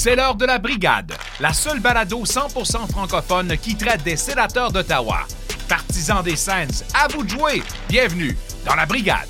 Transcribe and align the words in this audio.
C'est 0.00 0.14
l'heure 0.14 0.36
de 0.36 0.46
la 0.46 0.60
brigade, 0.60 1.12
la 1.40 1.52
seule 1.52 1.80
balado 1.80 2.22
100% 2.24 2.88
francophone 2.88 3.56
qui 3.60 3.74
traite 3.74 4.04
des 4.04 4.14
sénateurs 4.14 4.70
d'Ottawa. 4.70 5.26
Partisans 5.68 6.22
des 6.22 6.36
Saints, 6.36 6.84
à 6.94 7.08
vous 7.08 7.24
de 7.24 7.28
jouer. 7.28 7.64
Bienvenue 7.88 8.38
dans 8.64 8.76
la 8.76 8.86
brigade. 8.86 9.26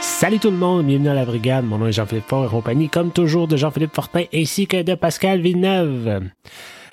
Salut 0.00 0.38
tout 0.38 0.50
le 0.50 0.56
monde, 0.56 0.86
bienvenue 0.86 1.10
à 1.10 1.14
la 1.14 1.26
brigade. 1.26 1.66
Mon 1.66 1.76
nom 1.76 1.88
est 1.88 1.92
Jean-Philippe 1.92 2.28
Fort 2.28 2.46
et 2.46 2.48
compagnie, 2.48 2.88
comme 2.88 3.12
toujours, 3.12 3.48
de 3.48 3.58
Jean-Philippe 3.58 3.94
Fortin 3.94 4.24
ainsi 4.32 4.66
que 4.66 4.80
de 4.80 4.94
Pascal 4.94 5.42
Villeneuve. 5.42 6.22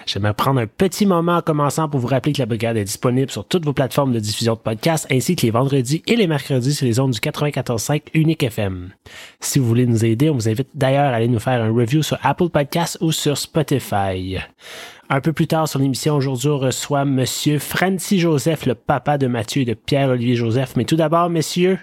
J'aimerais 0.05 0.33
prendre 0.33 0.59
un 0.59 0.67
petit 0.67 1.05
moment 1.05 1.37
en 1.37 1.41
commençant 1.41 1.89
pour 1.89 1.99
vous 1.99 2.07
rappeler 2.07 2.33
que 2.33 2.39
la 2.39 2.45
brigade 2.45 2.77
est 2.77 2.83
disponible 2.83 3.31
sur 3.31 3.45
toutes 3.45 3.65
vos 3.65 3.73
plateformes 3.73 4.13
de 4.13 4.19
diffusion 4.19 4.53
de 4.53 4.59
podcasts 4.59 5.07
ainsi 5.11 5.35
que 5.35 5.43
les 5.43 5.51
vendredis 5.51 6.03
et 6.05 6.15
les 6.15 6.27
mercredis 6.27 6.73
sur 6.75 6.85
les 6.85 6.99
ondes 6.99 7.11
du 7.11 7.19
94.5 7.19 8.03
Unique 8.13 8.43
FM. 8.43 8.89
Si 9.39 9.57
vous 9.57 9.65
voulez 9.65 9.87
nous 9.87 10.05
aider, 10.05 10.29
on 10.29 10.35
vous 10.35 10.47
invite 10.47 10.69
d'ailleurs 10.75 11.11
à 11.11 11.15
aller 11.15 11.27
nous 11.27 11.39
faire 11.39 11.61
un 11.61 11.73
review 11.73 12.03
sur 12.03 12.17
Apple 12.21 12.49
Podcasts 12.49 12.97
ou 13.01 13.11
sur 13.11 13.37
Spotify. 13.37 14.37
Un 15.09 15.21
peu 15.21 15.33
plus 15.33 15.47
tard 15.47 15.67
sur 15.67 15.79
l'émission, 15.79 16.15
aujourd'hui, 16.15 16.49
on 16.49 16.57
reçoit 16.57 17.05
Monsieur 17.05 17.59
Francis 17.59 18.21
Joseph, 18.21 18.65
le 18.65 18.75
papa 18.75 19.17
de 19.17 19.27
Mathieu 19.27 19.61
et 19.63 19.65
de 19.65 19.73
Pierre-Olivier 19.73 20.35
Joseph. 20.35 20.75
Mais 20.75 20.85
tout 20.85 20.95
d'abord, 20.95 21.29
messieurs, 21.29 21.79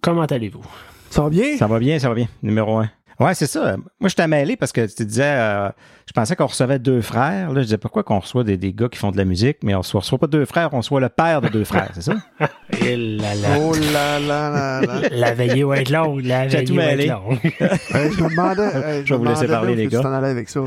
comment 0.00 0.24
allez-vous? 0.24 0.64
Ça 1.10 1.22
va 1.22 1.30
bien? 1.30 1.56
Ça 1.56 1.66
va 1.66 1.78
bien, 1.78 1.98
ça 1.98 2.08
va 2.08 2.14
bien. 2.14 2.28
Numéro 2.42 2.78
un. 2.78 2.90
Ouais, 3.18 3.34
c'est 3.34 3.46
ça. 3.46 3.76
Moi, 3.98 4.08
je 4.08 4.14
t'ai 4.14 4.26
mêlé 4.26 4.56
parce 4.56 4.72
que 4.72 4.86
tu 4.94 5.06
disais, 5.06 5.24
euh, 5.24 5.68
je 6.06 6.12
pensais 6.12 6.36
qu'on 6.36 6.46
recevait 6.46 6.78
deux 6.78 7.00
frères. 7.00 7.50
Là, 7.50 7.60
je 7.60 7.64
disais, 7.64 7.78
pourquoi 7.78 8.02
qu'on 8.02 8.18
reçoit 8.18 8.44
des, 8.44 8.58
des, 8.58 8.74
gars 8.74 8.88
qui 8.88 8.98
font 8.98 9.10
de 9.10 9.16
la 9.16 9.24
musique, 9.24 9.58
mais 9.62 9.74
on 9.74 9.78
reçoit, 9.78 10.00
reçoit 10.00 10.18
pas 10.18 10.26
deux 10.26 10.44
frères, 10.44 10.68
on 10.72 10.78
reçoit 10.78 11.00
le 11.00 11.08
père 11.08 11.40
de 11.40 11.48
deux 11.48 11.64
frères, 11.64 11.90
c'est 11.94 12.02
ça? 12.02 12.14
Et 12.84 12.96
là 12.96 13.34
là. 13.34 13.48
Oh 13.58 13.72
là 13.92 14.20
là 14.20 14.50
là 14.50 14.80
là. 14.82 15.08
La 15.10 15.32
veillée 15.34 15.64
va 15.64 15.78
être 15.78 15.90
longue, 15.90 16.24
la 16.24 16.46
veillée 16.46 16.64
tout 16.66 16.74
va 16.74 16.84
être 16.84 16.96
mêlé. 16.98 17.08
longue. 17.08 17.38
Je 17.50 18.22
me 18.22 18.28
demandais. 18.28 18.98
hey, 18.98 19.06
Je 19.06 19.14
me 19.14 19.18
vous 19.18 19.24
laisser 19.24 19.46
parler, 19.46 19.74
les 19.74 19.86
gars. 19.86 19.98
Tu 19.98 20.04
t'en 20.04 20.12
allais 20.12 20.28
avec 20.28 20.48
ça. 20.48 20.60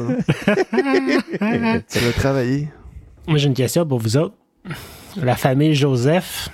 Tu 1.90 2.00
vas 2.00 2.12
travailler? 2.18 2.70
Moi, 3.28 3.38
j'ai 3.38 3.48
une 3.48 3.54
question 3.54 3.86
pour 3.86 4.00
vous 4.00 4.18
autres. 4.18 4.36
La 5.18 5.36
famille 5.36 5.76
Joseph, 5.76 6.50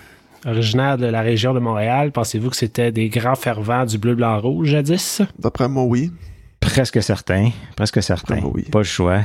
originaire 0.46 0.98
de 0.98 1.06
la 1.06 1.22
région 1.22 1.54
de 1.54 1.60
Montréal, 1.60 2.12
pensez-vous 2.12 2.50
que 2.50 2.56
c'était 2.56 2.92
des 2.92 3.10
grands 3.10 3.36
fervents 3.36 3.86
du 3.86 3.98
bleu, 3.98 4.16
blanc, 4.16 4.40
rouge 4.40 4.70
jadis? 4.70 5.22
D'après 5.40 5.68
moi, 5.68 5.84
oui. 5.84 6.12
Presque 6.60 7.02
certain. 7.02 7.52
Presque 7.76 8.02
certain. 8.02 8.40
Oui. 8.54 8.64
Pas 8.72 8.80
le 8.80 8.84
choix. 8.86 9.22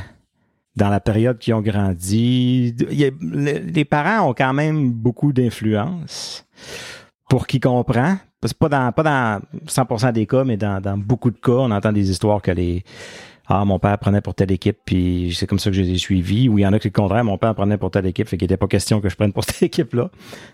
Dans 0.76 0.88
la 0.88 1.00
période 1.00 1.38
qui 1.38 1.52
ont 1.52 1.60
grandi, 1.62 2.74
il 2.90 2.94
y 2.98 3.04
a- 3.04 3.10
les 3.20 3.58
les 3.60 3.84
parents 3.84 4.30
ont 4.30 4.34
quand 4.34 4.52
même 4.52 4.92
beaucoup 4.92 5.32
d'influence. 5.32 6.46
Pour 7.28 7.46
qui 7.46 7.60
comprend, 7.60 8.16
c'est 8.44 8.56
pas 8.58 8.68
dans, 8.68 8.92
pas 8.92 9.02
dans 9.02 9.40
100% 9.66 10.12
des 10.12 10.26
cas, 10.26 10.44
mais 10.44 10.56
dans, 10.56 10.80
dans 10.80 10.96
beaucoup 10.98 11.30
de 11.30 11.38
cas, 11.38 11.52
on 11.52 11.70
entend 11.70 11.92
des 11.92 12.10
histoires 12.10 12.40
que 12.42 12.50
les, 12.50 12.82
ah, 13.52 13.64
mon 13.64 13.80
père 13.80 13.98
prenait 13.98 14.20
pour 14.20 14.36
telle 14.36 14.52
équipe, 14.52 14.78
puis 14.84 15.34
c'est 15.36 15.48
comme 15.48 15.58
ça 15.58 15.70
que 15.70 15.76
je 15.76 15.82
les 15.82 15.90
ai 15.90 15.98
suivis. 15.98 16.48
Ou 16.48 16.60
il 16.60 16.62
y 16.62 16.66
en 16.66 16.72
a 16.72 16.78
qui 16.78 16.86
le 16.86 16.92
contraire, 16.92 17.24
mon 17.24 17.36
père 17.36 17.52
prenait 17.56 17.78
pour 17.78 17.90
telle 17.90 18.06
équipe, 18.06 18.28
fait 18.28 18.36
qu'il 18.36 18.46
n'était 18.46 18.56
pas 18.56 18.68
question 18.68 19.00
que 19.00 19.08
je 19.08 19.16
prenne 19.16 19.32
pour 19.32 19.42
cette 19.46 19.64
équipe-là. 19.64 20.10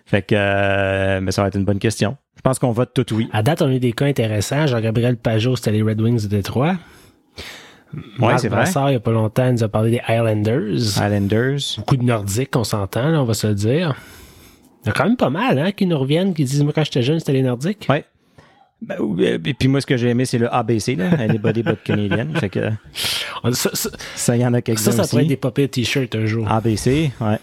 Fait 0.06 0.22
que, 0.22 0.34
euh, 0.34 1.20
mais 1.20 1.30
ça 1.30 1.42
va 1.42 1.48
être 1.48 1.56
une 1.56 1.66
bonne 1.66 1.78
question. 1.78 2.16
Je 2.36 2.41
pense 2.41 2.58
qu'on 2.58 2.72
vote 2.72 2.94
tout 2.94 3.14
oui. 3.14 3.28
À 3.34 3.42
date, 3.42 3.61
on 3.61 3.66
a 3.66 3.75
eu 3.75 3.80
des 3.80 3.92
cas 3.92 4.06
intéressants. 4.06 4.66
Jean-Gabriel 4.66 5.19
Pajot, 5.19 5.56
c'était 5.56 5.72
les 5.72 5.83
Red 5.83 6.00
Wings 6.00 6.22
de 6.22 6.28
Détroit. 6.28 6.77
Marc 8.19 8.41
c'est 8.41 8.48
vrai. 8.48 8.62
Brassard, 8.62 8.88
il 8.88 8.92
n'y 8.92 8.97
a 8.97 9.00
pas 9.00 9.12
longtemps, 9.12 9.47
il 9.47 9.53
nous 9.53 9.64
a 9.64 9.69
parlé 9.69 9.91
des 9.91 10.00
Highlanders. 10.06 10.75
Islanders. 10.75 11.77
Beaucoup 11.77 11.97
de 11.98 12.03
Nordiques, 12.03 12.56
on 12.56 12.64
s'entend, 12.64 13.10
là, 13.10 13.20
on 13.20 13.27
va 13.27 13.34
se 13.34 13.47
le 13.47 13.55
dire. 13.55 13.94
Il 14.84 14.86
y 14.86 14.91
a 14.91 14.92
quand 14.92 15.05
même 15.05 15.16
pas 15.16 15.31
mal, 15.31 15.58
hein, 15.58 15.72
qui 15.72 15.84
nous 15.84 15.98
reviennent, 15.98 16.33
qui 16.33 16.44
disent, 16.44 16.62
moi, 16.62 16.72
quand 16.75 16.84
j'étais 16.84 17.03
jeune, 17.03 17.19
c'était 17.19 17.32
les 17.32 17.42
Nordiques. 17.42 17.87
Ouais. 17.91 18.04
Ben, 18.82 18.97
et 19.44 19.54
puis 19.54 19.69
moi, 19.69 19.81
ce 19.81 19.87
que 19.87 19.97
j'ai 19.97 20.09
aimé, 20.10 20.25
c'est 20.26 20.38
le 20.38 20.53
ABC, 20.54 20.97
là, 20.97 21.10
Anybody 21.19 21.62
But 21.62 21.82
Canadian. 21.82 22.28
Fait 22.38 22.50
que 22.50 22.70
On- 23.42 23.53
Ça, 23.53 23.70
ça, 23.72 23.88
ça, 24.14 24.37
il 24.37 24.42
y 24.42 24.47
en 24.47 24.53
a 24.54 24.60
quelques-uns 24.60 24.91
ça, 24.91 25.03
ça 25.04 25.09
pourrait 25.09 25.22
être 25.22 25.28
des 25.28 25.37
papiers 25.37 25.69
t-shirts 25.69 26.14
un 26.14 26.26
jour. 26.26 26.47
ABC, 26.50 27.10
ouais. 27.20 27.38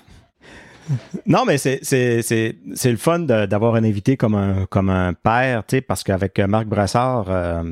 Non, 1.26 1.46
mais 1.48 1.58
c'est, 1.58 1.80
c'est, 1.82 2.22
c'est, 2.22 2.58
c'est 2.76 2.92
le 2.92 2.98
fun 2.98 3.20
d'avoir 3.20 3.76
un 3.76 3.86
invité 3.86 4.18
comme 4.18 4.36
un, 4.36 4.66
comme 4.70 4.90
un 4.90 5.14
père, 5.14 5.64
tu 5.66 5.78
sais, 5.78 5.82
parce 5.82 6.04
qu'avec 6.04 6.38
euh, 6.40 6.48
Marc 6.48 6.68
Brassard, 6.68 7.28
euh, 7.30 7.64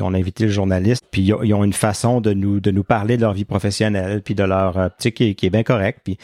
on 0.00 0.12
a 0.14 0.18
invité 0.18 0.44
le 0.46 0.50
journaliste, 0.50 1.04
puis 1.10 1.22
ils 1.22 1.32
ont- 1.32 1.42
ils 1.44 1.54
ont 1.54 1.62
une 1.62 1.72
façon 1.72 2.20
de 2.20 2.32
nous, 2.32 2.58
de 2.58 2.72
nous 2.72 2.82
parler 2.82 3.16
de 3.16 3.22
leur 3.22 3.34
vie 3.34 3.44
professionnelle, 3.44 4.20
puis 4.22 4.34
de 4.34 4.42
leur, 4.42 4.76
euh, 4.78 4.88
tu 4.88 4.94
sais, 5.04 5.12
qui, 5.12 5.24
est- 5.30 5.34
qui 5.34 5.46
est 5.46 5.50
bien 5.50 5.62
correct, 5.62 6.00
puis 6.02 6.18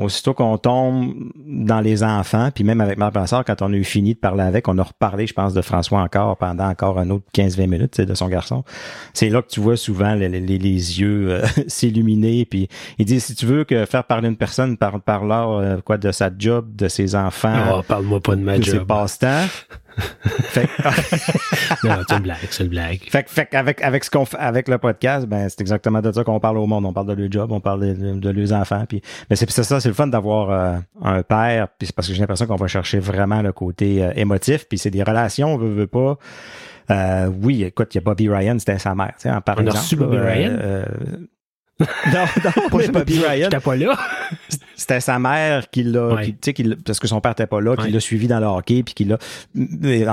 aussitôt 0.00 0.34
qu'on 0.34 0.56
tombe 0.58 1.14
dans 1.36 1.80
les 1.80 2.02
enfants, 2.02 2.50
puis 2.54 2.64
même 2.64 2.80
avec 2.80 2.98
Brassard, 2.98 3.44
quand 3.44 3.62
on 3.62 3.72
a 3.72 3.76
eu 3.76 3.84
fini 3.84 4.14
de 4.14 4.18
parler 4.18 4.42
avec, 4.42 4.66
on 4.68 4.78
a 4.78 4.82
reparlé, 4.82 5.26
je 5.26 5.34
pense, 5.34 5.54
de 5.54 5.62
François 5.62 6.00
encore 6.00 6.36
pendant 6.36 6.64
encore 6.68 6.98
un 6.98 7.10
autre 7.10 7.24
15-20 7.34 7.66
minutes, 7.68 7.90
tu 7.92 7.96
sais, 8.02 8.06
de 8.06 8.14
son 8.14 8.28
garçon. 8.28 8.64
C'est 9.14 9.28
là 9.28 9.42
que 9.42 9.48
tu 9.48 9.60
vois 9.60 9.76
souvent 9.76 10.14
les, 10.14 10.28
les, 10.28 10.40
les 10.40 10.58
yeux 10.58 11.30
euh, 11.30 11.46
s'illuminer, 11.66 12.44
puis 12.44 12.68
il 12.98 13.04
dit, 13.04 13.20
si 13.20 13.34
tu 13.34 13.46
veux 13.46 13.64
que 13.64 13.84
faire 13.86 14.04
parler 14.04 14.28
une 14.28 14.36
personne 14.36 14.76
par, 14.76 15.00
par 15.00 15.24
leur, 15.24 15.50
euh, 15.52 15.76
quoi, 15.84 15.98
de 15.98 16.10
sa 16.12 16.30
job, 16.36 16.74
de 16.74 16.88
ses 16.88 17.14
enfants, 17.14 17.54
Oh, 17.72 17.82
parle-moi 17.86 18.20
pas 18.20 18.36
de 18.36 18.40
ma 18.42 18.58
de 18.58 18.64
ses 18.64 18.72
job. 18.78 18.86
passe-temps. 18.86 19.46
Fait, 20.00 20.66
que- 20.66 21.86
Non, 21.88 21.96
c'est 22.08 22.16
une 22.16 22.22
blague, 22.22 22.36
c'est 22.50 22.62
une 22.64 22.68
blague. 22.70 23.00
fait, 23.10 23.28
fait 23.28 23.54
avec, 23.54 23.82
avec 23.82 24.04
ce 24.04 24.10
qu'on 24.10 24.24
fait 24.24 24.36
avec 24.38 24.68
le 24.68 24.78
podcast, 24.78 25.26
ben 25.26 25.48
c'est 25.48 25.60
exactement 25.60 26.00
de 26.00 26.10
ça 26.12 26.24
qu'on 26.24 26.40
parle 26.40 26.58
au 26.58 26.66
monde. 26.66 26.84
On 26.86 26.92
parle 26.92 27.06
de 27.08 27.12
leur 27.14 27.30
job, 27.30 27.52
on 27.52 27.60
parle 27.60 27.80
de, 27.96 28.18
de 28.18 28.30
leurs 28.30 28.52
enfants. 28.52 28.84
Puis, 28.88 29.02
mais 29.28 29.36
c'est 29.36 29.50
ça, 29.50 29.80
c'est 29.80 29.88
le 29.88 29.94
fun 29.94 30.06
d'avoir 30.06 30.50
euh, 30.50 30.78
un 31.02 31.22
père. 31.22 31.68
Puis 31.78 31.86
c'est 31.86 31.94
parce 31.94 32.08
que 32.08 32.14
j'ai 32.14 32.20
l'impression 32.20 32.46
qu'on 32.46 32.56
va 32.56 32.66
chercher 32.68 32.98
vraiment 32.98 33.42
le 33.42 33.52
côté 33.52 34.02
euh, 34.04 34.12
émotif. 34.16 34.66
Puis 34.68 34.78
c'est 34.78 34.90
des 34.90 35.02
relations, 35.02 35.54
on 35.54 35.58
veut, 35.58 35.72
veut 35.72 35.86
pas. 35.86 36.18
Euh, 36.90 37.30
oui, 37.42 37.62
écoute, 37.64 37.94
il 37.94 37.98
y 37.98 38.00
a 38.00 38.02
Bobby 38.02 38.28
Ryan, 38.28 38.58
c'était 38.58 38.78
sa 38.78 38.94
mère. 38.94 39.12
tu 39.20 39.28
sais, 39.28 39.40
Par 39.44 39.56
On 39.58 39.66
a 39.66 39.70
reçu 39.70 39.96
Bobby 39.96 40.18
Ryan? 40.18 40.58
non, 42.12 42.24
non, 42.44 42.78
mais 42.78 42.88
Bobby 42.88 43.18
Ryan, 43.24 43.48
J'étais 43.50 43.60
pas 43.60 43.76
là. 43.76 43.96
c'était 44.80 45.00
sa 45.00 45.18
mère 45.18 45.68
qui 45.70 45.82
l'a, 45.82 46.14
Ouais. 46.14 46.34
qui- 46.54 46.74
parce 46.86 46.98
que 46.98 47.06
son 47.06 47.20
père 47.20 47.32
était 47.32 47.46
pas 47.46 47.60
là, 47.60 47.76
qui 47.76 47.82
Ouais. 47.84 47.90
l'a 47.90 48.00
suivi 48.00 48.26
dans 48.28 48.40
le 48.40 48.46
hockey, 48.46 48.82
puis 48.82 48.94
qui 48.94 49.04
l'a 49.04 49.18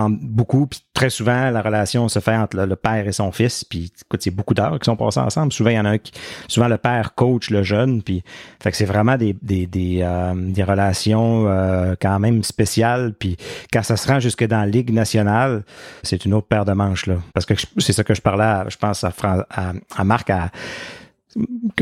beaucoup, 0.09 0.67
puis 0.67 0.81
très 0.93 1.09
souvent 1.09 1.49
la 1.51 1.61
relation 1.61 2.09
se 2.09 2.19
fait 2.19 2.35
entre 2.35 2.57
le, 2.57 2.65
le 2.65 2.75
père 2.75 3.07
et 3.07 3.11
son 3.13 3.31
fils, 3.31 3.63
puis 3.63 3.91
écoute, 4.05 4.21
c'est 4.21 4.31
beaucoup 4.31 4.53
d'heures 4.53 4.77
qui 4.79 4.85
sont 4.85 4.95
passées 4.97 5.19
ensemble. 5.21 5.53
Souvent 5.53 5.69
il 5.69 5.75
y 5.75 5.79
en 5.79 5.85
a 5.85 5.91
un 5.91 5.97
qui, 5.97 6.11
souvent 6.49 6.67
le 6.67 6.77
père 6.77 7.15
coach 7.15 7.49
le 7.49 7.63
jeune, 7.63 8.01
puis 8.01 8.23
fait 8.61 8.71
que 8.71 8.77
c'est 8.77 8.85
vraiment 8.85 9.15
des 9.17 9.35
des 9.41 9.67
des, 9.67 9.99
euh, 10.01 10.33
des 10.35 10.63
relations 10.63 11.45
euh, 11.47 11.95
quand 12.01 12.19
même 12.19 12.43
spéciales, 12.43 13.13
puis 13.17 13.37
quand 13.71 13.83
ça 13.83 13.95
se 13.95 14.07
rend 14.07 14.19
jusque 14.19 14.45
dans 14.45 14.59
la 14.59 14.65
ligue 14.67 14.91
nationale, 14.91 15.63
c'est 16.03 16.25
une 16.25 16.33
autre 16.33 16.47
paire 16.47 16.65
de 16.65 16.73
manches 16.73 17.05
là, 17.05 17.15
parce 17.33 17.45
que 17.45 17.53
c'est 17.77 17.93
ça 17.93 18.03
que 18.03 18.13
je 18.13 18.21
parlais, 18.21 18.43
à- 18.43 18.65
je 18.67 18.75
pense 18.77 19.03
à, 19.03 19.11
Fran- 19.11 19.43
à, 19.49 19.73
à 19.95 20.03
Marc 20.03 20.29
à 20.29 20.51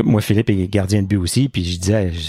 moi, 0.04 0.20
Philippe 0.20 0.50
est 0.50 0.68
gardien 0.68 1.00
de 1.02 1.06
but 1.06 1.16
aussi, 1.16 1.48
puis 1.48 1.64
je 1.64 1.78
disais, 1.78 2.12
je- 2.12 2.20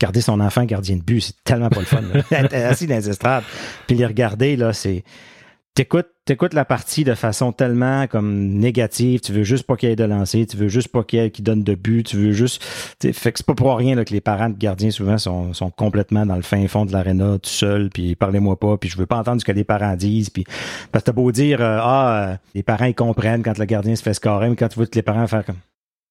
garder 0.00 0.20
son 0.20 0.40
enfant 0.40 0.64
gardien 0.64 0.96
de 0.96 1.02
but, 1.02 1.20
c'est 1.20 1.44
tellement 1.44 1.70
pas 1.70 1.80
le 1.80 1.86
fun. 1.86 2.02
assis 2.52 2.86
dans 2.86 2.96
les 2.96 3.08
estrades, 3.08 3.44
puis 3.86 3.96
les 3.96 4.06
regarder, 4.06 4.56
là, 4.56 4.72
c'est... 4.72 5.04
T'écoutes, 5.74 6.08
t'écoutes 6.24 6.54
la 6.54 6.64
partie 6.64 7.04
de 7.04 7.14
façon 7.14 7.52
tellement 7.52 8.08
comme 8.08 8.48
négative, 8.48 9.20
tu 9.20 9.32
veux 9.32 9.44
juste 9.44 9.64
pas 9.64 9.76
qu'il 9.76 9.88
y 9.88 9.92
ait 9.92 9.96
de 9.96 10.02
lancer, 10.02 10.44
tu 10.44 10.56
veux 10.56 10.66
juste 10.66 10.88
pas 10.88 11.04
qu'il 11.04 11.20
y 11.20 11.22
ait 11.22 11.30
qui 11.30 11.40
donne 11.40 11.62
de 11.62 11.76
but, 11.76 12.02
tu 12.02 12.16
veux 12.16 12.32
juste... 12.32 12.64
Fait 12.64 13.12
que 13.12 13.38
c'est 13.38 13.46
pas 13.46 13.54
pour 13.54 13.76
rien 13.76 13.94
là, 13.94 14.04
que 14.04 14.12
les 14.12 14.20
parents 14.20 14.48
de 14.48 14.58
gardiens 14.58 14.90
souvent 14.90 15.18
sont, 15.18 15.54
sont 15.54 15.70
complètement 15.70 16.26
dans 16.26 16.34
le 16.34 16.42
fin 16.42 16.66
fond 16.66 16.84
de 16.84 16.92
l'aréna, 16.92 17.38
tout 17.38 17.48
seul, 17.48 17.90
puis 17.90 18.16
parlez-moi 18.16 18.58
pas, 18.58 18.76
puis 18.76 18.88
je 18.88 18.96
veux 18.98 19.06
pas 19.06 19.18
entendre 19.18 19.40
ce 19.40 19.44
que 19.44 19.52
les 19.52 19.62
parents 19.62 19.94
disent, 19.94 20.30
puis 20.30 20.44
parce 20.90 21.04
que 21.04 21.10
t'as 21.10 21.12
beau 21.12 21.30
dire, 21.30 21.60
euh, 21.60 21.78
ah, 21.80 22.30
euh, 22.30 22.36
les 22.56 22.64
parents 22.64 22.86
ils 22.86 22.94
comprennent 22.94 23.44
quand 23.44 23.56
le 23.56 23.64
gardien 23.64 23.94
se 23.94 24.02
fait 24.02 24.14
scorer, 24.14 24.48
mais 24.48 24.56
quand 24.56 24.68
tu 24.68 24.76
vois 24.76 24.86
que 24.86 24.96
les 24.96 25.02
parents 25.02 25.28
faire 25.28 25.44
comme 25.44 25.58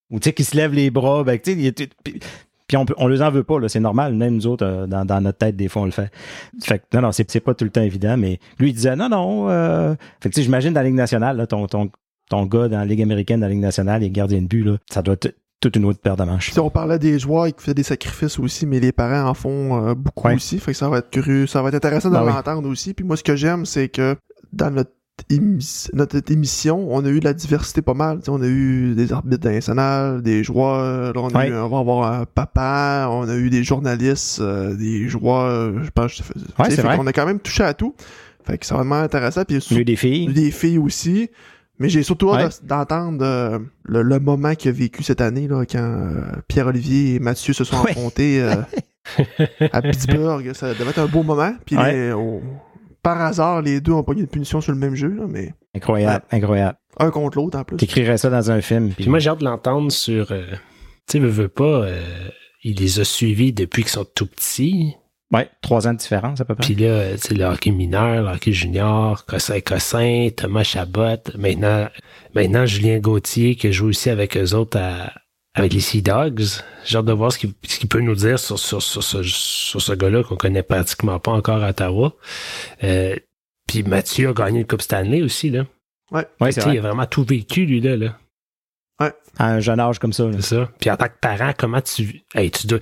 ou 0.09 0.19
tu 0.19 0.29
sais, 0.29 0.33
qui 0.33 0.45
se 0.45 0.55
lèvent 0.55 0.73
les 0.73 0.89
bras, 0.89 1.23
ben, 1.23 1.37
tu 1.37 1.53
sais, 1.53 1.89
puis, 2.67 2.77
on, 2.77 2.85
on 2.97 3.07
les 3.07 3.21
en 3.21 3.31
veut 3.31 3.43
pas, 3.43 3.59
là, 3.59 3.69
c'est 3.69 3.79
normal, 3.79 4.13
même 4.13 4.35
nous 4.35 4.47
autres, 4.47 4.65
euh, 4.65 4.87
dans, 4.87 5.05
dans 5.05 5.21
notre 5.21 5.37
tête, 5.37 5.55
des 5.55 5.67
fois, 5.69 5.83
on 5.83 5.85
le 5.85 5.91
fait. 5.91 6.11
Fait 6.61 6.79
que, 6.79 6.83
non, 6.93 7.01
non, 7.01 7.11
c'est 7.11 7.29
c'est 7.31 7.39
pas 7.39 7.53
tout 7.53 7.63
le 7.65 7.71
temps 7.71 7.81
évident, 7.81 8.17
mais 8.17 8.39
lui, 8.59 8.69
il 8.69 8.73
disait, 8.73 8.95
non, 8.95 9.09
non, 9.09 9.49
euh... 9.49 9.95
fait 10.21 10.29
que, 10.29 10.35
tu 10.35 10.41
sais, 10.41 10.43
j'imagine 10.43 10.73
dans 10.73 10.81
la 10.81 10.85
Ligue 10.87 10.95
nationale, 10.95 11.37
là, 11.37 11.47
ton, 11.47 11.65
ton, 11.67 11.89
ton 12.29 12.45
gars 12.45 12.67
dans 12.67 12.77
la 12.79 12.85
Ligue 12.85 13.01
américaine, 13.01 13.39
dans 13.39 13.47
la 13.47 13.53
Ligue 13.53 13.61
nationale, 13.61 14.03
il 14.03 14.07
est 14.07 14.09
gardien 14.09 14.41
de 14.41 14.47
but, 14.47 14.63
là, 14.63 14.77
ça 14.91 15.01
doit 15.01 15.13
être 15.13 15.33
toute 15.59 15.75
une 15.75 15.85
autre 15.85 15.99
paire 15.99 16.15
de 16.17 16.23
manches. 16.23 16.51
Si 16.51 16.59
on 16.59 16.69
parlait 16.69 16.99
des 16.99 17.17
joueurs 17.17 17.47
qui 17.47 17.53
faisaient 17.57 17.73
des 17.73 17.81
sacrifices 17.83 18.37
aussi, 18.37 18.67
mais 18.67 18.79
les 18.79 18.91
parents 18.91 19.27
en 19.27 19.33
font 19.33 19.87
euh, 19.87 19.95
beaucoup 19.95 20.27
Ouais. 20.27 20.35
aussi. 20.35 20.59
Fait 20.59 20.71
que 20.73 20.77
ça 20.77 20.87
va 20.87 20.99
être 20.99 21.09
curieux, 21.09 21.47
ça 21.47 21.63
va 21.63 21.69
être 21.69 21.75
intéressant 21.75 22.09
de 22.09 22.13
Ben 22.13 22.23
oui. 22.23 22.31
l'entendre 22.31 22.69
aussi. 22.69 22.93
Puis 22.93 23.03
moi, 23.03 23.17
ce 23.17 23.23
que 23.23 23.35
j'aime, 23.35 23.65
c'est 23.65 23.89
que 23.89 24.15
dans 24.53 24.69
notre, 24.69 24.91
notre 25.93 26.31
émission, 26.31 26.87
on 26.93 27.03
a 27.05 27.09
eu 27.09 27.19
de 27.19 27.25
la 27.25 27.33
diversité 27.33 27.81
pas 27.81 27.93
mal. 27.93 28.19
Tu 28.19 28.25
sais, 28.25 28.29
on 28.31 28.41
a 28.41 28.47
eu 28.47 28.93
des 28.95 29.11
arbitres 29.13 29.47
nationaux, 29.49 30.21
des 30.21 30.43
joueurs, 30.43 31.13
là, 31.13 31.19
on, 31.21 31.27
a 31.29 31.37
Ouais. 31.39 31.49
eu- 31.49 31.53
on 31.55 31.67
va 31.69 31.79
avoir 31.79 32.13
un 32.21 32.25
papa, 32.25 33.07
on 33.11 33.27
a 33.27 33.35
eu 33.35 33.49
des 33.49 33.63
journalistes, 33.63 34.39
euh, 34.41 34.75
des 34.75 35.07
joueurs, 35.09 35.83
je 35.83 35.89
pense. 35.91 36.19
Ouais, 36.59 36.69
c'est 36.69 36.81
vrai. 36.81 36.97
qu'on 36.97 37.07
a 37.07 37.13
quand 37.13 37.25
même 37.25 37.39
touché 37.39 37.63
à 37.63 37.73
tout. 37.73 37.95
Fait 38.45 38.57
que 38.57 38.65
c'est 38.65 38.73
vraiment 38.75 38.95
intéressant. 38.95 39.43
Puis 39.43 39.57
Il 39.57 39.73
y 39.73 39.77
a 39.77 39.81
eu 39.81 39.85
des 39.85 39.95
filles. 39.95 40.33
des 40.33 40.51
filles 40.51 40.77
aussi. 40.77 41.29
Mais 41.79 41.89
j'ai 41.89 42.01
surtout 42.01 42.33
hâte 42.33 42.59
Ouais. 42.61 42.67
d'entendre 42.67 43.23
euh, 43.23 43.59
le, 43.85 44.01
le 44.01 44.19
moment 44.19 44.55
qu'il 44.55 44.69
a 44.69 44.71
vécu 44.71 45.03
cette 45.03 45.21
année, 45.21 45.47
là, 45.47 45.63
quand 45.69 45.77
euh, 45.77 46.21
Pierre-Olivier 46.47 47.15
et 47.15 47.19
Mathieu 47.19 47.53
se 47.53 47.63
sont 47.63 47.75
affrontés 47.83 48.41
euh, 48.41 48.55
à 49.71 49.81
Pittsburgh. 49.81 50.51
Ça 50.53 50.73
devait 50.73 50.89
être 50.89 50.99
un 50.99 51.05
beau 51.07 51.21
moment. 51.23 51.53
Puis 51.65 51.77
Ouais. 51.77 52.11
on- 52.13 52.41
par 53.07 53.21
hasard, 53.21 53.61
les 53.61 53.79
deux 53.79 53.93
ont 53.93 54.03
pas 54.03 54.11
eu 54.13 54.21
de 54.21 54.25
punition 54.25 54.59
sur 54.59 54.73
le 54.73 54.77
même 54.77 54.95
jeu, 54.95 55.07
là, 55.09 55.23
mais 55.27 55.53
Incroyable, 55.75 56.25
incroyable. 56.31 56.77
un 56.99 57.09
contre 57.09 57.37
l'autre 57.37 57.57
en 57.57 57.63
plus. 57.63 57.77
T'écrirais 57.77 58.17
ça 58.17 58.29
dans 58.29 58.51
un 58.51 58.59
film. 58.61 58.89
Puis 58.89 59.07
moi, 59.07 59.19
j'ai 59.19 59.29
hâte 59.29 59.39
de 59.39 59.45
l'entendre 59.45 59.91
sur. 59.91 60.31
euh, 60.31 60.45
tu 60.51 60.57
sais, 61.13 61.19
veux, 61.19 61.29
veux 61.29 61.47
pas. 61.47 61.63
euh, 61.85 62.01
il 62.63 62.75
les 62.77 62.99
a 62.99 63.05
suivis 63.05 63.53
depuis 63.53 63.83
qu'ils 63.83 63.91
sont 63.91 64.05
tout 64.15 64.25
petits. 64.25 64.95
Ouais, 65.31 65.47
trois 65.61 65.87
ans 65.87 65.93
de 65.93 65.97
différence 65.99 66.41
à 66.41 66.45
peu 66.45 66.55
près. 66.55 66.65
Puis 66.65 66.75
là, 66.75 66.87
euh, 66.89 67.13
tu 67.15 67.27
sais, 67.29 67.33
le 67.33 67.45
hockey 67.45 67.71
mineur, 67.71 68.23
le 68.23 68.29
hockey 68.35 68.51
junior, 68.51 69.25
Cossin 69.25 69.59
Cossin, 69.61 70.29
Thomas 70.35 70.63
Chabot, 70.63 71.17
maintenant, 71.37 71.87
maintenant 72.35 72.65
Julien 72.65 72.99
Gauthier 72.99 73.55
qui 73.55 73.71
joue 73.71 73.87
aussi 73.87 74.09
avec 74.09 74.35
eux 74.37 74.53
autres 74.53 74.77
à- 74.79 75.11
avec 75.57 75.73
les 75.73 75.79
Sea 75.79 76.01
Dogs. 76.01 76.43
J'ai 76.85 76.97
hâte 76.97 77.05
de 77.05 77.11
voir 77.13 77.31
ce 77.31 77.37
qu'il 77.39 77.53
peut 77.89 77.99
nous 77.99 78.15
dire 78.15 78.39
sur, 78.39 78.57
sur, 78.59 78.81
sur 78.81 79.03
ce, 79.03 79.23
sur 79.23 79.81
ce 79.81 79.93
gars-là 79.93 80.23
qu'on 80.23 80.35
connaît 80.37 80.63
pratiquement 80.63 81.19
pas 81.19 81.31
encore 81.31 81.63
à 81.63 81.69
Ottawa. 81.69 82.13
Euh, 82.83 83.15
puis 83.67 83.83
Mathieu 83.83 84.29
a 84.29 84.33
gagné 84.33 84.59
le 84.59 84.65
Coupe 84.65 84.81
Stanley 84.81 85.21
aussi, 85.21 85.49
là. 85.49 85.65
ouais, 86.11 86.23
Tu 86.23 86.51
c'est 86.53 86.61
sais, 86.61 86.61
il 86.61 86.69
vrai. 86.69 86.77
a 86.77 86.81
vraiment 86.81 87.05
tout 87.05 87.23
vécu, 87.23 87.65
lui, 87.65 87.81
là. 87.81 87.97
là. 87.97 88.17
À 89.39 89.51
un 89.51 89.59
jeune 89.59 89.79
âge 89.79 89.99
comme 89.99 90.13
ça. 90.13 90.27
C'est 90.37 90.41
ça. 90.55 90.71
Puis 90.79 90.89
en 90.89 90.97
tant 90.97 91.05
que 91.05 91.19
parent, 91.21 91.51
comment 91.55 91.81
tu. 91.81 92.23
Hey, 92.33 92.49
tu 92.49 92.65
dois. 92.65 92.79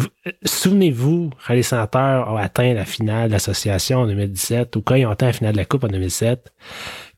euh, 0.00 0.30
Souvenez-vous, 0.44 1.30
quand 1.46 1.52
les 1.52 1.62
sénateurs 1.62 2.32
ont 2.32 2.38
atteint 2.38 2.72
la 2.72 2.86
finale 2.86 3.28
d'association 3.30 3.98
en 3.98 4.06
2017 4.06 4.76
ou 4.76 4.80
quand 4.80 4.94
ils 4.94 5.04
ont 5.04 5.10
atteint 5.10 5.26
la 5.26 5.32
finale 5.34 5.52
de 5.52 5.58
la 5.58 5.66
Coupe 5.66 5.84
en 5.84 5.88
2007, 5.88 6.50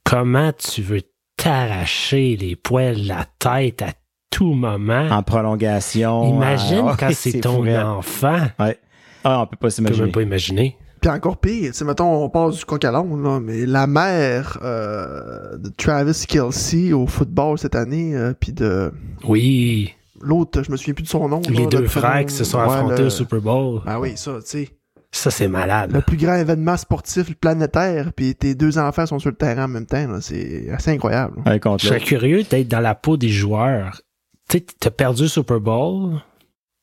comment 0.02 0.52
tu 0.52 0.82
veux 0.82 1.02
t'arracher 1.36 2.36
les 2.36 2.56
poils, 2.56 3.06
la 3.06 3.26
tête 3.38 3.82
à 3.82 3.92
tout 4.30 4.54
moment? 4.54 5.08
En 5.10 5.22
prolongation. 5.22 6.24
Imagine 6.34 6.84
ah, 6.88 6.96
quand 6.98 7.06
ouais, 7.08 7.14
c'est 7.14 7.40
ton 7.40 7.66
enfant. 7.76 8.38
Ouais. 8.58 8.78
Ah, 9.24 9.42
on 9.42 9.46
peut 9.46 9.56
pas 9.56 9.68
Tu 9.68 9.74
s'imaginer. 9.76 10.02
même 10.04 10.12
pas 10.12 10.22
imaginer. 10.22 10.76
Puis 11.00 11.10
encore 11.10 11.38
pire, 11.38 11.70
c'est 11.72 11.84
mettons, 11.84 12.24
on 12.24 12.28
passe 12.28 12.58
du 12.58 12.64
coq 12.66 12.84
à 12.84 12.90
là, 12.92 13.02
mais 13.42 13.64
la 13.64 13.86
mère 13.86 14.58
euh, 14.62 15.56
de 15.56 15.70
Travis 15.70 16.26
Kelsey 16.28 16.92
au 16.92 17.06
football 17.06 17.58
cette 17.58 17.74
année, 17.74 18.14
euh, 18.14 18.34
puis 18.38 18.52
de 18.52 18.92
Oui, 19.26 19.94
l'autre, 20.20 20.62
je 20.62 20.70
me 20.70 20.76
souviens 20.76 20.92
plus 20.92 21.04
de 21.04 21.08
son 21.08 21.26
nom. 21.28 21.40
les 21.48 21.62
là, 21.62 21.66
deux 21.70 21.80
le 21.82 21.88
frères 21.88 22.26
qui 22.26 22.34
se 22.34 22.44
sont 22.44 22.58
Ouais, 22.58 22.64
affrontés 22.64 22.98
le- 23.00 23.06
au 23.06 23.10
Super 23.10 23.40
Bowl. 23.40 23.80
Ah 23.86 23.98
oui, 23.98 24.12
ça, 24.16 24.32
tu 24.40 24.46
sais. 24.46 24.68
Ça, 25.12 25.30
c'est 25.30 25.48
malade. 25.48 25.90
Le 25.92 26.02
plus 26.02 26.16
grand 26.18 26.34
événement 26.36 26.76
sportif 26.76 27.34
planétaire, 27.36 28.12
puis 28.14 28.34
tes 28.36 28.54
deux 28.54 28.78
enfants 28.78 29.06
sont 29.06 29.18
sur 29.18 29.30
le 29.30 29.36
terrain 29.36 29.64
en 29.64 29.68
même 29.68 29.86
temps, 29.86 30.06
là, 30.06 30.18
c'est 30.20 30.70
assez 30.70 30.90
incroyable. 30.92 31.34
Je 31.46 31.86
serais 31.86 31.98
curieux 32.00 32.42
d'être 32.44 32.68
dans 32.68 32.78
la 32.80 32.94
peau 32.94 33.16
des 33.16 33.28
joueurs. 33.30 34.02
Tu 34.50 34.58
sais, 34.58 34.66
t'as 34.80 34.90
perdu 34.90 35.22
le 35.22 35.28
Super 35.28 35.60
Bowl, 35.60 36.20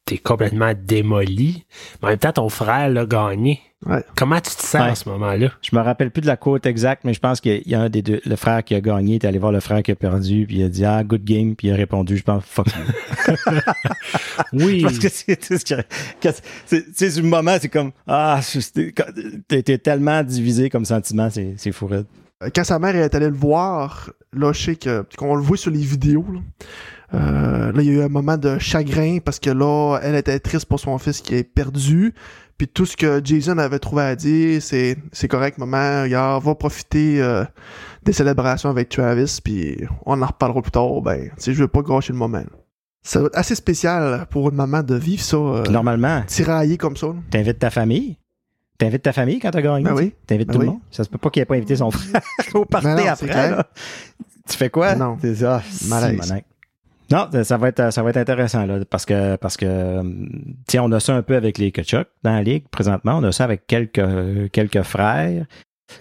t'es 0.05 0.17
complètement 0.17 0.71
démoli, 0.73 1.65
mais 2.01 2.07
en 2.07 2.11
même 2.11 2.17
temps, 2.17 2.31
ton 2.31 2.47
frère 2.47 2.87
l'a 2.87 3.05
gagné. 3.05 3.59
Ouais. 3.85 4.01
Comment 4.15 4.37
tu 4.37 4.55
te 4.55 4.61
sens 4.61 4.81
Ouais. 4.81 4.89
à 4.89 4.95
ce 4.95 5.09
moment-là? 5.09 5.49
Je 5.61 5.75
me 5.75 5.81
rappelle 5.81 6.09
plus 6.09 6.21
de 6.21 6.27
la 6.27 6.37
côte 6.37 6.65
exacte, 6.65 7.03
mais 7.03 7.13
je 7.13 7.19
pense 7.19 7.41
qu'il 7.41 7.61
y 7.67 7.75
a 7.75 7.81
un 7.81 7.89
des 7.89 8.01
deux, 8.01 8.21
le 8.25 8.35
frère 8.37 8.63
qui 8.63 8.73
a 8.73 8.79
gagné, 8.79 9.15
est 9.15 9.25
allé 9.25 9.37
voir 9.37 9.51
le 9.51 9.59
frère 9.59 9.83
qui 9.83 9.91
a 9.91 9.95
perdu, 9.95 10.45
puis 10.47 10.59
il 10.59 10.63
a 10.63 10.69
dit 10.69 10.85
ah 10.85 11.03
good 11.03 11.25
game, 11.25 11.55
puis 11.55 11.67
il 11.67 11.73
a 11.73 11.75
répondu 11.75 12.15
je 12.15 12.23
pense 12.23 12.43
fuck 12.45 12.67
you. 12.67 13.33
Oui. 14.53 14.81
Parce 14.81 14.97
que 14.97 15.09
c'est 15.09 17.17
le 17.17 17.21
moment 17.23 17.57
c'est 17.59 17.69
comme 17.69 17.91
ah 18.07 18.39
t'es 19.49 19.77
tellement 19.77 20.23
divisé 20.23 20.69
comme 20.69 20.85
sentiment, 20.85 21.29
c'est 21.29 21.55
c'est 21.57 21.73
fou 21.73 21.89
Quand 22.55 22.63
sa 22.63 22.79
mère 22.79 22.95
est 22.95 23.13
allée 23.13 23.29
le 23.29 23.35
voir, 23.35 24.09
là, 24.31 24.53
je 24.53 24.61
sais 24.61 24.75
que, 24.77 25.05
qu'on 25.17 25.35
le 25.35 25.41
voit 25.41 25.57
sur 25.57 25.71
les 25.71 25.81
vidéos, 25.81 26.25
là, 26.31 26.39
là, 27.13 27.71
il 27.75 27.83
y 27.85 27.89
a 27.89 27.93
eu 27.93 28.01
un 28.01 28.09
moment 28.09 28.37
de 28.37 28.57
chagrin 28.59 29.19
parce 29.23 29.39
que 29.39 29.49
là, 29.49 29.99
elle 30.03 30.15
était 30.15 30.39
triste 30.39 30.65
pour 30.65 30.79
son 30.79 30.97
fils 30.97 31.21
qui 31.21 31.35
est 31.35 31.43
perdu. 31.43 32.13
Puis 32.57 32.67
tout 32.67 32.85
ce 32.87 32.97
que 32.97 33.21
Jason 33.23 33.57
avait 33.59 33.77
trouvé 33.79 34.01
à 34.03 34.15
dire, 34.15 34.61
c'est 34.63 34.97
c'est 35.11 35.27
correct, 35.27 35.59
maman, 35.59 36.03
regarde, 36.03 36.43
va 36.43 36.55
profiter 36.55 37.21
euh, 37.21 37.45
des 38.03 38.13
célébrations 38.13 38.69
avec 38.71 38.89
Travis, 38.89 39.39
puis 39.43 39.77
on 40.07 40.19
en 40.21 40.25
reparlera 40.25 40.61
plus 40.63 40.71
tard. 40.71 41.01
Ben, 41.03 41.29
tu 41.39 41.53
je 41.53 41.59
veux 41.59 41.67
pas 41.67 41.83
gâcher 41.83 42.13
le 42.13 42.19
moment. 42.19 42.41
Ça 43.03 43.19
doit 43.19 43.27
être 43.27 43.37
assez 43.37 43.53
spécial 43.53 44.25
pour 44.31 44.49
une 44.49 44.55
maman 44.55 44.81
de 44.81 44.95
vivre 44.95 45.21
ça, 45.21 45.37
euh, 45.37 45.63
Normalement, 45.69 46.23
tiraillé 46.25 46.77
comme 46.77 46.97
ça. 46.97 47.13
t'invites 47.29 47.59
ta 47.59 47.69
famille? 47.69 48.17
T'invites 48.79 49.03
ta 49.03 49.13
famille 49.13 49.39
quand 49.39 49.51
t'as 49.51 49.61
gagné? 49.61 49.83
Ben 49.83 49.93
oui. 49.93 50.13
T'invites 50.25 50.47
Ben 50.47 50.53
tout 50.53 50.59
oui. 50.59 50.65
le 50.65 50.71
monde? 50.73 50.81
Ça 50.89 51.03
se 51.03 51.09
peut 51.09 51.17
pas 51.19 51.29
qu'il 51.29 51.41
ait 51.43 51.45
pas 51.45 51.55
invité 51.55 51.75
son 51.75 51.91
frère 51.91 52.21
au 52.55 52.65
party 52.65 52.87
non, 52.87 53.07
après. 53.07 53.51
là. 53.51 53.67
Tu 54.49 54.57
fais 54.57 54.69
quoi? 54.71 54.95
Non. 54.95 55.17
C'est 55.21 55.35
ça. 55.35 55.61
si, 55.69 55.87
monac. 55.87 56.45
Non, 57.11 57.27
ça- 57.31 57.43
ça 57.43 57.57
va 57.57 57.69
être 57.69 57.91
ça 57.93 58.03
va 58.03 58.09
être 58.09 58.17
intéressant 58.17 58.65
là, 58.65 58.79
parce 58.89 59.05
que 59.05 59.35
parce 59.37 59.55
que 59.57 59.99
hum, 59.99 60.29
tiens, 60.67 60.83
on 60.83 60.91
a 60.91 60.99
ça 60.99 61.15
un 61.15 61.21
peu 61.21 61.35
avec 61.35 61.57
les 61.57 61.71
Kachuk 61.71 62.07
dans 62.23 62.33
la 62.33 62.43
ligue 62.43 62.67
présentement. 62.69 63.13
On 63.17 63.23
a 63.23 63.31
ça 63.31 63.43
avec 63.45 63.65
quelques 63.67 64.51
quelques 64.51 64.81
frères. 64.83 65.45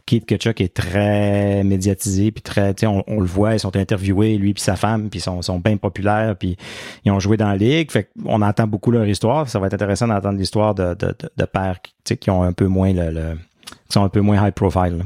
Keith 0.05 0.27
Kachuk 0.27 0.61
est 0.61 0.75
très 0.75 1.63
médiatisé 1.63 2.33
puis 2.33 2.43
très, 2.43 2.75
on, 2.87 3.05
on 3.07 3.21
le 3.21 3.27
voit, 3.27 3.53
ils 3.55 3.61
sont 3.61 3.77
interviewés 3.77 4.37
lui 4.37 4.53
puis 4.53 4.61
sa 4.61 4.75
femme 4.75 5.09
puis 5.11 5.21
ils 5.21 5.23
sont, 5.23 5.43
sont 5.43 5.61
bien 5.61 5.77
populaires 5.77 6.35
puis 6.37 6.57
ils 7.05 7.13
ont 7.13 7.21
joué 7.21 7.37
dans 7.37 7.47
la 7.47 7.57
ligue. 7.57 7.93
Fait 7.93 8.11
on 8.25 8.43
entend 8.43 8.67
beaucoup 8.67 8.91
leur 8.91 9.07
histoire. 9.07 9.49
Ça 9.49 9.61
va 9.61 9.69
être 9.69 9.75
intéressant 9.75 10.09
d'entendre 10.09 10.39
l'histoire 10.39 10.75
de, 10.75 10.95
de, 10.95 11.07
de, 11.07 11.31
de 11.37 11.45
pères 11.45 11.79
qui, 12.03 12.17
qui 12.17 12.31
ont 12.31 12.43
un 12.43 12.53
peu 12.53 12.67
moins 12.67 12.93
le, 12.93 13.11
le- 13.13 13.35
qui 13.69 13.93
sont 13.93 14.03
un 14.03 14.09
peu 14.09 14.21
moins 14.21 14.45
high 14.45 14.53
profile. 14.55 14.99
là. 14.99 15.05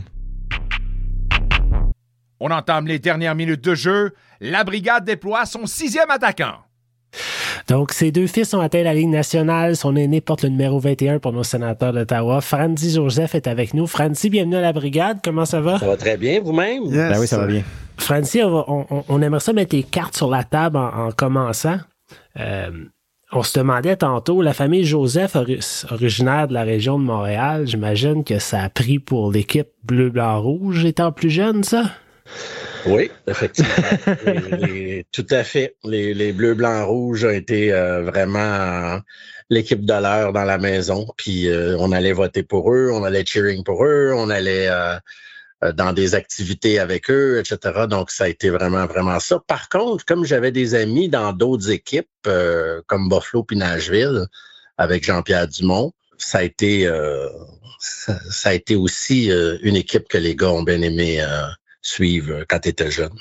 On 2.40 2.50
entame 2.50 2.86
les 2.86 2.98
dernières 2.98 3.34
minutes 3.34 3.62
de 3.62 3.74
jeu. 3.74 4.12
La 4.40 4.64
brigade 4.64 5.04
déploie 5.04 5.44
son 5.44 5.66
sixième 5.66 6.10
attaquant. 6.10 6.54
Donc, 7.68 7.92
ces 7.92 8.10
deux 8.12 8.26
fils 8.26 8.54
ont 8.54 8.60
atteint 8.60 8.82
la 8.82 8.94
Ligue 8.94 9.08
nationale. 9.08 9.76
Son 9.76 9.94
aîné 9.96 10.20
porte 10.20 10.42
le 10.42 10.48
numéro 10.48 10.78
21 10.78 11.18
pour 11.18 11.32
nos 11.32 11.42
sénateurs 11.42 11.92
d'Ottawa. 11.92 12.40
Franzi 12.40 12.94
Joseph 12.94 13.34
est 13.34 13.46
avec 13.46 13.74
nous. 13.74 13.86
Franzi, 13.86 14.30
bienvenue 14.30 14.56
à 14.56 14.60
la 14.60 14.72
brigade. 14.72 15.18
Comment 15.22 15.44
ça 15.44 15.60
va? 15.60 15.78
Ça 15.78 15.86
va 15.86 15.96
très 15.96 16.16
bien, 16.16 16.40
vous-même? 16.40 16.84
Yes. 16.84 16.94
Ben 16.94 17.18
oui, 17.20 17.26
ça 17.26 17.38
va 17.38 17.46
bien. 17.46 17.62
Francie, 17.98 18.42
on, 18.42 18.50
va- 18.50 18.64
on- 18.68 18.86
on- 18.90 19.04
on 19.08 19.22
aimerait 19.22 19.40
ça 19.40 19.52
mettre 19.52 19.74
les 19.76 19.82
cartes 19.82 20.16
sur 20.16 20.30
la 20.30 20.44
table 20.44 20.76
en, 20.78 21.08
en 21.08 21.10
commençant. 21.12 21.78
Euh, 22.38 22.70
on 23.32 23.42
se 23.42 23.58
demandait 23.58 23.96
tantôt, 23.96 24.40
la 24.42 24.54
famille 24.54 24.84
Joseph, 24.84 25.36
ori- 25.36 25.60
originaire 25.90 26.48
de 26.48 26.54
la 26.54 26.62
région 26.62 26.98
de 26.98 27.04
Montréal, 27.04 27.66
j'imagine 27.66 28.24
que 28.24 28.38
ça 28.38 28.62
a 28.62 28.68
pris 28.70 28.98
pour 28.98 29.30
l'équipe 29.30 29.68
bleu-blanc-rouge 29.84 30.84
étant 30.84 31.12
plus 31.12 31.30
jeune, 31.30 31.62
ça? 31.62 31.84
Oui, 32.86 33.10
effectivement. 33.26 33.74
Tout 35.12 35.26
à 35.30 35.44
fait. 35.44 35.76
Les, 35.84 36.32
bleus, 36.32 36.54
blancs, 36.54 36.86
rouges 36.86 37.24
ont 37.24 37.30
été 37.30 37.72
euh, 37.72 38.02
vraiment 38.02 39.00
l'équipe 39.50 39.84
de 39.84 39.92
l'heure 39.92 40.32
dans 40.32 40.44
la 40.44 40.58
maison. 40.58 41.06
Puis 41.16 41.48
euh, 41.48 41.76
on 41.78 41.92
allait 41.92 42.12
voter 42.12 42.42
pour 42.42 42.72
eux, 42.72 42.90
on 42.92 43.04
allait 43.04 43.24
cheering 43.24 43.64
pour 43.64 43.84
eux, 43.84 44.12
on 44.14 44.30
allait 44.30 44.68
euh, 44.68 44.98
dans 45.74 45.92
des 45.92 46.14
activités 46.14 46.78
avec 46.78 47.10
eux, 47.10 47.38
etc. 47.40 47.86
Donc 47.88 48.10
ça 48.10 48.24
a 48.24 48.28
été 48.28 48.50
vraiment, 48.50 48.86
vraiment 48.86 49.20
ça. 49.20 49.38
Par 49.46 49.68
contre, 49.68 50.04
comme 50.04 50.24
j'avais 50.24 50.52
des 50.52 50.74
amis 50.74 51.08
dans 51.08 51.32
d'autres 51.32 51.70
équipes, 51.70 52.08
comme 52.86 53.08
Buffalo 53.08 53.44
puis 53.44 53.56
Nashville, 53.56 54.26
avec 54.78 55.04
Jean-Pierre 55.04 55.48
Dumont, 55.48 55.92
ça 56.16 56.38
a 56.38 56.42
été, 56.42 56.90
ça, 57.78 58.48
a 58.48 58.54
été 58.54 58.74
aussi 58.74 59.30
une 59.62 59.76
équipe 59.76 60.08
que 60.08 60.16
les 60.16 60.34
gars 60.34 60.50
ont 60.50 60.62
bien 60.62 60.80
aimé. 60.80 61.22
Euh, 61.90 61.96
suivre 61.96 62.44
quand 62.48 62.60
tu 62.60 62.68
étais 62.68 62.90
jeune. 62.90 63.18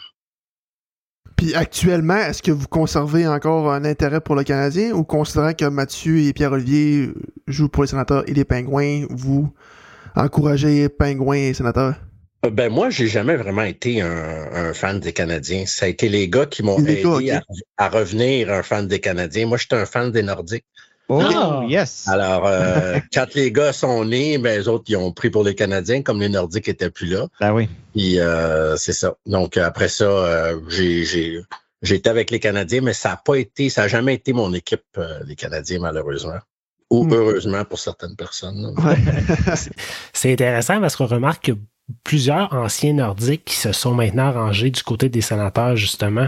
Puis 1.36 1.56
actuellement, 1.56 2.18
est-ce 2.18 2.42
que 2.44 2.52
vous 2.52 2.68
conservez 2.68 3.26
encore 3.26 3.72
un 3.72 3.86
intérêt 3.86 4.20
pour 4.20 4.36
le 4.36 4.44
Canadien 4.44 4.92
ou 4.92 5.06
considérant 5.06 5.54
que 5.54 5.66
Mathieu 5.66 6.18
et 6.20 6.34
Pierre-Olivier 6.34 7.14
jouent 7.48 7.70
pour 7.70 7.84
les 7.84 7.90
sénateurs 7.90 8.24
et 8.28 8.34
les 8.34 8.44
Pingouins, 8.44 9.06
vous 9.10 9.54
encouragez 10.16 10.90
Pingouins 10.90 11.38
et 11.38 11.54
sénateurs? 11.54 11.96
Euh, 12.46 12.50
Ben 12.50 12.70
moi, 12.70 12.90
j'ai 12.90 13.08
jamais 13.08 13.38
vraiment 13.38 13.64
été 13.64 14.02
un, 14.02 14.48
un 14.54 14.74
fan 14.74 15.00
des 15.00 15.14
Canadiens. 15.14 15.66
Ça 15.66 15.86
a 15.86 15.90
été 15.90 16.10
les 16.10 16.28
gars 16.28 16.46
qui 16.46 16.62
m'ont 16.64 16.78
aidé 16.80 17.04
gars, 17.04 17.42
à, 17.78 17.86
à 17.86 17.90
revenir 17.90 18.52
un 18.52 18.64
fan 18.64 18.88
des 18.88 19.00
Canadiens. 19.00 19.48
Moi, 19.48 19.58
j'étais 19.58 19.76
un 19.76 19.86
fan 19.86 20.12
des 20.12 20.24
Nordiques. 20.24 20.66
Oh, 21.10 21.22
Ah. 21.22 21.64
yes! 21.68 22.08
Alors, 22.08 22.46
euh, 22.46 23.00
quand 23.14 23.34
les 23.34 23.52
gars 23.52 23.74
sont 23.74 24.06
nés, 24.06 24.38
ben, 24.38 24.58
les 24.60 24.68
autres, 24.68 24.86
ils 24.88 24.96
ont 24.96 25.12
pris 25.12 25.30
pour 25.30 25.44
les 25.44 25.56
Canadiens, 25.56 26.02
comme 26.04 26.22
les 26.22 26.30
Nordiques 26.30 26.68
étaient 26.70 26.92
plus 26.92 27.08
là. 27.08 27.28
Ben 27.40 27.52
oui. 27.54 27.68
Puis, 27.94 28.20
euh, 28.20 28.76
c'est 28.78 28.94
ça. 28.94 29.16
Donc, 29.26 29.58
après 29.58 29.88
ça, 29.90 30.06
euh, 30.06 30.60
j'ai, 30.70 31.42
été 31.84 32.10
avec 32.10 32.30
les 32.32 32.40
Canadiens, 32.40 32.82
mais 32.82 32.94
ça 32.94 33.10
n'a 33.10 33.18
pas 33.18 33.36
été, 33.36 33.70
ça 33.70 33.82
n'a 33.82 33.88
jamais 33.88 34.14
été 34.14 34.34
mon 34.34 34.54
équipe, 34.54 34.84
euh, 34.98 35.20
les 35.26 35.36
Canadiens, 35.36 35.80
malheureusement. 35.80 36.38
Ou 36.92 37.04
Hmm. 37.06 37.14
heureusement 37.14 37.66
pour 37.66 37.80
certaines 37.80 38.16
personnes. 38.16 38.74
Ouais. 38.84 38.96
C'est 40.14 40.32
intéressant 40.34 40.80
parce 40.82 40.96
qu'on 40.96 41.06
remarque 41.08 41.46
que 41.48 41.52
plusieurs 42.04 42.54
anciens 42.54 42.94
nordiques 42.94 43.46
qui 43.46 43.56
se 43.56 43.72
sont 43.72 43.94
maintenant 43.96 44.32
rangés 44.32 44.70
du 44.70 44.84
côté 44.84 45.10
des 45.10 45.22
sénateurs, 45.22 45.76
justement, 45.76 46.28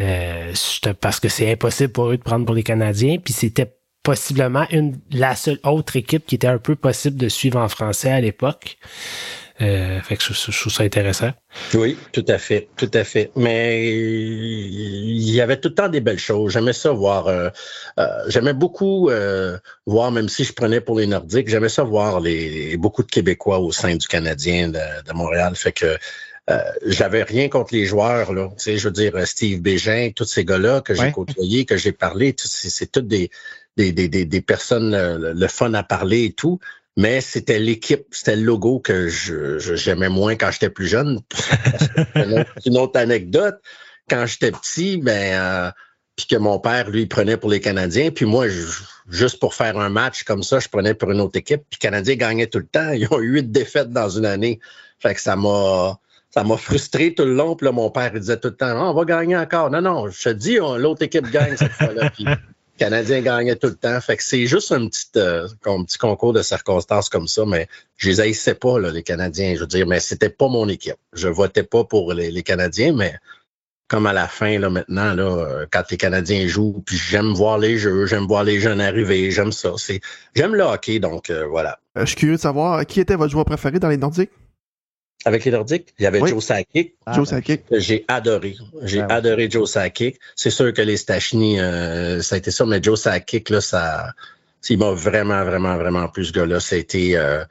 euh, 0.00 0.48
juste 0.50 0.92
parce 0.94 1.20
que 1.20 1.28
c'est 1.28 1.50
impossible 1.52 1.92
pour 1.92 2.06
eux 2.10 2.16
de 2.16 2.22
prendre 2.22 2.44
pour 2.46 2.54
les 2.54 2.62
Canadiens. 2.62 3.18
Puis 3.22 3.32
c'était 3.34 3.74
possiblement 4.06 4.66
une, 4.70 4.96
la 5.10 5.34
seule 5.34 5.58
autre 5.64 5.96
équipe 5.96 6.26
qui 6.26 6.36
était 6.36 6.46
un 6.46 6.58
peu 6.58 6.76
possible 6.76 7.16
de 7.16 7.28
suivre 7.28 7.58
en 7.58 7.68
français 7.68 8.12
à 8.12 8.20
l'époque. 8.20 8.78
Euh, 9.60 10.00
fait 10.00 10.16
que 10.16 10.22
je, 10.22 10.60
trouve 10.60 10.72
ça 10.72 10.84
intéressant. 10.84 11.32
Oui, 11.74 11.98
tout 12.12 12.24
à 12.28 12.38
fait, 12.38 12.68
tout 12.76 12.90
à 12.94 13.02
fait. 13.02 13.32
Mais 13.34 13.90
il 13.90 15.30
y 15.30 15.40
avait 15.40 15.58
tout 15.58 15.70
le 15.70 15.74
temps 15.74 15.88
des 15.88 16.00
belles 16.00 16.20
choses. 16.20 16.52
J'aimais 16.52 16.72
ça 16.72 16.92
voir. 16.92 17.26
Euh, 17.26 17.48
euh, 17.98 18.06
j'aimais 18.28 18.52
beaucoup 18.52 19.10
voir, 19.86 20.12
même 20.12 20.28
si 20.28 20.44
je 20.44 20.52
prenais 20.52 20.80
pour 20.80 21.00
les 21.00 21.08
Nordiques, 21.08 21.48
j'aimais 21.48 21.68
ça 21.68 21.82
voir 21.82 22.20
les, 22.20 22.76
beaucoup 22.76 23.02
de 23.02 23.10
Québécois 23.10 23.58
au 23.58 23.72
sein 23.72 23.96
du 23.96 24.06
Canadien 24.06 24.68
de, 24.68 24.78
de 25.04 25.12
Montréal. 25.14 25.56
Fait 25.56 25.72
que 25.72 25.98
euh, 26.48 26.60
j'avais 26.84 27.24
rien 27.24 27.48
contre 27.48 27.74
les 27.74 27.86
joueurs, 27.86 28.32
là. 28.32 28.50
Tu 28.56 28.64
sais, 28.64 28.78
je 28.78 28.86
veux 28.86 28.92
dire, 28.92 29.26
Steve 29.26 29.60
Bégin, 29.60 30.10
tous 30.14 30.26
ces 30.26 30.44
gars-là 30.44 30.80
que 30.80 30.94
j'ai 30.94 31.10
côtoyés, 31.10 31.64
que 31.64 31.76
j'ai 31.76 31.90
parlé, 31.90 32.36
c'est 32.38 32.92
toutes 32.92 33.08
des, 33.08 33.30
des, 33.76 33.92
des, 33.92 34.08
des, 34.08 34.40
personnes 34.40 34.96
le, 34.96 35.48
fun 35.48 35.74
à 35.74 35.82
parler 35.82 36.24
et 36.24 36.32
tout. 36.32 36.58
Mais 36.96 37.20
c'était 37.20 37.58
l'équipe, 37.58 38.06
c'était 38.10 38.36
le 38.36 38.42
logo 38.42 38.78
que 38.78 39.08
je, 39.08 39.58
j'aimais 39.58 40.08
moins 40.08 40.34
quand 40.34 40.50
j'étais 40.50 40.70
plus 40.70 40.86
jeune. 40.86 41.20
une, 42.64 42.78
autre, 42.78 42.98
anecdote. 42.98 43.56
Quand 44.08 44.24
j'étais 44.24 44.50
petit, 44.50 44.96
ben 44.96 45.38
euh, 45.38 45.70
puis 46.16 46.26
que 46.26 46.36
mon 46.36 46.58
père, 46.58 46.88
lui, 46.88 47.04
prenait 47.06 47.36
pour 47.36 47.50
les 47.50 47.60
Canadiens. 47.60 48.10
Puis 48.10 48.24
moi, 48.24 48.46
juste 49.08 49.38
pour 49.38 49.54
faire 49.54 49.78
un 49.78 49.90
match 49.90 50.22
comme 50.22 50.42
ça, 50.42 50.58
je 50.58 50.68
prenais 50.68 50.94
pour 50.94 51.10
une 51.10 51.20
autre 51.20 51.36
équipe. 51.38 51.62
Puis 51.68 51.78
les 51.78 51.88
Canadiens 51.88 52.14
gagnaient 52.14 52.46
tout 52.46 52.58
le 52.58 52.66
temps. 52.66 52.92
Ils 52.92 53.06
ont 53.10 53.20
eu 53.20 53.34
huit 53.34 53.52
défaites 53.52 53.90
dans 53.90 54.08
une 54.08 54.24
année. 54.24 54.58
Fait 54.98 55.14
que 55.14 55.20
ça 55.20 55.36
m'a 55.36 55.98
ça 56.30 56.44
m'a 56.44 56.56
frustré 56.56 57.14
tout 57.14 57.24
le 57.24 57.34
long. 57.34 57.56
Puis 57.56 57.66
là, 57.66 57.72
mon 57.72 57.90
père 57.90 58.12
il 58.14 58.20
disait 58.20 58.38
tout 58.38 58.48
le 58.48 58.56
temps, 58.56 58.68
ah, 58.68 58.90
on 58.90 58.94
va 58.94 59.04
gagner 59.04 59.36
encore. 59.36 59.70
Non, 59.70 59.82
non, 59.82 60.08
je 60.08 60.30
te 60.30 60.34
dis, 60.34 60.56
l'autre 60.56 61.02
équipe 61.02 61.30
gagne 61.30 61.56
cette 61.58 61.72
fois-là. 61.72 62.10
Canadien 62.76 63.20
gagnait 63.20 63.56
tout 63.56 63.68
le 63.68 63.74
temps. 63.74 64.00
Fait 64.00 64.16
que 64.16 64.22
c'est 64.22 64.46
juste 64.46 64.72
un 64.72 64.86
petit, 64.88 65.06
euh, 65.16 65.48
un 65.64 65.84
petit 65.84 65.98
concours 65.98 66.32
de 66.32 66.42
circonstances 66.42 67.08
comme 67.08 67.26
ça, 67.26 67.44
mais 67.46 67.68
je 67.96 68.08
les 68.08 68.20
haïssais 68.20 68.54
pas, 68.54 68.78
là, 68.78 68.90
les 68.90 69.02
Canadiens. 69.02 69.54
Je 69.54 69.60
veux 69.60 69.66
dire, 69.66 69.86
mais 69.86 70.00
c'était 70.00 70.30
pas 70.30 70.48
mon 70.48 70.68
équipe. 70.68 70.96
Je 71.12 71.28
votais 71.28 71.62
pas 71.62 71.84
pour 71.84 72.12
les, 72.12 72.42
Canadiens, 72.42 72.92
mais 72.92 73.14
comme 73.88 74.06
à 74.06 74.12
la 74.12 74.28
fin, 74.28 74.58
là, 74.58 74.70
maintenant, 74.70 75.14
là, 75.14 75.22
euh, 75.22 75.66
quand 75.70 75.84
les 75.90 75.96
Canadiens 75.96 76.46
jouent, 76.46 76.82
puis 76.84 76.96
j'aime 76.96 77.32
voir 77.32 77.58
les 77.58 77.78
jeux, 77.78 78.06
j'aime 78.06 78.26
voir 78.26 78.44
les 78.44 78.60
jeunes 78.60 78.80
arriver, 78.80 79.30
j'aime 79.30 79.52
ça. 79.52 79.72
C'est, 79.76 80.00
j'aime 80.34 80.54
le 80.54 80.62
hockey, 80.62 80.98
donc 80.98 81.30
euh, 81.30 81.46
voilà. 81.46 81.78
je 81.96 82.04
suis 82.04 82.16
curieux 82.16 82.36
de 82.36 82.40
savoir 82.40 82.84
qui 82.86 83.00
était 83.00 83.16
votre 83.16 83.32
joueur 83.32 83.44
préféré 83.44 83.78
dans 83.78 83.88
les 83.88 83.96
Nordiques? 83.96 84.30
Avec 85.26 85.44
les 85.44 85.50
Nordiques. 85.50 85.92
Il 85.98 86.04
y 86.04 86.06
avait 86.06 86.20
Joe 86.20 86.42
Sakic. 86.42 86.94
Ah, 87.04 87.12
Joe 87.12 87.28
Sakic. 87.28 87.62
J'ai 87.72 88.04
adoré. 88.06 88.56
J'ai 88.82 89.00
ah, 89.00 89.16
adoré 89.16 89.50
Joe 89.50 89.68
Sakic. 89.68 90.18
C'est 90.36 90.50
sûr 90.50 90.72
que 90.72 90.80
les 90.80 90.96
Stachny, 90.96 91.58
euh, 91.58 92.22
ça 92.22 92.36
a 92.36 92.38
été 92.38 92.52
ça, 92.52 92.64
mais 92.64 92.80
Joe 92.80 92.98
Sakic, 92.98 93.50
là, 93.50 93.60
ça, 93.60 94.14
il 94.70 94.78
m'a 94.78 94.92
vraiment, 94.92 95.44
vraiment, 95.44 95.76
vraiment 95.76 96.08
plus 96.08 96.26
ce 96.26 96.32
gars-là. 96.32 96.60
C'était 96.60 97.16
euh, 97.16 97.44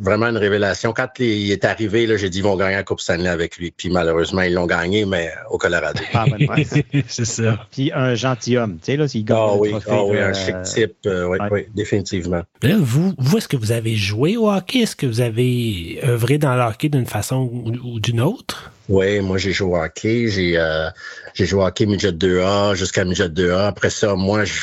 vraiment 0.00 0.26
une 0.26 0.36
révélation. 0.36 0.92
Quand 0.92 1.08
il 1.18 1.50
est 1.50 1.64
arrivé, 1.64 2.06
là, 2.06 2.16
j'ai 2.16 2.30
dit 2.30 2.38
ils 2.38 2.44
vont 2.44 2.56
gagner 2.56 2.76
la 2.76 2.82
Coupe 2.82 3.00
Stanley 3.00 3.28
avec 3.28 3.56
lui. 3.56 3.70
Puis 3.70 3.90
malheureusement, 3.90 4.42
ils 4.42 4.54
l'ont 4.54 4.66
gagné, 4.66 5.04
mais 5.04 5.32
au 5.50 5.58
Colorado. 5.58 6.00
Ah, 6.14 6.26
ben, 6.28 6.64
c'est 7.08 7.24
ça. 7.24 7.66
Puis 7.70 7.90
un 7.94 8.14
gentilhomme, 8.14 8.78
tu 8.78 8.92
sais, 8.92 8.96
là, 8.96 9.08
s'il 9.08 9.24
gagne 9.24 9.38
ah, 9.38 9.54
oui, 9.56 9.74
ah, 9.88 10.04
oui, 10.04 10.18
un 10.18 10.32
chic 10.32 10.62
type, 10.62 10.94
euh, 11.06 11.26
oui, 11.26 11.38
oui, 11.50 11.66
définitivement. 11.74 12.42
Là, 12.62 12.76
vous, 12.78 13.14
vous 13.18 13.38
est-ce 13.38 13.48
que 13.48 13.56
vous 13.56 13.72
avez 13.72 13.96
joué 13.96 14.36
au 14.36 14.50
hockey? 14.50 14.80
Est-ce 14.80 14.96
que 14.96 15.06
vous 15.06 15.20
avez 15.20 16.00
œuvré 16.04 16.38
dans 16.38 16.54
le 16.54 16.62
hockey 16.62 16.88
d'une 16.88 17.06
façon 17.06 17.50
ou, 17.84 18.00
d'une 18.00 18.20
autre? 18.20 18.72
Oui, 18.88 19.20
moi 19.20 19.36
j'ai 19.36 19.52
joué 19.52 19.68
au 19.68 19.76
hockey. 19.76 20.28
J'ai 20.28 20.56
euh, 20.56 20.88
j'ai 21.34 21.44
joué 21.44 21.62
au 21.62 21.66
hockey 21.66 21.84
midget 21.84 22.12
2A 22.12 22.74
jusqu'à 22.74 23.04
midget 23.04 23.28
2A. 23.28 23.66
Après 23.66 23.90
ça, 23.90 24.14
moi, 24.14 24.44
je 24.44 24.54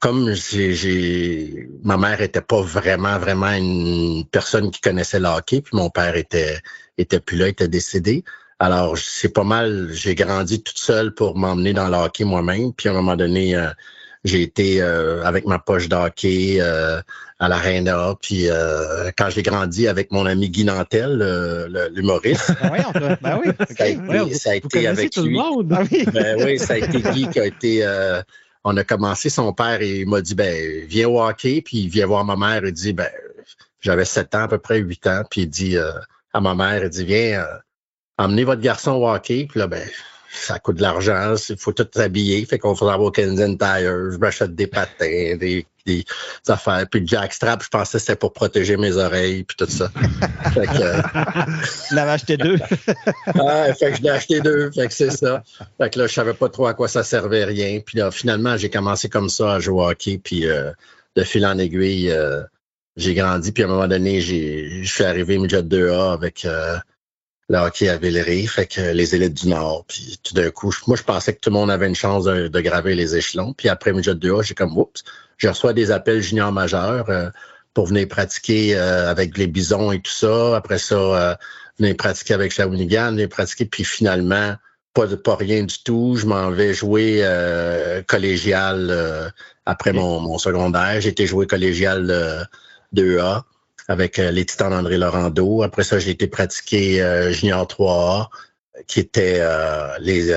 comme 0.00 0.34
j'ai, 0.34 1.68
ma 1.82 1.96
mère 1.96 2.20
était 2.20 2.42
pas 2.42 2.60
vraiment 2.60 3.18
vraiment 3.18 3.52
une 3.52 4.24
personne 4.30 4.70
qui 4.70 4.80
connaissait 4.80 5.20
le 5.20 5.28
hockey, 5.28 5.62
puis 5.62 5.76
mon 5.76 5.88
père 5.88 6.16
était 6.16 6.58
était 6.98 7.20
plus 7.20 7.36
là, 7.36 7.48
était 7.48 7.68
décédé. 7.68 8.24
Alors 8.58 8.96
c'est 8.98 9.32
pas 9.32 9.44
mal, 9.44 9.90
j'ai 9.92 10.14
grandi 10.14 10.62
toute 10.62 10.78
seule 10.78 11.14
pour 11.14 11.36
m'emmener 11.36 11.72
dans 11.72 11.88
le 11.88 11.96
hockey 11.96 12.24
moi-même. 12.24 12.72
Puis 12.72 12.88
à 12.88 12.92
un 12.92 12.94
moment 12.94 13.16
donné, 13.16 13.56
euh, 13.56 13.68
j'ai 14.24 14.42
été 14.42 14.80
euh, 14.80 15.24
avec 15.24 15.44
ma 15.46 15.58
poche 15.58 15.88
d'hockey 15.88 16.58
euh, 16.60 17.00
à 17.38 17.48
l'Arena. 17.48 18.14
Puis 18.22 18.46
quand 19.16 19.30
j'ai 19.30 19.42
grandi 19.42 19.88
avec 19.88 20.12
mon 20.12 20.24
ami 20.26 20.50
Guy 20.50 20.64
Nantel, 20.64 21.18
l'humoriste. 21.94 22.52
Ben 22.60 22.72
oui, 22.72 23.18
ben 23.22 23.40
oui. 23.44 23.64
Ça 23.74 23.84
a 23.84 23.86
été, 23.86 24.34
ça 24.34 24.50
a 24.50 24.54
été 24.54 24.86
avec 24.86 25.16
lui. 25.16 25.36
Ben 25.64 25.86
oui. 25.90 26.04
ben 26.12 26.44
oui, 26.44 26.58
ça 26.58 26.74
a 26.74 26.76
été 26.78 27.00
Guy 27.00 27.28
qui 27.28 27.40
a 27.40 27.46
été 27.46 27.84
on 28.64 28.76
a 28.76 28.84
commencé, 28.84 29.28
son 29.28 29.52
père, 29.52 29.82
il 29.82 30.08
m'a 30.08 30.20
dit, 30.20 30.34
ben, 30.34 30.86
viens 30.86 31.08
au 31.08 31.22
hockey, 31.22 31.62
puis 31.62 31.78
il 31.78 31.88
vient 31.88 32.06
voir 32.06 32.24
ma 32.24 32.36
mère, 32.36 32.64
il 32.64 32.72
dit, 32.72 32.94
ben, 32.94 33.10
j'avais 33.80 34.06
7 34.06 34.34
ans, 34.34 34.42
à 34.44 34.48
peu 34.48 34.58
près 34.58 34.78
8 34.78 35.06
ans, 35.06 35.22
puis 35.30 35.42
il 35.42 35.48
dit 35.48 35.76
euh, 35.76 35.92
à 36.32 36.40
ma 36.40 36.54
mère, 36.54 36.82
il 36.82 36.88
dit, 36.90 37.04
viens, 37.04 37.42
euh, 37.42 37.58
emmenez 38.16 38.44
votre 38.44 38.62
garçon 38.62 38.92
au 38.92 39.08
hockey, 39.08 39.46
puis 39.48 39.60
là, 39.60 39.66
ben, 39.66 39.86
ça 40.30 40.58
coûte 40.58 40.76
de 40.76 40.82
l'argent, 40.82 41.34
il 41.48 41.58
faut 41.58 41.72
tout 41.72 41.86
s'habiller, 41.94 42.44
fait 42.46 42.58
qu'on 42.58 42.74
faudra 42.74 42.94
avoir 42.94 43.12
Kensington 43.12 43.56
Tire, 43.56 44.10
je 44.10 44.16
m'achète 44.16 44.54
des 44.54 44.66
patins, 44.66 45.36
des, 45.36 45.66
des, 45.86 46.04
affaires, 46.48 46.86
puis 46.90 47.06
Jackstrap, 47.06 47.62
je 47.62 47.68
pensais 47.68 47.98
que 47.98 47.98
c'était 47.98 48.16
pour 48.16 48.32
protéger 48.32 48.76
mes 48.76 48.96
oreilles, 48.96 49.44
puis 49.44 49.56
tout 49.56 49.66
ça. 49.68 49.90
fait 50.54 50.66
que, 50.66 50.82
euh, 50.82 51.02
l'avais 51.92 52.10
acheté 52.12 52.36
deux. 52.36 52.58
ah, 53.26 53.72
fait 53.74 53.92
que 53.92 53.96
je 53.98 54.02
l'ai 54.02 54.10
acheté 54.10 54.40
deux, 54.40 54.70
fait 54.70 54.86
que 54.86 54.94
c'est 54.94 55.10
ça. 55.10 55.42
Fait 55.78 55.90
que 55.90 55.98
là, 55.98 56.06
je 56.06 56.12
savais 56.12 56.34
pas 56.34 56.48
trop 56.48 56.66
à 56.66 56.74
quoi 56.74 56.88
ça 56.88 57.02
servait, 57.02 57.44
rien. 57.44 57.80
Puis 57.84 57.98
là, 57.98 58.10
finalement, 58.10 58.56
j'ai 58.56 58.70
commencé 58.70 59.08
comme 59.08 59.28
ça 59.28 59.54
à 59.54 59.60
jouer 59.60 59.82
au 59.82 59.88
hockey, 59.88 60.18
puis 60.22 60.46
euh, 60.46 60.72
de 61.16 61.22
fil 61.22 61.44
en 61.46 61.58
aiguille, 61.58 62.10
euh, 62.10 62.42
j'ai 62.96 63.14
grandi, 63.14 63.52
puis 63.52 63.64
à 63.64 63.66
un 63.66 63.70
moment 63.70 63.88
donné, 63.88 64.20
je 64.20 64.84
suis 64.84 65.04
arrivé 65.04 65.38
midget 65.38 65.62
2A 65.62 66.12
avec 66.12 66.46
le 67.48 67.58
hockey 67.58 67.88
à 67.88 67.96
Villeray, 67.98 68.46
fait 68.46 68.66
que 68.66 68.80
les 68.80 69.14
élites 69.14 69.34
du 69.34 69.48
Nord. 69.48 69.84
Puis 69.86 70.18
tout 70.22 70.34
d'un 70.34 70.50
coup, 70.50 70.72
moi, 70.86 70.96
je 70.96 71.02
pensais 71.02 71.34
que 71.34 71.40
tout 71.40 71.50
le 71.50 71.54
monde 71.54 71.70
avait 71.70 71.86
une 71.86 71.94
chance 71.94 72.24
de, 72.24 72.60
graver 72.60 72.94
les 72.94 73.16
échelons. 73.16 73.52
Puis 73.52 73.68
après 73.68 73.92
midget 73.92 74.14
2A, 74.14 74.42
j'ai 74.42 74.54
comme, 74.54 74.76
oups, 74.78 75.04
je 75.36 75.48
reçois 75.48 75.72
des 75.72 75.90
appels 75.90 76.22
juniors 76.22 76.52
majeurs 76.52 77.10
euh, 77.10 77.28
pour 77.74 77.86
venir 77.86 78.08
pratiquer 78.08 78.76
euh, 78.76 79.10
avec 79.10 79.36
les 79.36 79.46
bisons 79.46 79.92
et 79.92 80.00
tout 80.00 80.12
ça. 80.12 80.56
Après 80.56 80.78
ça, 80.78 80.94
euh, 80.94 81.34
venir 81.78 81.96
pratiquer 81.96 82.34
avec 82.34 82.52
Shawinigan, 82.52 83.12
venir 83.12 83.28
pratiquer, 83.28 83.66
puis 83.66 83.84
finalement, 83.84 84.54
pas, 84.94 85.08
pas 85.16 85.36
rien 85.36 85.64
du 85.64 85.82
tout. 85.82 86.16
Je 86.16 86.26
m'en 86.26 86.50
vais 86.50 86.72
jouer 86.72 87.20
euh, 87.22 88.02
collégial 88.02 89.32
après 89.66 89.92
mon, 89.92 90.20
mon, 90.20 90.38
secondaire. 90.38 91.00
J'ai 91.00 91.10
été 91.10 91.26
jouer 91.26 91.46
collégial 91.46 92.48
2A 92.94 93.42
avec 93.88 94.18
euh, 94.18 94.30
les 94.30 94.44
Titans 94.44 94.70
d'André 94.70 94.96
Laurando. 94.98 95.62
Après 95.62 95.84
ça, 95.84 95.98
j'ai 95.98 96.10
été 96.10 96.26
pratiqué 96.26 97.02
euh, 97.02 97.32
Junior 97.32 97.66
3A, 97.66 98.28
qui 98.86 99.00
était 99.00 99.38
euh, 99.40 99.88
les 100.00 100.32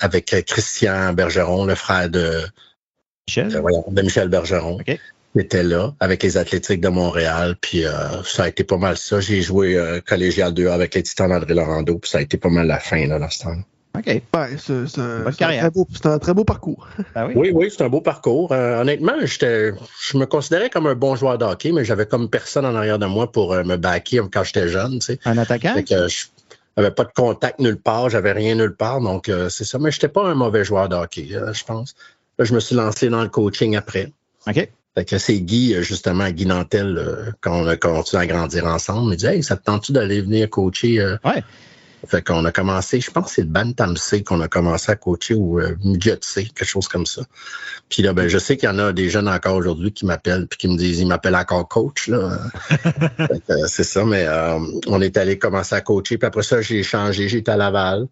avec 0.00 0.44
Christian 0.46 1.12
Bergeron, 1.12 1.64
le 1.64 1.74
frère 1.74 2.08
de 2.08 2.42
Michel, 3.26 3.48
de 3.48 4.02
Michel 4.02 4.28
Bergeron. 4.28 4.80
Okay. 4.80 5.00
était 5.36 5.64
là 5.64 5.94
avec 6.00 6.22
les 6.22 6.36
Athlétiques 6.36 6.80
de 6.80 6.88
Montréal. 6.88 7.56
Puis 7.60 7.84
ça 8.24 8.44
a 8.44 8.48
été 8.48 8.62
pas 8.62 8.78
mal 8.78 8.96
ça. 8.96 9.20
J'ai 9.20 9.42
joué 9.42 10.00
collégial 10.06 10.52
2A 10.52 10.72
avec 10.72 10.94
les 10.94 11.02
Titans 11.02 11.28
d'André 11.28 11.54
Laurando. 11.54 11.98
Puis 11.98 12.10
ça 12.10 12.18
a 12.18 12.20
été 12.20 12.38
pas 12.38 12.50
mal 12.50 12.68
la 12.68 12.78
fin 12.78 13.04
là, 13.06 13.18
dans 13.18 13.30
ce 13.30 13.40
temps. 13.40 13.56
OK. 13.98 14.22
c'est 14.58 16.06
un, 16.06 16.18
très 16.18 16.34
beau 16.34 16.44
parcours. 16.44 16.88
Ben 17.14 17.30
oui. 17.34 17.50
oui, 17.54 17.70
c'est 17.70 17.82
un 17.82 17.88
beau 17.88 18.00
parcours. 18.00 18.52
Euh, 18.52 18.80
honnêtement, 18.80 19.14
je 19.22 20.16
me 20.16 20.24
considérais 20.24 20.70
comme 20.70 20.86
un 20.86 20.94
bon 20.94 21.16
joueur 21.16 21.38
de 21.38 21.44
hockey, 21.44 21.72
mais 21.72 21.84
j'avais 21.84 22.06
comme 22.06 22.28
personne 22.28 22.66
en 22.66 22.74
arrière 22.74 22.98
de 22.98 23.06
moi 23.06 23.30
pour 23.30 23.52
euh, 23.52 23.64
me 23.64 23.76
backer 23.76 24.28
quand 24.30 24.44
j'étais 24.44 24.68
jeune. 24.68 24.98
Un 25.24 25.38
attaquant? 25.38 25.74
je 25.76 26.26
n'avais 26.76 26.94
pas 26.94 27.04
de 27.04 27.12
contact 27.14 27.58
nulle 27.58 27.78
part, 27.78 28.10
j'avais 28.10 28.32
rien 28.32 28.54
nulle 28.54 28.74
part. 28.74 29.00
Donc, 29.00 29.28
euh, 29.28 29.48
c'est 29.48 29.64
ça. 29.64 29.78
Mais 29.78 29.90
je 29.90 29.96
n'étais 29.96 30.08
pas 30.08 30.26
un 30.26 30.34
mauvais 30.34 30.64
joueur 30.64 30.88
de 30.88 30.96
hockey, 30.96 31.28
je 31.30 31.64
pense. 31.64 31.94
Là, 32.38 32.44
je 32.44 32.54
me 32.54 32.60
suis 32.60 32.76
lancé 32.76 33.08
dans 33.08 33.22
le 33.22 33.28
coaching 33.28 33.76
après. 33.76 34.12
OK. 34.46 34.68
c'est 35.18 35.40
Guy, 35.40 35.82
justement, 35.82 36.28
Guy 36.30 36.46
Nantel, 36.46 37.34
quand 37.40 37.62
on 37.62 37.66
a 37.66 37.76
continué 37.76 38.22
à 38.22 38.26
grandir 38.26 38.66
ensemble, 38.66 39.04
il 39.04 39.10
me 39.10 39.16
dit 39.16 39.26
Hey, 39.26 39.42
ça 39.42 39.56
te 39.56 39.64
tente-tu 39.64 39.92
d'aller 39.92 40.20
venir 40.20 40.50
coacher 40.50 41.16
ouais. 41.24 41.42
Fait 42.06 42.22
qu'on 42.22 42.44
a 42.44 42.52
commencé, 42.52 43.00
je 43.00 43.10
pense 43.10 43.26
que 43.26 43.30
c'est 43.32 43.42
le 43.42 43.48
Bantam 43.48 43.96
C 43.96 44.22
qu'on 44.22 44.40
a 44.40 44.48
commencé 44.48 44.92
à 44.92 44.96
coacher 44.96 45.34
ou 45.34 45.58
euh, 45.58 45.76
Midget 45.82 46.18
C, 46.20 46.44
quelque 46.44 46.68
chose 46.68 46.88
comme 46.88 47.06
ça. 47.06 47.22
Puis 47.88 48.02
là, 48.02 48.12
ben, 48.12 48.28
je 48.28 48.38
sais 48.38 48.56
qu'il 48.56 48.68
y 48.68 48.72
en 48.72 48.78
a 48.78 48.92
des 48.92 49.08
jeunes 49.08 49.28
encore 49.28 49.54
aujourd'hui 49.54 49.92
qui 49.92 50.04
m'appellent 50.04 50.46
puis 50.46 50.58
qui 50.58 50.68
me 50.68 50.76
disent, 50.76 51.00
ils 51.00 51.06
m'appellent 51.06 51.36
encore 51.36 51.66
coach. 51.68 52.08
là. 52.08 52.38
c'est 53.66 53.84
ça, 53.84 54.04
mais 54.04 54.26
euh, 54.26 54.58
on 54.86 55.00
est 55.00 55.16
allé 55.16 55.38
commencer 55.38 55.74
à 55.74 55.80
coacher. 55.80 56.18
Puis 56.18 56.26
après 56.26 56.42
ça, 56.42 56.60
j'ai 56.60 56.82
changé, 56.82 57.28
j'étais 57.28 57.50
à 57.50 57.56
Laval. 57.56 58.06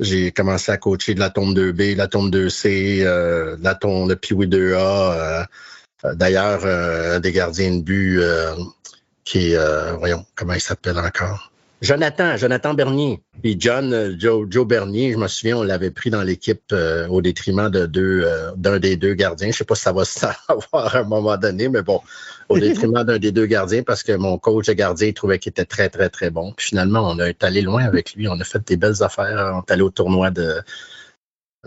J'ai 0.00 0.32
commencé 0.32 0.72
à 0.72 0.76
coacher 0.76 1.14
de 1.14 1.20
la 1.20 1.30
tombe 1.30 1.56
2B, 1.56 1.96
la 1.96 2.08
tombe 2.08 2.32
2C, 2.34 3.02
euh, 3.02 3.56
la 3.60 3.74
tombe 3.74 4.08
de 4.08 4.14
Piwi 4.14 4.46
2A. 4.46 4.74
Euh, 4.74 5.44
D'ailleurs, 6.14 7.20
des 7.20 7.32
gardiens 7.32 7.76
de 7.76 7.82
but 7.82 8.22
qui 9.24 9.52
est, 9.52 9.92
voyons, 9.98 10.24
comment 10.36 10.52
il 10.52 10.60
s'appelle 10.60 10.96
encore? 10.96 11.50
Jonathan, 11.80 12.36
Jonathan 12.36 12.74
Bernier. 12.74 13.20
Puis 13.42 13.56
John, 13.58 13.92
euh, 13.92 14.14
Joe, 14.18 14.46
Joe 14.50 14.66
Bernier, 14.66 15.12
je 15.12 15.16
me 15.16 15.28
souviens, 15.28 15.58
on 15.58 15.62
l'avait 15.62 15.92
pris 15.92 16.10
dans 16.10 16.22
l'équipe 16.22 16.62
euh, 16.72 17.06
au 17.06 17.22
détriment 17.22 17.70
de 17.70 17.86
deux, 17.86 18.22
euh, 18.24 18.50
d'un 18.56 18.80
des 18.80 18.96
deux 18.96 19.14
gardiens. 19.14 19.52
Je 19.52 19.58
sais 19.58 19.64
pas 19.64 19.76
si 19.76 19.82
ça 19.82 19.92
va 19.92 20.04
savoir 20.04 20.96
à 20.96 20.98
un 20.98 21.04
moment 21.04 21.36
donné, 21.36 21.68
mais 21.68 21.82
bon, 21.82 22.00
au 22.48 22.58
détriment 22.58 23.04
d'un 23.04 23.18
des 23.18 23.30
deux 23.30 23.46
gardiens 23.46 23.82
parce 23.84 24.02
que 24.02 24.12
mon 24.12 24.38
coach 24.38 24.66
de 24.66 24.72
gardien 24.72 25.12
trouvait 25.12 25.38
qu'il 25.38 25.50
était 25.50 25.64
très, 25.64 25.88
très, 25.88 26.08
très 26.08 26.30
bon. 26.30 26.52
Puis 26.56 26.68
finalement, 26.68 27.08
on 27.08 27.18
été 27.24 27.46
allé 27.46 27.62
loin 27.62 27.84
avec 27.84 28.14
lui. 28.14 28.26
On 28.28 28.40
a 28.40 28.44
fait 28.44 28.66
des 28.66 28.76
belles 28.76 29.02
affaires. 29.02 29.52
On 29.54 29.60
est 29.60 29.70
allé 29.70 29.82
au 29.82 29.90
tournoi 29.90 30.30
de 30.30 30.60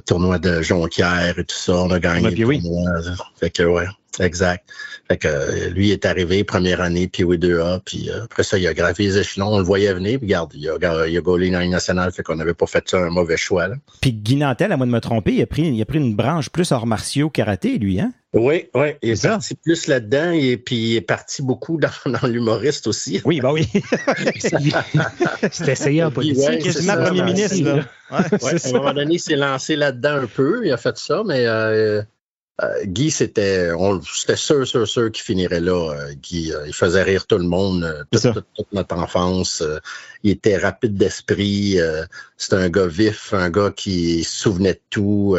tournoi 0.05 0.39
de 0.39 0.61
Jonquière 0.61 1.37
et 1.37 1.43
tout 1.43 1.55
ça. 1.55 1.73
On 1.75 1.91
a 1.91 1.99
gagné 1.99 2.25
Ouais, 2.27 2.31
puis 2.33 2.45
oui. 2.45 2.61
tournoi. 2.61 2.91
Fait 3.39 3.49
que 3.49 3.63
ouais, 3.63 3.85
exact. 4.19 4.69
Fait 5.07 5.17
que 5.17 5.27
euh, 5.27 5.69
lui 5.69 5.91
est 5.91 6.05
arrivé 6.05 6.43
première 6.43 6.79
année, 6.81 7.07
puis 7.07 7.23
oui 7.23 7.37
2A, 7.37 7.81
puis 7.85 8.09
euh, 8.09 8.23
après 8.23 8.43
ça, 8.43 8.57
il 8.57 8.65
a 8.67 8.73
gravé 8.73 9.03
les 9.03 9.17
échelons, 9.17 9.53
on 9.55 9.57
le 9.57 9.63
voyait 9.63 9.93
venir, 9.93 10.19
puis 10.19 10.27
regarde, 10.27 10.53
il 10.55 10.69
a, 10.69 11.07
il 11.07 11.17
a 11.17 11.21
gaulé 11.21 11.49
dans 11.49 11.67
nationale, 11.69 12.11
fait 12.11 12.23
qu'on 12.23 12.35
n'avait 12.35 12.53
pas 12.53 12.65
fait 12.67 12.87
ça 12.87 12.97
un 12.99 13.09
mauvais 13.09 13.37
choix. 13.37 13.67
Là. 13.67 13.75
Puis 13.99 14.13
Guy 14.13 14.37
Nantel, 14.37 14.71
à 14.71 14.77
moi 14.77 14.85
de 14.85 14.91
me 14.91 14.99
tromper, 15.01 15.33
il 15.33 15.41
a 15.41 15.45
pris, 15.47 15.63
il 15.63 15.81
a 15.81 15.85
pris 15.85 15.97
une 15.99 16.15
branche 16.15 16.49
plus 16.49 16.71
hors 16.71 16.87
martiaux 16.87 17.29
karaté, 17.29 17.77
lui, 17.77 17.99
hein? 17.99 18.13
Oui, 18.33 18.69
oui, 18.73 18.87
il 19.01 19.09
est 19.11 19.21
parti 19.23 19.55
plus 19.55 19.87
là-dedans, 19.87 20.31
et 20.31 20.55
puis 20.55 20.75
il 20.77 20.95
est 20.95 21.01
parti 21.01 21.41
beaucoup 21.41 21.77
dans, 21.77 21.89
dans 22.21 22.27
l'humoriste 22.27 22.87
aussi. 22.87 23.21
Oui, 23.25 23.41
bah 23.41 23.51
oui. 23.51 23.67
C'est 25.51 25.71
essayé 25.71 26.03
en 26.03 26.07
Ouais, 26.07 26.13
politique. 26.13 26.45
c'est 26.45 26.59
Quasiment 26.59 26.93
ça, 26.93 27.01
premier 27.03 27.19
ben, 27.19 27.25
ministre, 27.25 27.61
là. 27.63 27.75
Ouais, 28.09 28.37
Ouais, 28.41 28.65
à 28.65 28.67
un 28.69 28.71
moment 28.71 28.93
donné, 28.93 29.15
il 29.15 29.19
s'est 29.19 29.35
lancé 29.35 29.75
là-dedans 29.75 30.21
un 30.21 30.27
peu, 30.27 30.65
il 30.65 30.71
a 30.71 30.77
fait 30.77 30.97
ça, 30.97 31.23
mais 31.25 31.45
euh, 31.45 32.01
euh, 32.61 32.85
Guy, 32.85 33.11
c'était 33.11 33.69
sûr, 34.35 34.65
sûr, 34.67 34.87
sûr 34.87 35.11
qu'il 35.11 35.23
finirait 35.23 35.59
là. 35.59 35.91
euh, 35.93 36.13
Guy, 36.13 36.53
il 36.67 36.73
faisait 36.73 37.03
rire 37.03 37.27
tout 37.27 37.37
le 37.37 37.43
monde 37.45 38.05
toute, 38.11 38.21
toute- 38.33 38.45
toute 38.55 38.71
notre 38.73 38.95
enfance. 38.97 39.63
il 40.23 40.31
était 40.31 40.57
rapide 40.57 40.95
d'esprit. 40.95 41.77
C'était 42.37 42.55
un 42.55 42.69
gars 42.69 42.87
vif, 42.87 43.33
un 43.33 43.49
gars 43.49 43.71
qui 43.75 44.23
se 44.23 44.41
souvenait 44.43 44.73
de 44.75 44.81
tout. 44.89 45.37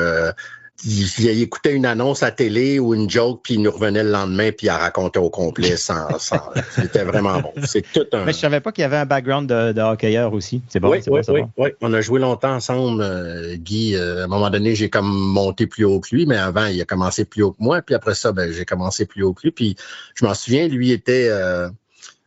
Euh, 0.85 0.88
il, 0.88 1.07
il 1.25 1.43
écoutait 1.43 1.73
une 1.75 1.87
annonce 1.87 2.23
à 2.23 2.31
télé 2.33 2.79
ou 2.79 2.95
une 2.95 3.09
joke, 3.09 3.41
puis 3.45 3.55
il 3.55 3.62
nous 3.62 3.71
revenait 3.71 4.02
le 4.02 4.11
lendemain, 4.11 4.50
puis 4.50 4.67
il 4.67 4.69
la 4.69 4.79
racontait 4.79 5.19
au 5.19 5.31
complet 5.31 5.76
sans. 5.76 6.19
sans 6.19 6.41
C'était 6.75 7.05
vraiment 7.05 7.41
bon. 7.41 7.52
C'est 7.64 7.83
tout 7.93 8.07
un. 8.12 8.25
Mais 8.25 8.33
je 8.33 8.38
savais 8.38 8.61
pas 8.61 8.73
qu'il 8.73 8.83
y 8.83 8.85
avait 8.85 8.97
un 8.97 9.07
background 9.07 9.49
de, 9.49 9.73
de 9.73 9.81
hockeyeur 9.81 10.33
aussi. 10.33 10.62
C'est 10.69 10.81
bon, 10.81 10.91
oui, 10.91 10.99
c'est 11.02 11.11
oui, 11.11 11.21
bon, 11.26 11.35
oui, 11.35 11.41
bon. 11.43 11.50
oui. 11.59 11.71
On 11.81 11.93
a 11.93 12.00
joué 12.00 12.19
longtemps 12.21 12.55
ensemble, 12.55 13.02
euh, 13.02 13.55
Guy. 13.57 13.95
euh, 13.97 14.23
à 14.23 14.25
un 14.25 14.26
moment 14.29 14.50
donné, 14.50 14.75
j'ai 14.75 14.91
comme 14.91 15.09
monté 15.09 15.67
plus 15.67 15.85
haut 15.85 16.00
que 16.00 16.14
lui, 16.14 16.26
mais 16.26 16.37
avant, 16.37 16.67
il 16.67 16.81
a 16.81 16.85
commencé 16.85 17.25
plus 17.25 17.43
haut 17.43 17.52
que 17.52 17.62
moi. 17.62 17.83
Puis 17.83 17.95
après 17.95 18.14
ça, 18.14 18.33
ben, 18.33 18.52
j'ai 18.52 18.64
commencé 18.64 19.07
plus 19.07 19.23
haut 19.23 19.35
que 19.35 19.43
lui. 19.45 19.50
Puis 19.52 19.76
je 20.14 20.25
m'en 20.25 20.35
souviens, 20.35 20.67
lui 20.69 20.91
était. 20.91 21.29
euh, 21.31 21.69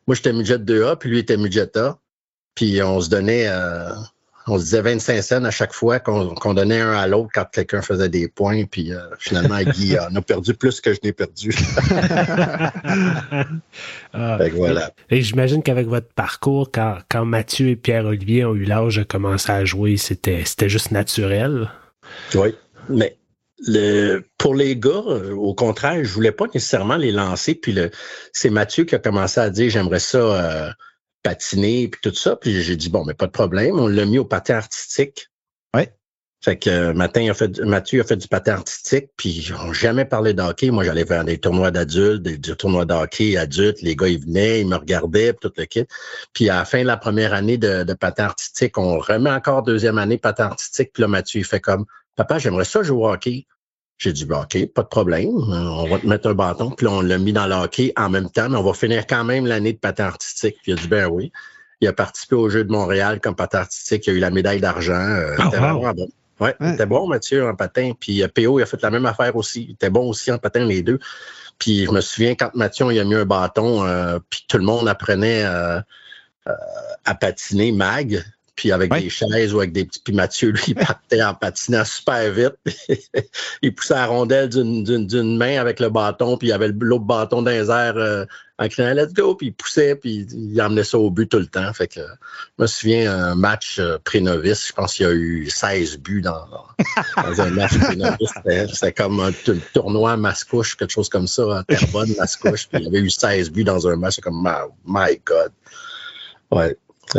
moi, 0.07 0.15
j'étais 0.15 0.33
midget 0.33 0.57
2A, 0.59 0.97
puis 0.97 1.09
lui 1.09 1.19
était 1.19 1.35
midget 1.37 1.75
A. 1.77 1.97
Puis 2.53 2.81
on 2.83 3.01
se 3.01 3.09
donnait. 3.09 3.47
On 4.47 4.57
se 4.59 4.63
disait 4.63 4.81
25 4.81 5.21
cents 5.21 5.43
à 5.43 5.51
chaque 5.51 5.73
fois 5.73 5.99
qu'on 5.99 6.53
donnait 6.53 6.79
un 6.79 6.93
à 6.93 7.07
l'autre 7.07 7.29
quand 7.33 7.45
quelqu'un 7.51 7.81
faisait 7.81 8.09
des 8.09 8.27
points. 8.27 8.65
Puis 8.65 8.93
euh, 8.93 8.99
finalement, 9.17 9.59
Guy 9.63 9.97
en 9.97 10.15
a 10.15 10.21
perdu 10.21 10.53
plus 10.53 10.81
que 10.81 10.93
je 10.93 10.99
n'ai 11.03 11.13
perdu. 11.13 11.53
Ah. 14.13 14.37
Fait 14.37 14.49
que 14.49 14.55
voilà. 14.55 14.93
Et 15.09 15.21
j'imagine 15.21 15.61
qu'avec 15.61 15.87
votre 15.87 16.07
parcours, 16.07 16.71
quand, 16.71 16.99
quand 17.09 17.25
Mathieu 17.25 17.69
et 17.69 17.75
Pierre-Olivier 17.75 18.45
ont 18.45 18.55
eu 18.55 18.63
l'âge 18.63 18.95
de 18.95 19.03
commencer 19.03 19.51
à 19.51 19.65
jouer, 19.65 19.97
c'était 19.97 20.43
c'était 20.45 20.69
juste 20.69 20.91
naturel? 20.91 21.69
Oui, 22.33 22.55
mais 22.87 23.17
le, 23.59 24.21
pour 24.37 24.55
les 24.55 24.77
gars, 24.77 25.03
euh, 25.07 25.33
au 25.33 25.53
contraire, 25.53 26.03
je 26.03 26.09
voulais 26.09 26.31
pas 26.31 26.45
nécessairement 26.53 26.97
les 26.97 27.11
lancer. 27.11 27.55
Puis 27.55 27.73
le, 27.73 27.91
c'est 28.31 28.49
Mathieu 28.49 28.85
qui 28.85 28.95
a 28.95 28.99
commencé 28.99 29.39
à 29.39 29.49
dire 29.49 29.69
j'aimerais 29.69 29.99
ça 29.99 30.17
euh, 30.17 30.69
patiner 31.25 31.87
puis 31.87 31.99
tout 32.01 32.15
ça. 32.15 32.35
Puis 32.35 32.61
j'ai 32.61 32.75
dit 32.75 32.89
bon, 32.89 33.03
mais 33.03 33.15
pas 33.15 33.25
de 33.25 33.31
problème. 33.31 33.79
On 33.79 33.87
l'a 33.87 34.05
mis 34.05 34.19
au 34.19 34.25
patin 34.25 34.55
artistique. 34.55 35.27
Ouais. 35.73 35.91
Fait 36.43 36.57
que 36.57 36.69
euh, 36.69 36.93
matin, 36.93 37.21
il 37.21 37.29
a 37.31 37.33
fait, 37.33 37.59
Mathieu 37.61 38.01
a 38.01 38.03
fait 38.03 38.15
du 38.15 38.27
patin 38.27 38.53
artistique, 38.53 39.07
puis 39.17 39.51
on 39.59 39.67
n'a 39.67 39.73
jamais 39.73 40.05
parlé 40.05 40.35
de 40.35 40.43
hockey. 40.43 40.69
Moi, 40.69 40.83
j'allais 40.83 41.05
faire 41.05 41.25
des 41.25 41.39
tournois 41.39 41.71
d'adultes, 41.71 42.21
des, 42.21 42.37
des 42.37 42.55
tournois 42.55 42.85
de 42.85 42.93
hockey 42.93 43.35
adultes. 43.37 43.81
Les 43.81 43.95
gars, 43.95 44.07
ils 44.07 44.19
venaient, 44.19 44.61
ils 44.61 44.67
me 44.67 44.75
regardaient, 44.75 45.33
puis 45.33 45.49
tout 45.49 45.53
le 45.57 45.65
kit. 45.65 45.85
Puis 46.33 46.49
à 46.49 46.57
la 46.57 46.65
fin 46.65 46.81
de 46.83 46.87
la 46.87 46.97
première 46.97 47.33
année 47.33 47.57
de, 47.57 47.83
de 47.83 47.93
patin 47.95 48.25
artistique, 48.25 48.77
on 48.77 48.99
remet 48.99 49.31
encore 49.31 49.63
deuxième 49.63 49.97
année 49.97 50.19
patin 50.19 50.45
artistique. 50.45 50.91
Puis 50.93 51.01
là, 51.01 51.07
Mathieu, 51.07 51.39
il 51.39 51.45
fait 51.45 51.59
comme 51.59 51.85
Papa, 52.15 52.37
j'aimerais 52.37 52.65
ça 52.65 52.83
jouer 52.83 53.03
au 53.03 53.09
hockey. 53.09 53.47
J'ai 53.97 54.11
dit, 54.11 54.25
ben, 54.25 54.41
OK, 54.41 54.65
pas 54.73 54.83
de 54.83 54.87
problème. 54.87 55.29
Euh, 55.29 55.69
On 55.69 55.87
va 55.87 55.99
te 55.99 56.07
mettre 56.07 56.27
un 56.29 56.33
bâton. 56.33 56.71
Puis 56.71 56.85
là, 56.85 56.91
on 56.93 57.01
l'a 57.01 57.17
mis 57.17 57.33
dans 57.33 57.47
le 57.47 57.55
hockey 57.55 57.93
en 57.95 58.09
même 58.09 58.29
temps, 58.29 58.49
mais 58.49 58.57
on 58.57 58.63
va 58.63 58.73
finir 58.73 59.07
quand 59.07 59.23
même 59.23 59.45
l'année 59.45 59.73
de 59.73 59.77
patin 59.77 60.05
artistique. 60.05 60.57
Puis 60.61 60.71
il 60.71 60.77
a 60.77 60.81
dit, 60.81 60.87
ben 60.87 61.07
oui. 61.07 61.31
Il 61.81 61.87
a 61.87 61.93
participé 61.93 62.35
au 62.35 62.49
Jeu 62.49 62.63
de 62.63 62.71
Montréal 62.71 63.19
comme 63.21 63.35
patin 63.35 63.59
artistique. 63.59 64.07
Il 64.07 64.11
a 64.11 64.13
eu 64.13 64.19
la 64.19 64.31
médaille 64.31 64.59
d'argent. 64.61 65.07
Oh, 65.37 65.43
c'était 65.43 65.57
wow. 65.57 65.79
vraiment 65.79 65.93
bon. 65.93 66.07
Ouais, 66.39 66.53
Ouais. 66.59 66.73
était 66.73 66.85
bon, 66.85 67.07
Mathieu, 67.07 67.47
en 67.47 67.55
patin. 67.55 67.93
Puis 67.99 68.21
euh, 68.21 68.27
PO, 68.27 68.59
il 68.59 68.63
a 68.63 68.65
fait 68.65 68.81
la 68.81 68.89
même 68.89 69.05
affaire 69.05 69.35
aussi. 69.35 69.65
Il 69.69 69.71
était 69.73 69.89
bon 69.89 70.09
aussi 70.09 70.31
en 70.31 70.37
patin, 70.37 70.65
les 70.65 70.81
deux. 70.83 70.99
Puis 71.59 71.85
je 71.85 71.91
me 71.91 72.01
souviens, 72.01 72.35
quand 72.35 72.51
Mathieu, 72.55 72.91
il 72.91 72.99
a 72.99 73.03
mis 73.03 73.15
un 73.15 73.25
bâton, 73.25 73.85
euh, 73.85 74.19
puis 74.29 74.45
tout 74.47 74.57
le 74.57 74.63
monde 74.63 74.87
apprenait 74.89 75.45
euh, 75.45 75.79
euh, 76.47 76.53
à 77.05 77.15
patiner 77.15 77.71
mag, 77.71 78.23
puis 78.55 78.71
avec 78.71 78.91
Ouais. 78.91 79.01
des 79.01 79.09
chaises 79.09 79.53
ou 79.53 79.59
avec 79.59 79.71
des 79.73 79.85
petits. 79.85 79.99
Puis 79.99 80.13
Mathieu, 80.13 80.49
lui, 80.51 80.61
il 80.67 80.75
partait 80.75 81.21
en 81.23 81.33
patinant 81.33 81.83
super 81.83 82.31
vite. 82.31 82.55
il 83.61 83.73
poussait 83.75 83.95
la 83.95 84.05
rondelle 84.07 84.49
d'une- 84.49 85.37
main 85.37 85.59
avec 85.59 85.79
le 85.79 85.89
bâton, 85.89 86.37
puis 86.37 86.47
il 86.49 86.51
avait 86.53 86.69
l'autre 86.79 87.03
bâton 87.03 87.41
dans 87.41 87.51
les 87.51 87.69
airs 87.69 87.97
euh, 87.97 88.25
en 88.57 88.69
criant 88.69 88.93
Let's 88.93 89.13
go, 89.13 89.35
puis 89.35 89.47
il 89.47 89.53
poussait, 89.53 89.95
puis 89.95 90.25
il 90.31 90.61
emmenait 90.61 90.85
ça 90.85 90.97
au 90.97 91.09
but 91.11 91.27
tout 91.27 91.39
le 91.39 91.47
temps. 91.47 91.73
Fait 91.73 91.87
que 91.89 91.99
je 91.99 92.63
me 92.63 92.67
souviens 92.67 93.11
un 93.13 93.35
match 93.35 93.77
euh, 93.79 93.97
pré-novice, 94.05 94.67
je 94.67 94.73
pense 94.73 94.93
qu'il 94.93 95.05
y 95.05 95.09
a 95.09 95.11
eu 95.11 95.49
16 95.49 95.97
buts 95.97 96.21
dans, 96.21 96.45
dans 97.17 97.41
un 97.41 97.49
match 97.49 97.77
pré-novice. 97.77 98.29
C'était 98.73 98.93
comme 98.93 99.19
un 99.19 99.31
tournoi 99.73 100.15
Mascouche, 100.15 100.77
quelque 100.77 100.91
chose 100.93 101.09
comme 101.09 101.27
ça, 101.27 101.59
à 101.59 101.63
Terrebonne, 101.65 102.13
Mascouche, 102.17 102.67
puis 102.69 102.79
il 102.81 102.85
y 102.85 102.87
avait 102.87 103.05
eu 103.05 103.09
16 103.09 103.51
buts 103.51 103.65
dans 103.65 103.85
un 103.89 103.97
match. 103.97 104.15
C'est 104.15 104.21
comme 104.21 104.41
my, 104.41 104.71
my 104.87 105.19
God. 105.25 105.51
Ouais, 106.51 106.77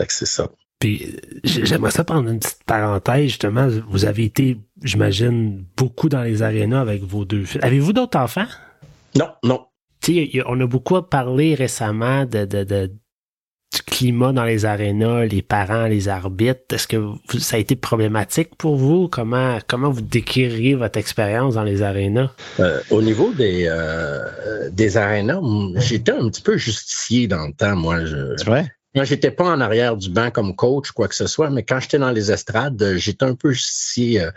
c'est 0.08 0.24
ça. 0.26 0.48
Puis 0.78 1.04
euh, 1.06 1.40
j'aimerais 1.44 1.90
ça 1.90 2.04
prendre 2.04 2.28
une 2.28 2.38
petite 2.38 2.62
parenthèse, 2.66 3.24
justement. 3.28 3.66
Vous 3.88 4.04
avez 4.04 4.24
été, 4.24 4.58
j'imagine, 4.82 5.64
beaucoup 5.76 6.08
dans 6.08 6.22
les 6.22 6.42
arénas 6.42 6.80
avec 6.80 7.02
vos 7.02 7.24
deux 7.24 7.44
fils. 7.44 7.62
Avez-vous 7.62 7.92
d'autres 7.92 8.18
enfants? 8.18 8.46
Non, 9.16 9.28
non. 9.42 9.64
Tu 10.02 10.12
sais, 10.14 10.28
il 10.32 10.36
y 10.36 10.40
a- 10.40 10.44
on 10.48 10.60
a 10.60 10.66
beaucoup 10.66 11.00
parlé 11.02 11.54
récemment 11.54 12.24
de, 12.26 12.44
de- 12.44 12.64
de- 12.64 12.92
du 13.74 13.82
climat 13.82 14.32
dans 14.32 14.44
les 14.44 14.64
arénas, 14.64 15.24
les 15.24 15.42
parents, 15.42 15.86
les 15.86 16.08
arbitres. 16.08 16.60
Est-ce 16.74 16.86
que 16.86 16.96
vous- 16.98 17.18
ça 17.38 17.56
a 17.56 17.58
été 17.58 17.74
problématique 17.76 18.54
pour 18.56 18.76
vous? 18.76 19.08
Comment, 19.08 19.58
comment 19.66 19.90
vous 19.90 20.02
décririez 20.02 20.74
votre 20.74 20.98
expérience 20.98 21.54
dans 21.54 21.64
les 21.64 21.82
arénas? 21.82 22.30
Euh, 22.60 22.80
au 22.90 23.02
niveau 23.02 23.32
des, 23.32 23.66
euh, 23.68 24.70
des 24.70 24.96
arénas, 24.98 25.40
j'étais 25.76 26.12
un 26.12 26.28
petit 26.28 26.42
peu 26.42 26.56
justicier 26.58 27.26
dans 27.26 27.46
le 27.46 27.52
temps, 27.54 27.74
moi. 27.76 28.04
Je, 28.04 28.34
C'est 28.36 28.46
vrai? 28.46 28.70
Moi, 28.96 29.04
j'étais 29.04 29.30
pas 29.30 29.44
en 29.44 29.60
arrière 29.60 29.96
du 29.96 30.10
banc 30.10 30.30
comme 30.30 30.56
coach, 30.56 30.90
quoi 30.90 31.06
que 31.06 31.14
ce 31.14 31.26
soit, 31.26 31.50
mais 31.50 31.62
quand 31.62 31.78
j'étais 31.80 31.98
dans 31.98 32.10
les 32.10 32.32
estrades, 32.32 32.82
euh, 32.82 32.96
j'étais 32.96 33.24
un 33.26 33.34
peu 33.34 33.52
justicier. 33.52 34.20
euh, 34.22 34.30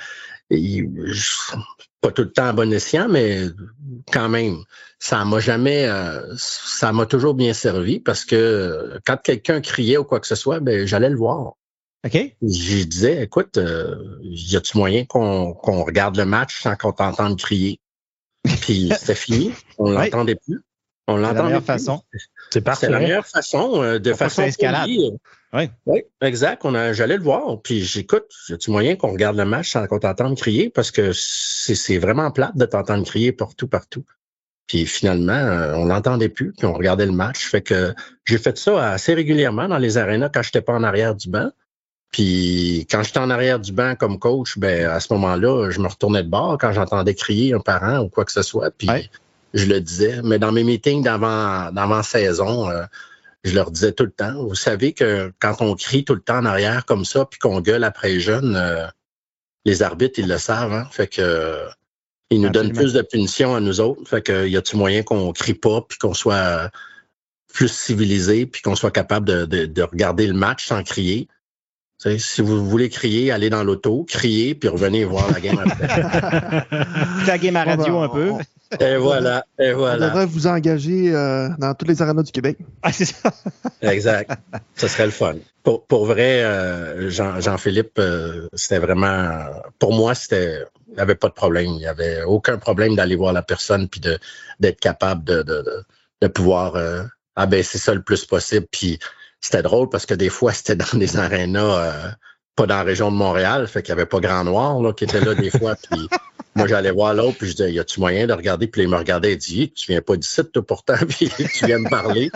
pas 2.01 2.11
tout 2.11 2.23
le 2.23 2.31
temps 2.31 2.45
à 2.47 2.53
bon 2.53 2.71
escient, 2.73 3.09
mais 3.09 3.45
quand 4.11 4.29
même, 4.29 4.57
ça 4.99 5.23
m'a 5.25 5.39
jamais, 5.39 5.85
euh, 5.85 6.21
ça 6.37 6.91
m'a 6.91 7.05
toujours 7.05 7.33
bien 7.33 7.53
servi 7.53 7.99
parce 7.99 8.25
que 8.25 8.35
euh, 8.35 8.99
quand 9.05 9.17
quelqu'un 9.17 9.61
criait 9.61 9.97
ou 9.97 10.03
quoi 10.03 10.19
que 10.19 10.27
ce 10.27 10.35
soit, 10.35 10.59
ben 10.59 10.85
j'allais 10.85 11.09
le 11.09 11.17
voir. 11.17 11.53
OK. 12.05 12.13
Je 12.41 12.83
disais, 12.83 13.23
écoute, 13.23 13.57
euh, 13.57 14.17
y 14.23 14.55
a-tu 14.55 14.77
moyen 14.77 15.03
qu'on 15.05 15.53
qu'on 15.53 15.83
regarde 15.83 16.15
le 16.17 16.25
match 16.25 16.61
sans 16.61 16.75
qu'on 16.75 16.93
t'entende 16.93 17.37
crier? 17.37 17.81
Puis 18.61 18.89
c'était 18.97 19.15
fini, 19.15 19.51
on 19.77 19.91
l'entendait 19.91 20.35
plus. 20.35 20.61
On 21.07 21.15
C'est 21.15 21.21
la 21.21 21.27
l'entendait 21.27 21.43
meilleure 21.43 21.61
plus. 21.61 21.65
façon. 21.67 22.01
C'est 22.51 22.63
C'est 22.75 22.89
la 22.89 22.99
meilleure 22.99 23.25
façon, 23.27 23.81
euh, 23.83 23.99
de 23.99 24.13
façon 24.13 24.43
escalade. 24.43 24.89
euh, 24.89 25.11
Oui. 25.53 25.69
oui, 25.85 26.01
exact. 26.21 26.61
On 26.65 26.73
a, 26.75 26.93
j'allais 26.93 27.17
le 27.17 27.23
voir. 27.23 27.61
Puis 27.61 27.83
j'écoute, 27.83 28.25
y 28.49 28.53
a-tu 28.53 28.71
moyen 28.71 28.95
qu'on 28.95 29.11
regarde 29.11 29.37
le 29.37 29.45
match 29.45 29.71
sans 29.71 29.85
qu'on 29.87 29.99
t'entende 29.99 30.37
crier? 30.37 30.69
Parce 30.69 30.91
que 30.91 31.11
c'est, 31.13 31.75
c'est 31.75 31.97
vraiment 31.97 32.31
plate 32.31 32.55
de 32.57 32.65
t'entendre 32.65 33.05
crier 33.05 33.31
partout, 33.31 33.67
partout. 33.67 34.03
Puis 34.67 34.85
finalement, 34.85 35.33
euh, 35.33 35.73
on 35.75 35.85
l'entendait 35.85 36.29
plus, 36.29 36.53
puis 36.53 36.65
on 36.67 36.73
regardait 36.73 37.07
le 37.07 37.11
match. 37.11 37.39
Fait 37.47 37.61
que 37.61 37.93
j'ai 38.25 38.37
fait 38.37 38.57
ça 38.57 38.91
assez 38.91 39.13
régulièrement 39.13 39.67
dans 39.67 39.79
les 39.79 39.97
arénas 39.97 40.29
quand 40.29 40.43
j'étais 40.43 40.61
pas 40.61 40.73
en 40.73 40.83
arrière 40.83 41.15
du 41.15 41.29
banc. 41.29 41.49
Puis 42.11 42.87
quand 42.89 43.03
j'étais 43.03 43.19
en 43.19 43.29
arrière 43.29 43.59
du 43.59 43.71
banc 43.71 43.95
comme 43.95 44.17
coach, 44.17 44.57
ben 44.57 44.87
à 44.87 44.99
ce 44.99 45.13
moment-là, 45.13 45.69
je 45.69 45.79
me 45.79 45.87
retournais 45.87 46.23
de 46.23 46.29
bord 46.29 46.57
quand 46.59 46.71
j'entendais 46.71 47.13
crier 47.13 47.53
un 47.53 47.59
parent 47.59 47.99
ou 47.99 48.09
quoi 48.09 48.25
que 48.25 48.31
ce 48.31 48.41
soit. 48.41 48.71
Puis 48.71 48.87
Ouais. 48.89 49.09
Je 49.53 49.65
le 49.65 49.81
disais. 49.81 50.21
Mais 50.23 50.39
dans 50.39 50.51
mes 50.51 50.63
meetings 50.63 51.03
d'avant, 51.03 51.71
d'avant 51.71 52.03
saison, 52.03 52.69
euh, 52.69 52.83
je 53.43 53.55
leur 53.55 53.71
disais 53.71 53.91
tout 53.91 54.05
le 54.05 54.11
temps, 54.11 54.43
vous 54.43 54.55
savez 54.55 54.93
que 54.93 55.31
quand 55.39 55.55
on 55.61 55.75
crie 55.75 56.03
tout 56.03 56.15
le 56.15 56.21
temps 56.21 56.39
en 56.39 56.45
arrière 56.45 56.85
comme 56.85 57.05
ça, 57.05 57.25
puis 57.25 57.39
qu'on 57.39 57.61
gueule 57.61 57.83
après 57.83 58.09
les 58.09 58.19
jeunes, 58.19 58.55
euh, 58.55 58.85
les 59.65 59.81
arbitres, 59.81 60.19
ils 60.19 60.27
le 60.27 60.37
savent, 60.37 60.73
hein? 60.73 60.87
Fait 60.91 61.07
que 61.07 61.21
euh, 61.21 61.67
ils 62.29 62.41
nous 62.41 62.49
donnent 62.49 62.73
plus 62.73 62.93
de 62.93 63.01
punitions 63.01 63.55
à 63.55 63.59
nous 63.59 63.79
autres. 63.79 64.07
Fait 64.07 64.21
que 64.21 64.47
y 64.47 64.55
a-tu 64.55 64.77
moyen 64.77 65.03
qu'on 65.03 65.31
crie 65.33 65.55
pas 65.55 65.81
puis 65.81 65.97
qu'on 65.97 66.13
soit 66.13 66.69
plus 67.51 67.71
civilisé, 67.71 68.45
puis 68.45 68.61
qu'on 68.61 68.75
soit 68.75 68.91
capable 68.91 69.25
de, 69.25 69.65
de, 69.65 69.81
regarder 69.81 70.27
le 70.27 70.33
match 70.33 70.67
sans 70.67 70.83
crier? 70.83 71.27
si 72.17 72.41
vous 72.41 72.65
voulez 72.65 72.87
crier, 72.87 73.29
allez 73.31 73.49
dans 73.49 73.63
l'auto, 73.63 74.05
crier, 74.05 74.55
puis 74.55 74.69
revenez 74.69 75.03
voir 75.03 75.29
la 75.31 75.41
game 75.41 75.59
après. 75.59 75.87
la 77.27 77.37
game 77.37 77.55
à 77.57 77.63
radio 77.65 77.97
un 77.99 78.07
peu. 78.07 78.31
Et 78.79 78.97
voilà, 78.97 79.45
et 79.57 79.73
voilà. 79.73 80.05
On 80.05 80.09
devrait 80.09 80.25
vous 80.27 80.45
engager 80.45 81.13
euh, 81.13 81.49
dans 81.57 81.73
toutes 81.73 81.87
les 81.87 82.01
arénas 82.01 82.23
du 82.23 82.31
Québec. 82.31 82.57
Ah, 82.83 82.91
c'est 82.93 83.05
ça. 83.05 83.33
exact. 83.81 84.31
Ce 84.75 84.87
serait 84.87 85.05
le 85.05 85.11
fun. 85.11 85.35
Pour, 85.63 85.85
pour 85.85 86.05
vrai, 86.05 86.43
euh, 86.43 87.09
Jean-Philippe, 87.09 87.97
euh, 87.99 88.47
c'était 88.53 88.79
vraiment, 88.79 89.45
pour 89.79 89.93
moi, 89.93 90.15
c'était, 90.15 90.63
il 90.87 90.93
n'y 90.93 90.99
avait 90.99 91.15
pas 91.15 91.29
de 91.29 91.33
problème. 91.33 91.65
Il 91.65 91.77
n'y 91.77 91.87
avait 91.87 92.23
aucun 92.23 92.57
problème 92.57 92.95
d'aller 92.95 93.15
voir 93.15 93.33
la 93.33 93.41
personne 93.41 93.89
puis 93.89 93.99
de, 93.99 94.17
d'être 94.59 94.79
capable 94.79 95.23
de, 95.23 95.41
de, 95.41 95.83
de, 96.21 96.27
pouvoir 96.27 96.77
abaisser 97.35 97.79
ça 97.79 97.93
le 97.93 98.01
plus 98.01 98.25
possible. 98.25 98.67
Puis 98.71 98.99
c'était 99.41 99.63
drôle 99.63 99.89
parce 99.89 100.05
que 100.05 100.13
des 100.13 100.29
fois, 100.29 100.53
c'était 100.53 100.75
dans 100.75 100.97
des 100.97 101.17
arénas 101.17 102.15
pas 102.55 102.65
dans 102.65 102.75
la 102.75 102.83
région 102.83 103.11
de 103.11 103.15
Montréal, 103.15 103.67
fait 103.67 103.81
qu'il 103.81 103.93
n'y 103.93 104.01
avait 104.01 104.09
pas 104.09 104.19
Grand 104.19 104.43
Noir 104.43 104.81
là, 104.81 104.93
qui 104.93 105.05
était 105.05 105.21
là 105.21 105.33
des 105.33 105.49
fois. 105.49 105.75
Puis 105.89 106.09
moi, 106.55 106.67
j'allais 106.67 106.91
voir 106.91 107.13
l'autre, 107.13 107.37
puis 107.37 107.47
je 107.47 107.55
disais, 107.55 107.71
y 107.71 107.79
a-tu 107.79 107.99
moyen 107.99 108.27
de 108.27 108.33
regarder? 108.33 108.67
Puis 108.67 108.81
il 108.81 108.89
me 108.89 108.97
regardait 108.97 109.33
et 109.33 109.37
dit, 109.37 109.71
tu 109.71 109.91
viens 109.91 110.01
pas 110.01 110.17
d'ici, 110.17 110.41
toi, 110.51 110.65
pourtant, 110.65 110.95
puis 111.07 111.29
tu 111.29 111.65
viens 111.65 111.79
me 111.79 111.89
parler. 111.89 112.31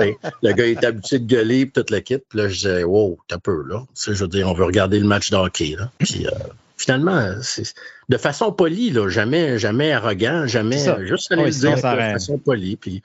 Le 0.00 0.52
gars 0.52 0.66
est 0.66 0.84
habitué 0.84 1.20
de 1.20 1.26
gueuler, 1.26 1.66
puis 1.66 1.74
toute 1.74 1.90
l'équipe. 1.90 2.24
Puis 2.28 2.38
là, 2.38 2.48
je 2.48 2.54
disais, 2.54 2.84
wow, 2.84 3.18
t'as 3.28 3.38
peu, 3.38 3.62
là. 3.68 3.84
Tu 3.94 4.14
je 4.14 4.20
veux 4.24 4.28
dire, 4.28 4.48
on 4.48 4.54
veut 4.54 4.64
regarder 4.64 4.98
le 4.98 5.06
match 5.06 5.30
de 5.30 5.36
hockey, 5.36 5.76
là. 5.78 5.92
Puis 5.98 6.26
euh, 6.26 6.30
finalement, 6.76 7.34
c'est 7.42 7.72
de 8.08 8.16
façon 8.16 8.52
polie, 8.52 8.90
là, 8.90 9.08
jamais, 9.08 9.58
jamais 9.58 9.92
arrogant, 9.92 10.46
jamais, 10.46 10.84
juste 11.06 11.30
aller 11.30 11.44
le 11.44 11.50
dire 11.50 11.76
de 11.76 11.80
façon 11.80 12.38
polie. 12.38 12.76
Puis 12.76 13.02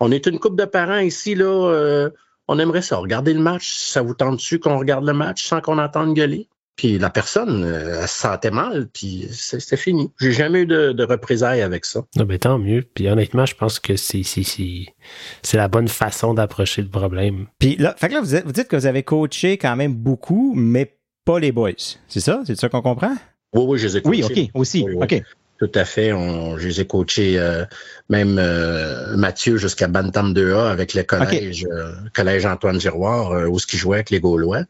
on 0.00 0.12
est 0.12 0.26
une 0.26 0.38
couple 0.38 0.56
de 0.56 0.66
parents 0.66 0.98
ici, 0.98 1.34
là. 1.34 1.70
Euh, 1.70 2.10
on 2.48 2.58
aimerait 2.58 2.82
ça, 2.82 2.96
regarder 2.96 3.34
le 3.34 3.40
match. 3.40 3.74
Ça 3.76 4.02
vous 4.02 4.14
tente 4.14 4.36
dessus 4.36 4.58
qu'on 4.58 4.78
regarde 4.78 5.04
le 5.04 5.12
match 5.12 5.44
sans 5.44 5.60
qu'on 5.60 5.78
entende 5.78 6.14
gueuler? 6.14 6.48
Puis 6.76 6.98
la 6.98 7.08
personne, 7.08 7.62
euh, 7.64 8.00
elle 8.02 8.08
se 8.08 8.18
sentait 8.18 8.50
mal, 8.50 8.88
puis 8.92 9.28
c'était 9.30 9.76
fini. 9.76 10.10
J'ai 10.20 10.32
jamais 10.32 10.62
eu 10.62 10.66
de, 10.66 10.90
de 10.90 11.04
représailles 11.04 11.62
avec 11.62 11.84
ça. 11.84 12.04
Ah 12.18 12.24
ben, 12.24 12.36
tant 12.36 12.58
mieux. 12.58 12.82
Puis 12.82 13.08
honnêtement, 13.08 13.46
je 13.46 13.54
pense 13.54 13.78
que 13.78 13.96
c'est 13.96 14.22
c'est 14.24 15.56
la 15.56 15.68
bonne 15.68 15.86
façon 15.86 16.34
d'approcher 16.34 16.82
le 16.82 16.88
problème. 16.88 17.46
Puis 17.60 17.76
là, 17.76 17.94
fait 17.96 18.08
que 18.08 18.14
là 18.14 18.20
vous, 18.20 18.36
vous, 18.44 18.52
dites 18.52 18.66
que 18.66 18.76
vous 18.76 18.86
avez 18.86 19.04
coaché 19.04 19.56
quand 19.56 19.76
même 19.76 19.94
beaucoup, 19.94 20.52
mais 20.56 20.96
pas 21.24 21.38
les 21.38 21.52
boys. 21.52 21.70
C'est 22.08 22.20
ça? 22.20 22.42
C'est 22.44 22.58
ça 22.58 22.68
qu'on 22.68 22.82
comprend? 22.82 23.14
Oui, 23.54 23.64
oui, 23.68 23.78
je 23.78 23.86
les 23.86 23.96
ai 23.98 24.02
coachés. 24.02 24.24
Oui, 24.24 24.48
OK, 24.48 24.50
aussi. 24.54 24.86
OK. 25.00 25.22
Tout 25.66 25.78
à 25.78 25.84
fait. 25.84 26.12
On, 26.12 26.58
je 26.58 26.68
les 26.68 26.80
ai 26.80 26.86
coachés, 26.86 27.38
euh, 27.38 27.64
même 28.08 28.38
euh, 28.38 29.16
Mathieu 29.16 29.56
jusqu'à 29.56 29.88
Bantam 29.88 30.34
2A 30.34 30.70
avec 30.70 30.94
le 30.94 31.02
collège, 31.02 31.66
collège 32.14 32.44
Antoine 32.44 32.80
Giroir, 32.80 33.48
où 33.50 33.58
ce 33.58 33.66
qui 33.66 33.76
jouait 33.76 33.96
avec 33.98 34.10
les 34.10 34.20
Gaulois 34.20 34.64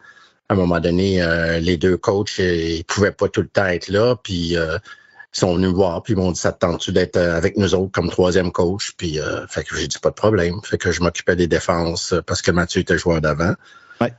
à 0.48 0.54
un 0.54 0.56
moment 0.56 0.80
donné, 0.80 1.22
euh, 1.22 1.58
les 1.58 1.76
deux 1.76 1.96
coachs, 1.96 2.38
euh, 2.40 2.54
ils 2.54 2.84
pouvaient 2.84 3.12
pas 3.12 3.28
tout 3.28 3.40
le 3.40 3.48
temps 3.48 3.66
être 3.66 3.88
là, 3.88 4.16
puis 4.22 4.56
euh, 4.56 4.78
ils 5.34 5.38
sont 5.38 5.54
venus 5.54 5.70
me 5.70 5.74
voir, 5.74 6.02
puis 6.02 6.12
ils 6.12 6.16
m'ont 6.16 6.32
dit 6.32 6.38
ça 6.38 6.52
te 6.52 6.58
tente-tu 6.58 6.92
d'être 6.92 7.16
avec 7.16 7.56
nous 7.56 7.74
autres 7.74 7.92
comme 7.92 8.10
troisième 8.10 8.52
coach, 8.52 8.92
puis 8.96 9.18
fait 9.48 9.64
que 9.64 9.76
j'ai 9.76 9.88
dit 9.88 9.98
pas 9.98 10.10
de 10.10 10.14
problème, 10.14 10.60
fait 10.62 10.78
que 10.78 10.92
je 10.92 11.00
m'occupais 11.00 11.34
des 11.34 11.48
défenses 11.48 12.14
parce 12.24 12.40
que 12.40 12.52
Mathieu 12.52 12.82
était 12.82 12.98
joueur 12.98 13.20
d'avant. 13.20 13.54
Ouais. 14.04 14.12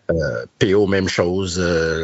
PO, 0.59 0.87
même 0.87 1.07
chose. 1.07 1.61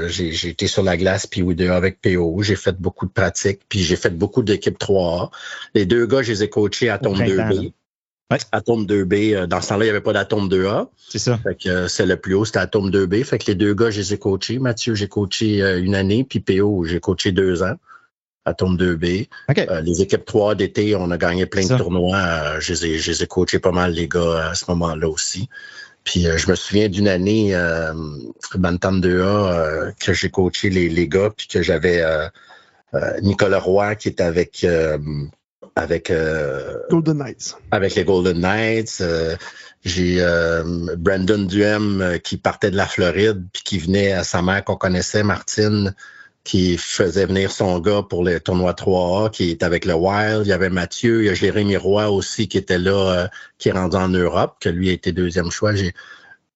j'ai 0.08 0.50
été 0.50 0.68
sur 0.68 0.84
la 0.84 0.98
glace, 0.98 1.28
puis 1.28 1.42
oui, 1.42 1.56
avec 1.68 2.02
PO. 2.02 2.42
J'ai 2.42 2.56
fait 2.56 2.80
beaucoup 2.80 3.06
de 3.06 3.12
pratiques, 3.12 3.62
puis 3.70 3.80
j'ai 3.80 3.96
fait 3.96 4.10
beaucoup 4.10 4.44
d'équipes 4.44 4.80
3A. 4.80 5.30
Les 5.76 5.86
deux 5.86 6.06
gars, 6.06 6.22
je 6.22 6.32
les 6.32 6.44
ai 6.44 6.50
coachés 6.50 6.90
à 6.90 6.98
Tombe 6.98 7.18
2B. 7.18 7.74
Atome 8.52 8.86
2B. 8.86 9.36
Euh, 9.36 9.48
dans 9.48 9.62
ce 9.62 9.70
temps-là, 9.70 9.86
il 9.86 9.88
n'y 9.88 9.92
avait 9.92 10.02
pas 10.02 10.14
d'Atome 10.14 10.48
2A. 10.50 10.88
C'est 11.10 11.20
ça. 11.20 11.38
Fait 11.38 11.56
que 11.56 11.70
euh, 11.70 11.88
c'est 11.88 12.06
le 12.06 12.18
plus 12.18 12.34
haut, 12.34 12.46
c'était 12.46 12.60
Atome 12.60 12.90
2B. 12.90 13.24
Fait 13.24 13.38
que 13.38 13.46
les 13.48 13.56
deux 13.56 13.74
gars, 13.74 13.92
je 13.92 14.00
les 14.00 14.14
ai 14.14 14.18
coachés. 14.18 14.60
Mathieu, 14.60 14.96
j'ai 14.96 15.08
coaché 15.08 15.62
euh, 15.62 15.82
une 15.82 15.96
année, 15.96 16.24
puis 16.24 16.40
PO, 16.40 16.86
j'ai 16.86 17.00
coaché 17.00 17.32
deux 17.32 17.64
ans. 17.64 17.76
Atome 18.44 18.76
2B. 18.76 19.28
les 19.84 20.02
équipes 20.02 20.26
3 20.26 20.56
d'été, 20.56 20.96
on 20.96 21.12
a 21.12 21.18
gagné 21.18 21.46
plein 21.46 21.64
de 21.64 21.78
tournois. 21.78 22.60
je, 22.60 22.74
les 22.74 22.86
ai, 22.86 22.98
je 22.98 23.12
les 23.12 23.24
ai 23.24 23.28
coachés 23.28 23.60
pas 23.60 23.72
mal, 23.72 23.92
les 23.92 24.08
gars, 24.08 24.50
à 24.50 24.56
ce 24.56 24.66
moment-là 24.70 25.08
aussi. 25.08 25.48
Puis 26.04 26.26
je 26.36 26.50
me 26.50 26.56
souviens 26.56 26.90
d'une 26.90 27.08
année, 27.08 27.54
Bantam 28.56 29.02
2A, 29.02 29.94
que 30.04 30.14
j'ai 30.14 30.30
coaché 30.30 30.70
les, 30.70 30.90
les 30.90 31.08
gars, 31.08 31.30
puis 31.36 31.48
que 31.48 31.62
j'avais 31.62 32.04
Nicolas 33.22 33.60
Roy 33.60 33.96
qui 33.96 34.10
était 34.10 34.24
avec 34.24 34.66
avec 35.76 36.10
euh, 36.12 36.78
Golden 36.90 37.18
Knights. 37.18 37.58
Avec 37.72 37.96
les 37.96 38.04
Golden 38.04 38.40
Knights. 38.40 39.00
Euh, 39.02 39.36
j'ai 39.84 40.18
euh, 40.20 40.96
Brandon 40.98 41.44
Duhem 41.44 42.20
qui 42.24 42.38
partait 42.38 42.72
de 42.72 42.78
la 42.78 42.86
Floride 42.86 43.46
puis 43.52 43.64
qui 43.64 43.78
venait 43.78 44.12
à 44.12 44.24
sa 44.24 44.42
mère 44.42 44.64
qu'on 44.64 44.76
connaissait, 44.76 45.24
Martine, 45.24 45.96
qui 46.44 46.78
faisait 46.78 47.26
venir 47.26 47.52
son 47.52 47.80
gars 47.80 48.02
pour 48.02 48.24
les 48.24 48.40
tournois 48.40 48.74
3A, 48.74 49.30
qui 49.30 49.52
est 49.52 49.64
avec 49.64 49.86
le 49.86 49.94
Wild. 49.94 50.46
Il 50.46 50.50
y 50.50 50.54
avait 50.54 50.70
Mathieu, 50.70 51.22
il 51.22 51.28
y 51.28 51.30
a 51.30 51.34
Jérémy 51.34 51.78
Roy 51.78 52.10
aussi 52.10 52.48
qui 52.48 52.58
était 52.58 52.80
là, 52.80 53.30
qui 53.60 53.70
est 53.70 53.74
rendu 53.74 53.96
en 53.96 54.10
Europe, 54.10 54.58
que 54.60 54.70
lui 54.70 54.90
a 54.90 54.94
été 54.94 55.12
deuxième 55.12 55.52
choix. 55.52 55.76
J'ai 55.76 55.94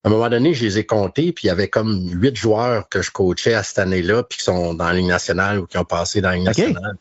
à 0.06 0.08
un 0.08 0.12
moment 0.12 0.28
donné, 0.28 0.54
je 0.54 0.64
les 0.64 0.78
ai 0.78 0.86
comptés, 0.86 1.32
puis 1.32 1.46
il 1.46 1.48
y 1.48 1.50
avait 1.50 1.66
comme 1.66 2.08
huit 2.12 2.36
joueurs 2.36 2.88
que 2.88 3.02
je 3.02 3.10
coachais 3.10 3.54
à 3.54 3.64
cette 3.64 3.80
année-là, 3.80 4.22
puis 4.22 4.38
qui 4.38 4.44
sont 4.44 4.72
dans 4.72 4.84
la 4.84 4.92
Ligue 4.92 5.08
nationale 5.08 5.58
ou 5.58 5.66
qui 5.66 5.78
ont 5.78 5.84
passé 5.84 6.20
dans 6.20 6.28
la 6.28 6.36
Ligue 6.36 6.44
nationale. 6.44 6.96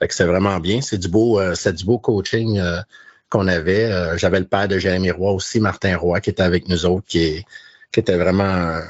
Fait 0.00 0.08
que 0.08 0.14
c'est 0.14 0.24
vraiment 0.24 0.58
bien. 0.58 0.80
C'est 0.80 0.98
du 0.98 1.06
beau, 1.06 1.38
euh, 1.38 1.54
c'est 1.54 1.74
du 1.74 1.84
beau 1.84 2.00
coaching 2.00 2.58
euh, 2.58 2.80
qu'on 3.30 3.46
avait. 3.46 3.84
Euh, 3.84 4.18
j'avais 4.18 4.40
le 4.40 4.46
père 4.46 4.66
de 4.66 4.80
Jérémy 4.80 5.12
Roy 5.12 5.30
aussi, 5.30 5.60
Martin 5.60 5.96
Roy, 5.96 6.20
qui 6.20 6.30
était 6.30 6.42
avec 6.42 6.68
nous 6.68 6.84
autres, 6.86 7.06
qui, 7.06 7.44
qui 7.92 8.00
était 8.00 8.16
vraiment 8.16 8.80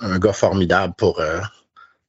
un, 0.00 0.18
gars 0.18 0.32
formidable 0.32 0.92
pour, 0.96 1.22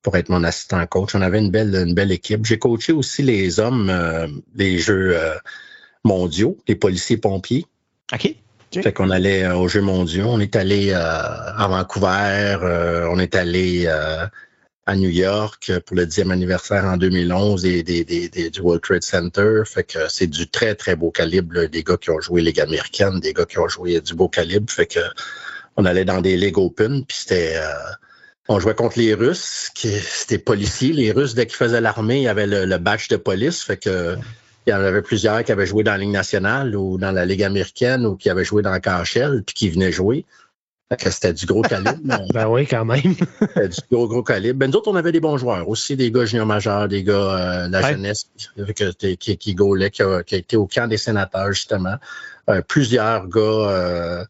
pour 0.01 0.17
être 0.17 0.29
mon 0.29 0.43
assistant 0.43 0.85
coach. 0.87 1.15
On 1.15 1.21
avait 1.21 1.39
une 1.39 1.51
belle, 1.51 1.75
une 1.75 1.93
belle 1.93 2.11
équipe. 2.11 2.45
J'ai 2.45 2.59
coaché 2.59 2.93
aussi 2.93 3.23
les 3.23 3.59
hommes 3.59 3.91
des 4.53 4.77
jeux 4.77 5.17
mondiaux, 6.03 6.57
les 6.67 6.75
policiers 6.75 7.17
pompiers. 7.17 7.65
OK. 8.13 8.35
Fait 8.73 8.93
qu'on 8.93 9.09
allait 9.09 9.47
aux 9.49 9.67
Jeux 9.67 9.81
mondiaux. 9.81 10.27
On 10.27 10.39
est 10.39 10.55
allé 10.55 10.93
à 10.93 11.67
Vancouver, 11.69 12.57
on 13.11 13.19
est 13.19 13.35
allé 13.35 13.87
à 14.85 14.95
New 14.95 15.09
York 15.09 15.71
pour 15.85 15.95
le 15.95 16.05
10e 16.05 16.31
anniversaire 16.31 16.85
en 16.85 16.97
2011 16.97 17.61
des, 17.61 17.83
des, 17.83 18.03
des, 18.03 18.49
du 18.49 18.61
World 18.61 18.81
Trade 18.81 19.03
Center. 19.03 19.61
Fait 19.65 19.83
que 19.83 19.99
c'est 20.09 20.27
du 20.27 20.49
très, 20.49 20.75
très 20.75 20.95
beau 20.95 21.11
calibre. 21.11 21.67
des 21.67 21.83
gars 21.83 21.97
qui 21.97 22.09
ont 22.09 22.19
joué 22.19 22.41
Ligue 22.41 22.59
américaine, 22.59 23.19
des 23.19 23.33
gars 23.33 23.45
qui 23.45 23.59
ont 23.59 23.67
joué 23.67 24.01
du 24.01 24.15
beau 24.15 24.27
calibre. 24.27 24.71
Fait 24.71 24.87
que 24.87 24.99
on 25.77 25.85
allait 25.85 26.05
dans 26.05 26.21
des 26.21 26.35
League 26.35 26.57
Open, 26.57 27.05
puis 27.05 27.17
c'était... 27.17 27.55
Euh, 27.55 27.73
on 28.47 28.59
jouait 28.59 28.75
contre 28.75 28.99
les 28.99 29.13
Russes, 29.13 29.69
qui 29.73 29.89
c'était 29.91 30.37
policiers. 30.37 30.93
Les 30.93 31.11
Russes, 31.11 31.35
dès 31.35 31.45
qu'ils 31.45 31.57
faisaient 31.57 31.81
l'armée, 31.81 32.17
il 32.17 32.23
y 32.23 32.27
avait 32.27 32.47
le, 32.47 32.77
badge 32.77 33.07
de 33.09 33.17
police. 33.17 33.63
Fait 33.63 33.77
que 33.77 34.17
il 34.67 34.69
y 34.69 34.73
en 34.73 34.79
avait 34.79 35.01
plusieurs 35.01 35.43
qui 35.43 35.51
avaient 35.51 35.65
joué 35.65 35.83
dans 35.83 35.91
la 35.91 35.97
Ligue 35.97 36.11
nationale 36.11 36.75
ou 36.75 36.97
dans 36.97 37.11
la 37.11 37.25
Ligue 37.25 37.43
américaine 37.43 38.05
ou 38.05 38.15
qui 38.15 38.29
avaient 38.29 38.45
joué 38.45 38.61
dans 38.61 38.73
le 38.73 38.79
KHL, 38.79 39.43
puis 39.43 39.55
qui 39.55 39.69
venaient 39.69 39.91
jouer 39.91 40.25
c'était 40.99 41.33
du 41.33 41.45
gros 41.45 41.61
calibre. 41.61 41.97
ben 42.33 42.47
oui, 42.47 42.67
quand 42.67 42.85
même. 42.85 43.15
c'était 43.39 43.69
du 43.69 43.79
gros, 43.91 44.07
gros 44.07 44.23
calibre. 44.23 44.59
Ben, 44.59 44.69
nous 44.69 44.77
autres, 44.77 44.91
on 44.91 44.95
avait 44.95 45.11
des 45.11 45.19
bons 45.19 45.37
joueurs. 45.37 45.67
Aussi 45.69 45.95
des 45.95 46.11
gars 46.11 46.25
juniors 46.25 46.45
majeurs, 46.45 46.87
des 46.87 47.03
gars 47.03 47.13
euh, 47.13 47.67
de 47.67 47.71
la 47.71 47.91
jeunesse 47.91 48.29
qui, 48.37 49.17
qui, 49.17 49.37
qui 49.37 49.55
gaulait, 49.55 49.91
qui 49.91 50.01
a, 50.01 50.23
qui 50.23 50.35
a, 50.35 50.37
été 50.37 50.57
au 50.57 50.67
camp 50.67 50.87
des 50.87 50.97
sénateurs, 50.97 51.51
justement. 51.51 51.95
Euh, 52.49 52.61
plusieurs 52.67 53.27
gars 53.27 53.39
euh, 53.39 54.25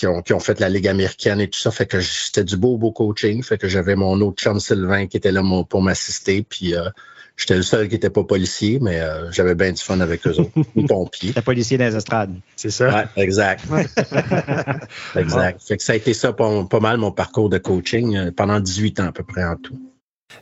qui, 0.00 0.06
ont, 0.06 0.22
qui 0.22 0.32
ont 0.32 0.40
fait 0.40 0.58
la 0.60 0.68
Ligue 0.68 0.88
américaine 0.88 1.40
et 1.40 1.48
tout 1.48 1.58
ça. 1.58 1.70
Fait 1.70 1.86
que 1.86 2.00
c'était 2.00 2.44
du 2.44 2.56
beau, 2.56 2.76
beau 2.76 2.90
coaching. 2.90 3.42
Fait 3.42 3.58
que 3.58 3.68
j'avais 3.68 3.94
mon 3.94 4.20
autre 4.20 4.42
chum 4.42 4.58
Sylvain 4.58 5.06
qui 5.06 5.16
était 5.16 5.32
là 5.32 5.42
pour 5.68 5.82
m'assister. 5.82 6.42
Puis 6.42 6.74
J'étais 7.40 7.56
le 7.56 7.62
seul 7.62 7.88
qui 7.88 7.94
n'était 7.94 8.10
pas 8.10 8.22
policier, 8.22 8.78
mais 8.82 9.00
euh, 9.00 9.32
j'avais 9.32 9.54
bien 9.54 9.72
du 9.72 9.80
fun 9.80 9.98
avec 10.00 10.26
eux 10.26 10.38
autres. 10.38 10.50
Les 10.76 10.84
pompiers. 10.84 11.32
Le 11.34 11.40
policier 11.40 11.78
dans 11.78 11.86
les 11.86 11.96
estrades. 11.96 12.34
C'est 12.54 12.68
ça? 12.68 13.08
Oui, 13.16 13.22
exact. 13.22 13.64
exact. 15.16 15.62
Fait 15.66 15.78
que 15.78 15.82
ça 15.82 15.94
a 15.94 15.96
été 15.96 16.12
ça 16.12 16.34
pas, 16.34 16.66
mal 16.80 16.98
mon 16.98 17.12
parcours 17.12 17.48
de 17.48 17.56
coaching 17.56 18.14
euh, 18.14 18.30
pendant 18.30 18.60
18 18.60 19.00
ans 19.00 19.06
à 19.06 19.12
peu 19.12 19.24
près 19.24 19.42
en 19.42 19.56
tout. 19.56 19.80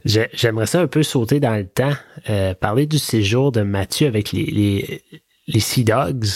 J'aimerais 0.05 0.67
ça 0.67 0.81
un 0.81 0.89
peu 0.89 1.05
sauter 1.05 1.39
dans 1.39 1.55
le 1.55 1.69
temps, 1.69 1.95
euh, 2.31 2.53
parler 2.55 2.87
du 2.87 2.99
séjour 2.99 3.53
de 3.53 3.63
Mathieu 3.63 4.09
avec 4.09 4.33
les, 4.33 5.01
les, 5.47 5.61
Sea 5.61 5.85
Dogs, 5.85 6.27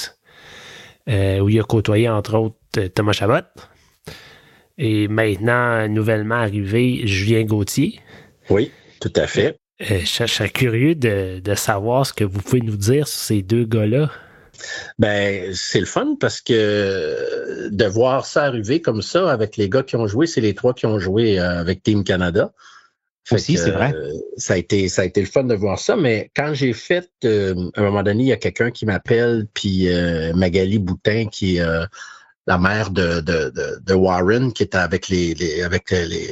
où 1.08 1.48
il 1.48 1.60
a 1.60 1.64
côtoyé 1.64 2.08
entre 2.08 2.34
autres 2.36 2.88
Thomas 2.94 3.12
Chabot. 3.12 3.46
Et 4.78 5.08
maintenant, 5.08 5.88
nouvellement 5.88 6.36
arrivé, 6.36 7.06
Julien 7.06 7.44
Gauthier. 7.44 8.00
Oui, 8.50 8.70
tout 9.00 9.12
à 9.16 9.26
fait. 9.26 9.56
Euh, 9.90 10.00
je, 10.00 10.26
serais 10.26 10.48
curieux 10.48 10.94
de, 10.94 11.54
savoir 11.54 12.06
ce 12.06 12.12
que 12.12 12.24
vous 12.24 12.40
pouvez 12.40 12.60
nous 12.60 12.76
dire 12.76 13.08
sur 13.08 13.18
ces 13.18 13.42
deux 13.42 13.64
gars-là. 13.64 14.10
Ben, 14.98 15.52
c'est 15.54 15.80
le 15.80 15.86
fun 15.86 16.16
parce 16.20 16.40
que 16.40 17.68
de 17.70 17.84
voir 17.86 18.26
ça 18.26 18.44
arriver 18.44 18.80
comme 18.80 19.02
ça 19.02 19.30
avec 19.30 19.56
les 19.56 19.68
gars 19.68 19.82
qui 19.82 19.96
ont 19.96 20.06
joué, 20.06 20.26
c'est 20.26 20.40
les 20.40 20.54
trois 20.54 20.72
qui 20.72 20.86
ont 20.86 20.98
joué 21.00 21.40
euh, 21.40 21.58
avec 21.58 21.82
Team 21.82 22.04
Canada. 22.04 22.52
Aussi, 23.30 23.56
c'est 23.56 23.70
vrai. 23.70 23.92
Euh, 23.94 24.10
ça 24.36 24.54
a 24.54 24.56
été 24.56 24.88
ça 24.88 25.02
a 25.02 25.04
été 25.04 25.20
le 25.20 25.28
fun 25.28 25.44
de 25.44 25.54
voir 25.54 25.78
ça, 25.78 25.96
mais 25.96 26.30
quand 26.34 26.54
j'ai 26.54 26.72
fait, 26.72 27.08
à 27.24 27.28
un 27.28 27.82
moment 27.82 28.02
donné, 28.02 28.24
il 28.24 28.28
y 28.28 28.32
a 28.32 28.36
quelqu'un 28.36 28.70
qui 28.70 28.84
m'appelle, 28.84 29.46
puis 29.54 29.88
Magali 30.34 30.78
Boutin 30.78 31.26
qui 31.30 31.58
est 31.58 31.64
la 32.48 32.58
mère 32.58 32.90
de, 32.90 33.20
de, 33.20 33.52
de, 33.80 33.94
Warren 33.94 34.52
qui 34.52 34.64
était 34.64 34.78
avec 34.78 35.08
les, 35.08 35.34
les 35.34 35.62
avec 35.62 35.92
les 35.92 36.28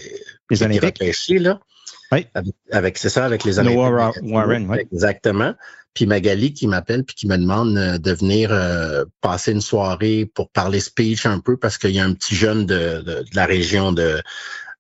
les 0.51 0.63
Olympiques. 0.63 0.99
là. 1.31 1.61
Oui. 2.13 2.27
Avec, 2.73 2.99
c'est 2.99 3.09
ça, 3.09 3.25
avec 3.25 3.45
les 3.45 3.59
Olympiques. 3.59 3.79
Warren, 4.25 4.69
oui. 4.69 4.79
Exactement. 4.93 5.55
Puis 5.95 6.07
Magali 6.07 6.53
qui 6.53 6.67
m'appelle 6.67 7.05
puis 7.05 7.15
qui 7.17 7.27
me 7.27 7.37
demande 7.37 7.77
euh, 7.77 7.99
de 7.99 8.13
venir 8.13 8.51
euh, 8.53 9.05
passer 9.21 9.53
une 9.53 9.61
soirée 9.61 10.31
pour 10.35 10.49
parler 10.51 10.81
speech 10.81 11.27
un 11.27 11.41
peu 11.41 11.57
parce 11.57 11.79
qu'il 11.79 11.91
y 11.91 12.01
a 12.01 12.05
un 12.05 12.15
petit 12.15 12.35
jeune 12.35 12.65
de, 12.65 13.03
de, 13.03 13.25
la 13.35 13.45
région 13.47 13.93
de, 13.93 14.21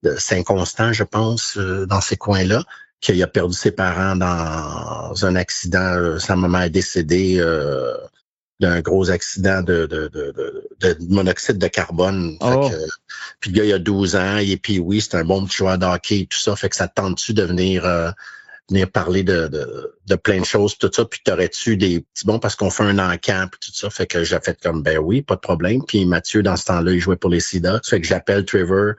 de 0.03 0.15
Saint-Constant, 0.17 0.93
je 0.93 1.05
pense, 1.05 1.57
euh, 1.57 1.87
dans 1.87 2.01
ces 2.01 2.17
coins-là, 2.17 2.65
qui 3.01 3.23
a 3.23 3.27
perdu 3.27 3.55
ses 3.55 3.71
parents 3.71 4.17
dans 4.17 5.25
un 5.25 5.37
accident. 5.37 6.19
Sa 6.19 6.37
maman 6.37 6.63
est 6.63 6.71
décédée 6.71 7.41
d'un 8.61 8.81
gros 8.81 9.11
accident 9.11 9.63
de, 9.63 9.87
de, 9.87 10.09
de, 10.09 10.33
de, 10.81 10.97
monoxyde 11.09 11.59
de 11.59 11.67
carbone. 11.67 12.37
Oh. 12.41 12.71
puis 13.41 13.51
le 13.51 13.57
gars, 13.57 13.65
il 13.65 13.73
a 13.73 13.79
12 13.79 14.17
ans, 14.17 14.37
et 14.37 14.57
puis 14.59 14.79
oui, 14.79 15.01
c'est 15.01 15.17
un 15.17 15.25
bon 15.25 15.47
petit 15.47 15.57
joueur 15.57 15.79
de 15.79 15.87
hockey 15.87 16.21
et 16.21 16.27
tout 16.27 16.39
ça. 16.39 16.55
Fait 16.55 16.69
que 16.69 16.77
ça 16.77 16.87
tente-tu 16.87 17.33
de 17.33 17.43
venir, 17.43 17.87
euh, 17.87 18.11
venir 18.69 18.91
parler 18.91 19.23
de, 19.23 19.49
de, 19.49 19.97
de, 20.07 20.15
plein 20.15 20.41
de 20.41 20.45
choses, 20.45 20.77
tout 20.77 20.91
ça, 20.93 21.07
puis 21.07 21.21
t'aurais-tu 21.25 21.79
des 21.79 22.01
petits 22.01 22.27
bons 22.27 22.39
parce 22.39 22.55
qu'on 22.55 22.71
fait 22.71 22.85
un 22.85 22.99
encamp 22.99 23.47
et 23.47 23.59
tout 23.61 23.73
ça. 23.73 23.89
Fait 23.89 24.07
que 24.07 24.25
j'ai 24.25 24.39
fait 24.41 24.61
comme 24.63 24.83
ben 24.83 24.99
oui, 24.99 25.23
pas 25.23 25.37
de 25.37 25.41
problème. 25.41 25.83
Puis 25.87 26.05
Mathieu, 26.05 26.43
dans 26.43 26.57
ce 26.57 26.67
temps-là, 26.67 26.93
il 26.93 27.01
jouait 27.01 27.17
pour 27.17 27.31
les 27.31 27.41
Dogs. 27.55 27.81
Fait 27.85 28.01
que 28.01 28.07
j'appelle 28.07 28.45
Trevor, 28.45 28.77
euh, 28.77 28.95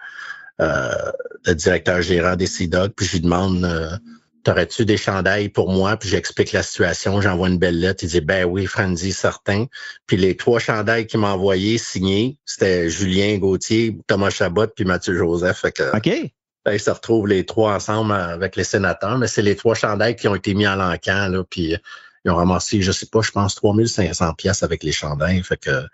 le 0.61 1.53
directeur 1.55 2.01
gérant 2.01 2.35
des 2.35 2.67
Dogs, 2.67 2.93
puis 2.95 3.05
je 3.05 3.13
lui 3.13 3.21
demande 3.21 3.63
euh, 3.65 3.97
T'aurais-tu 4.43 4.85
des 4.85 4.97
chandails 4.97 5.49
pour 5.49 5.71
moi? 5.71 5.97
Puis 5.97 6.09
j'explique 6.09 6.51
la 6.51 6.63
situation, 6.63 7.21
j'envoie 7.21 7.47
une 7.47 7.59
belle 7.59 7.79
lettre. 7.79 8.03
Il 8.03 8.09
dit 8.09 8.21
Ben 8.21 8.45
oui, 8.45 8.65
Franzi, 8.65 9.13
certain. 9.13 9.65
Puis 10.07 10.17
les 10.17 10.35
trois 10.35 10.57
chandails 10.59 11.05
qu'il 11.05 11.19
m'a 11.19 11.33
envoyés 11.33 11.77
signés, 11.77 12.39
c'était 12.43 12.89
Julien 12.89 13.37
Gauthier, 13.37 13.99
Thomas 14.07 14.31
Chabot, 14.31 14.67
puis 14.67 14.83
Mathieu 14.83 15.15
Joseph. 15.15 15.59
Fait 15.59 15.71
que, 15.71 15.95
OK. 15.95 16.31
Ben, 16.65 16.73
ils 16.73 16.79
se 16.79 16.89
retrouvent 16.89 17.27
les 17.27 17.45
trois 17.45 17.73
ensemble 17.73 18.13
avec 18.13 18.55
les 18.55 18.63
sénateurs, 18.63 19.17
mais 19.17 19.27
c'est 19.27 19.41
les 19.41 19.55
trois 19.55 19.75
chandails 19.75 20.15
qui 20.15 20.27
ont 20.27 20.35
été 20.35 20.53
mis 20.53 20.67
en 20.67 20.75
l'encan, 20.75 21.27
là, 21.27 21.43
puis 21.47 21.75
ils 22.23 22.31
ont 22.31 22.35
ramassé, 22.35 22.81
je 22.81 22.91
sais 22.91 23.07
pas, 23.07 23.21
je 23.21 23.31
pense 23.31 23.55
3500 23.55 24.33
pièces 24.35 24.63
avec 24.63 24.83
les 24.83 24.91
chandails. 24.91 25.41
Fait 25.43 25.57
que 25.57 25.85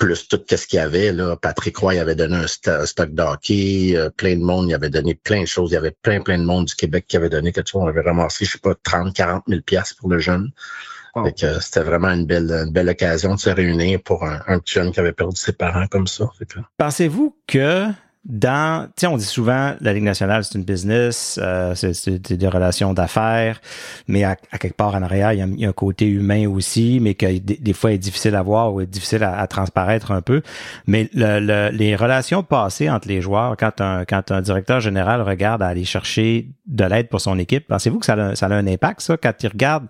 plus 0.00 0.26
tout 0.26 0.40
ce 0.48 0.66
qu'il 0.66 0.78
y 0.78 0.80
avait. 0.80 1.12
Là. 1.12 1.36
Patrick 1.36 1.76
Roy 1.76 2.00
avait 2.00 2.16
donné 2.16 2.36
un, 2.36 2.46
stock 2.86 3.10
d'hockey, 3.10 3.92
euh, 3.94 4.08
plein 4.08 4.34
de 4.34 4.42
monde, 4.42 4.68
il 4.68 4.74
avait 4.74 4.88
donné 4.88 5.14
plein 5.14 5.42
de 5.42 5.46
choses. 5.46 5.70
Il 5.70 5.74
y 5.74 5.76
avait 5.76 5.94
plein, 6.02 6.20
plein 6.22 6.38
de 6.38 6.44
monde 6.44 6.64
du 6.64 6.74
Québec 6.74 7.04
qui 7.06 7.16
avait 7.16 7.28
donné 7.28 7.52
quelque 7.52 7.68
chose. 7.68 7.82
On 7.84 7.86
avait 7.86 8.00
ramassé, 8.00 8.46
je 8.46 8.52
sais 8.52 8.58
pas, 8.58 8.74
30, 8.82 9.14
40 9.14 9.44
000 9.46 9.60
pièces 9.60 9.92
pour 9.92 10.08
le 10.08 10.18
jeune. 10.18 10.50
c'était 11.36 11.82
vraiment 11.82 12.08
une 12.08 12.24
belle, 12.24 12.50
une 12.50 12.72
belle 12.72 12.88
occasion 12.88 13.34
de 13.34 13.40
se 13.40 13.50
réunir 13.50 14.00
pour 14.02 14.24
un, 14.24 14.40
un 14.46 14.58
petit 14.58 14.74
jeune 14.74 14.90
qui 14.90 15.00
avait 15.00 15.12
perdu 15.12 15.36
ses 15.36 15.52
parents 15.52 15.86
comme 15.86 16.06
ça. 16.06 16.30
Pensez-vous 16.78 17.36
que 17.46 17.86
dans, 18.24 18.86
tu 18.88 18.92
sais, 19.00 19.06
on 19.06 19.16
dit 19.16 19.24
souvent 19.24 19.74
la 19.80 19.94
Ligue 19.94 20.02
nationale 20.02 20.44
c'est 20.44 20.58
une 20.58 20.64
business, 20.64 21.40
euh, 21.42 21.74
c'est 21.74 22.32
des 22.32 22.48
relations 22.48 22.92
d'affaires, 22.92 23.60
mais 24.08 24.24
à, 24.24 24.36
quelque 24.36 24.76
part 24.76 24.94
en 24.94 25.02
arrière 25.02 25.32
il 25.32 25.58
y, 25.58 25.64
a, 25.64 25.68
un 25.68 25.72
côté 25.72 26.06
humain 26.06 26.46
aussi, 26.46 26.98
mais 27.00 27.14
que 27.14 27.38
des, 27.38 27.72
fois 27.72 27.92
est 27.92 27.98
difficile 27.98 28.34
à 28.34 28.42
voir 28.42 28.74
ou 28.74 28.82
est 28.82 28.86
difficile 28.86 29.24
à, 29.24 29.46
transparaître 29.46 30.12
un 30.12 30.20
peu. 30.20 30.42
Mais 30.86 31.08
le, 31.14 31.70
les 31.70 31.96
relations 31.96 32.42
passées 32.42 32.90
entre 32.90 33.08
les 33.08 33.22
joueurs, 33.22 33.56
quand 33.56 33.80
un 33.80 34.04
quand 34.04 34.30
un 34.30 34.42
directeur 34.42 34.80
général 34.80 35.22
regarde 35.22 35.62
à 35.62 35.68
aller 35.68 35.84
chercher 35.84 36.50
de 36.66 36.84
l'aide 36.84 37.08
pour 37.08 37.22
son 37.22 37.38
équipe, 37.38 37.68
pensez-vous 37.68 38.00
que 38.00 38.06
ça 38.06 38.14
a, 38.14 38.36
ça 38.36 38.46
a 38.46 38.54
un 38.54 38.66
impact 38.66 39.00
ça? 39.00 39.16
Quand 39.16 39.32
il 39.42 39.48
regarde 39.48 39.86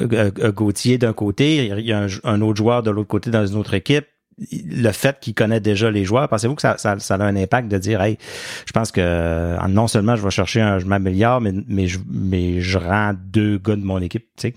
euh, 0.00 0.30
euh, 0.40 0.52
Gauthier 0.52 0.96
d'un 0.96 1.12
côté, 1.12 1.66
il 1.66 1.86
y 1.86 1.92
a 1.92 2.00
un, 2.00 2.08
un 2.24 2.40
autre 2.40 2.56
joueur 2.56 2.82
de 2.82 2.90
l'autre 2.90 3.08
côté 3.08 3.30
dans 3.30 3.46
une 3.46 3.58
autre 3.58 3.74
équipe 3.74 4.06
le 4.52 4.92
fait 4.92 5.18
qu'il 5.20 5.34
connaît 5.34 5.60
déjà 5.60 5.90
les 5.90 6.04
joueurs, 6.04 6.28
pensez-vous 6.28 6.54
que 6.54 6.62
ça, 6.62 6.78
ça, 6.78 6.98
ça, 6.98 7.14
a 7.14 7.22
un 7.22 7.36
impact 7.36 7.68
de 7.68 7.78
dire, 7.78 8.00
hey, 8.00 8.18
je 8.66 8.72
pense 8.72 8.90
que 8.92 9.00
euh, 9.02 9.56
non 9.68 9.86
seulement 9.86 10.16
je 10.16 10.22
vais 10.22 10.30
chercher 10.30 10.60
un, 10.60 10.78
je 10.78 10.86
m'améliore, 10.86 11.40
mais, 11.40 11.52
mais, 11.68 11.86
je, 11.86 11.98
mais 12.08 12.60
je 12.60 12.78
rends 12.78 13.12
deux 13.14 13.58
gars 13.58 13.76
de 13.76 13.84
mon 13.84 14.00
équipe, 14.00 14.26
tu 14.36 14.48
sais, 14.48 14.54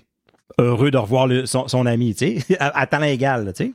heureux 0.58 0.90
de 0.90 0.98
revoir 0.98 1.28
son, 1.46 1.68
son, 1.68 1.86
ami, 1.86 2.14
tu 2.14 2.40
sais, 2.40 2.56
à, 2.60 2.86
temps 2.86 3.02
égal, 3.02 3.52
tu 3.54 3.64
sais. 3.64 3.72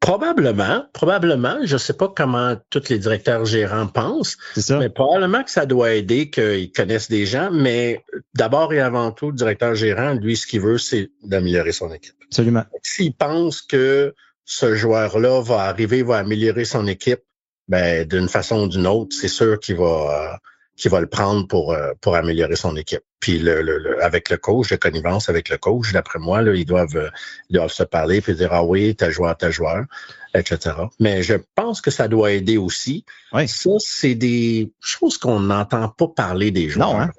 Probablement, 0.00 0.84
probablement. 0.92 1.56
Je 1.64 1.72
ne 1.72 1.78
sais 1.78 1.94
pas 1.94 2.12
comment 2.14 2.56
tous 2.68 2.90
les 2.90 2.98
directeurs 2.98 3.46
gérants 3.46 3.86
pensent, 3.86 4.36
ça. 4.54 4.78
mais 4.78 4.90
probablement 4.90 5.42
que 5.42 5.50
ça 5.50 5.64
doit 5.64 5.94
aider 5.94 6.28
qu'ils 6.28 6.70
connaissent 6.72 7.08
des 7.08 7.24
gens. 7.24 7.50
Mais 7.50 8.04
d'abord 8.34 8.74
et 8.74 8.80
avant 8.80 9.12
tout, 9.12 9.30
le 9.30 9.36
directeur 9.36 9.74
gérant, 9.74 10.12
lui, 10.12 10.36
ce 10.36 10.46
qu'il 10.46 10.60
veut, 10.60 10.76
c'est 10.76 11.10
d'améliorer 11.22 11.72
son 11.72 11.90
équipe. 11.90 12.16
Absolument. 12.26 12.64
S'il 12.82 13.14
pense 13.14 13.62
que 13.62 14.14
ce 14.44 14.74
joueur-là 14.74 15.42
va 15.42 15.62
arriver, 15.62 16.02
va 16.02 16.18
améliorer 16.18 16.64
son 16.64 16.86
équipe, 16.86 17.22
ben, 17.68 18.06
d'une 18.06 18.28
façon 18.28 18.64
ou 18.64 18.68
d'une 18.68 18.86
autre, 18.86 19.16
c'est 19.18 19.28
sûr 19.28 19.58
qu'il 19.58 19.76
va, 19.76 20.38
euh, 20.84 20.88
va 20.88 21.00
le 21.00 21.06
prendre 21.06 21.46
pour, 21.48 21.72
euh, 21.72 21.92
pour 22.00 22.14
améliorer 22.14 22.56
son 22.56 22.76
équipe. 22.76 23.02
Puis 23.20 23.38
le, 23.38 23.62
le, 23.62 24.02
avec 24.04 24.28
le 24.28 24.36
coach, 24.36 24.68
de 24.68 24.76
connivence 24.76 25.30
avec 25.30 25.48
le 25.48 25.56
coach, 25.56 25.92
d'après 25.92 26.18
moi, 26.18 26.42
là, 26.42 26.54
ils 26.54 26.66
doivent 26.66 27.10
ils 27.48 27.54
doivent 27.54 27.72
se 27.72 27.84
parler 27.84 28.20
puis 28.20 28.34
dire 28.34 28.52
Ah 28.52 28.62
oui, 28.62 28.94
tel 28.94 29.12
joueur, 29.12 29.34
tel 29.34 29.50
joueur, 29.50 29.84
etc. 30.34 30.76
Mais 31.00 31.22
je 31.22 31.36
pense 31.54 31.80
que 31.80 31.90
ça 31.90 32.06
doit 32.06 32.32
aider 32.32 32.58
aussi. 32.58 33.06
Oui. 33.32 33.48
Ça, 33.48 33.70
c'est 33.78 34.14
des 34.14 34.70
choses 34.80 35.16
qu'on 35.16 35.40
n'entend 35.40 35.88
pas 35.88 36.08
parler 36.08 36.50
des 36.50 36.68
joueurs. 36.68 36.92
Non, 36.92 37.00
hein? 37.00 37.12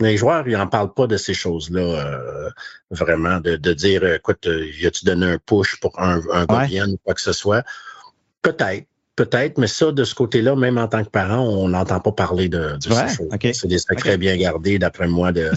Les 0.00 0.16
joueurs, 0.16 0.46
ils 0.48 0.56
n'en 0.56 0.66
parlent 0.66 0.92
pas 0.92 1.06
de 1.06 1.16
ces 1.16 1.34
choses-là, 1.34 1.80
euh, 1.80 2.50
vraiment, 2.90 3.38
de, 3.38 3.56
de, 3.56 3.72
dire, 3.72 4.04
écoute, 4.04 4.48
y 4.48 4.86
a-tu 4.86 5.04
donné 5.04 5.26
un 5.26 5.38
push 5.38 5.78
pour 5.80 6.00
un, 6.00 6.20
un 6.32 6.46
ouais. 6.46 6.82
ou 6.82 6.98
quoi 7.04 7.14
que 7.14 7.20
ce 7.20 7.32
soit? 7.32 7.62
Peut-être, 8.42 8.86
peut-être, 9.16 9.58
mais 9.58 9.66
ça, 9.66 9.92
de 9.92 10.04
ce 10.04 10.14
côté-là, 10.14 10.56
même 10.56 10.78
en 10.78 10.88
tant 10.88 11.04
que 11.04 11.08
parent, 11.08 11.40
on 11.40 11.68
n'entend 11.68 12.00
pas 12.00 12.12
parler 12.12 12.48
de, 12.48 12.76
de 12.76 12.92
ouais, 12.92 13.08
ces 13.08 13.16
choses. 13.16 13.32
Okay. 13.32 13.52
C'est 13.52 13.68
des 13.68 13.78
secrets 13.78 14.18
bien 14.18 14.36
gardés, 14.36 14.78
d'après 14.78 15.06
moi, 15.06 15.32
de, 15.32 15.52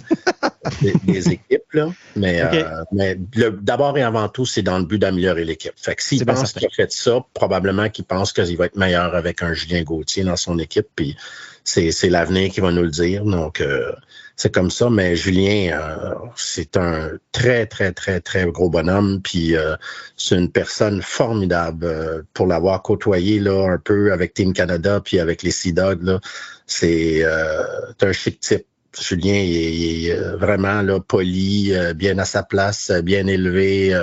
des, 1.05 1.29
équipes. 1.29 1.73
Là. 1.73 1.89
Mais, 2.15 2.43
okay. 2.43 2.63
euh, 2.63 2.83
mais 2.91 3.17
d'abord 3.61 3.97
et 3.97 4.03
avant 4.03 4.29
tout, 4.29 4.45
c'est 4.45 4.61
dans 4.61 4.77
le 4.77 4.85
but 4.85 4.99
d'améliorer 4.99 5.45
l'équipe. 5.45 5.73
Fait 5.75 5.95
que 5.95 6.03
s'il 6.03 6.25
pense 6.25 6.53
qu'il 6.53 6.65
a 6.65 6.69
fait 6.69 6.91
ça, 6.91 7.25
probablement 7.33 7.89
qu'il 7.89 8.05
pense 8.05 8.31
qu'il 8.31 8.57
va 8.57 8.65
être 8.65 8.77
meilleur 8.77 9.15
avec 9.15 9.41
un 9.41 9.53
Julien 9.53 9.81
Gauthier 9.81 10.23
dans 10.23 10.37
son 10.37 10.59
équipe. 10.59 10.87
Puis 10.95 11.17
c'est 11.63 12.09
l'avenir 12.09 12.51
qui 12.51 12.61
va 12.61 12.71
nous 12.71 12.83
le 12.83 12.91
dire. 12.91 13.25
Donc, 13.25 13.59
euh, 13.61 13.91
c'est 14.37 14.53
comme 14.53 14.69
ça. 14.69 14.89
Mais 14.89 15.15
Julien, 15.15 15.77
euh, 15.77 16.13
c'est 16.35 16.77
un 16.77 17.11
très, 17.31 17.65
très, 17.65 17.91
très, 17.91 18.21
très 18.21 18.45
gros 18.45 18.69
bonhomme. 18.69 19.19
Puis 19.21 19.57
euh, 19.57 19.75
c'est 20.15 20.35
une 20.35 20.51
personne 20.51 21.01
formidable 21.01 21.85
euh, 21.85 22.21
pour 22.33 22.47
l'avoir 22.47 22.83
côtoyé 22.83 23.39
là 23.39 23.73
un 23.73 23.79
peu 23.79 24.13
avec 24.13 24.35
Team 24.35 24.53
Canada 24.53 25.01
puis 25.03 25.19
avec 25.19 25.41
les 25.41 25.51
Sea 25.51 25.73
Dogs. 25.73 26.19
C'est 26.67 27.25
euh, 27.25 27.63
un 28.01 28.11
chic 28.13 28.39
type. 28.39 28.65
Julien 28.99 29.35
il 29.35 30.07
est, 30.07 30.15
vraiment 30.37 30.81
là, 30.81 30.99
poli, 30.99 31.71
bien 31.95 32.17
à 32.17 32.25
sa 32.25 32.41
place, 32.41 32.89
bien 33.03 33.27
élevé. 33.27 33.95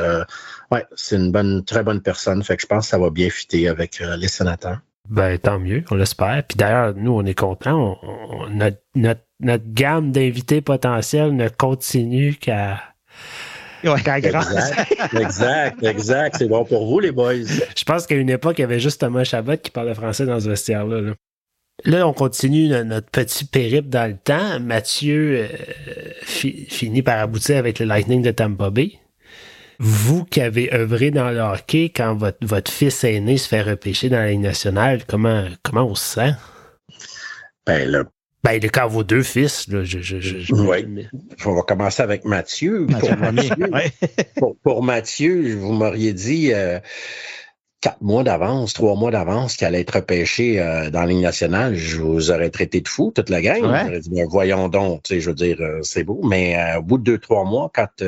ouais, 0.71 0.87
c'est 0.95 1.17
une 1.17 1.33
bonne, 1.33 1.65
très 1.65 1.83
bonne 1.83 2.01
personne. 2.01 2.45
Fait 2.45 2.55
que 2.55 2.63
je 2.63 2.69
pense 2.69 2.85
que 2.85 2.91
ça 2.91 2.99
va 2.99 3.11
bien 3.11 3.29
fitter 3.29 3.67
avec 3.67 4.01
les 4.17 4.29
sénateurs. 4.29 4.79
Ben, 5.09 5.37
tant 5.39 5.59
mieux, 5.59 5.83
on 5.91 5.97
l'espère. 5.97 6.45
Puis 6.49 6.57
d'ailleurs, 6.57 6.95
nous, 6.95 7.11
on 7.11 7.25
est 7.25 7.35
contents. 7.35 7.99
notre, 8.51 8.79
notre, 8.95 9.23
notre, 9.41 9.65
gamme 9.67 10.13
d'invités 10.13 10.61
potentiels 10.61 11.35
ne 11.35 11.49
continue 11.49 12.35
qu'à. 12.35 12.81
Ouais, 13.83 14.01
exact, 14.01 15.13
exact, 15.15 15.83
exact. 15.83 16.37
C'est 16.39 16.49
bon 16.49 16.65
pour 16.65 16.87
vous, 16.87 17.01
les 17.01 17.13
boys. 17.13 17.35
Je 17.77 17.85
pense 17.85 18.07
qu'à 18.07 18.15
une 18.15 18.31
époque, 18.31 18.59
il 18.59 18.63
y 18.63 18.65
avait 18.65 18.81
juste 18.81 19.01
Thomas 19.01 19.25
Chabot 19.25 19.59
qui 19.59 19.71
parlait 19.71 19.95
français 19.95 20.25
dans 20.25 20.41
ce 20.41 20.49
vestiaire-là. 20.49 21.01
Là. 21.01 21.13
Là, 21.85 22.09
on 22.09 22.13
continue 22.13 22.69
notre 22.69 23.11
petit 23.11 23.45
périple 23.45 23.89
dans 23.89 24.09
le 24.09 24.17
temps. 24.17 24.61
Mathieu 24.61 25.41
euh, 25.41 25.49
fi 26.23 26.67
finit 26.71 27.03
par 27.03 27.19
aboutir 27.19 27.59
avec 27.59 27.79
le 27.79 27.85
Lightning 27.85 28.23
de 28.23 28.31
Tampa 28.31 28.71
Bay 28.71 28.93
vous 29.79 30.25
qui 30.25 30.41
avez 30.41 30.73
œuvré 30.73 31.11
dans 31.11 31.31
le 31.31 31.41
hockey, 31.41 31.91
quand 31.95 32.15
votre, 32.15 32.39
votre 32.43 32.71
fils 32.71 33.05
aîné 33.05 33.39
se 33.39 33.49
fait 33.49 33.63
repêcher 33.63 34.09
dans 34.09 34.19
la 34.19 34.31
Ligue 34.31 34.41
nationale, 34.41 35.05
comment, 35.07 35.47
comment 35.63 35.85
on 35.85 35.95
se 35.95 36.15
sent? 36.15 36.35
Ben 37.67 37.91
là. 37.91 38.05
Ben, 38.45 38.61
le 38.61 38.69
cas 38.69 38.87
vos 38.87 39.05
deux 39.05 39.23
fils, 39.23 39.69
là, 39.69 39.85
je, 39.85 40.01
je, 40.01 40.21
je, 40.21 40.53
oui. 40.53 41.09
On 41.47 41.55
va 41.55 41.63
commencer 41.63 42.03
avec 42.03 42.27
Mathieu. 42.27 42.87
Mathieu 42.91 43.17
pour, 43.17 43.33
Mathieu 43.33 43.71
pour, 44.37 44.57
pour, 44.63 44.83
Mathieu, 44.83 45.57
vous 45.57 45.73
m'auriez 45.73 46.13
dit 46.13 46.53
euh, 46.53 46.79
quatre 47.81 48.03
mois 48.03 48.23
d'avance, 48.23 48.75
trois 48.75 48.97
mois 48.97 49.11
d'avance 49.11 49.57
qu'il 49.57 49.67
allait 49.67 49.81
être 49.81 49.95
repêché 49.95 50.61
euh, 50.61 50.91
dans 50.91 51.01
la 51.01 51.07
Ligue 51.07 51.23
nationale. 51.23 51.75
Je 51.75 52.03
vous 52.03 52.31
aurais 52.31 52.51
traité 52.51 52.83
de 52.83 52.89
fou, 52.89 53.13
toute 53.15 53.31
la 53.31 53.41
gang. 53.41 53.63
Ouais. 53.63 53.81
J'aurais 53.87 54.01
dit, 54.01 54.11
ben, 54.11 54.27
voyons 54.29 54.69
donc, 54.69 55.05
tu 55.05 55.15
sais, 55.15 55.21
je 55.23 55.31
veux 55.31 55.35
dire, 55.35 55.57
euh, 55.61 55.79
c'est 55.81 56.05
beau. 56.05 56.21
Mais 56.23 56.55
euh, 56.59 56.81
au 56.81 56.83
bout 56.83 56.99
de 56.99 57.05
deux, 57.05 57.19
trois 57.19 57.45
mois, 57.47 57.71
quand 57.75 58.05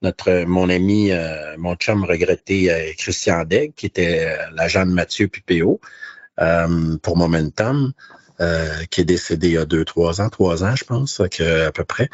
notre 0.00 0.44
mon 0.44 0.70
ami, 0.70 1.12
euh, 1.12 1.54
mon 1.58 1.74
chum 1.74 2.04
regretté 2.04 2.72
euh, 2.72 2.92
Christian 2.96 3.44
Degg, 3.44 3.74
qui 3.76 3.84
était 3.84 4.26
l'agent 4.54 4.86
de 4.86 4.92
Mathieu 4.92 5.28
Pupéo 5.28 5.80
euh, 6.40 6.96
pour 7.02 7.18
Momentum. 7.18 7.92
Euh, 8.40 8.84
qui 8.90 9.02
est 9.02 9.04
décédé 9.04 9.48
il 9.48 9.54
y 9.54 9.58
a 9.58 9.66
deux, 9.66 9.84
trois 9.84 10.22
ans, 10.22 10.30
trois 10.30 10.64
ans, 10.64 10.74
je 10.74 10.84
pense, 10.84 11.20
à 11.20 11.72
peu 11.72 11.84
près. 11.84 12.08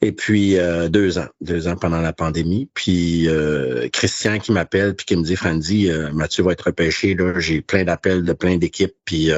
Et 0.00 0.12
puis 0.12 0.56
euh, 0.56 0.88
deux 0.88 1.18
ans, 1.18 1.26
deux 1.40 1.66
ans 1.66 1.74
pendant 1.74 2.00
la 2.00 2.12
pandémie. 2.12 2.68
Puis 2.72 3.28
euh, 3.28 3.88
Christian 3.92 4.38
qui 4.38 4.52
m'appelle 4.52 4.94
puis 4.94 5.06
qui 5.06 5.16
me 5.16 5.24
dit 5.24 5.34
Frandy, 5.34 5.90
Mathieu 6.12 6.44
va 6.44 6.52
être 6.52 6.66
repêché. 6.66 7.16
Là, 7.16 7.32
j'ai 7.40 7.62
plein 7.62 7.82
d'appels 7.82 8.22
de 8.22 8.32
plein 8.32 8.58
d'équipes, 8.58 8.94
puis 9.04 9.30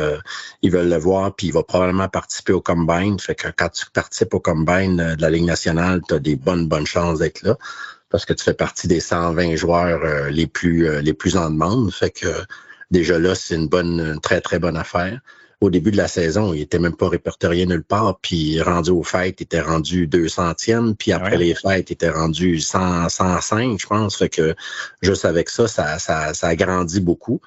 ils 0.60 0.70
veulent 0.70 0.90
le 0.90 0.98
voir, 0.98 1.34
puis 1.34 1.46
il 1.46 1.52
va 1.54 1.62
probablement 1.62 2.10
participer 2.10 2.52
au 2.52 2.60
combine. 2.60 3.18
Fait 3.18 3.34
que 3.34 3.48
quand 3.48 3.70
tu 3.70 3.86
participes 3.94 4.34
au 4.34 4.40
combine 4.40 4.96
de 5.16 5.22
la 5.22 5.30
Ligue 5.30 5.46
nationale, 5.46 6.02
tu 6.06 6.12
as 6.12 6.18
des 6.18 6.36
bonnes, 6.36 6.68
bonnes 6.68 6.86
chances 6.86 7.20
d'être 7.20 7.40
là. 7.40 7.56
Parce 8.10 8.26
que 8.26 8.34
tu 8.34 8.44
fais 8.44 8.54
partie 8.54 8.86
des 8.86 9.00
120 9.00 9.56
joueurs 9.56 10.28
les 10.28 10.46
plus 10.46 11.00
les 11.00 11.14
plus 11.14 11.38
en 11.38 11.48
demande. 11.48 11.90
Fait 11.90 12.10
que 12.10 12.28
déjà 12.90 13.18
là, 13.18 13.34
c'est 13.34 13.54
une 13.54 13.68
bonne, 13.68 13.98
une 13.98 14.20
très, 14.20 14.42
très 14.42 14.58
bonne 14.58 14.76
affaire 14.76 15.20
au 15.64 15.70
début 15.70 15.90
de 15.90 15.96
la 15.96 16.08
saison, 16.08 16.54
il 16.54 16.62
était 16.62 16.78
même 16.78 16.96
pas 16.96 17.08
répertorié 17.08 17.66
nulle 17.66 17.84
part, 17.84 18.18
puis 18.20 18.60
rendu 18.60 18.90
aux 18.90 19.02
fêtes, 19.02 19.40
il 19.40 19.44
était 19.44 19.60
rendu 19.60 20.06
200e, 20.06 20.94
puis 20.94 21.12
après 21.12 21.36
les 21.36 21.54
fêtes, 21.54 21.90
il 21.90 21.94
était 21.94 22.10
rendu 22.10 22.60
100, 22.60 23.08
105, 23.08 23.80
je 23.80 23.86
pense. 23.86 24.16
Fait 24.16 24.28
que 24.28 24.54
juste 25.02 25.24
avec 25.24 25.48
ça, 25.48 25.66
ça, 25.68 25.98
ça, 25.98 26.34
ça 26.34 26.48
a 26.48 26.56
grandi 26.56 27.00
beaucoup. 27.00 27.40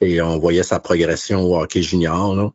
Et 0.00 0.20
on 0.20 0.38
voyait 0.38 0.62
sa 0.62 0.80
progression 0.80 1.42
au 1.42 1.60
hockey 1.60 1.82
junior. 1.82 2.34
Là. 2.34 2.50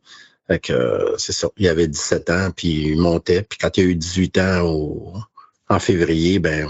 Fait 0.47 0.60
que 0.60 1.13
c'est 1.17 1.34
ça. 1.34 1.49
Il 1.58 1.67
avait 1.67 1.88
17 1.88 2.30
ans, 2.30 2.49
puis 2.56 2.89
il 2.89 2.99
montait. 2.99 3.43
Puis 3.43 3.58
quand 3.60 3.78
il 3.78 3.82
a 3.82 3.84
eu 3.88 3.95
18 3.95 4.38
ans 4.39 5.13
en 5.69 5.80
février, 5.80 6.39
ben 6.39 6.67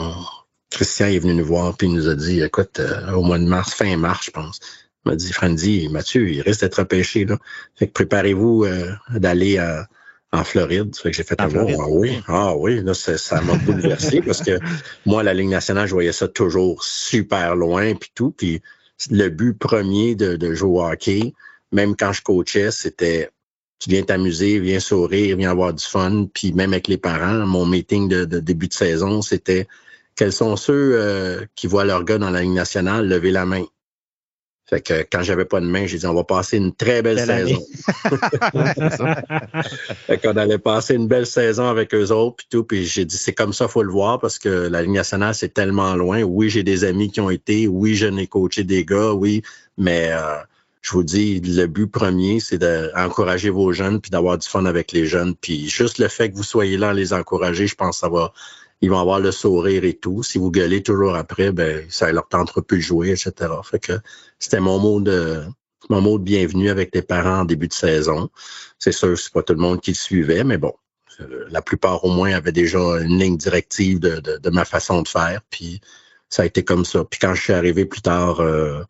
Christian 0.70 1.08
est 1.08 1.20
venu 1.20 1.36
nous 1.36 1.46
voir, 1.46 1.76
puis 1.78 1.88
il 1.88 1.94
nous 1.94 2.10
a 2.10 2.16
dit, 2.16 2.42
écoute, 2.42 2.80
euh, 2.80 3.14
au 3.14 3.24
mois 3.24 3.40
de 3.40 3.46
mars, 3.46 3.74
fin 3.74 3.96
mars, 3.96 4.26
je 4.26 4.32
pense, 4.32 4.60
m'a 5.06 5.16
dit, 5.16 5.32
Frandy, 5.34 5.90
Mathieu, 5.90 6.30
il 6.30 6.42
risque 6.42 6.62
d'être 6.62 6.80
repêché. 6.80 7.26
Là. 7.26 7.38
Fait 7.76 7.88
que 7.88 7.94
préparez-vous 7.94 8.66
euh, 8.66 8.92
d'aller 9.14 9.60
en 10.32 10.44
Floride. 10.44 10.96
Fait 10.96 11.12
que 11.12 11.18
j'ai 11.18 11.24
fait 11.24 11.40
un 11.40 11.50
ah 11.54 11.88
oui, 11.90 12.22
ah 12.28 12.56
oui, 12.56 12.82
là, 12.84 12.94
ça 12.94 13.42
m'a 13.42 13.56
bouleversé 13.56 14.22
parce 14.22 14.42
que 14.42 14.60
moi, 15.06 15.24
la 15.24 15.34
Ligue 15.34 15.50
nationale, 15.50 15.88
je 15.88 15.94
voyais 15.94 16.12
ça 16.12 16.28
toujours 16.28 16.84
super 16.84 17.56
loin 17.56 17.96
puis 17.96 18.12
tout. 18.14 18.32
Puis 18.32 18.62
le 19.10 19.30
but 19.30 19.58
premier 19.58 20.16
de, 20.16 20.36
de 20.36 20.54
jouer 20.54 20.80
au 20.80 20.86
hockey, 20.86 21.34
même 21.72 21.96
quand 21.96 22.14
je 22.14 22.22
coachais, 22.22 22.72
c'était 22.72 23.30
tu 23.80 23.90
viens 23.90 24.04
t'amuser, 24.04 24.60
viens 24.60 24.80
sourire, 24.80 25.38
viens 25.38 25.52
avoir 25.52 25.74
du 25.74 25.84
fun. 25.84 26.28
Puis 26.34 26.54
même 26.54 26.74
avec 26.74 26.88
les 26.88 26.98
parents, 26.98 27.46
mon 27.46 27.66
meeting 27.66 28.08
de, 28.08 28.26
début 28.40 28.68
de 28.68 28.74
saison, 28.74 29.22
c'était 29.22 29.68
quels 30.16 30.32
sont 30.32 30.56
ceux 30.56 30.94
euh, 30.96 31.46
qui 31.56 31.68
voient 31.68 31.84
leur 31.84 32.06
gars 32.06 32.18
dans 32.18 32.30
la 32.30 32.42
Ligue 32.42 32.54
nationale 32.54 33.08
lever 33.08 33.32
la 33.32 33.46
main? 33.46 33.66
Fait 34.68 34.82
que 34.82 35.06
quand 35.12 35.22
j'avais 35.22 35.46
pas 35.46 35.62
de 35.62 35.68
main, 35.68 35.86
j'ai 35.86 36.00
dit 36.00 36.08
on 36.08 36.16
va 36.16 36.24
passer 36.24 36.58
une 36.58 36.74
très 36.74 37.04
belle, 37.04 37.20
saison. 37.20 37.64
fait 40.08 40.18
qu'on 40.18 40.36
allait 40.38 40.58
passer 40.58 40.96
une 40.96 41.08
belle 41.08 41.28
saison 41.28 41.68
avec 41.68 41.94
eux 41.94 42.12
autres 42.12 42.38
puis 42.38 42.48
tout. 42.50 42.64
Puis 42.64 42.86
j'ai 42.86 43.06
dit 43.06 43.16
c'est 43.16 43.34
comme 43.34 43.54
ça, 43.54 43.68
faut 43.68 43.84
le 43.84 43.92
voir 43.92 44.20
parce 44.20 44.40
que 44.40 44.50
la 44.50 44.82
Ligue 44.82 44.96
nationale 44.96 45.36
c'est 45.36 45.54
tellement 45.54 45.94
loin. 45.96 46.24
Oui, 46.24 46.50
j'ai 46.50 46.64
des 46.64 46.84
amis 46.84 47.12
qui 47.12 47.22
ont 47.22 47.30
été. 47.30 47.68
Oui, 47.68 47.94
je 47.94 48.08
n'ai 48.08 48.26
coaché 48.26 48.64
des 48.64 48.86
gars. 48.86 49.14
Oui, 49.14 49.44
mais 49.78 50.10
euh, 50.12 50.38
je 50.82 50.94
vous 50.94 51.04
dis 51.04 51.40
le 51.42 51.68
but 51.68 51.86
premier 51.86 52.40
c'est 52.40 52.58
d'encourager 52.58 53.52
vos 53.52 53.72
jeunes 53.72 54.02
puis 54.02 54.10
d'avoir 54.10 54.40
du 54.40 54.48
fun 54.48 54.66
avec 54.66 54.92
les 54.94 55.06
jeunes. 55.06 55.36
Puis 55.36 55.70
juste 55.70 56.00
le 56.00 56.08
fait 56.08 56.32
que 56.32 56.36
vous 56.36 56.44
soyez 56.44 56.78
là 56.78 56.90
à 56.90 56.94
les 56.94 57.14
encourager, 57.14 57.68
je 57.68 57.76
pense 57.76 57.98
que 57.98 58.00
ça 58.00 58.10
va 58.10 58.34
ils 58.82 58.90
vont 58.90 59.00
avoir 59.00 59.20
le 59.20 59.32
sourire 59.32 59.84
et 59.84 59.94
tout. 59.94 60.24
Si 60.24 60.38
vous 60.38 60.52
gueulez 60.52 60.84
toujours 60.84 61.16
après, 61.16 61.52
ben 61.52 61.86
ça 61.90 62.12
leur 62.12 62.28
tentera 62.28 62.62
plus 62.62 62.82
jouer, 62.82 63.12
etc. 63.12 63.34
Fait 63.64 63.80
que 63.80 63.94
c'était 64.40 64.60
mon 64.60 64.80
mot 64.80 65.02
de 65.02 65.44
mon 65.90 66.02
mot 66.02 66.18
de 66.18 66.24
bienvenue 66.24 66.70
avec 66.70 66.94
les 66.94 67.02
parents 67.02 67.42
en 67.42 67.46
début 67.46 67.68
de 67.68 67.74
saison. 67.74 68.30
C'est 68.80 68.92
sûr, 68.92 69.18
c'est 69.18 69.32
pas 69.32 69.44
tout 69.44 69.54
le 69.54 69.60
monde 69.60 69.82
qui 69.82 69.92
le 69.92 69.96
suivait, 69.96 70.44
mais 70.44 70.58
bon, 70.58 70.74
la 71.50 71.62
plupart 71.62 72.04
au 72.04 72.12
moins 72.12 72.34
avaient 72.34 72.52
déjà 72.52 72.80
une 72.80 73.20
ligne 73.20 73.38
directive 73.38 74.00
de, 74.00 74.20
de, 74.20 74.50
ma 74.50 74.66
façon 74.66 75.02
de 75.02 75.08
faire. 75.08 75.42
Puis 75.50 75.82
ça 76.30 76.44
a 76.44 76.46
été 76.46 76.64
comme 76.64 76.86
ça. 76.86 77.04
Puis 77.06 77.20
quand 77.20 77.34
je 77.36 77.42
suis 77.42 77.54
arrivé 77.54 77.86
plus 77.86 78.02
tard, 78.02 78.40
euh, 78.40 78.82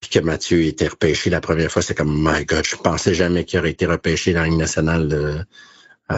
puis 0.00 0.10
que 0.10 0.18
Mathieu 0.18 0.62
était 0.62 0.88
repêché 0.88 1.30
la 1.30 1.40
première 1.40 1.70
fois, 1.70 1.82
c'est 1.82 1.94
comme 1.94 2.12
my 2.12 2.44
God, 2.44 2.64
je 2.64 2.76
pensais 2.76 3.14
jamais 3.14 3.44
qu'il 3.44 3.58
aurait 3.60 3.70
été 3.70 3.86
repêché 3.86 4.32
dans 4.32 4.40
la 4.40 4.48
Ligue 4.48 4.58
nationale. 4.58 5.08
Euh, 5.12 5.42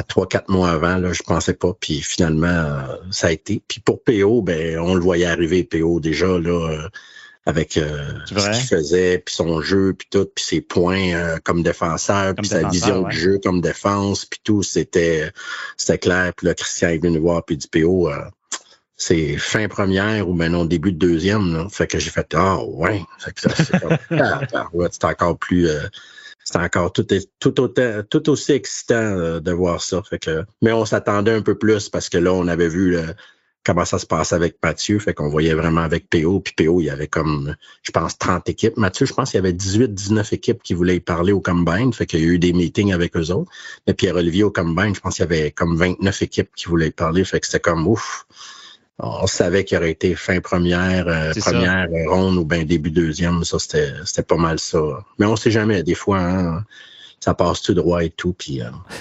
trois, 0.02 0.26
quatre 0.26 0.48
mois 0.48 0.70
avant, 0.70 0.96
là, 0.96 1.12
je 1.12 1.22
pensais 1.22 1.54
pas. 1.54 1.72
Puis 1.78 2.00
finalement, 2.00 2.46
euh, 2.46 2.96
ça 3.10 3.28
a 3.28 3.30
été. 3.32 3.62
Puis 3.66 3.80
pour 3.80 4.02
PO, 4.02 4.42
ben, 4.42 4.78
on 4.78 4.94
le 4.94 5.00
voyait 5.00 5.26
arriver, 5.26 5.64
PO, 5.64 6.00
déjà, 6.00 6.26
là, 6.38 6.70
euh, 6.70 6.88
avec 7.46 7.76
euh, 7.76 8.02
ce 8.26 8.34
qu'il 8.34 8.66
faisait, 8.66 9.18
puis 9.18 9.34
son 9.34 9.60
jeu, 9.60 9.94
puis 9.98 10.08
tout, 10.10 10.26
puis 10.34 10.44
ses 10.44 10.60
points 10.62 11.38
comme 11.44 11.62
défenseur, 11.62 12.34
puis 12.34 12.46
sa 12.46 12.66
vision 12.68 13.02
de 13.02 13.10
jeu 13.10 13.38
comme 13.42 13.60
défense, 13.60 14.24
puis 14.24 14.40
tout, 14.42 14.62
c'était 14.62 15.30
c'était 15.76 15.98
clair. 15.98 16.32
Puis 16.34 16.46
là, 16.46 16.54
Christian 16.54 16.88
est 16.88 16.98
venu 16.98 17.18
nous 17.18 17.22
voir, 17.22 17.44
puis 17.44 17.58
du 17.58 17.68
PO, 17.68 18.10
c'est 18.96 19.36
fin 19.36 19.68
première 19.68 20.26
ou 20.26 20.32
maintenant 20.32 20.64
début 20.64 20.92
de 20.92 20.98
deuxième. 20.98 21.52
Là. 21.52 21.66
Fait 21.68 21.86
que 21.86 21.98
j'ai 21.98 22.10
fait 22.10 22.32
Ah 22.34 22.64
ouais. 22.64 23.02
C'est 24.90 25.04
encore 25.04 25.36
plus 25.36 25.68
c'est 26.44 26.58
encore 26.58 26.92
tout, 26.92 27.06
tout, 27.40 27.60
autant, 27.60 28.02
tout 28.08 28.28
aussi 28.28 28.52
excitant 28.52 28.94
euh, 28.94 29.40
de 29.40 29.52
voir 29.52 29.82
ça. 29.82 30.02
Fait 30.02 30.18
que, 30.18 30.44
mais 30.62 30.72
on 30.72 30.84
s'attendait 30.84 31.32
un 31.32 31.42
peu 31.42 31.56
plus 31.56 31.88
parce 31.88 32.08
que 32.08 32.18
là, 32.18 32.32
on 32.32 32.46
avait 32.48 32.68
vu 32.68 32.98
comment 33.64 33.84
ça 33.84 33.98
se 33.98 34.06
passe 34.06 34.32
avec 34.32 34.56
Mathieu. 34.62 34.98
Fait 34.98 35.14
qu'on 35.14 35.28
voyait 35.28 35.54
vraiment 35.54 35.80
avec 35.80 36.08
PO. 36.10 36.40
Puis 36.40 36.54
PO, 36.56 36.80
il 36.80 36.84
y 36.84 36.90
avait 36.90 37.08
comme, 37.08 37.56
je 37.82 37.90
pense, 37.90 38.18
30 38.18 38.48
équipes. 38.48 38.76
Mathieu, 38.76 39.06
je 39.06 39.14
pense 39.14 39.30
qu'il 39.30 39.38
y 39.38 39.42
avait 39.42 39.52
18, 39.52 39.94
19 39.94 40.32
équipes 40.32 40.62
qui 40.62 40.74
voulaient 40.74 40.96
y 40.96 41.00
parler 41.00 41.32
au 41.32 41.40
Combine. 41.40 41.92
Fait 41.92 42.06
qu'il 42.06 42.20
y 42.20 42.24
a 42.24 42.26
eu 42.26 42.38
des 42.38 42.52
meetings 42.52 42.92
avec 42.92 43.16
eux 43.16 43.30
autres. 43.30 43.50
Mais 43.86 43.94
Pierre-Olivier 43.94 44.44
au 44.44 44.50
Combine, 44.50 44.94
je 44.94 45.00
pense 45.00 45.16
qu'il 45.16 45.22
y 45.22 45.26
avait 45.26 45.50
comme 45.50 45.76
29 45.76 46.22
équipes 46.22 46.50
qui 46.54 46.66
voulaient 46.66 46.88
y 46.88 46.92
parler. 46.92 47.24
Fait 47.24 47.40
que 47.40 47.46
c'était 47.46 47.60
comme 47.60 47.88
ouf 47.88 48.26
on 48.98 49.26
savait 49.26 49.64
qu'il 49.64 49.76
aurait 49.76 49.90
été 49.90 50.14
fin 50.14 50.40
première, 50.40 51.08
euh, 51.08 51.32
première 51.40 51.88
ronde 52.08 52.36
ou 52.36 52.44
bien 52.44 52.64
début 52.64 52.90
deuxième. 52.90 53.44
Ça, 53.44 53.58
c'était 53.58 54.22
pas 54.22 54.36
mal 54.36 54.58
ça. 54.58 54.78
Mais 55.18 55.26
on 55.26 55.36
sait 55.36 55.50
jamais. 55.50 55.82
Des 55.82 55.94
fois, 55.94 56.20
hein, 56.20 56.64
ça 57.18 57.34
passe 57.34 57.60
tout 57.62 57.74
droit 57.74 58.04
et 58.04 58.10
tout. 58.10 58.34
Puis, 58.34 58.60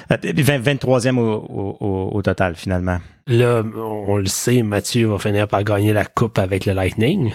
23e 0.10 1.17
euh, 1.17 1.21
au, 1.21 2.10
au, 2.12 2.21
total, 2.23 2.56
finalement. 2.56 2.99
Là, 3.27 3.63
on 3.75 4.17
le 4.17 4.25
sait, 4.25 4.63
Mathieu 4.63 5.08
va 5.08 5.19
finir 5.19 5.47
par 5.47 5.63
gagner 5.63 5.93
la 5.93 6.06
coupe 6.06 6.39
avec 6.39 6.65
le 6.65 6.73
Lightning. 6.73 7.34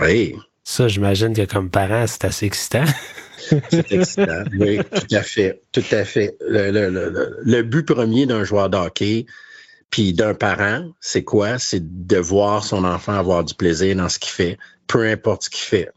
Oui. 0.00 0.34
Ça, 0.64 0.88
j'imagine 0.88 1.34
que 1.34 1.44
comme 1.44 1.70
parent, 1.70 2.06
c'est 2.08 2.24
assez 2.24 2.46
excitant. 2.46 2.84
c'est 3.68 3.92
excitant. 3.92 4.44
oui, 4.58 4.78
tout 4.78 5.14
à 5.14 5.22
fait. 5.22 5.62
Tout 5.70 5.84
à 5.92 6.04
fait. 6.04 6.36
Le, 6.40 6.72
le, 6.72 6.90
le, 6.90 7.36
le 7.40 7.62
but 7.62 7.86
premier 7.86 8.26
d'un 8.26 8.42
joueur 8.42 8.68
d'hockey, 8.68 9.26
puis 9.94 10.12
d'un 10.12 10.34
parent, 10.34 10.90
c'est 10.98 11.22
quoi? 11.22 11.60
C'est 11.60 12.06
de 12.08 12.16
voir 12.16 12.64
son 12.64 12.82
enfant 12.82 13.12
avoir 13.12 13.44
du 13.44 13.54
plaisir 13.54 13.94
dans 13.94 14.08
ce 14.08 14.18
qu'il 14.18 14.32
fait, 14.32 14.58
peu 14.88 15.06
importe 15.08 15.44
ce 15.44 15.50
qu'il 15.50 15.60
fait. 15.60 15.92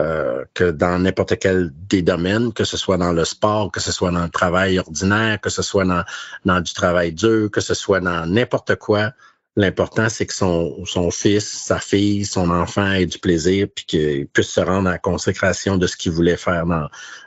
Euh, 0.00 0.46
que 0.54 0.70
dans 0.70 0.98
n'importe 0.98 1.38
quel 1.38 1.70
des 1.86 2.00
domaines, 2.00 2.54
que 2.54 2.64
ce 2.64 2.78
soit 2.78 2.96
dans 2.96 3.12
le 3.12 3.26
sport, 3.26 3.70
que 3.70 3.78
ce 3.78 3.92
soit 3.92 4.10
dans 4.10 4.22
le 4.22 4.30
travail 4.30 4.78
ordinaire, 4.78 5.38
que 5.38 5.50
ce 5.50 5.60
soit 5.60 5.84
dans, 5.84 6.60
du 6.62 6.72
travail 6.72 7.12
dur, 7.12 7.50
que 7.50 7.60
ce 7.60 7.74
soit 7.74 8.00
dans 8.00 8.24
n'importe 8.24 8.76
quoi, 8.76 9.12
l'important, 9.54 10.08
c'est 10.08 10.24
que 10.24 10.32
son, 10.32 11.10
fils, 11.10 11.46
sa 11.46 11.78
fille, 11.78 12.24
son 12.24 12.48
enfant 12.48 12.90
ait 12.90 13.04
du 13.04 13.18
plaisir, 13.18 13.66
puis 13.74 13.84
qu'il 13.84 14.28
puisse 14.28 14.48
se 14.48 14.60
rendre 14.60 14.88
à 14.88 14.92
la 14.92 14.98
consécration 14.98 15.76
de 15.76 15.86
ce 15.86 15.98
qu'il 15.98 16.12
voulait 16.12 16.38
faire 16.38 16.64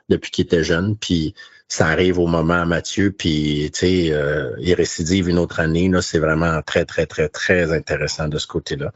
depuis 0.09 0.31
qu'il 0.31 0.45
était 0.45 0.63
jeune. 0.63 0.97
Puis 0.97 1.35
ça 1.67 1.88
arrive 1.88 2.19
au 2.19 2.28
moment 2.28 2.62
à 2.62 2.65
Mathieu, 2.65 3.12
puis 3.12 3.71
tu 3.73 3.80
sais, 3.80 4.13
euh, 4.13 4.51
il 4.60 4.73
récidive 4.73 5.30
une 5.30 5.39
autre 5.39 5.60
année. 5.60 5.89
Là, 5.89 6.01
c'est 6.01 6.19
vraiment 6.19 6.62
très, 6.62 6.86
très, 6.86 7.06
très, 7.06 7.28
très 7.28 7.73
intéressant 7.73 8.28
de 8.28 8.38
ce 8.38 8.47
côté-là. 8.47 8.91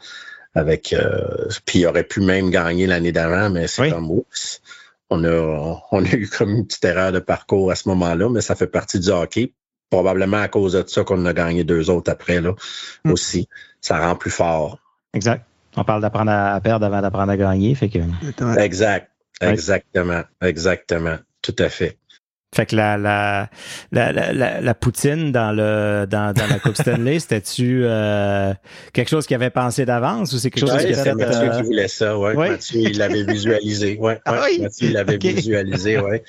Avec 0.55 0.93
euh, 0.93 1.47
puis 1.65 1.79
il 1.79 1.87
aurait 1.87 2.03
pu 2.03 2.21
même 2.21 2.49
gagner 2.49 2.87
l'année 2.87 3.11
d'avant, 3.11 3.49
mais 3.49 3.67
c'est 3.67 3.91
comme 3.91 4.09
oups. 4.09 4.61
On 5.11 5.23
a, 5.23 5.81
on 5.91 6.05
a 6.05 6.09
eu 6.09 6.27
comme 6.27 6.49
une 6.49 6.65
petite 6.65 6.85
erreur 6.85 7.11
de 7.11 7.19
parcours 7.19 7.71
à 7.71 7.75
ce 7.75 7.89
moment-là, 7.89 8.29
mais 8.29 8.41
ça 8.41 8.55
fait 8.55 8.67
partie 8.67 8.99
du 8.99 9.09
hockey. 9.09 9.53
Probablement 9.89 10.37
à 10.37 10.47
cause 10.47 10.73
de 10.73 10.83
ça 10.87 11.03
qu'on 11.03 11.25
a 11.25 11.33
gagné 11.33 11.63
deux 11.63 11.89
autres 11.89 12.11
après 12.11 12.41
là 12.41 12.53
hmm. 13.05 13.11
aussi. 13.11 13.47
Ça 13.81 13.99
rend 13.99 14.15
plus 14.15 14.31
fort. 14.31 14.77
Exact. 15.13 15.45
On 15.75 15.83
parle 15.83 16.01
d'apprendre 16.01 16.31
à 16.31 16.59
perdre 16.61 16.85
avant 16.85 17.01
d'apprendre 17.01 17.31
à 17.31 17.37
gagner. 17.37 17.73
Fait 17.73 17.89
que... 17.89 17.99
Exact. 18.59 19.11
Exactement. 19.41 20.23
Exactement. 20.41 21.17
Tout 21.41 21.55
à 21.59 21.69
fait. 21.69 21.98
Fait 22.55 22.65
que 22.65 22.75
la, 22.75 22.97
la, 22.97 23.47
la, 23.91 24.11
la, 24.11 24.59
la 24.59 24.73
poutine 24.73 25.31
dans, 25.31 25.51
le, 25.51 26.07
dans, 26.09 26.33
dans 26.33 26.47
la 26.47 26.57
Coupe 26.57 26.75
Stanley, 26.75 27.19
c'était-tu 27.19 27.81
euh, 27.83 28.53
quelque 28.91 29.09
chose 29.09 29.27
qu'il 29.27 29.35
avait 29.35 29.51
pensé 29.51 29.85
d'avance 29.85 30.33
ou 30.33 30.39
c'est 30.39 30.49
quelque 30.49 30.67
chose 30.67 30.83
qui 30.83 30.95
C'était 30.95 31.13
Mathieu 31.13 31.51
euh... 31.51 31.57
qui 31.57 31.63
voulait 31.63 31.87
ça, 31.87 32.17
ouais. 32.17 32.33
Mathieu, 32.35 32.79
il 32.81 32.97
l'avait 32.97 33.23
visualisé, 33.31 33.97
ouais. 33.99 34.19
Ah, 34.25 34.41
oui? 34.45 34.61
Mathieu, 34.61 34.87
il 34.87 34.93
l'avait 34.93 35.17
visualisé, 35.17 35.99
ouais. 35.99 36.23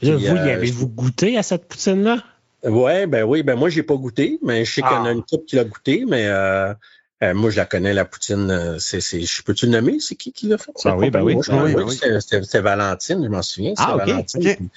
Puis, 0.00 0.10
vous, 0.10 0.26
euh, 0.26 0.46
y 0.46 0.50
avez-vous 0.50 0.88
goûté 0.88 1.38
à 1.38 1.42
cette 1.42 1.66
poutine-là? 1.66 2.18
Ouais, 2.64 3.06
ben 3.06 3.24
oui, 3.24 3.42
ben 3.42 3.56
moi, 3.56 3.70
j'ai 3.70 3.82
pas 3.82 3.96
goûté, 3.96 4.38
mais 4.42 4.66
je 4.66 4.74
sais 4.74 4.82
qu'il 4.82 4.90
y 4.92 4.94
en 4.94 5.06
a 5.06 5.08
ah. 5.08 5.12
une 5.12 5.22
couple 5.22 5.46
qui 5.46 5.56
l'a 5.56 5.64
goûté, 5.64 6.04
mais 6.06 6.26
euh, 6.26 6.74
euh, 7.22 7.32
moi, 7.32 7.48
je 7.48 7.56
la 7.56 7.64
connais, 7.64 7.94
la 7.94 8.04
poutine. 8.04 8.76
C'est, 8.78 9.00
c'est, 9.00 9.22
je 9.22 9.42
peux-tu 9.42 9.66
le 9.66 9.72
nommer? 9.72 10.00
C'est 10.00 10.16
qui 10.16 10.32
qui 10.32 10.48
l'a 10.48 10.58
fait? 10.58 10.70
Ah 10.84 10.96
oui, 10.98 11.10
ben 11.10 11.22
oui. 11.22 11.34
Moi, 11.34 11.44
oui, 11.64 11.72
oui, 11.74 11.82
oui. 11.86 12.20
C'était, 12.20 12.60
Valentine, 12.60 13.24
je 13.24 13.28
m'en 13.28 13.42
souviens. 13.42 13.72
Ah, 13.78 13.96
OK. 13.96 14.06
Valentine. 14.06 14.68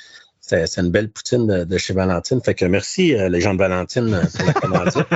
C'est 0.46 0.78
une 0.78 0.92
belle 0.92 1.10
poutine 1.10 1.66
de, 1.66 1.78
chez 1.78 1.94
Valentine. 1.94 2.42
Fait 2.42 2.54
que 2.54 2.66
merci, 2.66 3.14
les 3.14 3.42
gens 3.42 3.54
de 3.54 3.60
Valentine, 3.60 4.22
pour 4.36 4.46
la 4.46 4.54
commandite. 4.54 5.08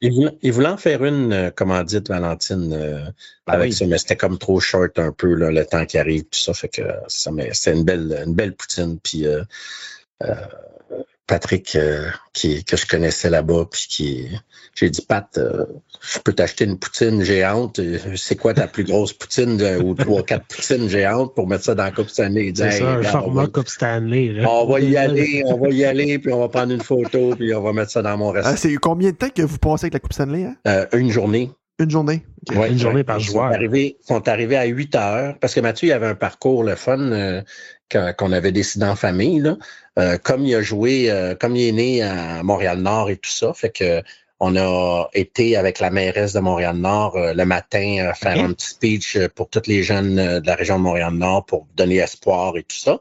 il, 0.00 0.52
voulait, 0.52 0.68
en 0.68 0.76
faire 0.76 1.04
une 1.04 1.50
commandite, 1.54 2.08
Valentine, 2.08 2.70
ben 3.46 3.52
avec 3.52 3.72
ça, 3.72 3.86
mais 3.86 3.98
c'était 3.98 4.16
comme 4.16 4.38
trop 4.38 4.60
short 4.60 4.98
un 4.98 5.12
peu, 5.12 5.34
le 5.34 5.66
temps 5.66 5.86
qui 5.86 5.98
arrive, 5.98 6.22
tout 6.24 6.38
ça. 6.38 6.54
Fait 6.54 6.68
que 6.68 6.82
ça, 7.08 7.30
mais 7.32 7.50
c'est 7.52 7.72
une 7.72 7.84
belle, 7.84 8.22
une 8.26 8.34
belle 8.34 8.54
poutine. 8.54 8.98
Puis 9.00 9.26
Patrick 11.26 11.76
euh, 11.76 12.08
qui, 12.32 12.64
que 12.64 12.76
je 12.76 12.86
connaissais 12.86 13.30
là-bas, 13.30 13.66
puis 13.70 13.86
qui 13.88 14.28
j'ai 14.74 14.90
dit 14.90 15.02
Pat, 15.02 15.26
euh, 15.36 15.66
je 16.00 16.18
peux 16.18 16.32
t'acheter 16.32 16.64
une 16.64 16.78
poutine 16.78 17.22
géante. 17.22 17.80
C'est 18.16 18.36
quoi 18.36 18.54
ta 18.54 18.66
plus 18.66 18.84
grosse 18.84 19.12
poutine 19.12 19.62
ou 19.82 19.94
trois, 19.94 20.22
quatre 20.22 20.46
poutines 20.46 20.88
géantes 20.88 21.34
pour 21.34 21.46
mettre 21.46 21.64
ça 21.64 21.74
dans 21.74 21.84
la 21.84 21.92
Coupe 21.92 22.08
Stanley? 22.08 22.52
C'est 22.54 22.70
ça, 22.72 22.92
un 22.92 23.02
format 23.02 23.46
Coupe 23.46 23.68
Stanley. 23.68 24.44
On 24.46 24.66
va 24.66 24.80
y 24.80 24.96
aller, 24.96 25.42
on 25.46 25.58
va 25.58 25.68
y 25.68 25.84
aller, 25.84 26.18
puis 26.18 26.32
on 26.32 26.40
va 26.40 26.48
prendre 26.48 26.72
une 26.72 26.82
photo, 26.82 27.34
puis 27.36 27.54
on 27.54 27.62
va 27.62 27.72
mettre 27.72 27.92
ça 27.92 28.02
dans 28.02 28.16
mon 28.16 28.30
restaurant. 28.30 28.54
Ah, 28.54 28.58
c'est 28.58 28.74
combien 28.76 29.10
de 29.10 29.16
temps 29.16 29.30
que 29.30 29.42
vous 29.42 29.58
passez 29.58 29.84
avec 29.84 29.94
la 29.94 30.00
Coupe 30.00 30.14
Stanley? 30.14 30.44
Hein? 30.44 30.56
Euh, 30.66 30.86
une 30.92 31.10
journée. 31.10 31.50
Une 31.78 31.90
journée. 31.90 32.22
une 32.50 32.78
journée 32.78 33.04
par 33.04 33.18
joueur. 33.18 33.46
Ils 33.46 33.50
sont, 33.50 33.54
arrivés, 33.54 33.96
sont 34.06 34.28
arrivés 34.28 34.56
à 34.56 34.64
8 34.64 34.94
heures 34.94 35.38
parce 35.40 35.54
que 35.54 35.60
Mathieu 35.60 35.88
il 35.88 35.92
avait 35.92 36.06
un 36.06 36.14
parcours 36.14 36.62
le 36.64 36.76
fun 36.76 37.42
qu'on 37.92 38.32
avait 38.32 38.52
décidé 38.52 38.84
en 38.84 38.96
famille. 38.96 39.40
Là. 39.40 39.56
Euh, 39.98 40.18
comme 40.18 40.44
il 40.46 40.54
a 40.54 40.62
joué, 40.62 41.10
euh, 41.10 41.34
comme 41.34 41.56
il 41.56 41.68
est 41.68 41.72
né 41.72 42.02
à 42.02 42.42
Montréal-Nord 42.42 43.10
et 43.10 43.16
tout 43.16 43.30
ça, 43.30 43.52
fait 43.52 43.70
que 43.70 44.02
on 44.40 44.56
a 44.56 45.08
été 45.14 45.56
avec 45.56 45.78
la 45.78 45.90
mairesse 45.90 46.32
de 46.32 46.40
Montréal-Nord 46.40 47.16
euh, 47.16 47.32
le 47.32 47.44
matin 47.44 48.12
faire 48.14 48.42
un 48.42 48.52
petit 48.52 48.70
speech 48.70 49.18
pour 49.36 49.48
tous 49.48 49.68
les 49.68 49.84
jeunes 49.84 50.40
de 50.40 50.46
la 50.46 50.56
région 50.56 50.78
de 50.78 50.82
Montréal-Nord 50.82 51.46
pour 51.46 51.68
donner 51.76 51.96
espoir 51.96 52.56
et 52.56 52.64
tout 52.64 52.76
ça. 52.76 53.00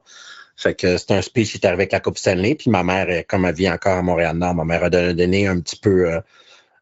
Fait 0.55 0.75
que 0.75 0.97
c'est 0.97 1.11
un 1.11 1.21
speech 1.23 1.51
qui 1.51 1.57
est 1.57 1.65
arrivé 1.65 1.83
avec 1.83 1.93
la 1.93 1.99
Coupe 1.99 2.19
Stanley. 2.19 2.53
Puis 2.53 2.69
ma 2.69 2.83
mère, 2.83 3.23
comme 3.27 3.45
elle 3.45 3.55
vit 3.55 3.69
encore 3.69 3.97
à 3.97 4.01
Montréal-Nord, 4.03 4.53
ma 4.53 4.65
mère 4.65 4.83
a 4.83 4.89
donné 4.89 5.47
un 5.47 5.59
petit 5.59 5.77
peu 5.77 6.21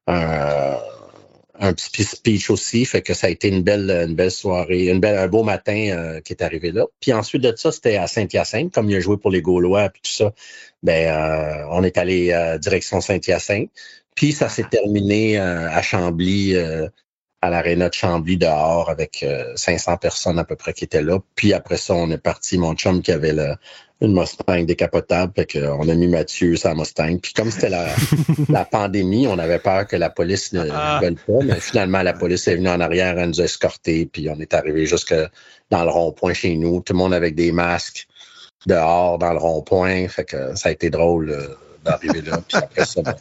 un 0.08 0.78
un 1.60 1.74
petit 1.74 2.04
speech 2.04 2.50
aussi, 2.50 2.86
fait 2.86 3.02
que 3.02 3.14
ça 3.14 3.28
a 3.28 3.30
été 3.30 3.50
une 3.50 3.64
belle, 3.64 3.90
une 4.08 4.16
belle 4.16 4.32
soirée, 4.32 4.88
une 4.88 5.00
belle, 5.02 5.18
un 5.18 5.28
beau 5.28 5.44
matin 5.44 5.90
euh, 5.92 6.22
qui 6.22 6.34
est 6.34 6.42
arrivé 6.42 6.72
là. 6.72 6.86
Puis 7.02 7.12
ensuite 7.12 7.42
de 7.42 7.54
ça, 7.56 7.72
c'était 7.72 7.98
à 7.98 8.08
Saint-Hyacinthe, 8.08 8.74
comme 8.74 8.90
il 8.90 8.96
a 8.96 9.00
joué 9.02 9.18
pour 9.18 9.30
les 9.30 9.42
Gaulois 9.42 9.90
puis 9.90 10.02
tout 10.02 10.12
ça. 10.12 10.34
Ben, 10.84 11.08
euh, 11.08 11.68
on 11.72 11.84
est 11.84 11.98
allé 11.98 12.32
euh, 12.32 12.58
direction 12.58 13.02
Saint-Hyacinthe. 13.02 13.70
Puis 14.16 14.32
ça 14.32 14.48
s'est 14.50 14.66
terminé 14.70 15.38
à 15.38 15.82
Chambly, 15.82 16.54
à 17.42 17.50
l'aréna 17.50 17.88
de 17.88 17.94
Chambly 17.94 18.36
dehors 18.36 18.90
avec 18.90 19.26
500 19.56 19.96
personnes 19.96 20.38
à 20.40 20.44
peu 20.44 20.58
près 20.58 20.74
qui 20.74 20.84
étaient 20.84 21.02
là. 21.02 21.20
Puis 21.36 21.54
après 21.54 21.78
ça, 21.78 21.94
on 21.94 22.12
est 22.12 22.18
parti. 22.18 22.58
Mon 22.58 22.74
chum 22.74 23.02
qui 23.02 23.14
avait 23.14 23.32
le, 23.32 23.56
une 24.02 24.14
Mustang 24.14 24.64
décapotable. 24.64 25.34
Fait 25.36 25.60
qu'on 25.60 25.88
a 25.88 25.94
mis 25.94 26.08
Mathieu 26.08 26.56
sa 26.56 26.74
Mustang. 26.74 27.18
Puis 27.18 27.34
comme 27.34 27.52
c'était 27.52 27.70
la, 27.70 27.88
la, 28.50 28.66
pandémie, 28.66 29.28
on 29.28 29.38
avait 29.38 29.60
peur 29.60 29.88
que 29.88 29.96
la 29.96 30.10
police 30.10 30.54
ne, 30.54 30.68
ah. 30.72 31.00
veuille 31.02 31.18
pas. 31.28 31.44
Mais 31.44 31.60
finalement, 31.60 32.02
la 32.02 32.14
police 32.14 32.48
est 32.48 32.56
venue 32.56 32.70
en 32.70 32.80
arrière, 32.80 33.18
elle 33.20 33.30
nous 33.30 33.42
a 33.42 33.46
escortés. 33.46 34.06
Puis 34.06 34.30
on 34.30 34.40
est 34.40 34.54
arrivé 34.54 34.86
jusque 34.86 35.16
dans 35.70 35.84
le 35.84 35.90
rond-point 35.90 36.34
chez 36.34 36.56
nous. 36.56 36.82
Tout 36.82 36.94
le 36.94 37.00
monde 37.00 37.14
avec 37.14 37.36
des 37.36 37.52
masques 37.52 38.08
dehors 38.66 39.18
dans 39.18 39.34
le 39.34 39.40
rond-point. 39.40 40.08
Fait 40.08 40.26
que 40.26 40.56
ça 40.56 40.70
a 40.70 40.72
été 40.72 40.90
drôle 40.90 41.30
euh, 41.32 41.48
d'arriver 41.84 42.22
là. 42.22 42.40
Puis 42.48 42.58
après 42.58 42.86
ça, 42.86 43.02
ben, 43.02 43.16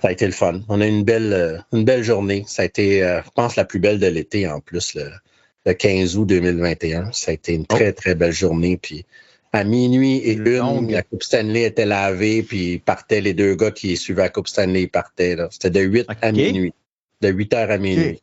ça 0.00 0.08
a 0.08 0.12
été 0.12 0.26
le 0.26 0.32
fun. 0.32 0.60
On 0.68 0.80
a 0.80 0.86
une 0.86 1.04
belle, 1.04 1.32
euh, 1.32 1.58
une 1.72 1.84
belle 1.84 2.02
journée. 2.02 2.44
Ça 2.46 2.62
a 2.62 2.64
été, 2.64 3.02
euh, 3.02 3.20
je 3.24 3.30
pense, 3.30 3.56
la 3.56 3.64
plus 3.64 3.78
belle 3.78 3.98
de 3.98 4.06
l'été 4.06 4.48
en 4.48 4.60
plus, 4.60 4.94
le, 4.94 5.10
15 5.72 6.16
août 6.16 6.24
2021. 6.24 7.12
Ça 7.12 7.30
a 7.30 7.34
été 7.34 7.54
une 7.54 7.66
très, 7.66 7.92
très 7.92 8.14
belle 8.14 8.32
journée. 8.32 8.76
Puis 8.76 9.04
à 9.52 9.64
minuit 9.64 10.18
et 10.18 10.34
une, 10.34 10.90
la 10.90 11.02
Coupe 11.02 11.22
Stanley 11.22 11.64
était 11.64 11.86
lavée, 11.86 12.42
puis 12.42 12.78
partaient 12.78 13.20
les 13.20 13.34
deux 13.34 13.54
gars 13.56 13.72
qui 13.72 13.96
suivaient 13.96 14.22
la 14.22 14.28
Coupe 14.28 14.48
Stanley, 14.48 14.86
partaient. 14.86 15.36
C'était 15.50 15.70
de 15.70 15.80
8 15.80 16.06
à 16.22 16.32
minuit. 16.32 16.72
De 17.20 17.28
8 17.28 17.54
heures 17.54 17.70
à 17.70 17.78
minuit. 17.78 18.20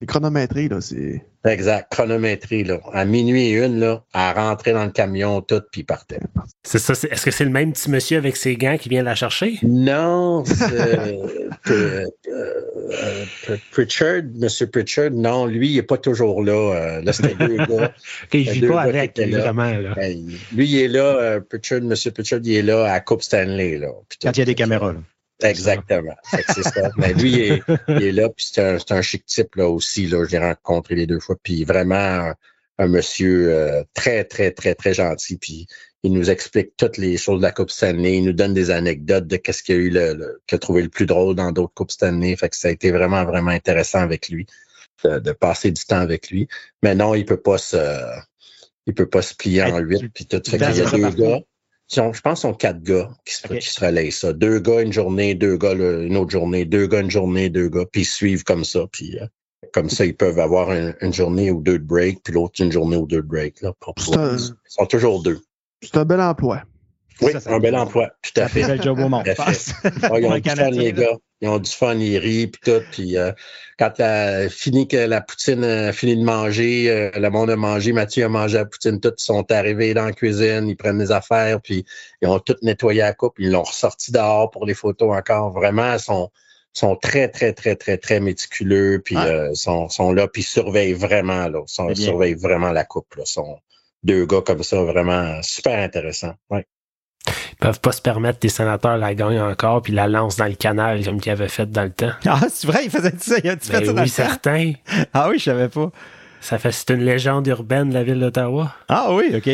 C'est 0.00 0.06
chronométrie, 0.06 0.68
là, 0.68 0.82
c'est. 0.82 1.24
Exact, 1.46 1.90
chronométrie, 1.90 2.64
là. 2.64 2.80
À 2.92 3.06
minuit 3.06 3.46
et 3.46 3.64
une, 3.64 3.80
là, 3.80 4.04
à 4.12 4.34
rentrer 4.34 4.72
dans 4.72 4.84
le 4.84 4.90
camion, 4.90 5.40
tout, 5.40 5.62
puis 5.72 5.84
partait. 5.84 6.20
C'est 6.64 6.78
ça. 6.78 6.92
Est-ce 6.92 7.24
que 7.24 7.30
c'est 7.30 7.46
le 7.46 7.50
même 7.50 7.72
petit 7.72 7.90
monsieur 7.90 8.18
avec 8.18 8.36
ses 8.36 8.56
gants 8.56 8.76
qui 8.76 8.90
vient 8.90 9.02
la 9.02 9.14
chercher? 9.14 9.58
Non, 9.62 10.44
euh, 10.70 11.28
euh, 11.70 12.04
euh, 12.28 13.56
Pritchard, 13.70 14.22
monsieur 14.34 14.66
Pritchard, 14.66 15.12
non, 15.12 15.46
lui, 15.46 15.70
il 15.70 15.76
n'est 15.76 15.82
pas 15.82 15.96
toujours 15.96 16.42
là. 16.42 17.00
là, 17.02 17.12
c'était 17.14 17.34
deux 17.34 17.56
gars. 17.56 17.94
il 18.34 18.46
ne 18.46 18.52
vit 18.52 18.66
pas 18.66 18.82
avec, 18.82 19.18
vraiment, 19.18 19.70
là. 19.70 19.94
Ben, 19.94 20.14
lui, 20.54 20.68
il 20.68 20.78
est 20.78 20.88
là, 20.88 21.40
Pritchard, 21.40 21.80
monsieur 21.80 22.10
Pritchard, 22.10 22.40
il 22.44 22.54
est 22.54 22.62
là 22.62 22.92
à 22.92 23.00
Coupe 23.00 23.22
Stanley, 23.22 23.78
là. 23.78 23.88
Quand 24.20 24.32
il 24.32 24.38
y 24.38 24.42
a 24.42 24.44
des 24.44 24.54
caméras, 24.54 24.92
là. 24.92 25.00
Exactement. 25.42 26.16
C'est 26.30 26.62
ça. 26.62 26.90
Mais 26.96 27.12
lui, 27.12 27.62
il 27.88 28.02
est, 28.02 28.12
là, 28.12 28.28
puis 28.28 28.46
c'est 28.50 28.62
un, 28.62 28.78
un, 28.90 29.02
chic 29.02 29.24
type 29.26 29.54
là 29.56 29.68
aussi. 29.68 30.06
Là, 30.06 30.24
je 30.24 30.30
l'ai 30.32 30.38
rencontré 30.38 30.94
les 30.94 31.06
deux 31.06 31.20
fois. 31.20 31.36
Puis 31.42 31.64
vraiment 31.64 32.32
un, 32.78 32.86
monsieur 32.86 33.52
euh, 33.52 33.84
très, 33.94 34.24
très, 34.24 34.50
très, 34.52 34.74
très 34.74 34.94
gentil. 34.94 35.36
Puis 35.36 35.66
il 36.02 36.12
nous 36.12 36.30
explique 36.30 36.76
toutes 36.76 36.96
les 36.96 37.16
choses 37.18 37.38
de 37.38 37.42
la 37.42 37.52
Coupe 37.52 37.70
Stanley. 37.70 38.18
Il 38.18 38.24
nous 38.24 38.32
donne 38.32 38.54
des 38.54 38.70
anecdotes 38.70 39.26
de 39.26 39.36
qu'est-ce 39.36 39.62
qu'il 39.62 39.74
a 39.74 39.78
eu 39.78 39.90
le, 39.90 40.40
qu'il 40.46 40.56
a 40.56 40.58
trouvé 40.58 40.82
le 40.82 40.88
plus 40.88 41.06
drôle 41.06 41.34
dans 41.34 41.52
d'autres 41.52 41.74
Coupes 41.74 41.90
Stanley. 41.90 42.34
Fait 42.36 42.48
que 42.48 42.56
ça 42.56 42.68
a 42.68 42.70
été 42.70 42.90
vraiment, 42.90 43.24
vraiment 43.24 43.50
intéressant 43.50 44.00
avec 44.00 44.28
lui, 44.28 44.46
de, 45.04 45.32
passer 45.32 45.70
du 45.70 45.84
temps 45.84 46.00
avec 46.00 46.30
lui. 46.30 46.48
Mais 46.82 46.94
non, 46.94 47.14
il 47.14 47.26
peut 47.26 47.40
pas 47.40 47.58
se. 47.58 47.76
Il 48.88 48.94
peut 48.94 49.08
pas 49.08 49.20
se 49.20 49.34
plier 49.34 49.64
en 49.64 49.78
huit, 49.78 50.08
puis 50.14 50.26
tout. 50.26 50.40
Fait 50.48 50.58
qu'il 50.58 50.76
y 50.76 50.80
a 50.80 50.90
deux 50.90 51.10
gars 51.10 51.40
je 51.88 52.00
pense 52.00 52.20
qu'ils 52.20 52.36
sont 52.36 52.54
quatre 52.54 52.82
gars 52.82 53.10
qui 53.24 53.34
se, 53.34 53.46
qui 53.46 53.68
se 53.68 53.84
relaient 53.84 54.10
ça. 54.10 54.32
Deux 54.32 54.58
gars 54.58 54.82
une 54.82 54.92
journée, 54.92 55.34
deux 55.34 55.56
gars 55.56 55.72
une 55.72 56.16
autre 56.16 56.30
journée, 56.30 56.64
deux 56.64 56.86
gars 56.86 57.00
une 57.00 57.10
journée, 57.10 57.48
deux 57.48 57.68
gars, 57.68 57.84
puis 57.90 58.02
ils 58.02 58.06
suivent 58.06 58.44
comme 58.44 58.64
ça. 58.64 58.86
Puis 58.90 59.18
euh, 59.18 59.26
comme 59.72 59.90
ça, 59.90 60.04
ils 60.04 60.16
peuvent 60.16 60.38
avoir 60.38 60.70
une 60.72 61.12
journée 61.12 61.50
ou 61.50 61.60
deux 61.60 61.78
de 61.78 61.84
break, 61.84 62.22
puis 62.22 62.32
l'autre 62.32 62.62
une 62.62 62.72
journée 62.72 62.96
ou 62.96 63.06
deux 63.06 63.22
de 63.22 63.26
break. 63.26 63.62
Là, 63.62 63.72
pour 63.80 63.94
ils 63.98 64.38
sont 64.66 64.86
toujours 64.86 65.22
deux. 65.22 65.40
C'est 65.82 65.96
un 65.96 66.04
bel 66.04 66.20
emploi. 66.20 66.62
Oui, 67.22 67.32
un 67.46 67.58
bel 67.60 67.76
emploi, 67.76 68.10
tout 68.22 68.40
à 68.40 68.48
fait. 68.48 68.64
C'est 68.64 68.82
job 68.82 68.98
au 68.98 69.08
monde. 69.08 69.24
ils 69.26 70.26
ont 70.26 70.38
du 70.38 70.50
fun, 70.50 70.70
les 70.70 70.92
gars. 70.92 71.16
Ils 71.40 71.48
ont 71.48 71.58
du 71.58 71.70
fun, 71.70 71.94
ils 71.94 72.18
rient, 72.18 72.46
puis 72.46 72.60
tout. 72.64 72.82
Puis 72.92 73.16
euh, 73.16 73.32
quand 73.78 73.92
a 74.00 74.48
fini 74.48 74.88
que 74.88 74.96
la 74.96 75.20
poutine 75.20 75.64
a 75.64 75.92
fini 75.92 76.16
de 76.16 76.22
manger, 76.22 76.90
euh, 76.90 77.10
le 77.14 77.28
monde 77.30 77.50
a 77.50 77.56
mangé, 77.56 77.92
Mathieu 77.92 78.24
a 78.24 78.28
mangé 78.28 78.56
la 78.58 78.64
poutine, 78.64 79.00
tous 79.00 79.12
sont 79.16 79.50
arrivés 79.50 79.94
dans 79.94 80.06
la 80.06 80.12
cuisine, 80.12 80.68
ils 80.68 80.76
prennent 80.76 80.98
des 80.98 81.12
affaires, 81.12 81.60
puis 81.60 81.84
ils 82.22 82.28
ont 82.28 82.38
tout 82.38 82.56
nettoyé 82.62 83.00
la 83.00 83.12
coupe, 83.12 83.34
ils 83.38 83.50
l'ont 83.50 83.62
ressorti 83.62 84.12
dehors 84.12 84.50
pour 84.50 84.64
les 84.64 84.74
photos 84.74 85.14
encore. 85.14 85.52
Vraiment, 85.52 85.94
ils 85.94 86.00
sont, 86.00 86.30
sont 86.72 86.96
très, 86.96 87.28
très, 87.28 87.52
très, 87.52 87.76
très, 87.76 87.98
très 87.98 88.20
méticuleux, 88.20 89.02
puis 89.04 89.16
euh, 89.16 89.54
sont, 89.54 89.88
sont 89.88 90.12
là, 90.12 90.28
puis 90.28 90.42
surveillent 90.42 90.94
vraiment, 90.94 91.48
là, 91.48 91.62
sont, 91.66 91.94
surveillent 91.94 92.34
vraiment 92.34 92.72
la 92.72 92.84
coupe. 92.84 93.14
Là, 93.16 93.24
sont 93.26 93.58
deux 94.02 94.24
gars 94.24 94.40
comme 94.40 94.62
ça, 94.62 94.82
vraiment 94.82 95.42
super 95.42 95.78
intéressants. 95.78 96.34
Ouais. 96.50 96.66
Ils 97.58 97.64
peuvent 97.64 97.80
pas 97.80 97.92
se 97.92 98.02
permettre 98.02 98.38
des 98.38 98.50
sénateurs 98.50 98.98
la 98.98 99.14
gagnent 99.14 99.40
encore 99.40 99.80
puis 99.80 99.92
la 99.92 100.08
lance 100.08 100.36
dans 100.36 100.44
le 100.44 100.54
canal 100.54 101.02
comme 101.04 101.20
qu'ils 101.20 101.32
avaient 101.32 101.48
fait 101.48 101.70
dans 101.70 101.84
le 101.84 101.90
temps. 101.90 102.12
Ah, 102.26 102.40
c'est 102.52 102.66
vrai, 102.66 102.84
ils 102.84 102.90
faisaient 102.90 103.14
ça. 103.18 103.36
Ils 103.38 103.50
fait 103.58 103.72
ben 103.72 103.86
ça 103.86 103.92
dans 103.92 104.02
oui, 104.02 104.08
certain. 104.08 104.72
Ah 105.14 105.28
oui, 105.30 105.38
je 105.38 105.44
savais 105.44 105.68
pas. 105.68 105.90
Ça 106.42 106.58
fait, 106.58 106.70
c'est 106.70 106.90
une 106.90 107.04
légende 107.04 107.46
urbaine 107.46 107.88
de 107.88 107.94
la 107.94 108.04
ville 108.04 108.20
d'Ottawa. 108.20 108.74
Ah 108.88 109.08
oui, 109.10 109.32
OK. 109.34 109.48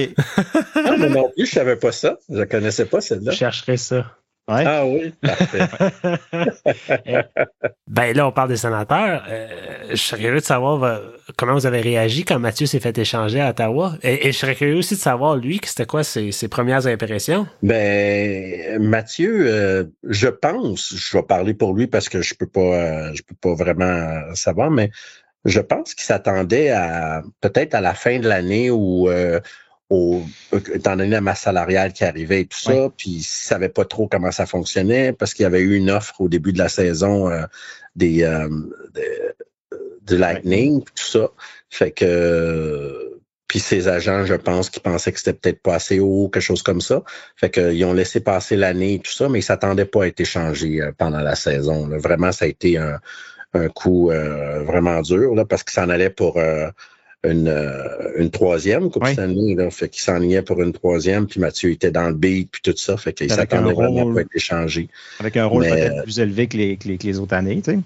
ah, 0.74 0.96
mais 0.98 1.09
non 1.09 1.30
plus, 1.34 1.46
je 1.46 1.53
savais 1.53 1.76
pas 1.76 1.92
ça. 1.92 2.18
Je 2.28 2.42
connaissais 2.42 2.86
pas 2.86 3.00
celle-là. 3.00 3.30
Je 3.30 3.36
chercherai 3.36 3.76
ça. 3.76 4.05
Ah 4.49 4.84
oui, 4.84 5.12
parfait. 5.20 5.68
ben 7.86 8.16
là, 8.16 8.26
on 8.26 8.32
parle 8.32 8.49
des 8.49 8.57
sénateurs. 8.57 9.22
Euh, 9.28 9.49
je 9.90 9.97
serais 9.97 10.20
curieux 10.20 10.40
de 10.40 10.45
savoir 10.45 10.82
euh, 10.82 10.99
comment 11.36 11.55
vous 11.55 11.66
avez 11.66 11.80
réagi 11.80 12.24
quand 12.24 12.40
Mathieu 12.40 12.66
s'est 12.66 12.80
fait 12.80 12.97
échanger 12.99 13.40
à 13.40 13.51
Ottawa. 13.51 13.95
Et, 14.03 14.32
je 14.32 14.36
serais 14.36 14.57
curieux 14.57 14.76
aussi 14.76 14.95
de 14.95 15.01
savoir, 15.01 15.36
lui, 15.36 15.61
c'était 15.64 15.86
quoi 15.86 16.03
ses, 16.03 16.32
premières 16.49 16.88
impressions? 16.88 17.47
Ben, 17.62 18.82
Mathieu, 18.82 19.47
euh, 19.47 19.84
je 20.09 20.28
pense, 20.28 20.93
je 20.97 21.16
vais 21.16 21.22
parler 21.22 21.55
pour 21.55 21.72
lui 21.74 21.86
parce 21.86 22.09
que 22.09 22.20
je 22.20 22.34
peux 22.34 22.49
pas, 22.49 23.12
je 23.14 23.22
peux 23.22 23.36
pas 23.40 23.55
vraiment 23.55 24.34
savoir, 24.34 24.72
mais 24.72 24.90
je 25.45 25.61
pense 25.61 25.95
qu'il 25.95 26.05
s'attendait 26.05 26.70
à 26.70 27.22
peut-être 27.40 27.74
à 27.74 27.80
la 27.80 27.95
fin 27.95 28.18
de 28.18 28.28
l'année 28.28 28.70
où 28.70 29.09
étant 30.74 30.97
donné 30.97 31.11
la 31.11 31.20
masse 31.20 31.40
salariale 31.40 31.93
qui 31.93 32.05
arrivait 32.05 32.43
et 32.43 32.47
tout 32.47 32.59
ça, 32.59 32.90
puis 32.97 33.11
il 33.11 33.22
savait 33.22 33.68
pas 33.68 33.84
trop 33.84 34.09
comment 34.09 34.30
ça 34.30 34.47
fonctionnait 34.47 35.12
parce 35.12 35.34
qu'il 35.34 35.43
y 35.43 35.47
avait 35.47 35.61
eu 35.61 35.76
une 35.76 35.90
offre 35.90 36.20
au 36.20 36.28
début 36.28 36.53
de 36.53 36.59
la 36.59 36.68
saison 36.68 37.28
euh, 37.30 37.45
des 37.97 38.22
euh, 38.22 38.49
de, 40.03 40.16
Lightning, 40.16 40.82
tout 40.82 40.93
ça. 40.97 41.30
Fait 41.70 41.90
que 41.90 43.09
puis 43.49 43.61
ses 43.61 43.88
agents, 43.88 44.24
je 44.24 44.34
pense, 44.34 44.70
qui 44.70 44.80
pensaient 44.80 45.12
que 45.12 45.18
c'était 45.18 45.34
peut-être 45.34 45.61
pas 45.61 45.74
assez 45.74 46.01
haut, 46.01 46.30
quelque 46.32 46.43
chose 46.43 46.62
comme 46.62 46.80
ça. 46.80 47.03
Fait 47.36 47.51
qu'ils 47.51 47.84
ont 47.84 47.93
laissé 47.93 48.20
passer 48.20 48.57
l'année 48.57 48.95
et 48.95 48.99
tout 48.99 49.12
ça, 49.12 49.28
mais 49.28 49.40
ils 49.40 49.43
s'attendaient 49.43 49.84
pas 49.84 50.05
à 50.05 50.07
être 50.07 50.20
échangés 50.20 50.80
euh, 50.80 50.93
pendant 50.97 51.20
la 51.20 51.34
saison. 51.34 51.88
Vraiment, 51.99 52.32
ça 52.32 52.47
a 52.47 52.49
été 52.49 52.78
un, 52.78 52.99
coup 53.74 54.07
vraiment 54.07 55.03
dur 55.03 55.34
là, 55.34 55.45
parce 55.45 55.62
que 55.62 55.72
s'en 55.72 55.90
allait 55.90 56.09
pour 56.09 56.40
une, 57.25 57.55
une 58.16 58.31
troisième 58.31 58.91
Coupe 58.91 59.07
Stanley. 59.07 59.55
Là, 59.55 59.70
fait 59.70 59.89
qu'il 59.89 60.03
s'enlignait 60.03 60.43
pour 60.43 60.61
une 60.62 60.73
troisième, 60.73 61.27
puis 61.27 61.41
Mathieu 61.41 61.70
était 61.70 61.91
dans 61.91 62.09
le 62.09 62.14
beat, 62.14 62.51
puis 62.51 62.62
tout 62.62 62.77
ça. 62.77 62.97
Fait 62.97 63.12
qu'il 63.12 63.31
s'attendait 63.31 63.73
vraiment 63.73 64.03
pour 64.03 64.20
être 64.20 64.35
échangé. 64.35 64.89
Avec 65.20 65.37
un 65.37 65.47
rôle 65.47 65.64
peut-être 65.64 66.03
plus 66.03 66.20
élevé 66.20 66.49
que 66.49 66.57
les, 66.57 66.77
que 66.77 66.89
les, 66.89 66.99
que 66.99 67.07
les 67.07 67.18
autres 67.18 67.35
années, 67.35 67.62
tu 67.62 67.73
sais. 67.73 67.79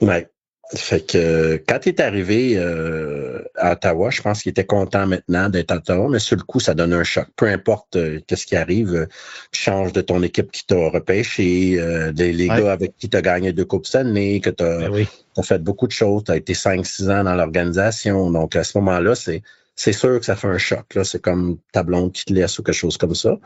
Ouais. 0.00 0.28
Fait 0.74 1.00
que 1.00 1.62
quand 1.68 1.80
il 1.84 1.90
est 1.90 2.00
arrivé 2.00 2.54
euh, 2.56 3.42
à 3.56 3.72
Ottawa, 3.72 4.10
je 4.10 4.22
pense 4.22 4.42
qu'il 4.42 4.50
était 4.50 4.64
content 4.64 5.06
maintenant 5.06 5.48
d'être 5.48 5.70
à 5.70 5.76
Ottawa, 5.76 6.08
mais 6.10 6.18
sur 6.18 6.36
le 6.36 6.42
coup, 6.42 6.58
ça 6.58 6.74
donne 6.74 6.92
un 6.94 7.04
choc. 7.04 7.26
Peu 7.36 7.46
importe 7.46 7.96
euh, 7.96 8.20
qu'est-ce 8.26 8.46
qui 8.46 8.56
arrive, 8.56 8.94
euh, 8.94 9.06
tu 9.52 9.60
changes 9.60 9.92
de 9.92 10.00
ton 10.00 10.22
équipe 10.22 10.50
qui 10.50 10.66
t'a 10.66 10.88
repêché, 10.88 11.76
des, 12.12 12.32
les 12.32 12.48
gars 12.48 12.72
avec 12.72 12.96
qui 12.96 13.08
tu 13.08 13.16
as 13.16 13.22
gagné 13.22 13.52
deux 13.52 13.64
Coupes 13.64 13.86
année, 13.94 14.40
que 14.40 14.50
tu 14.50 14.64
as, 14.64 14.88
ben 14.88 15.06
fait 15.42 15.62
beaucoup 15.62 15.86
de 15.86 15.92
choses, 15.92 16.24
tu 16.24 16.32
as 16.32 16.36
été 16.36 16.54
5-6 16.54 17.10
ans 17.10 17.24
dans 17.24 17.34
l'organisation. 17.34 18.30
Donc 18.30 18.56
à 18.56 18.64
ce 18.64 18.78
moment-là, 18.78 19.14
c'est 19.14 19.42
c'est 19.76 19.92
sûr 19.92 20.20
que 20.20 20.24
ça 20.24 20.36
fait 20.36 20.48
un 20.48 20.58
choc. 20.58 20.94
Là. 20.94 21.04
C'est 21.04 21.20
comme 21.20 21.58
ta 21.72 21.82
blonde 21.82 22.12
qui 22.12 22.24
te 22.24 22.32
laisse 22.32 22.58
ou 22.58 22.62
quelque 22.62 22.74
chose 22.74 22.96
comme 22.96 23.14
ça. 23.14 23.38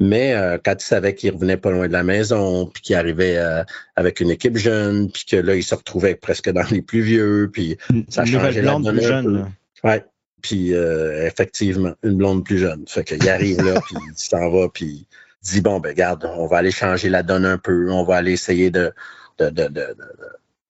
Mais 0.00 0.34
euh, 0.34 0.58
quand 0.62 0.74
il 0.80 0.84
savait 0.84 1.14
qu'il 1.14 1.32
revenait 1.32 1.56
pas 1.56 1.70
loin 1.70 1.86
de 1.86 1.92
la 1.92 2.02
maison, 2.02 2.66
puis 2.66 2.82
qu'il 2.82 2.96
arrivait 2.96 3.38
euh, 3.38 3.62
avec 3.94 4.20
une 4.20 4.30
équipe 4.30 4.56
jeune, 4.56 5.10
puis 5.10 5.24
que 5.24 5.36
là, 5.36 5.54
il 5.54 5.62
se 5.62 5.74
retrouvait 5.74 6.16
presque 6.16 6.50
dans 6.50 6.66
les 6.70 6.82
plus 6.82 7.02
vieux, 7.02 7.50
puis 7.52 7.78
ça 8.08 8.24
changeait 8.24 8.62
la 8.62 8.72
donne 8.72 8.96
plus 8.96 9.06
jeune. 9.06 9.52
Ouais. 9.84 10.04
Puis 10.42 10.74
euh, 10.74 11.26
effectivement, 11.26 11.94
une 12.02 12.16
blonde 12.16 12.44
plus 12.44 12.58
jeune. 12.58 12.84
Fait 12.86 13.04
qu'il 13.04 13.28
arrive 13.28 13.62
là, 13.64 13.80
puis 13.80 13.96
il 14.08 14.16
s'en 14.16 14.50
va, 14.50 14.68
puis 14.68 15.06
il 15.42 15.48
dit 15.48 15.60
bon 15.60 15.80
ben 15.80 15.94
garde, 15.94 16.28
on 16.36 16.46
va 16.46 16.58
aller 16.58 16.72
changer 16.72 17.08
la 17.08 17.22
donne 17.22 17.46
un 17.46 17.58
peu, 17.58 17.90
on 17.90 18.04
va 18.04 18.16
aller 18.16 18.32
essayer 18.32 18.70
de, 18.70 18.92
de, 19.38 19.50
de, 19.50 19.68
de 19.68 19.96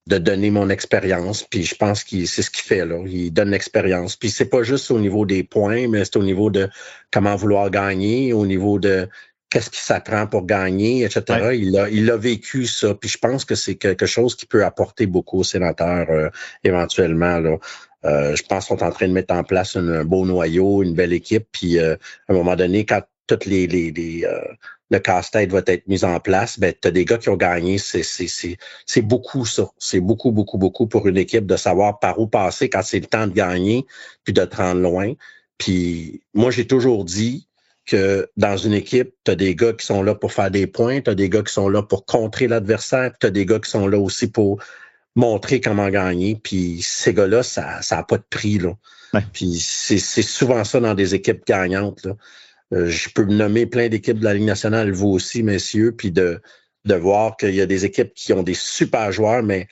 de 0.07 0.19
donner 0.19 0.51
mon 0.51 0.71
expérience. 0.71 1.43
Puis 1.43 1.65
je 1.65 1.75
pense 1.75 2.05
que 2.05 2.25
c'est 2.27 2.43
ce 2.43 2.51
qu'il 2.51 2.63
fait 2.63 2.85
là. 2.85 2.99
Il 3.07 3.33
donne 3.33 3.51
l'expérience. 3.51 4.17
Puis 4.17 4.31
c'est 4.31 4.49
pas 4.49 4.63
juste 4.63 4.91
au 4.91 4.99
niveau 4.99 5.27
des 5.27 5.43
points, 5.43 5.89
mais 5.89 6.05
c'est 6.05 6.17
au 6.17 6.23
niveau 6.23 6.51
de 6.51 6.69
comment 7.11 7.35
vouloir 7.35 7.71
gagner, 7.71 8.33
au 8.33 8.47
niveau 8.47 8.79
de 8.79 9.09
qu'est-ce 9.51 9.71
qui 9.71 9.81
s'apprend 9.81 10.27
pour 10.27 10.47
gagner, 10.47 11.05
etc. 11.05 11.51
Il 11.55 11.77
a, 11.79 11.89
il 11.89 12.11
a 12.11 12.17
vécu 12.17 12.67
ça. 12.67 12.95
Puis 12.95 13.11
je 13.11 13.19
pense 13.19 13.45
que 13.45 13.55
c'est 13.55 13.77
quelque 13.77 14.07
chose 14.07 14.37
qui 14.37 14.47
peut 14.47 14.65
apporter 14.65 15.07
beaucoup 15.07 15.41
aux 15.41 15.45
sénateurs 15.45 16.11
euh, 16.11 16.29
éventuellement. 16.63 17.39
Là. 17.39 17.59
Euh, 18.05 18.37
je 18.37 18.43
pense 18.45 18.67
qu'on 18.67 18.77
est 18.77 18.83
en 18.85 18.91
train 18.91 19.09
de 19.09 19.13
mettre 19.13 19.35
en 19.35 19.43
place 19.43 19.77
un, 19.77 20.05
beau 20.05 20.25
noyau, 20.25 20.83
une 20.83 20.95
belle 20.95 21.13
équipe. 21.13 21.49
Puis 21.51 21.79
euh, 21.79 21.97
à 22.29 22.33
un 22.33 22.37
moment 22.37 22.55
donné, 22.55 22.85
quand 22.85 23.03
toutes 23.27 23.47
les, 23.47 23.67
les, 23.67 23.91
les 23.91 24.25
le 24.91 24.99
casse-tête 24.99 25.51
va 25.51 25.63
être 25.67 25.89
mis 25.89 26.05
en 26.05 26.21
place, 26.21 26.59
ben, 26.59 26.73
tu 26.81 26.89
as 26.89 26.91
des 26.91 27.05
gars 27.05 27.19
qui 27.19 27.29
ont 27.29 27.37
gagné. 27.37 27.79
C'est 27.79 29.03
beaucoup 29.03 29.45
ça. 29.45 29.69
C'est 29.79 30.01
beaucoup, 30.01 30.31
beaucoup, 30.31 30.59
beaucoup 30.59 30.87
pour 30.87 31.09
une 31.09 31.17
équipe 31.17 31.47
de 31.47 31.57
savoir 31.57 31.99
par 31.99 32.21
où 32.21 32.29
passer 32.29 32.69
quand 32.69 32.83
c'est 32.83 33.01
le 33.01 33.07
temps 33.07 33.27
de 33.27 33.33
gagner, 33.33 33.85
puis 34.25 34.33
de 34.33 34.45
te 34.45 34.57
rendre 34.57 34.81
loin. 34.81 35.13
Puis 35.59 36.23
moi, 36.35 36.51
j'ai 36.51 36.67
toujours 36.67 37.05
dit 37.05 37.49
que 37.85 38.29
dans 38.37 38.57
une 38.57 38.75
équipe, 38.75 39.15
tu 39.25 39.31
as 39.31 39.37
des 39.37 39.55
gars 39.55 39.73
qui 39.73 39.87
sont 39.87 40.03
là 40.03 40.15
pour 40.15 40.33
faire 40.33 40.51
des 40.51 40.67
points, 40.67 41.01
tu 41.01 41.11
as 41.11 41.15
des 41.15 41.29
gars 41.29 41.43
qui 41.43 41.53
sont 41.53 41.69
là 41.69 41.83
pour 41.83 42.05
contrer 42.05 42.49
l'adversaire, 42.49 43.13
tu 43.19 43.27
as 43.27 43.31
des 43.31 43.47
gars 43.47 43.59
qui 43.59 43.71
sont 43.71 43.87
là 43.87 43.99
aussi 43.99 44.29
pour 44.29 44.63
montrer 45.15 45.61
comment 45.61 45.89
gagner. 45.89 46.39
Puis 46.41 46.81
ces 46.83 47.15
gars-là, 47.15 47.43
ça 47.43 47.81
n'a 47.91 48.03
pas 48.03 48.19
de 48.19 48.25
prix. 48.29 48.59
Là. 48.59 48.77
Puis 49.33 49.59
c'est 49.59 49.99
souvent 49.99 50.63
ça 50.63 50.79
dans 50.79 50.95
des 50.95 51.15
équipes 51.15 51.45
gagnantes. 51.47 52.05
Là. 52.05 52.13
Euh, 52.73 52.89
je 52.89 53.09
peux 53.11 53.25
nommer 53.25 53.67
plein 53.67 53.89
d'équipes 53.89 54.19
de 54.19 54.25
la 54.25 54.35
Ligue 54.35 54.45
nationale, 54.45 54.91
vous 54.93 55.09
aussi, 55.09 55.43
messieurs, 55.43 55.93
puis 55.93 56.11
de, 56.11 56.41
de 56.85 56.95
voir 56.95 57.37
qu'il 57.37 57.55
y 57.55 57.61
a 57.61 57.67
des 57.67 57.85
équipes 57.85 58.13
qui 58.15 58.33
ont 58.33 58.43
des 58.43 58.55
super 58.55 59.13
joueurs, 59.13 59.43
mais 59.43 59.69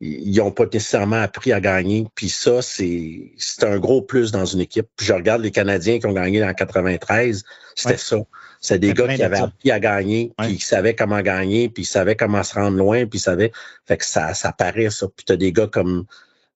ils 0.00 0.36
n'ont 0.36 0.52
pas 0.52 0.64
nécessairement 0.72 1.20
appris 1.20 1.52
à 1.52 1.60
gagner. 1.60 2.06
Puis 2.14 2.28
ça, 2.28 2.62
c'est 2.62 3.32
un 3.62 3.78
gros 3.78 4.02
plus 4.02 4.30
dans 4.30 4.44
une 4.44 4.60
équipe. 4.60 4.86
Puis 4.96 5.06
je 5.06 5.12
regarde 5.12 5.42
les 5.42 5.50
Canadiens 5.50 5.98
qui 5.98 6.06
ont 6.06 6.12
gagné 6.12 6.44
en 6.44 6.54
93, 6.54 7.42
c'était 7.74 7.96
ça. 7.96 8.18
C'est 8.60 8.78
des 8.78 8.92
gars 8.92 9.14
qui 9.14 9.22
avaient 9.22 9.38
appris 9.38 9.70
à 9.70 9.80
gagner, 9.80 10.32
puis 10.36 10.56
qui 10.56 10.64
savaient 10.64 10.94
comment 10.94 11.20
gagner, 11.20 11.68
puis 11.68 11.84
ils 11.84 11.86
savaient 11.86 12.16
comment 12.16 12.42
se 12.42 12.54
rendre 12.54 12.76
loin, 12.76 13.06
puis 13.06 13.18
ils 13.18 13.22
savaient. 13.22 13.52
Fait 13.86 13.96
que 13.96 14.04
ça, 14.04 14.34
ça 14.34 14.52
paraît, 14.52 14.90
ça. 14.90 15.06
Puis 15.14 15.24
tu 15.26 15.32
as 15.32 15.36
des 15.36 15.52
gars 15.52 15.68
comme 15.68 16.04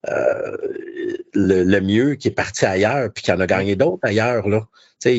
euh, 0.09 0.57
le, 1.33 1.63
le, 1.63 1.81
mieux 1.81 2.15
qui 2.15 2.27
est 2.27 2.31
parti 2.31 2.65
ailleurs, 2.65 3.11
puis 3.13 3.23
qui 3.23 3.31
en 3.31 3.39
a 3.39 3.45
gagné 3.45 3.75
d'autres 3.75 4.05
ailleurs. 4.05 4.49
Là 4.49 4.67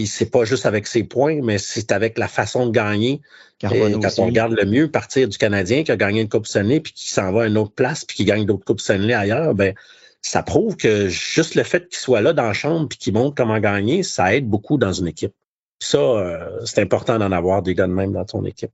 c'est 0.07 0.30
pas 0.30 0.45
juste 0.45 0.66
avec 0.66 0.87
ses 0.87 1.05
points, 1.05 1.41
mais 1.43 1.59
c'est 1.59 1.93
avec 1.93 2.18
la 2.18 2.28
façon 2.28 2.66
de 2.66 2.72
gagner. 2.72 3.20
quand 3.61 3.70
on 4.18 4.26
regarde 4.26 4.53
le 4.53 4.64
mieux 4.64 4.91
partir 4.91 5.28
du 5.28 5.37
Canadien 5.37 5.85
qui 5.85 5.93
a 5.93 5.97
gagné 5.97 6.22
une 6.22 6.28
Coupe 6.28 6.47
Stanley 6.47 6.80
puis 6.80 6.93
qui 6.93 7.09
s'en 7.09 7.32
va 7.32 7.43
à 7.43 7.47
une 7.47 7.59
autre 7.59 7.72
place 7.72 8.05
puis 8.05 8.16
qui 8.16 8.24
gagne 8.24 8.47
d'autres 8.47 8.64
Coupes 8.64 8.80
Stanley 8.80 9.14
ailleurs, 9.14 9.55
ben 9.55 9.74
ça 10.22 10.43
prouve 10.43 10.76
que 10.76 11.09
juste 11.09 11.55
le 11.55 11.64
fait 11.64 11.89
qu'il 11.89 11.99
soit 11.99 12.22
là 12.22 12.32
dans 12.32 12.45
la 12.45 12.55
chambre 12.55 12.89
puis 12.89 12.99
qu'il 12.99 13.12
montre 13.12 13.35
comment 13.35 13.59
gagner, 13.59 14.03
ça 14.03 14.35
aide 14.35 14.49
beaucoup 14.49 14.78
dans 14.78 14.93
une 14.93 15.07
équipe. 15.07 15.35
Ça, 15.80 15.99
euh, 15.99 16.64
c'est 16.64 16.80
important 16.80 17.18
d'en 17.18 17.30
avoir 17.30 17.61
des 17.61 17.74
gars 17.74 17.87
de 17.87 17.93
même 17.93 18.12
dans 18.12 18.24
ton 18.24 18.45
équipe. 18.45 18.70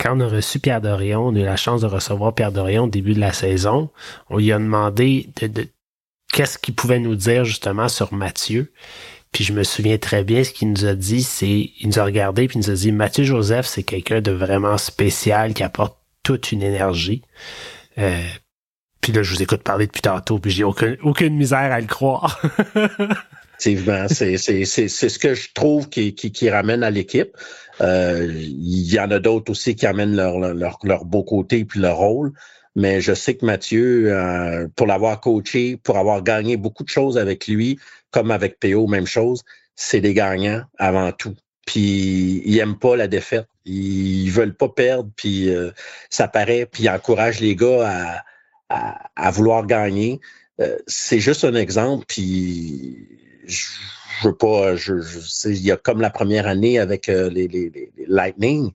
Quand 0.00 0.16
on 0.16 0.20
a 0.20 0.28
reçu 0.28 0.58
Pierre 0.58 0.80
Dorion, 0.80 1.28
on 1.28 1.36
a 1.36 1.38
eu 1.38 1.44
la 1.44 1.56
chance 1.56 1.82
de 1.82 1.86
recevoir 1.86 2.34
Pierre 2.34 2.50
Dorion 2.50 2.84
au 2.84 2.88
début 2.88 3.12
de 3.12 3.20
la 3.20 3.32
saison. 3.32 3.90
On 4.30 4.38
lui 4.38 4.50
a 4.52 4.58
demandé 4.58 5.28
de 5.40 5.68
qu'est-ce 6.32 6.58
qu'il 6.58 6.74
pouvait 6.74 6.98
nous 6.98 7.14
dire 7.14 7.44
justement 7.44 7.88
sur 7.88 8.12
Mathieu. 8.12 8.72
Puis 9.30 9.44
je 9.44 9.52
me 9.52 9.62
souviens 9.62 9.96
très 9.96 10.24
bien 10.24 10.44
ce 10.44 10.50
qu'il 10.50 10.70
nous 10.70 10.84
a 10.84 10.94
dit, 10.94 11.22
c'est 11.22 11.70
il 11.80 11.86
nous 11.86 11.98
a 11.98 12.04
regardé 12.04 12.48
puis 12.48 12.58
il 12.58 12.62
nous 12.62 12.70
a 12.70 12.74
dit 12.74 12.92
Mathieu 12.92 13.24
Joseph, 13.24 13.66
c'est 13.66 13.82
quelqu'un 13.82 14.20
de 14.20 14.32
vraiment 14.32 14.76
spécial 14.76 15.54
qui 15.54 15.62
apporte 15.62 15.96
toute 16.22 16.52
une 16.52 16.62
énergie. 16.62 17.22
Euh, 17.98 18.20
puis 19.00 19.12
là, 19.12 19.22
je 19.22 19.34
vous 19.34 19.42
écoute 19.42 19.62
parler 19.62 19.86
depuis 19.86 20.02
tantôt, 20.02 20.38
puis 20.38 20.50
j'ai 20.50 20.64
aucune, 20.64 21.34
misère 21.34 21.72
à 21.72 21.80
le 21.80 21.86
croire. 21.86 22.40
Effectivement, 23.58 24.06
c'est 24.08 24.36
ce 24.36 25.18
que 25.18 25.34
je 25.34 25.48
trouve 25.54 25.88
qui, 25.88 26.14
qui, 26.14 26.30
qui 26.30 26.50
ramène 26.50 26.82
à 26.82 26.90
l'équipe. 26.90 27.30
Euh, 27.80 28.28
il 28.32 28.92
y 28.92 29.00
en 29.00 29.10
a 29.10 29.18
d'autres 29.18 29.50
aussi 29.50 29.76
qui 29.76 29.86
amènent 29.86 30.14
leur, 30.14 30.38
leur, 30.38 30.78
leur 30.82 31.04
beau 31.04 31.22
côté 31.22 31.64
puis 31.64 31.80
leur 31.80 31.96
rôle 31.96 32.32
mais 32.74 33.00
je 33.00 33.12
sais 33.12 33.36
que 33.36 33.44
Mathieu, 33.44 34.12
euh, 34.12 34.66
pour 34.76 34.86
l'avoir 34.86 35.20
coaché, 35.20 35.76
pour 35.76 35.98
avoir 35.98 36.22
gagné 36.22 36.56
beaucoup 36.56 36.84
de 36.84 36.88
choses 36.88 37.18
avec 37.18 37.46
lui, 37.46 37.78
comme 38.10 38.30
avec 38.30 38.58
PO, 38.58 38.86
même 38.86 39.06
chose, 39.06 39.42
c'est 39.74 40.00
des 40.00 40.14
gagnants 40.14 40.62
avant 40.78 41.12
tout. 41.12 41.36
Puis 41.66 42.42
ils 42.44 42.58
aiment 42.58 42.78
pas 42.78 42.96
la 42.96 43.08
défaite, 43.08 43.46
ils 43.64 44.30
veulent 44.30 44.54
pas 44.54 44.68
perdre, 44.68 45.10
puis 45.16 45.50
euh, 45.50 45.70
ça 46.10 46.28
paraît, 46.28 46.66
puis 46.66 46.84
ils 46.84 46.88
encouragent 46.90 47.40
les 47.40 47.54
gars 47.54 48.22
à, 48.68 49.04
à, 49.16 49.30
vouloir 49.30 49.66
gagner. 49.66 50.20
Euh, 50.60 50.78
c'est 50.86 51.20
juste 51.20 51.44
un 51.44 51.54
exemple, 51.54 52.04
puis 52.08 53.06
je, 53.46 53.66
veux 54.24 54.34
pas, 54.34 54.76
je, 54.76 55.00
je 55.00 55.48
il 55.50 55.62
y 55.62 55.70
a 55.70 55.76
comme 55.76 56.00
la 56.00 56.10
première 56.10 56.46
année 56.46 56.78
avec 56.78 57.06
les, 57.06 57.48
les, 57.48 57.70
les 57.70 57.92
Lightning, 58.08 58.72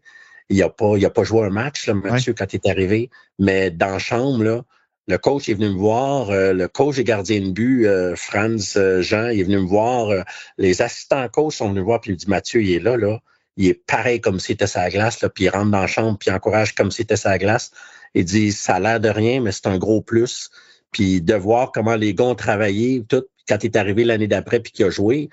il 0.49 0.61
a 0.63 0.69
pas, 0.69 0.93
il 0.97 1.05
a 1.05 1.09
pas 1.09 1.23
joué 1.23 1.45
un 1.45 1.49
match, 1.49 1.87
là, 1.87 1.93
Mathieu, 1.93 2.33
quand 2.33 2.53
il 2.53 2.57
est 2.57 2.69
arrivé. 2.69 3.09
Mais 3.39 3.69
dans 3.71 3.91
la 3.91 3.99
chambre, 3.99 4.43
là, 4.43 4.63
le 5.07 5.17
coach 5.17 5.47
est 5.49 5.53
venu 5.53 5.69
me 5.69 5.77
voir, 5.77 6.29
euh, 6.31 6.53
le 6.53 6.67
coach 6.67 6.97
et 6.97 7.03
gardien 7.03 7.39
de 7.41 7.51
but, 7.51 7.85
euh, 7.85 8.15
Franz 8.15 8.77
euh, 8.77 9.01
Jean, 9.01 9.29
il 9.29 9.39
est 9.39 9.43
venu 9.43 9.57
me 9.57 9.67
voir. 9.67 10.25
les 10.57 10.81
assistants 10.81 11.27
coach 11.29 11.55
sont 11.55 11.69
venus 11.69 11.81
me 11.81 11.85
voir, 11.85 12.01
puis 12.01 12.11
il 12.11 12.17
dit 12.17 12.27
Mathieu, 12.29 12.61
il 12.61 12.71
est 12.73 12.79
là, 12.79 12.97
là. 12.97 13.19
Il 13.55 13.67
est 13.67 13.73
pareil 13.73 14.21
comme 14.21 14.39
si 14.39 14.47
c'était 14.47 14.67
sa 14.67 14.89
glace, 14.89 15.21
là, 15.21 15.29
puis 15.29 15.45
il 15.45 15.49
rentre 15.49 15.71
dans 15.71 15.81
la 15.81 15.87
chambre, 15.87 16.17
puis 16.19 16.29
il 16.29 16.33
encourage 16.33 16.75
comme 16.75 16.91
si 16.91 16.97
c'était 16.97 17.15
sa 17.15 17.37
glace. 17.37 17.71
Il 18.13 18.25
dit 18.25 18.51
Ça 18.51 18.75
a 18.75 18.79
l'air 18.79 18.99
de 18.99 19.09
rien, 19.09 19.41
mais 19.41 19.51
c'est 19.51 19.67
un 19.67 19.77
gros 19.77 20.01
plus. 20.01 20.49
Puis 20.91 21.21
de 21.21 21.33
voir 21.35 21.71
comment 21.71 21.95
les 21.95 22.13
gars 22.13 22.25
ont 22.25 22.35
travaillé, 22.35 23.03
tout, 23.07 23.23
quand 23.47 23.63
il 23.63 23.67
est 23.67 23.77
arrivé 23.77 24.03
l'année 24.03 24.27
d'après, 24.27 24.59
puis 24.59 24.71
qu'il 24.71 24.85
a 24.85 24.89
joué, 24.89 25.29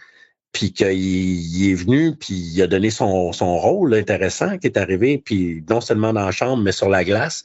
puis 0.55 0.73
qu'il 0.73 1.71
est 1.71 1.75
venu, 1.75 2.15
puis 2.15 2.33
il 2.33 2.63
a 2.63 2.69
donné 2.69 2.89
son, 2.89 3.33
son 3.33 3.59
rôle 3.59 3.93
intéressant 3.93 4.57
qui 4.57 4.69
est 4.69 4.79
arrivé, 4.79 5.19
puis 5.19 5.65
non 5.69 5.81
seulement 5.81 6.13
dans 6.13 6.25
la 6.25 6.31
chambre, 6.31 6.63
mais 6.63 6.73
sur 6.73 6.89
la 6.89 7.05
glace. 7.05 7.43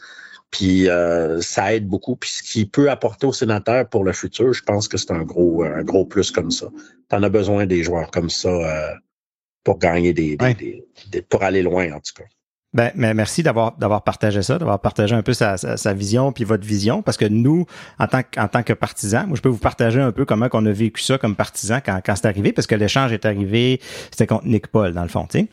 Puis 0.52 0.88
euh, 0.88 1.42
ça 1.42 1.74
aide 1.74 1.88
beaucoup. 1.88 2.16
Puis 2.16 2.30
ce 2.30 2.44
qu'il 2.44 2.70
peut 2.70 2.90
apporter 2.90 3.26
aux 3.26 3.34
sénateurs 3.34 3.90
pour 3.90 4.04
le 4.04 4.14
futur, 4.14 4.54
je 4.54 4.64
pense 4.64 4.88
que 4.88 4.98
c'est 4.98 5.12
un 5.12 5.24
gros, 5.24 5.64
un 5.64 5.84
gros 5.84 6.06
plus 6.06 6.32
comme 6.32 6.52
ça. 6.52 6.68
Tu 7.10 7.16
en 7.16 7.24
as 7.24 7.30
besoin 7.30 7.66
des 7.66 7.84
joueurs 7.84 8.12
comme 8.12 8.30
ça 8.30 8.50
euh, 8.50 8.94
pour 9.64 9.80
gagner 9.80 10.14
des, 10.14 10.38
des, 10.38 11.22
pour 11.24 11.44
aller 11.44 11.64
loin, 11.64 11.92
en 11.92 12.00
tout 12.00 12.14
cas. 12.16 12.26
Ben, 12.72 12.92
mais 12.94 13.16
merci 13.16 13.42
d'avoir 13.42 13.76
d'avoir 13.78 14.04
partagé 14.04 14.44
ça, 14.44 14.60
d'avoir 14.60 14.80
partagé 14.80 15.16
un 15.16 15.24
peu 15.24 15.34
sa, 15.34 15.58
sa, 15.58 15.94
vision 15.94 16.32
puis 16.32 16.44
votre 16.44 16.66
vision, 16.66 17.02
parce 17.02 17.18
que 17.18 17.26
nous, 17.26 17.66
en 17.98 18.06
tant 18.06 18.22
que, 18.22 18.40
en 18.40 18.48
tant 18.48 18.62
que 18.62 18.74
partisans, 18.74 19.26
moi 19.26 19.36
je 19.36 19.42
peux 19.42 19.50
vous 19.50 19.58
partager 19.58 20.00
un 20.00 20.12
peu 20.12 20.24
comment 20.24 20.50
qu'on 20.50 20.64
a 20.68 20.72
vécu 20.72 21.02
ça 21.02 21.18
comme 21.18 21.36
partisans 21.36 21.82
quand, 21.84 22.00
quand 22.06 22.16
c'est 22.16 22.28
arrivé, 22.28 22.52
parce 22.52 22.68
que 22.68 22.76
l'échange 22.76 23.12
est 23.12 23.26
arrivé, 23.26 23.82
c'était 24.12 24.28
contre 24.28 24.46
Nick 24.46 24.68
Paul 24.68 24.94
dans 24.94 25.02
le 25.02 25.08
fond, 25.08 25.26
tu 25.28 25.40
sais. 25.40 25.48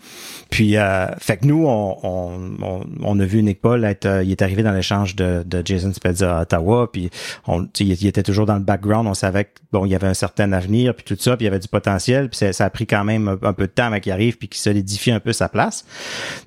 Puis, 0.51 0.77
euh, 0.77 1.07
fait 1.19 1.39
que 1.39 1.47
nous, 1.47 1.67
on, 1.67 1.97
on, 2.03 2.85
on, 3.03 3.21
a 3.21 3.25
vu 3.25 3.43
Nick 3.43 3.63
Paul 3.63 3.85
être, 3.85 4.07
euh, 4.07 4.23
il 4.23 4.31
est 4.31 4.43
arrivé 4.43 4.63
dans 4.63 4.73
l'échange 4.73 5.17
de, 5.17 5.43
de 5.45 5.63
Jason 5.65 5.93
Spezza 5.95 6.39
à 6.39 6.43
Ottawa, 6.43 6.91
puis 6.93 7.11
on, 7.47 7.67
il, 7.81 8.07
était 8.07 8.23
toujours 8.23 8.45
dans 8.45 8.57
le 8.57 8.61
background, 8.61 9.09
on 9.09 9.15
savait 9.15 9.45
que 9.45 9.51
bon, 9.73 9.87
il 9.87 9.91
y 9.91 9.95
avait 9.95 10.07
un 10.07 10.15
certain 10.15 10.53
avenir, 10.53 10.95
puis 10.95 11.05
tout 11.05 11.17
ça, 11.19 11.37
puis 11.37 11.45
il 11.45 11.49
y 11.49 11.51
avait 11.51 11.59
du 11.59 11.69
potentiel, 11.69 12.29
puis 12.29 12.53
ça, 12.53 12.65
a 12.65 12.71
pris 12.71 12.87
quand 12.87 13.05
même 13.05 13.39
un, 13.43 13.53
peu 13.55 13.67
de 13.67 13.73
temps 13.73 13.87
avant 13.87 14.01
qu'il 14.01 14.13
arrive, 14.13 14.37
puis 14.37 14.49
qu'il 14.49 14.61
solidifie 14.61 15.13
un 15.13 15.21
peu 15.21 15.33
sa 15.33 15.49
place. 15.49 15.87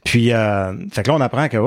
Puis 0.04 0.32
euh, 0.32 0.59
euh, 0.68 0.74
fait 0.92 1.04
que 1.04 1.10
là, 1.10 1.16
on 1.16 1.22
apprend 1.22 1.48
que 1.48 1.58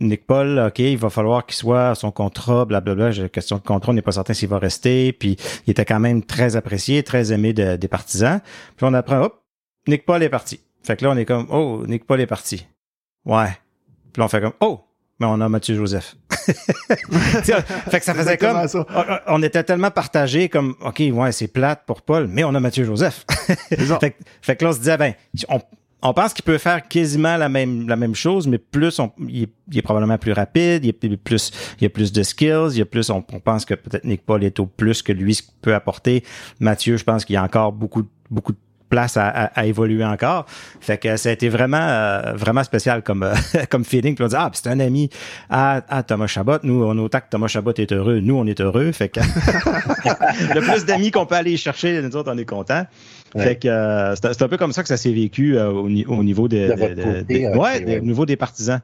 Nick 0.00 0.26
Paul, 0.26 0.58
OK, 0.68 0.78
il 0.78 0.98
va 0.98 1.10
falloir 1.10 1.46
qu'il 1.46 1.56
soit 1.56 1.90
à 1.90 1.94
son 1.94 2.10
contrat, 2.10 2.64
blablabla. 2.64 3.28
Question 3.28 3.56
de 3.56 3.62
contrat, 3.62 3.92
on 3.92 3.94
n'est 3.94 4.02
pas 4.02 4.12
certain 4.12 4.34
s'il 4.34 4.48
va 4.48 4.58
rester. 4.58 5.12
Puis 5.12 5.36
il 5.66 5.70
était 5.70 5.84
quand 5.84 6.00
même 6.00 6.22
très 6.22 6.56
apprécié, 6.56 7.02
très 7.02 7.32
aimé 7.32 7.52
des 7.52 7.88
partisans. 7.88 8.40
Puis 8.76 8.86
on 8.86 8.94
apprend, 8.94 9.22
hop, 9.22 9.42
Nick 9.88 10.04
Paul 10.04 10.22
est 10.22 10.28
parti. 10.28 10.60
Fait 10.82 10.96
que 10.96 11.04
là, 11.04 11.10
on 11.10 11.16
est 11.16 11.24
comme, 11.24 11.46
oh, 11.50 11.84
Nick 11.86 12.06
Paul 12.06 12.20
est 12.20 12.26
parti. 12.26 12.66
Ouais. 13.24 13.50
Puis 14.12 14.20
là, 14.20 14.24
on 14.24 14.28
fait 14.28 14.40
comme, 14.40 14.54
oh, 14.60 14.80
mais 15.20 15.26
on 15.26 15.40
a 15.40 15.48
Mathieu 15.50 15.76
Joseph. 15.76 16.16
fait 16.30 17.98
que 17.98 18.04
ça 18.04 18.14
faisait 18.14 18.38
comme 18.38 18.56
On, 19.26 19.42
était 19.42 19.62
tellement 19.62 19.90
partagés 19.90 20.48
comme 20.48 20.74
OK, 20.80 21.02
ouais, 21.12 21.32
c'est 21.32 21.48
plate 21.48 21.82
pour 21.86 22.00
Paul, 22.00 22.26
mais 22.26 22.42
on 22.42 22.54
a 22.54 22.60
Mathieu 22.60 22.84
Joseph. 22.84 23.26
fait, 23.28 24.16
fait, 24.40 24.56
que 24.56 24.64
là 24.64 24.70
on 24.70 24.72
se 24.72 24.78
disait 24.78 24.96
ben 24.96 25.12
on, 25.50 25.60
on 26.02 26.14
pense 26.14 26.32
qu'il 26.32 26.44
peut 26.44 26.58
faire 26.58 26.86
quasiment 26.86 27.36
la 27.36 27.48
même 27.48 27.88
la 27.88 27.96
même 27.96 28.14
chose, 28.14 28.46
mais 28.46 28.58
plus 28.58 28.98
on, 28.98 29.12
il, 29.28 29.48
est, 29.74 29.82
probablement 29.82 30.18
plus 30.18 30.32
rapide, 30.32 30.84
il 30.84 30.88
est 30.88 31.16
plus 31.16 31.52
il 31.78 31.84
y 31.84 31.86
a 31.86 31.90
plus 31.90 32.12
de 32.12 32.22
skills, 32.22 32.70
il 32.72 32.78
y 32.78 32.82
a 32.82 32.86
plus 32.86 33.10
on, 33.10 33.22
pense 33.22 33.64
que 33.64 33.74
peut-être 33.74 34.04
Nick 34.04 34.24
Paul 34.24 34.42
est 34.44 34.58
au 34.60 34.66
plus 34.66 35.02
que 35.02 35.12
lui 35.12 35.38
peut 35.62 35.74
apporter. 35.74 36.24
Mathieu, 36.58 36.96
je 36.96 37.04
pense 37.04 37.24
qu'il 37.24 37.34
y 37.34 37.36
a 37.36 37.42
encore 37.42 37.72
beaucoup 37.72 38.04
beaucoup 38.30 38.52
de 38.52 38.58
place 38.90 39.16
à, 39.16 39.66
évoluer 39.66 40.04
encore. 40.04 40.44
Fait 40.80 40.98
que 40.98 41.16
ça 41.16 41.28
a 41.28 41.32
été 41.32 41.48
vraiment 41.48 41.78
euh, 41.80 42.32
vraiment 42.34 42.64
spécial 42.64 43.02
comme 43.02 43.22
euh, 43.22 43.34
comme 43.70 43.84
feeling. 43.84 44.14
Puis 44.14 44.24
on 44.24 44.28
dit 44.28 44.36
ah 44.36 44.50
c'est 44.52 44.66
un 44.66 44.80
ami 44.80 45.08
à, 45.48 46.02
Thomas 46.06 46.26
Chabot. 46.26 46.58
Nous 46.64 46.82
on 46.84 46.98
autant 46.98 47.20
que 47.20 47.30
Thomas 47.30 47.46
Chabot 47.46 47.72
est 47.72 47.92
heureux, 47.92 48.20
nous 48.20 48.36
on 48.36 48.46
est 48.46 48.60
heureux. 48.60 48.90
Fait 48.92 49.08
que 49.08 49.20
le 50.54 50.60
plus 50.60 50.84
d'amis 50.84 51.10
qu'on 51.10 51.24
peut 51.24 51.36
aller 51.36 51.56
chercher, 51.56 52.02
nous 52.02 52.14
autres 52.16 52.30
on 52.34 52.36
est 52.36 52.44
contents. 52.44 52.84
Fait 53.36 53.56
que 53.56 53.68
euh, 53.68 54.14
c'est 54.16 54.42
un 54.42 54.48
peu 54.48 54.56
comme 54.56 54.72
ça 54.72 54.82
que 54.82 54.88
ça 54.88 54.96
s'est 54.96 55.12
vécu 55.12 55.58
au, 55.58 55.88
niveau 55.88 56.48
de, 56.48 57.56
ouais, 57.56 57.98
au 57.98 58.04
niveau 58.04 58.26
des 58.26 58.36
partisans. 58.36 58.80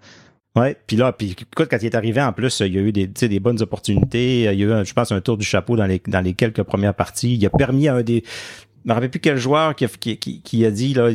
Ouais, 0.54 0.74
puis 0.86 0.96
là, 0.96 1.12
puis 1.12 1.32
écoute, 1.32 1.68
quand 1.70 1.76
il 1.82 1.84
est 1.84 1.94
arrivé, 1.94 2.22
en 2.22 2.32
plus, 2.32 2.60
il 2.60 2.74
y 2.74 2.78
a 2.78 2.80
eu 2.80 2.90
des, 2.90 3.06
des 3.06 3.40
bonnes 3.40 3.60
opportunités. 3.60 4.44
Il 4.44 4.58
y 4.58 4.64
a 4.64 4.80
eu, 4.80 4.86
je 4.86 4.94
pense, 4.94 5.12
un 5.12 5.20
tour 5.20 5.36
du 5.36 5.44
chapeau 5.44 5.76
dans 5.76 5.84
les, 5.84 6.00
dans 6.06 6.22
les 6.22 6.32
quelques 6.32 6.62
premières 6.62 6.94
parties. 6.94 7.34
Il 7.34 7.44
a 7.44 7.50
permis 7.50 7.88
à 7.88 7.96
un 7.96 8.02
des, 8.02 8.24
me 8.86 8.94
rappelle 8.94 9.10
plus 9.10 9.20
quel 9.20 9.36
joueur 9.36 9.74
qui 9.74 9.84
a, 9.84 9.88
qui, 9.88 10.18
qui, 10.18 10.64
a 10.64 10.70
dit 10.70 10.94
là, 10.94 11.10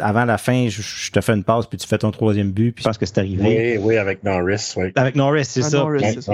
avant 0.00 0.24
la 0.24 0.38
fin, 0.38 0.68
je, 0.68 1.10
te 1.10 1.20
fais 1.20 1.32
une 1.32 1.44
passe 1.44 1.66
puis 1.66 1.78
tu 1.78 1.86
fais 1.86 1.98
ton 1.98 2.10
troisième 2.10 2.50
but. 2.50 2.72
Puis 2.72 2.82
je 2.82 2.88
pense 2.88 2.98
que 2.98 3.06
c'est 3.06 3.18
arrivé. 3.18 3.78
Oui, 3.78 3.84
oui, 3.84 3.96
avec 3.96 4.24
Norris. 4.24 4.74
Oui. 4.76 4.92
Avec 4.96 5.14
Norris, 5.14 5.44
c'est 5.44 5.64
ah, 5.64 5.70
ça. 5.70 5.78
Norris, 5.78 6.22
ça 6.22 6.32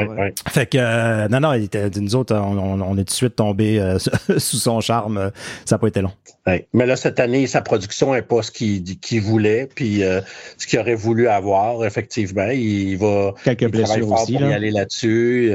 Fait 0.48 0.66
que 0.66 0.78
euh, 0.78 1.28
non, 1.28 1.40
non, 1.40 1.52
il 1.52 1.64
était, 1.64 1.90
nous 1.90 2.14
autres, 2.14 2.34
on, 2.34 2.80
on, 2.80 2.94
est 2.94 3.00
tout 3.00 3.04
de 3.04 3.10
suite 3.10 3.36
tombé 3.36 3.78
euh, 3.78 3.98
sous 4.38 4.56
son 4.56 4.80
charme. 4.80 5.30
Ça 5.64 5.74
n'a 5.74 5.78
pas 5.78 5.88
été 5.88 6.00
long. 6.00 6.12
Mais 6.72 6.86
là, 6.86 6.96
cette 6.96 7.20
année, 7.20 7.46
sa 7.46 7.60
production 7.60 8.14
n'est 8.14 8.22
pas 8.22 8.42
ce 8.42 8.50
qu'il 8.50 9.22
voulait, 9.22 9.68
puis 9.74 10.02
euh, 10.02 10.20
ce 10.58 10.66
qu'il 10.66 10.78
aurait 10.78 10.94
voulu 10.94 11.28
avoir, 11.28 11.84
effectivement. 11.84 12.48
Il 12.50 12.96
va 12.96 13.34
quelques 13.44 13.70
blessures 13.70 14.10
aussi. 14.12 14.32
Pour 14.32 14.48
y 14.48 14.52
aller 14.52 14.70
là-dessus, 14.70 15.52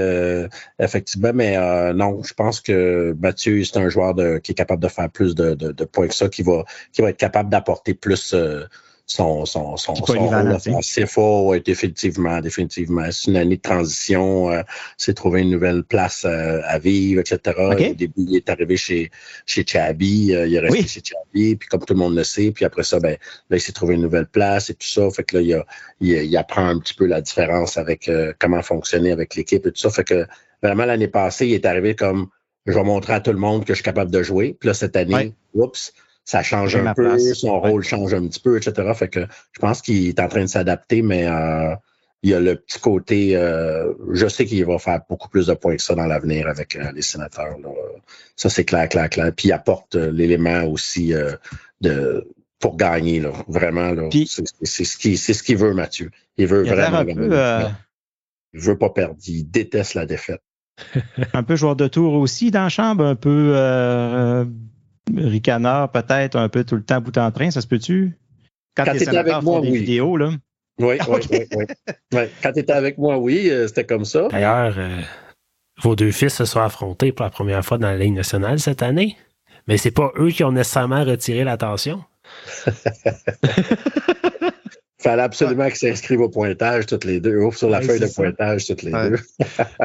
effectivement. 0.79 1.31
Mais 1.33 1.57
non, 1.93 2.21
je 2.23 2.33
pense 2.33 2.61
que 2.61 3.15
Mathieu, 3.19 3.63
c'est 3.63 3.77
un 3.77 3.89
joueur 3.89 4.13
de, 4.13 4.37
qui 4.37 4.51
est 4.51 4.55
capable 4.55 4.81
de 4.81 4.87
faire 4.87 5.09
plus 5.09 5.35
de, 5.35 5.53
de, 5.53 5.85
points 5.85 6.07
que 6.07 6.15
ça, 6.15 6.29
qui 6.29 6.43
va, 6.43 6.65
qui 6.91 7.01
va 7.01 7.09
être 7.09 7.17
capable 7.17 7.49
d'apporter 7.49 7.93
plus 7.93 8.33
euh, 8.33 8.65
son, 9.07 9.45
son, 9.45 9.77
son, 9.77 9.95
son 9.95 10.27
rôle 10.27 10.51
offensif. 10.51 11.17
Oh, 11.17 11.55
définitivement, 11.63 12.41
définitivement. 12.41 13.05
C'est 13.11 13.29
une 13.29 13.37
année 13.37 13.57
de 13.57 13.61
transition. 13.61 14.49
Euh, 14.49 14.63
c'est 14.97 15.13
trouver 15.13 15.41
une 15.41 15.51
nouvelle 15.51 15.83
place 15.83 16.25
euh, 16.25 16.61
à 16.65 16.79
vivre, 16.79 17.21
etc. 17.21 17.55
Au 17.57 17.75
début, 17.75 18.13
il 18.17 18.35
est 18.35 18.49
arrivé 18.49 18.77
chez, 18.77 19.11
chez 19.45 19.63
Chabi. 19.65 20.27
il 20.27 20.55
est 20.55 20.59
resté 20.59 20.87
chez 20.87 21.01
Chabi, 21.03 21.55
puis 21.55 21.69
comme 21.69 21.81
tout 21.85 21.93
le 21.93 21.99
monde 21.99 22.15
le 22.15 22.23
sait. 22.23 22.51
Puis 22.51 22.65
après 22.65 22.83
ça, 22.83 22.99
ben, 22.99 23.17
là, 23.49 23.57
il 23.57 23.61
s'est 23.61 23.73
trouvé 23.73 23.95
une 23.95 24.01
nouvelle 24.01 24.27
place 24.27 24.69
et 24.69 24.73
tout 24.73 24.87
ça. 24.87 25.09
Fait 25.11 25.23
que 25.23 25.37
là, 25.37 25.41
il, 25.41 25.63
il, 26.07 26.23
il 26.23 26.37
apprend 26.37 26.65
un 26.65 26.79
petit 26.79 26.95
peu 26.95 27.05
la 27.05 27.21
différence 27.21 27.77
avec 27.77 28.09
comment 28.39 28.61
fonctionner 28.63 29.11
avec 29.11 29.35
l'équipe 29.35 29.65
et 29.67 29.71
tout 29.71 29.79
ça. 29.79 29.91
Fait 29.91 30.03
que 30.03 30.25
vraiment, 30.63 30.85
l'année 30.85 31.07
passée, 31.07 31.47
il 31.47 31.53
est 31.53 31.65
arrivé 31.65 31.95
comme 31.95 32.27
je 32.65 32.73
vais 32.73 32.83
montrer 32.83 33.13
à 33.13 33.19
tout 33.19 33.31
le 33.31 33.37
monde 33.37 33.63
que 33.65 33.73
je 33.73 33.75
suis 33.75 33.83
capable 33.83 34.09
de 34.09 34.23
jouer. 34.23 34.57
Puis 34.59 34.67
là, 34.67 34.73
cette 34.73 34.95
année, 34.95 35.35
oups, 35.53 35.93
ça 36.25 36.41
change 36.41 36.75
un 36.75 36.93
peu, 36.93 37.17
son 37.35 37.59
rôle 37.59 37.83
change 37.83 38.13
un 38.13 38.27
petit 38.27 38.39
peu, 38.39 38.57
etc. 38.57 38.91
Fait 38.95 39.07
que 39.07 39.21
je 39.51 39.59
pense 39.59 39.81
qu'il 39.81 40.07
est 40.07 40.19
en 40.19 40.27
train 40.27 40.41
de 40.41 40.49
s'adapter, 40.49 41.03
mais 41.03 41.27
euh, 41.27 41.75
il 42.23 42.31
y 42.31 42.33
a 42.33 42.39
le 42.39 42.55
petit 42.55 42.79
côté, 42.79 43.37
euh, 43.37 43.93
je 44.11 44.27
sais 44.27 44.45
qu'il 44.45 44.65
va 44.65 44.79
faire 44.79 45.01
beaucoup 45.07 45.29
plus 45.29 45.45
de 45.45 45.53
points 45.53 45.75
que 45.75 45.81
ça 45.83 45.93
dans 45.93 46.07
l'avenir 46.07 46.47
avec 46.47 46.75
euh, 46.75 46.91
les 46.93 47.03
sénateurs. 47.03 47.55
Ça, 48.35 48.49
c'est 48.49 48.65
clair, 48.65 48.89
clair, 48.89 49.09
clair. 49.09 49.31
Puis 49.35 49.49
il 49.49 49.53
apporte 49.53 49.95
l'élément 49.95 50.63
aussi 50.63 51.13
de 51.81 52.27
pour 52.59 52.77
gagner, 52.77 53.19
là, 53.19 53.31
vraiment. 53.47 54.09
c'est 54.63 54.85
ce 54.85 54.97
qu'il 54.97 55.19
ce 55.19 55.55
veut, 55.55 55.73
Mathieu. 55.73 56.09
Il 56.37 56.47
veut 56.47 56.63
vraiment 56.63 57.03
gagner. 57.03 57.69
Il 58.53 58.61
veut 58.61 58.77
pas 58.77 58.89
perdre. 58.89 59.15
Il 59.27 59.43
déteste 59.43 59.93
la 59.93 60.05
défaite 60.05 60.41
un 61.33 61.43
peu 61.43 61.55
joueur 61.55 61.75
de 61.75 61.87
tour 61.87 62.13
aussi 62.13 62.51
dans 62.51 62.63
la 62.63 62.69
chambre, 62.69 63.05
un 63.05 63.15
peu 63.15 63.53
euh, 63.55 64.45
ricanard 65.15 65.91
peut-être, 65.91 66.35
un 66.37 66.49
peu 66.49 66.63
tout 66.63 66.75
le 66.75 66.83
temps 66.83 67.01
bout 67.01 67.17
en 67.17 67.31
train, 67.31 67.51
ça 67.51 67.61
se 67.61 67.67
peut-tu? 67.67 68.17
Quand, 68.75 68.83
tu 68.85 68.97
étais 68.97 69.15
avec 69.15 69.41
moi, 69.41 69.61
des 69.61 69.69
oui. 69.69 69.79
vidéos, 69.79 70.17
là. 70.17 70.31
Oui, 70.79 70.97
oui, 71.07 71.19
oui, 72.11 72.19
Quand 72.43 72.51
tu 72.51 72.59
étais 72.59 72.73
avec 72.73 72.97
moi, 72.97 73.17
oui, 73.17 73.49
euh, 73.49 73.67
c'était 73.67 73.85
comme 73.85 74.03
ça. 74.03 74.27
D'ailleurs, 74.29 74.75
euh, 74.77 75.01
vos 75.81 75.95
deux 75.95 76.11
fils 76.11 76.33
se 76.33 76.43
sont 76.45 76.59
affrontés 76.59 77.13
pour 77.13 77.23
la 77.23 77.29
première 77.29 77.63
fois 77.63 77.77
dans 77.77 77.87
la 77.87 77.97
Ligue 77.97 78.13
nationale 78.13 78.59
cette 78.59 78.83
année, 78.83 79.15
mais 79.67 79.77
c'est 79.77 79.91
pas 79.91 80.11
eux 80.17 80.31
qui 80.31 80.43
ont 80.43 80.51
nécessairement 80.51 81.05
retiré 81.05 81.45
l'attention. 81.45 82.03
fallait 85.05 85.21
absolument 85.21 85.67
qu'ils 85.67 85.75
s'inscrivent 85.75 86.21
au 86.21 86.29
pointage 86.29 86.87
toutes 86.87 87.03
les 87.03 87.19
deux, 87.19 87.37
ou 87.37 87.51
sur 87.51 87.69
la 87.69 87.81
feuille 87.81 87.99
de 87.99 88.07
pointage 88.07 88.65
toutes 88.65 88.81
les 88.81 88.91
deux. 88.91 89.19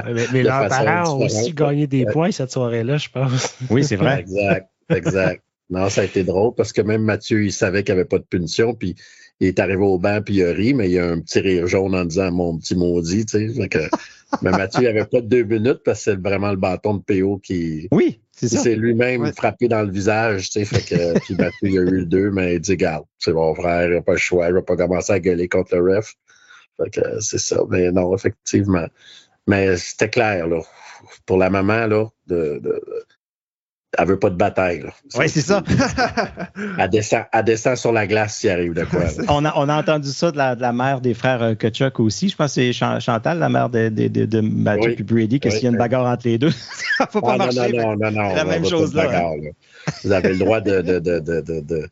mais, 0.32 0.42
leurs 0.42 0.68
parents 0.68 1.14
ont 1.14 1.24
aussi 1.26 1.52
gagné 1.52 1.86
des 1.86 2.06
points 2.06 2.30
cette 2.30 2.50
soirée-là, 2.50 2.96
je 2.96 3.08
pense. 3.10 3.54
Oui, 3.68 3.84
c'est 3.84 3.96
vrai. 3.96 4.20
exact, 4.20 4.70
exact. 4.90 5.42
Non, 5.70 5.88
ça 5.88 6.00
a 6.00 6.04
été 6.04 6.24
drôle 6.24 6.54
parce 6.56 6.72
que 6.72 6.82
même 6.82 7.02
Mathieu, 7.02 7.44
il 7.44 7.52
savait 7.52 7.84
qu'il 7.84 7.94
n'y 7.94 8.00
avait 8.00 8.08
pas 8.08 8.18
de 8.18 8.24
punition, 8.24 8.74
puis 8.74 8.96
il 9.38 9.46
est 9.46 9.58
arrivé 9.60 9.82
au 9.82 9.98
banc, 9.98 10.20
puis 10.20 10.36
il 10.36 10.44
a 10.44 10.52
ri, 10.52 10.74
mais 10.74 10.90
il 10.90 10.98
a 10.98 11.08
un 11.08 11.20
petit 11.20 11.38
rire 11.38 11.66
jaune 11.66 11.94
en 11.94 12.04
disant 12.04 12.32
mon 12.32 12.58
petit 12.58 12.74
maudit, 12.74 13.24
tu 13.24 13.54
sais. 13.54 13.68
mais 14.42 14.50
Mathieu, 14.50 14.82
il 14.82 14.88
avait 14.88 15.04
pas 15.04 15.20
de 15.20 15.28
deux 15.28 15.44
minutes 15.44 15.80
parce 15.84 16.04
que 16.04 16.10
c'est 16.12 16.20
vraiment 16.20 16.50
le 16.50 16.56
bâton 16.56 16.94
de 16.94 17.02
PO 17.02 17.38
qui. 17.38 17.88
Oui, 17.92 18.20
c'est 18.32 18.74
lui-même 18.74 19.32
frappé 19.32 19.68
dans 19.68 19.82
le 19.82 19.90
visage, 19.90 20.50
tu 20.50 20.58
sais, 20.58 20.64
fait 20.64 20.82
que, 20.82 21.18
puis 21.24 21.36
Mathieu, 21.36 21.68
il 21.68 21.78
a 21.78 21.82
eu 21.82 21.98
le 22.00 22.06
deux, 22.06 22.30
mais 22.30 22.54
il 22.54 22.60
dit, 22.60 22.76
garde, 22.76 23.04
c'est 23.18 23.32
mon 23.32 23.54
frère, 23.54 23.88
il 23.88 23.94
n'a 23.94 24.02
pas 24.02 24.12
le 24.12 24.18
choix, 24.18 24.48
il 24.48 24.54
va 24.54 24.62
pas 24.62 24.76
commencer 24.76 25.12
à 25.12 25.20
gueuler 25.20 25.48
contre 25.48 25.76
le 25.76 25.96
ref. 25.98 26.14
Fait 26.82 26.90
que 26.90 27.20
c'est 27.20 27.38
ça. 27.38 27.62
Mais 27.68 27.92
non, 27.92 28.14
effectivement. 28.14 28.86
Mais 29.46 29.76
c'était 29.76 30.10
clair, 30.10 30.48
là. 30.48 30.60
Pour 31.26 31.38
la 31.38 31.50
maman, 31.50 31.86
là, 31.86 32.06
de, 32.26 32.60
de, 32.62 32.82
elle 33.98 34.06
veut 34.06 34.18
pas 34.18 34.30
de 34.30 34.36
bataille. 34.36 34.84
Oui, 35.16 35.28
c'est 35.28 35.40
ça. 35.40 35.62
elle, 36.78 36.90
descend, 36.90 37.24
elle 37.32 37.44
descend 37.44 37.76
sur 37.76 37.92
la 37.92 38.06
glace 38.06 38.36
s'il 38.36 38.50
arrive 38.50 38.72
de 38.72 38.84
quoi. 38.84 39.00
on, 39.28 39.44
a, 39.44 39.52
on 39.56 39.68
a 39.68 39.76
entendu 39.76 40.10
ça 40.10 40.30
de 40.30 40.36
la, 40.36 40.54
de 40.54 40.60
la 40.60 40.72
mère 40.72 41.00
des 41.00 41.12
frères 41.12 41.42
euh, 41.42 41.54
Kutchuk 41.54 41.98
aussi. 41.98 42.28
Je 42.28 42.36
pense 42.36 42.54
que 42.54 42.72
c'est 42.72 43.00
Chantal, 43.00 43.38
la 43.38 43.48
mère 43.48 43.68
de, 43.68 43.88
de, 43.88 44.06
de, 44.06 44.38
et 44.38 45.02
Brady, 45.02 45.40
que 45.40 45.50
s'il 45.50 45.64
y 45.64 45.66
a 45.66 45.70
une 45.70 45.76
bagarre 45.76 46.06
entre 46.06 46.28
les 46.28 46.38
deux, 46.38 46.50
ça 46.98 47.04
ne 47.04 47.10
faut 47.10 47.20
pas 47.20 47.34
ah, 47.34 47.38
marcher. 47.38 47.72
Non, 47.72 47.96
non, 47.96 48.10
non, 48.10 48.22
non. 48.22 48.34
La 48.34 48.44
même 48.44 48.64
chose 48.64 48.94
là, 48.94 49.32
Vous 50.04 50.12
avez 50.12 50.30
le 50.30 50.38
droit 50.38 50.60
de, 50.60 50.80
de, 50.82 50.98
de, 51.00 51.18
de, 51.18 51.88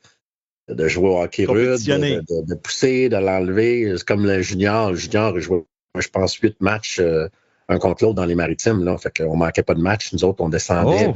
de 0.68 0.88
jouer 0.88 1.08
au 1.08 1.20
hockey 1.20 1.46
rude, 1.46 1.80
de, 1.84 2.54
pousser, 2.54 3.08
de 3.08 3.16
l'enlever. 3.16 3.92
C'est 3.96 4.06
comme 4.06 4.24
le 4.24 4.40
junior. 4.40 4.92
Le 4.92 4.96
junior, 4.96 5.32
il 5.34 5.40
jouait, 5.40 5.64
je 5.98 6.08
pense, 6.08 6.34
huit 6.36 6.60
matchs. 6.60 7.00
Euh, 7.00 7.28
un 7.70 7.78
contre 7.78 8.04
l'autre 8.04 8.14
dans 8.14 8.24
les 8.24 8.34
maritimes. 8.34 8.82
Là. 8.84 8.96
Fait 8.96 9.12
qu'on 9.14 9.36
manquait 9.36 9.62
pas 9.62 9.74
de 9.74 9.80
match. 9.82 10.12
Nous 10.12 10.24
autres, 10.24 10.42
on 10.42 10.48
descendait. 10.48 11.08
Oh, 11.08 11.14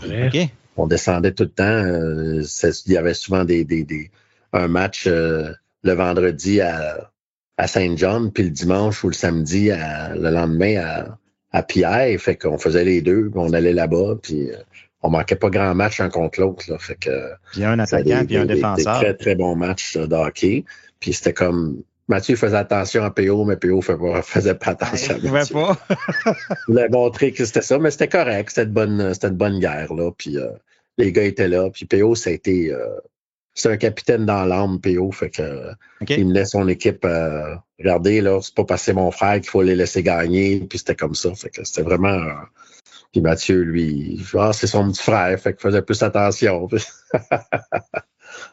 on 0.77 0.87
descendait 0.87 1.33
tout 1.33 1.45
le 1.45 1.51
temps. 1.51 1.65
Euh, 1.65 2.43
il 2.87 2.93
y 2.93 2.97
avait 2.97 3.15
souvent 3.15 3.45
des, 3.45 3.65
des, 3.65 3.85
des 3.85 4.11
un 4.53 4.69
match 4.69 5.07
euh, 5.07 5.53
le 5.83 5.93
vendredi 5.93 6.61
à, 6.61 7.11
à 7.57 7.67
Saint 7.67 7.97
John, 7.97 8.33
puis 8.33 8.45
le 8.45 8.51
dimanche 8.51 9.03
ou 9.05 9.09
le 9.09 9.15
samedi 9.15 9.71
à, 9.71 10.15
le 10.15 10.31
lendemain 10.31 10.77
à, 10.77 11.19
à 11.53 11.63
Pierre. 11.63 12.19
Fait 12.21 12.37
qu'on 12.37 12.59
faisait 12.59 12.85
les 12.85 13.03
deux, 13.03 13.31
puis 13.31 13.41
on 13.41 13.53
allait 13.53 13.73
là-bas, 13.73 14.17
puis 14.23 14.51
euh, 14.51 14.57
on 15.03 15.11
manquait 15.11 15.37
pas 15.37 15.51
grand 15.51 15.75
match 15.75 16.01
un 16.01 16.09
contre 16.09 16.41
l'autre. 16.41 16.65
Fait 16.81 16.97
que, 16.97 17.31
puis 17.53 17.65
un 17.65 17.79
attaquant, 17.79 18.25
puis 18.27 18.37
un 18.37 18.47
défenseur. 18.47 19.01
Des 19.01 19.05
très, 19.07 19.15
très 19.15 19.35
bons 19.35 19.57
matchs 19.57 19.97
de 19.97 20.15
hockey. 20.15 20.65
Puis 21.01 21.13
c'était 21.13 21.33
comme 21.33 21.83
Mathieu 22.09 22.37
faisait 22.37 22.57
attention 22.57 23.05
à 23.05 23.11
PO, 23.11 23.45
mais 23.45 23.57
PO 23.57 23.77
ne 23.77 24.21
faisait 24.23 24.55
pas 24.55 24.71
attention 24.71 25.15
à 25.15 25.31
Mathieu. 25.31 25.55
pas. 25.55 25.79
Il 26.69 26.75
voulait 26.75 26.89
montrer 26.89 27.33
que 27.33 27.45
c'était 27.45 27.63
ça, 27.63 27.79
mais 27.79 27.91
c'était 27.91 28.09
correct. 28.09 28.51
C'était 28.51 28.65
une 28.65 28.73
bonne, 28.73 29.15
c'était 29.15 29.29
une 29.29 29.37
bonne 29.37 29.59
guerre, 29.61 29.95
là. 29.95 30.11
Puis 30.17 30.37
euh, 30.39 30.51
les 30.99 31.13
gars 31.13 31.25
étaient 31.25 31.49
là. 31.49 31.71
Puis 31.71 31.87
PO, 31.87 32.15
ça 32.15 32.31
a 32.31 32.33
été. 32.33 32.73
Euh, 32.73 32.87
c'est 33.55 33.71
un 33.71 33.77
capitaine 33.77 34.25
dans 34.25 34.45
l'âme, 34.45 34.81
PO. 34.81 35.13
Fait 35.13 35.31
que 35.31 35.73
il 36.09 36.27
me 36.27 36.33
laisse 36.33 36.51
son 36.51 36.69
équipe 36.69 37.05
euh, 37.05 37.55
Regardez, 37.79 38.21
là, 38.21 38.41
c'est 38.41 38.55
pas 38.55 38.65
passer 38.65 38.93
mon 38.93 39.11
frère 39.11 39.35
qu'il 39.41 39.51
faut 39.51 39.63
les 39.63 39.77
laisser 39.77 40.03
gagner. 40.03 40.61
Puis 40.61 40.79
c'était 40.79 40.95
comme 40.97 41.15
ça. 41.15 41.35
Fait 41.35 41.51
que 41.51 41.65
c'était 41.65 41.83
vraiment. 41.83 42.19
puis 43.13 43.21
Mathieu, 43.21 43.61
lui, 43.63 44.25
ah, 44.35 44.53
c'est 44.53 44.67
son 44.67 44.91
petit 44.91 45.03
frère, 45.03 45.39
fait 45.39 45.53
qu'il 45.53 45.63
faisait 45.63 45.83
plus 45.83 46.03
attention. 46.03 46.69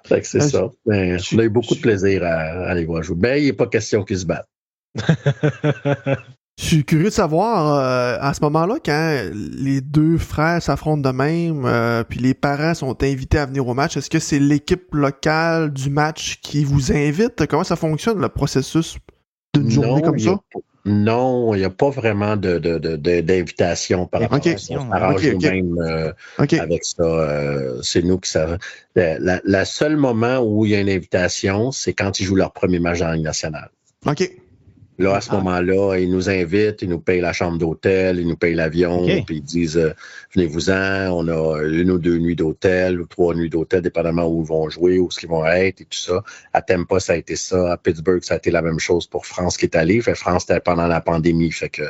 Fait 0.06 0.22
que 0.22 0.28
c'est 0.28 0.42
Euh, 0.42 0.48
ça. 0.48 0.70
Ben, 0.86 1.20
je- 1.20 1.36
on 1.36 1.40
a 1.40 1.44
eu 1.44 1.50
beaucoup 1.50 1.76
de 1.76 1.80
plaisir 1.82 2.24
à, 2.24 2.30
à 2.70 2.74
les 2.74 2.86
voir 2.86 3.04
jouer. 3.04 3.16
Ben, 3.18 3.38
il 3.42 3.46
n'est 3.46 3.54
pas 3.54 3.68
question 3.68 4.04
qu'ils 4.04 4.20
se 4.20 4.26
battent. 4.26 4.48
Je 6.62 6.66
suis 6.66 6.84
curieux 6.84 7.06
de 7.06 7.10
savoir, 7.12 7.74
euh, 7.80 8.18
à 8.20 8.34
ce 8.34 8.42
moment-là, 8.42 8.76
quand 8.84 9.24
les 9.34 9.80
deux 9.80 10.18
frères 10.18 10.62
s'affrontent 10.62 11.10
de 11.10 11.16
même, 11.16 11.64
euh, 11.66 12.04
puis 12.04 12.20
les 12.20 12.34
parents 12.34 12.74
sont 12.74 13.02
invités 13.02 13.38
à 13.38 13.46
venir 13.46 13.66
au 13.66 13.74
match, 13.74 13.96
est-ce 13.96 14.10
que 14.10 14.20
c'est 14.20 14.40
l'équipe 14.40 14.94
locale 14.94 15.72
du 15.72 15.90
match 15.90 16.42
qui 16.42 16.66
vous 16.66 16.92
invite? 16.92 17.46
Comment 17.48 17.64
ça 17.64 17.78
fonctionne, 17.78 18.20
le 18.20 18.28
processus 18.28 18.98
d'une 19.56 19.70
journée 19.70 20.02
comme 20.02 20.20
ça? 20.20 20.38
Non, 20.86 21.54
il 21.54 21.60
n'y 21.60 21.66
a 21.66 21.70
pas 21.70 21.90
vraiment 21.90 22.36
de, 22.38 22.58
de- 22.58 22.78
de- 22.78 22.96
de- 22.96 23.22
d'invitation 23.22 24.08
par 24.08 24.22
rapport 24.22 24.38
à 24.54 24.58
ça. 24.58 24.74
On 24.76 24.90
s'arrange 24.92 25.28
nous-mêmes 25.34 25.78
euh, 25.80 26.14
OK. 26.40 26.54
avec 26.54 26.84
ça. 26.86 27.04
euh, 27.04 27.80
c'est 27.82 28.02
nous 28.04 28.18
qui 28.20 28.30
savons. 28.30 28.58
La, 28.96 29.20
la- 29.20 29.42
la 29.44 29.66
seule 29.66 29.98
moment 29.98 30.40
où 30.40 30.66
il 30.66 30.72
y 30.72 30.76
a 30.76 30.80
une 30.80 30.90
invitation, 30.90 31.72
c'est 31.72 31.94
quand 31.94 32.20
ils 32.20 32.26
jouent 32.26 32.36
leur 32.36 32.52
premier 32.54 32.80
match 32.80 33.00
la 33.00 33.16
Ligue 33.16 33.26
nationale. 33.26 33.70
OK. 34.06 34.30
Là, 35.00 35.16
à 35.16 35.22
ce 35.22 35.30
Ah. 35.32 35.36
moment-là, 35.38 35.98
ils 35.98 36.12
nous 36.12 36.30
invitent, 36.30 36.82
ils 36.82 36.90
nous 36.90 37.00
payent 37.00 37.22
la 37.22 37.34
chambre 37.34 37.58
d'hôtel, 37.58 38.20
ils 38.20 38.28
nous 38.28 38.36
payent 38.36 38.54
l'avion, 38.54 39.08
puis 39.26 39.38
ils 39.38 39.42
disent 39.42 39.78
euh, 39.78 39.94
venez-vous-en, 40.36 41.10
on 41.12 41.28
a 41.28 41.64
une 41.64 41.90
ou 41.92 41.98
deux 41.98 42.18
nuits 42.18 42.36
d'hôtel 42.36 43.00
ou 43.02 43.06
trois 43.06 43.34
nuits 43.34 43.50
d'hôtel, 43.50 43.82
dépendamment 43.82 44.28
où 44.28 44.42
ils 44.44 44.48
vont 44.48 44.70
jouer, 44.70 45.00
où 45.00 45.10
ce 45.10 45.20
qu'ils 45.20 45.30
vont 45.30 45.46
être 45.46 45.82
et 45.82 45.86
tout 45.86 45.98
ça. 45.98 46.22
À 46.54 46.62
Tampa, 46.62 47.00
ça 47.00 47.14
a 47.14 47.16
été 47.16 47.36
ça. 47.36 47.72
À 47.72 47.78
Pittsburgh, 47.78 48.22
ça 48.24 48.34
a 48.36 48.38
été 48.38 48.52
la 48.52 48.62
même 48.62 48.80
chose 48.80 49.08
pour 49.08 49.26
France 49.26 49.58
qui 49.58 49.66
est 49.66 49.76
allée. 49.76 50.02
Fait 50.02 50.16
France, 50.16 50.46
c'était 50.48 50.60
pendant 50.60 50.88
la 50.88 51.02
pandémie. 51.02 51.52
Fait 51.52 51.70
que 51.70 51.84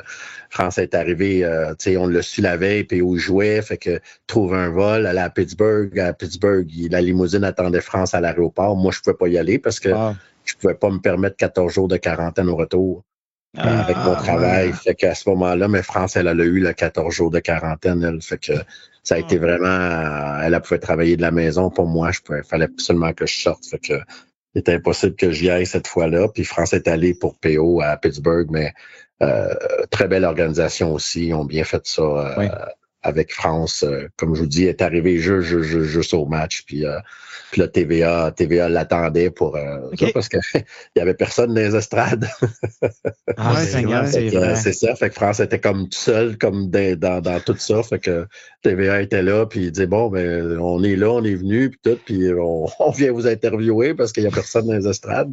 France 0.51 0.77
est 0.77 0.93
arrivée, 0.93 1.43
euh, 1.43 1.69
tu 1.71 1.91
sais, 1.91 1.97
on 1.97 2.07
l'a 2.07 2.21
su 2.21 2.41
la 2.41 2.57
veille, 2.57 2.83
puis 2.83 3.01
où 3.01 3.15
ils 3.15 3.19
jouaient. 3.19 3.61
Fait 3.61 3.77
que 3.77 3.99
trouve 4.27 4.53
un 4.53 4.69
vol, 4.69 5.05
aller 5.05 5.19
à 5.19 5.29
Pittsburgh. 5.29 5.97
À 5.99 6.13
Pittsburgh, 6.13 6.67
la 6.91 7.01
limousine 7.01 7.43
attendait 7.43 7.81
France 7.81 8.13
à 8.13 8.21
l'aéroport. 8.21 8.75
Moi, 8.75 8.91
je 8.93 8.99
pouvais 8.99 9.17
pas 9.17 9.27
y 9.27 9.37
aller 9.37 9.57
parce 9.59 9.79
que 9.79 9.89
Ah. 9.89 10.15
Je 10.49 10.55
pouvais 10.57 10.75
pas 10.75 10.89
me 10.89 10.99
permettre 10.99 11.35
14 11.37 11.71
jours 11.73 11.87
de 11.87 11.97
quarantaine 11.97 12.49
au 12.49 12.55
retour 12.55 13.03
euh, 13.57 13.61
avec 13.61 13.97
mon 13.97 14.13
Ah, 14.13 14.21
travail. 14.21 14.67
ouais. 14.67 14.73
Fait 14.73 14.95
qu'à 14.95 15.15
ce 15.15 15.27
moment-là, 15.29 15.67
mais 15.67 15.81
France, 15.83 16.15
elle, 16.15 16.27
elle 16.27 16.41
a 16.41 16.43
eu 16.43 16.59
le 16.59 16.73
14 16.73 17.13
jours 17.13 17.31
de 17.31 17.39
quarantaine, 17.39 18.03
elle. 18.03 18.21
Fait 18.21 18.37
que 18.37 18.53
ça 19.03 19.15
a 19.15 19.17
été 19.17 19.37
Ah. 19.37 19.39
vraiment, 19.39 20.41
elle 20.43 20.53
a 20.53 20.59
pu 20.59 20.77
travailler 20.79 21.17
de 21.17 21.21
la 21.21 21.31
maison. 21.31 21.69
Pour 21.69 21.87
moi, 21.87 22.11
je 22.11 22.19
pouvais, 22.21 22.43
fallait 22.43 22.67
seulement 22.77 23.13
que 23.13 23.25
je 23.25 23.39
sorte. 23.39 23.65
Fait 23.65 23.79
que 23.79 23.93
il 24.55 24.59
était 24.59 24.73
impossible 24.73 25.15
que 25.15 25.29
j'y 25.31 25.49
aille 25.49 25.65
cette 25.67 25.87
fois-là. 25.87 26.27
Puis 26.33 26.43
France 26.43 26.73
est 26.73 26.87
allée 26.87 27.13
pour 27.13 27.37
PO 27.39 27.81
à 27.81 27.97
Pittsburgh, 27.97 28.47
mais 28.49 28.73
euh, 29.21 29.53
très 29.91 30.07
belle 30.07 30.25
organisation 30.25 30.93
aussi. 30.93 31.27
Ils 31.27 31.33
ont 31.33 31.45
bien 31.45 31.63
fait 31.63 31.85
ça 31.85 32.01
euh, 32.01 32.33
Oui. 32.37 32.47
Avec 33.01 33.33
France. 33.33 33.83
Euh, 33.83 34.07
comme 34.17 34.35
je 34.35 34.41
vous 34.41 34.47
dis, 34.47 34.65
est 34.65 34.81
arrivée 34.81 35.17
juste, 35.19 35.61
juste, 35.61 36.13
au 36.13 36.25
match. 36.25 36.63
Puis, 36.65 36.85
euh, 36.85 36.99
puis 37.51 37.61
là, 37.61 37.67
TVA, 37.67 38.31
TVA 38.35 38.67
l'attendait 38.69 39.29
pour 39.29 39.55
euh, 39.55 39.89
OK. 39.91 39.99
ça, 39.99 40.07
parce 40.13 40.29
qu'il 40.29 40.39
y 40.95 40.99
avait 40.99 41.13
personne 41.13 41.53
dans 41.53 41.61
les 41.61 41.75
estrades. 41.75 42.27
Ah, 43.37 43.53
Ouais, 43.53 43.65
Seigneur, 43.65 44.05
c'est 44.07 44.27
vrai. 44.29 44.55
C'est 44.55 44.73
ça. 44.73 44.95
Fait 44.95 45.09
que 45.09 45.15
France 45.15 45.39
était 45.39 45.59
comme 45.59 45.87
tout 45.87 45.97
seul, 45.97 46.37
comme 46.37 46.69
dans, 46.69 46.99
dans, 46.99 47.21
dans 47.21 47.39
tout 47.39 47.55
ça. 47.57 47.81
Fait 47.83 47.99
que 47.99 48.27
TVA 48.63 49.01
était 49.01 49.21
là, 49.23 49.45
puis 49.45 49.65
il 49.65 49.71
disait 49.71 49.87
bon, 49.87 50.09
ben, 50.09 50.57
on 50.59 50.83
est 50.83 50.95
là, 50.95 51.11
on 51.11 51.23
est 51.23 51.35
venu, 51.35 51.69
puis 51.69 51.79
tout, 51.83 51.99
puis 52.05 52.31
on, 52.33 52.65
on 52.79 52.91
vient 52.91 53.11
vous 53.11 53.27
interviewer 53.27 53.93
parce 53.93 54.11
qu'il 54.11 54.23
y 54.23 54.27
a 54.27 54.31
personne 54.31 54.67
dans 54.67 54.73
les 54.73 54.87
estrades. 54.87 55.31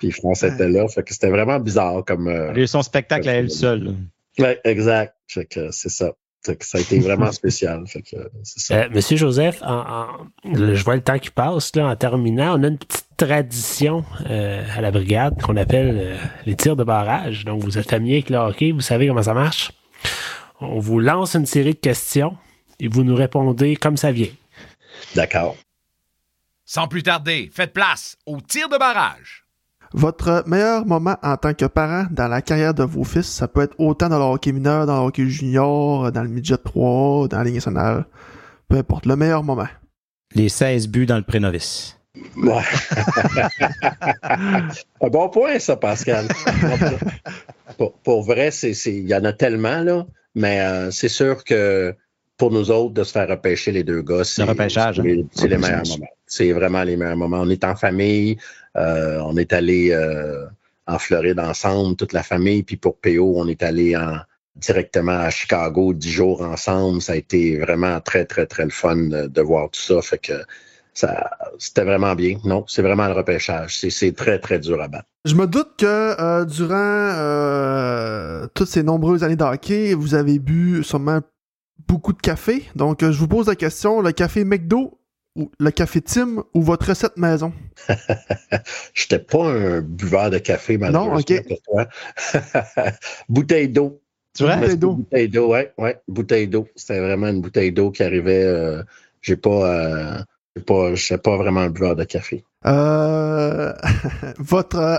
Puis 0.00 0.10
France 0.10 0.42
était 0.42 0.68
là. 0.68 0.88
Fait 0.88 1.02
que 1.02 1.12
c'était 1.12 1.30
vraiment 1.30 1.60
bizarre 1.60 2.04
comme. 2.04 2.26
euh, 2.28 2.48
Elle 2.50 2.58
a 2.58 2.62
eu 2.62 2.66
son 2.66 2.82
spectacle 2.82 3.28
à 3.28 3.34
elle 3.34 3.50
seule. 3.50 3.94
ouais, 4.38 4.60
exact. 4.64 5.14
Fait 5.28 5.44
que 5.44 5.70
c'est 5.70 5.90
ça. 5.90 6.12
Ça 6.60 6.78
a 6.78 6.80
été 6.80 6.98
vraiment 7.00 7.32
spécial. 7.32 7.86
Fait 7.86 8.02
que 8.02 8.16
c'est 8.42 8.60
ça. 8.60 8.74
Euh, 8.74 8.88
Monsieur 8.90 9.16
Joseph, 9.16 9.62
en- 9.62 9.84
en- 10.02 10.06
le- 10.52 10.74
je 10.74 10.84
vois 10.84 10.96
le 10.96 11.02
temps 11.02 11.18
qui 11.18 11.30
passe. 11.30 11.74
Là, 11.76 11.86
en 11.88 11.96
terminant, 11.96 12.58
on 12.58 12.62
a 12.64 12.68
une 12.68 12.78
petite 12.78 13.06
tradition 13.16 14.04
euh, 14.28 14.64
à 14.76 14.80
la 14.80 14.90
brigade 14.90 15.40
qu'on 15.42 15.56
appelle 15.56 15.96
euh, 15.98 16.16
les 16.46 16.54
tirs 16.56 16.76
de 16.76 16.84
barrage. 16.84 17.44
Donc, 17.44 17.62
vous 17.62 17.78
êtes 17.78 17.88
familier 17.88 18.14
avec 18.16 18.30
le 18.30 18.36
hockey, 18.36 18.72
vous 18.72 18.80
savez 18.80 19.06
comment 19.08 19.22
ça 19.22 19.34
marche. 19.34 19.72
On 20.60 20.78
vous 20.78 21.00
lance 21.00 21.34
une 21.34 21.46
série 21.46 21.74
de 21.74 21.78
questions 21.78 22.36
et 22.80 22.88
vous 22.88 23.04
nous 23.04 23.14
répondez 23.14 23.76
comme 23.76 23.96
ça 23.96 24.12
vient. 24.12 24.28
D'accord. 25.14 25.56
Sans 26.64 26.88
plus 26.88 27.02
tarder, 27.02 27.50
faites 27.52 27.72
place 27.72 28.16
au 28.26 28.40
tir 28.40 28.68
de 28.68 28.78
barrage. 28.78 29.43
Votre 29.96 30.42
meilleur 30.48 30.84
moment 30.86 31.16
en 31.22 31.36
tant 31.36 31.54
que 31.54 31.66
parent 31.66 32.06
dans 32.10 32.26
la 32.26 32.42
carrière 32.42 32.74
de 32.74 32.82
vos 32.82 33.04
fils, 33.04 33.26
ça 33.26 33.46
peut 33.46 33.62
être 33.62 33.76
autant 33.78 34.08
dans 34.08 34.18
le 34.18 34.24
hockey 34.24 34.50
mineur, 34.50 34.86
dans 34.86 35.00
le 35.00 35.06
hockey 35.06 35.28
junior, 35.28 36.10
dans 36.10 36.22
le 36.22 36.28
midget 36.28 36.56
3, 36.56 37.28
dans 37.28 37.38
la 37.38 37.44
Ligue 37.44 37.54
nationale. 37.54 38.04
Peu 38.68 38.76
importe, 38.76 39.06
le 39.06 39.14
meilleur 39.14 39.44
moment. 39.44 39.68
Les 40.34 40.48
16 40.48 40.88
buts 40.88 41.06
dans 41.06 41.16
le 41.16 41.22
pré-novice. 41.22 41.96
Ouais. 42.36 42.62
Un 44.22 45.08
bon 45.10 45.28
point, 45.28 45.58
ça, 45.60 45.76
Pascal. 45.76 46.26
pour, 47.78 47.92
pour 47.98 48.22
vrai, 48.24 48.50
c'est, 48.50 48.74
c'est- 48.74 48.94
il 48.96 49.06
y 49.08 49.14
en 49.14 49.24
a 49.24 49.32
tellement, 49.32 49.80
là, 49.80 50.06
mais 50.34 50.60
euh, 50.60 50.90
c'est 50.90 51.08
sûr 51.08 51.44
que 51.44 51.94
pour 52.36 52.50
nous 52.50 52.70
autres, 52.70 52.94
de 52.94 53.04
se 53.04 53.12
faire 53.12 53.28
repêcher 53.28 53.72
les 53.72 53.84
deux 53.84 54.02
gars, 54.02 54.24
c'est, 54.24 54.42
Le 54.42 54.48
repêchage, 54.48 54.96
c'est 54.96 55.02
les, 55.02 55.26
c'est 55.32 55.48
les 55.48 55.58
meilleurs 55.58 55.86
moments. 55.86 56.06
C'est 56.26 56.52
vraiment 56.52 56.82
les 56.82 56.96
meilleurs 56.96 57.16
moments. 57.16 57.40
On 57.40 57.50
est 57.50 57.64
en 57.64 57.76
famille, 57.76 58.36
euh, 58.76 59.20
on 59.24 59.36
est 59.36 59.52
allé 59.52 59.92
euh, 59.92 60.46
en 60.86 60.98
Floride 60.98 61.38
ensemble, 61.38 61.96
toute 61.96 62.12
la 62.12 62.22
famille, 62.22 62.62
puis 62.62 62.76
pour 62.76 62.96
PO, 62.96 63.34
on 63.36 63.46
est 63.46 63.62
allé 63.62 63.96
en, 63.96 64.16
directement 64.56 65.12
à 65.12 65.30
Chicago, 65.30 65.92
dix 65.94 66.10
jours 66.10 66.42
ensemble. 66.42 67.00
Ça 67.02 67.12
a 67.12 67.16
été 67.16 67.58
vraiment 67.58 68.00
très, 68.00 68.24
très, 68.24 68.46
très 68.46 68.64
le 68.64 68.70
fun 68.70 68.96
de, 68.96 69.26
de 69.26 69.42
voir 69.42 69.70
tout 69.70 69.80
ça. 69.80 70.00
Fait 70.02 70.18
que 70.18 70.34
ça, 70.94 71.30
c'était 71.58 71.84
vraiment 71.84 72.14
bien. 72.14 72.38
Non, 72.44 72.64
c'est 72.68 72.82
vraiment 72.82 73.06
le 73.08 73.14
repêchage. 73.14 73.78
C'est, 73.78 73.90
c'est 73.90 74.12
très, 74.12 74.38
très 74.38 74.60
dur 74.60 74.80
à 74.80 74.88
battre. 74.88 75.06
Je 75.24 75.34
me 75.34 75.46
doute 75.46 75.70
que 75.78 75.86
euh, 75.86 76.44
durant 76.44 76.74
euh, 76.74 78.46
toutes 78.54 78.68
ces 78.68 78.82
nombreuses 78.82 79.24
années 79.24 79.36
de 79.36 79.42
hockey, 79.42 79.94
vous 79.94 80.14
avez 80.14 80.38
bu 80.38 80.84
sûrement 80.84 81.20
beaucoup 81.88 82.12
de 82.12 82.20
café. 82.20 82.64
Donc, 82.76 83.02
euh, 83.02 83.12
je 83.12 83.18
vous 83.18 83.28
pose 83.28 83.48
la 83.48 83.56
question, 83.56 84.00
le 84.00 84.12
café 84.12 84.44
McDo 84.44 84.98
ou 85.36 85.50
le 85.58 85.70
café 85.70 86.00
Tim 86.00 86.44
ou 86.54 86.62
votre 86.62 86.88
recette 86.88 87.16
maison? 87.16 87.52
J'étais 88.94 89.18
pas 89.18 89.46
un 89.46 89.80
buveur 89.80 90.30
de 90.30 90.38
café, 90.38 90.78
malheureusement, 90.78 91.16
ok. 91.16 91.48
pour 91.48 91.62
toi. 91.62 91.88
bouteille 93.28 93.68
d'eau. 93.68 94.00
Tu 94.36 94.44
vois? 94.44 94.56
Bouteille 94.56 94.78
d'eau. 94.78 94.92
Bouteille 94.94 95.28
d'eau, 95.28 95.48
ouais, 95.48 95.72
ouais, 95.78 96.00
bouteille 96.08 96.48
d'eau. 96.48 96.66
C'était 96.76 97.00
vraiment 97.00 97.28
une 97.28 97.40
bouteille 97.40 97.72
d'eau 97.72 97.90
qui 97.90 98.02
arrivait. 98.02 98.44
euh, 98.44 98.82
j'ai 99.24 99.36
pas, 99.36 99.74
euh, 99.74 100.18
pas, 100.66 100.92
pas 101.22 101.36
vraiment 101.36 101.60
un 101.60 101.70
buveur 101.70 101.96
de 101.96 102.04
café. 102.04 102.44
Euh, 102.66 103.72
votre 104.38 104.78
euh, 104.78 104.98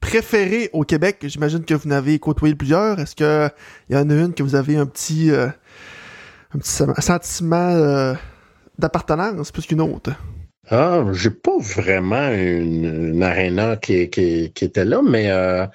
arena 0.00 0.20
préférée 0.20 0.70
au 0.72 0.82
Québec, 0.82 1.18
j'imagine 1.22 1.64
que 1.64 1.74
vous 1.74 1.88
n'avez 1.88 2.18
côtoyé 2.18 2.54
plusieurs. 2.54 2.98
Est-ce 2.98 3.14
qu'il 3.14 3.50
y 3.90 3.96
en 3.96 4.10
a 4.10 4.14
une 4.14 4.34
que 4.34 4.42
vous 4.42 4.54
avez 4.54 4.76
un 4.76 4.86
petit, 4.86 5.30
euh, 5.30 5.48
un 6.54 6.58
petit 6.58 6.70
sen- 6.70 6.94
sentiment 7.00 7.70
euh, 7.70 8.14
d'appartenance 8.78 9.52
plus 9.52 9.66
qu'une 9.66 9.80
autre? 9.80 10.12
Ah, 10.70 11.04
j'ai 11.12 11.30
pas 11.30 11.58
vraiment 11.58 12.28
une, 12.30 13.12
une 13.14 13.22
arena 13.22 13.76
qui, 13.76 14.08
qui, 14.10 14.52
qui 14.52 14.64
était 14.64 14.84
là, 14.84 15.02
mais 15.02 15.30
euh, 15.30 15.66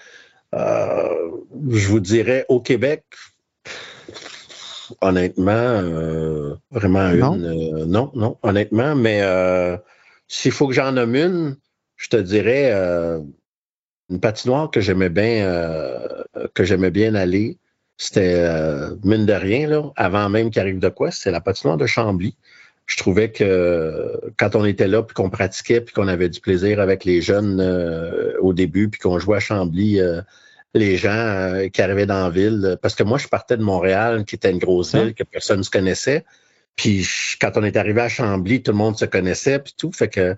je 1.70 1.88
vous 1.88 2.00
dirais 2.00 2.46
au 2.50 2.62
Québec, 2.62 3.04
honnêtement, 5.02 5.82
vraiment 6.72 7.10
une. 7.10 7.20
Non? 7.20 7.40
euh, 7.40 7.86
non, 7.86 8.12
non, 8.16 8.38
honnêtement, 8.44 8.96
mais 8.96 9.22
s'il 10.28 10.52
faut 10.52 10.68
que 10.68 10.74
j'en 10.74 10.94
nomme 10.94 11.16
une, 11.16 11.58
je 11.98 12.10
te 12.10 12.18
dirais 12.18 12.72
euh, 12.74 13.20
une 14.10 14.20
patinoire 14.20 14.72
que 14.72 14.82
j'aimais 14.82 15.10
bien, 15.10 15.48
euh, 15.48 16.24
que 16.54 16.64
j'aimais 16.64 16.92
bien 16.92 17.16
aller. 17.16 17.58
C'était 17.98 18.36
euh, 18.36 18.96
mine 19.04 19.26
de 19.26 19.34
rien, 19.34 19.68
là, 19.68 19.92
avant 19.96 20.30
même 20.30 20.50
qu'il 20.50 20.62
arrive 20.62 20.80
de 20.80 20.90
quoi, 20.90 21.12
c'est 21.12 21.32
la 21.32 21.42
patinoire 21.42 21.78
de 21.78 21.86
Chambly 21.86 22.36
je 22.86 22.98
trouvais 22.98 23.32
que 23.32 24.20
quand 24.38 24.56
on 24.56 24.66
était 24.66 24.88
là, 24.88 25.02
puis 25.02 25.14
qu'on 25.14 25.30
pratiquait, 25.30 25.82
puis 25.82 25.94
qu'on 25.94 26.08
avait 26.08 26.30
du 26.30 26.40
plaisir 26.40 26.80
avec 26.80 27.04
les 27.04 27.22
jeunes 27.22 27.60
euh, 27.60 28.34
au 28.40 28.54
début, 28.54 28.90
puis 28.90 29.00
qu'on 29.00 29.18
jouait 29.18 29.38
à 29.38 29.40
Chambly, 29.40 30.00
euh, 30.00 30.22
les 30.74 30.98
gens 30.98 31.10
euh, 31.10 31.68
qui 31.70 31.82
arrivaient 31.82 32.06
dans 32.06 32.24
la 32.24 32.30
ville, 32.30 32.78
parce 32.82 32.96
que 32.96 33.04
moi, 33.04 33.18
je 33.18 33.28
partais 33.28 33.58
de 33.58 33.64
Montréal, 33.64 34.26
qui 34.26 34.36
était 34.36 34.52
une 34.52 34.60
grosse 34.60 34.94
ville 34.94 35.14
que 35.16 35.24
personne 35.24 35.60
ne 35.60 35.64
se 35.64 35.72
connaissait. 35.72 36.26
Puis 36.76 37.08
quand 37.42 37.52
on 37.56 37.64
est 37.64 37.78
arrivé 37.78 38.02
à 38.02 38.10
Chambly, 38.10 38.62
tout 38.62 38.72
le 38.72 38.78
monde 38.78 38.98
se 38.98 39.06
connaissait, 39.06 39.60
puis 39.60 39.74
tout. 39.78 39.92
Fait 39.92 40.10
que 40.10 40.36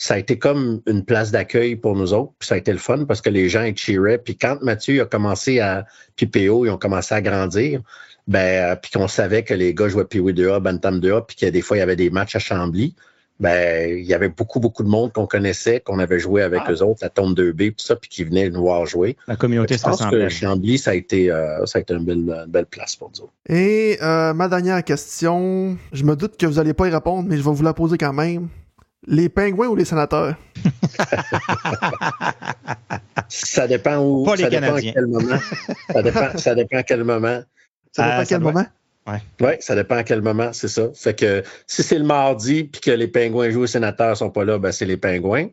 ça 0.00 0.14
a 0.14 0.18
été 0.18 0.38
comme 0.38 0.80
une 0.86 1.04
place 1.04 1.30
d'accueil 1.30 1.76
pour 1.76 1.94
nous 1.94 2.14
autres. 2.14 2.32
Puis 2.38 2.46
ça 2.48 2.54
a 2.54 2.58
été 2.58 2.72
le 2.72 2.78
fun 2.78 3.04
parce 3.04 3.20
que 3.20 3.28
les 3.28 3.50
gens 3.50 3.64
ils 3.64 3.76
cheeraient. 3.76 4.16
Puis 4.16 4.34
quand 4.34 4.62
Mathieu 4.62 5.02
a 5.02 5.04
commencé 5.04 5.60
à, 5.60 5.84
puis 6.16 6.24
PO, 6.24 6.64
ils 6.64 6.70
ont 6.70 6.78
commencé 6.78 7.14
à 7.14 7.20
grandir, 7.20 7.82
ben, 8.26 8.38
euh, 8.72 8.76
puis 8.76 8.90
qu'on 8.92 9.08
savait 9.08 9.42
que 9.42 9.52
les 9.52 9.74
gars 9.74 9.88
jouaient 9.88 10.06
Pee-Wee 10.06 10.32
2A, 10.32 10.58
Bantam 10.60 11.00
2A, 11.00 11.26
puis 11.26 11.36
que 11.36 11.44
des 11.44 11.60
fois, 11.60 11.76
il 11.76 11.80
y 11.80 11.82
avait 11.82 11.96
des 11.96 12.08
matchs 12.08 12.34
à 12.34 12.38
Chambly, 12.38 12.94
ben, 13.40 13.98
il 13.98 14.06
y 14.06 14.14
avait 14.14 14.30
beaucoup, 14.30 14.58
beaucoup 14.58 14.82
de 14.84 14.88
monde 14.88 15.12
qu'on 15.12 15.26
connaissait, 15.26 15.80
qu'on 15.80 15.98
avait 15.98 16.18
joué 16.18 16.40
avec 16.40 16.62
Ah. 16.64 16.72
eux 16.72 16.82
autres, 16.82 17.00
la 17.02 17.10
tombe 17.10 17.34
2B, 17.34 17.72
tout 17.72 17.84
ça, 17.84 17.94
puis 17.94 18.08
qui 18.08 18.24
venaient 18.24 18.48
nous 18.48 18.62
voir 18.62 18.86
jouer. 18.86 19.18
La 19.28 19.36
communauté 19.36 19.74
Je 19.74 19.80
se 19.80 19.84
pense 19.84 20.06
que. 20.06 20.28
Chambly, 20.30 20.78
ça 20.78 20.92
a 20.92 20.94
été, 20.94 21.30
euh, 21.30 21.66
ça 21.66 21.78
a 21.78 21.82
été 21.82 21.92
une 21.92 22.06
belle, 22.06 22.18
une 22.18 22.46
belle 22.48 22.66
place 22.66 22.96
pour 22.96 23.10
nous 23.14 23.24
autres. 23.24 23.32
Et 23.50 23.98
euh, 24.00 24.32
ma 24.32 24.48
dernière 24.48 24.82
question, 24.82 25.76
je 25.92 26.04
me 26.04 26.16
doute 26.16 26.38
que 26.38 26.46
vous 26.46 26.54
n'allez 26.54 26.72
pas 26.72 26.88
y 26.88 26.90
répondre, 26.90 27.28
mais 27.28 27.36
je 27.36 27.42
vais 27.42 27.52
vous 27.52 27.62
la 27.62 27.74
poser 27.74 27.98
quand 27.98 28.14
même. 28.14 28.48
Les 29.06 29.28
pingouins 29.28 29.68
ou 29.68 29.76
les 29.76 29.84
sénateurs? 29.86 30.34
ça 33.28 33.66
dépend 33.66 33.98
où. 33.98 34.24
Pas 34.24 34.36
les 34.36 34.44
ça 34.44 34.50
Canadiens. 34.50 34.74
dépend 34.74 34.90
à 34.90 34.92
quel 34.92 35.06
moment. 35.06 35.38
ça, 35.92 36.02
dépend, 36.02 36.28
ça 36.38 36.54
dépend 36.54 36.78
à 36.78 36.82
quel 36.82 37.04
moment. 37.04 37.42
Ça 37.92 38.02
dépend 38.04 38.16
Euh, 38.16 38.20
à 38.20 38.24
ça 38.24 38.34
quel 38.34 38.40
moment? 38.40 38.66
Oui, 39.40 39.50
ça 39.60 39.74
dépend 39.74 39.96
à 39.96 40.04
quel 40.04 40.22
moment, 40.22 40.52
c'est 40.52 40.68
ça. 40.68 40.88
Fait 40.94 41.18
que 41.18 41.42
si 41.66 41.82
c'est 41.82 41.98
le 41.98 42.04
mardi 42.04 42.64
puis 42.64 42.80
que 42.80 42.90
les 42.92 43.08
pingouins 43.08 43.50
jouent, 43.50 43.62
les 43.62 43.66
sénateurs 43.66 44.16
sont 44.16 44.30
pas 44.30 44.44
là, 44.44 44.58
ben 44.58 44.70
c'est 44.70 44.84
les 44.84 44.96
pingouins. 44.98 45.48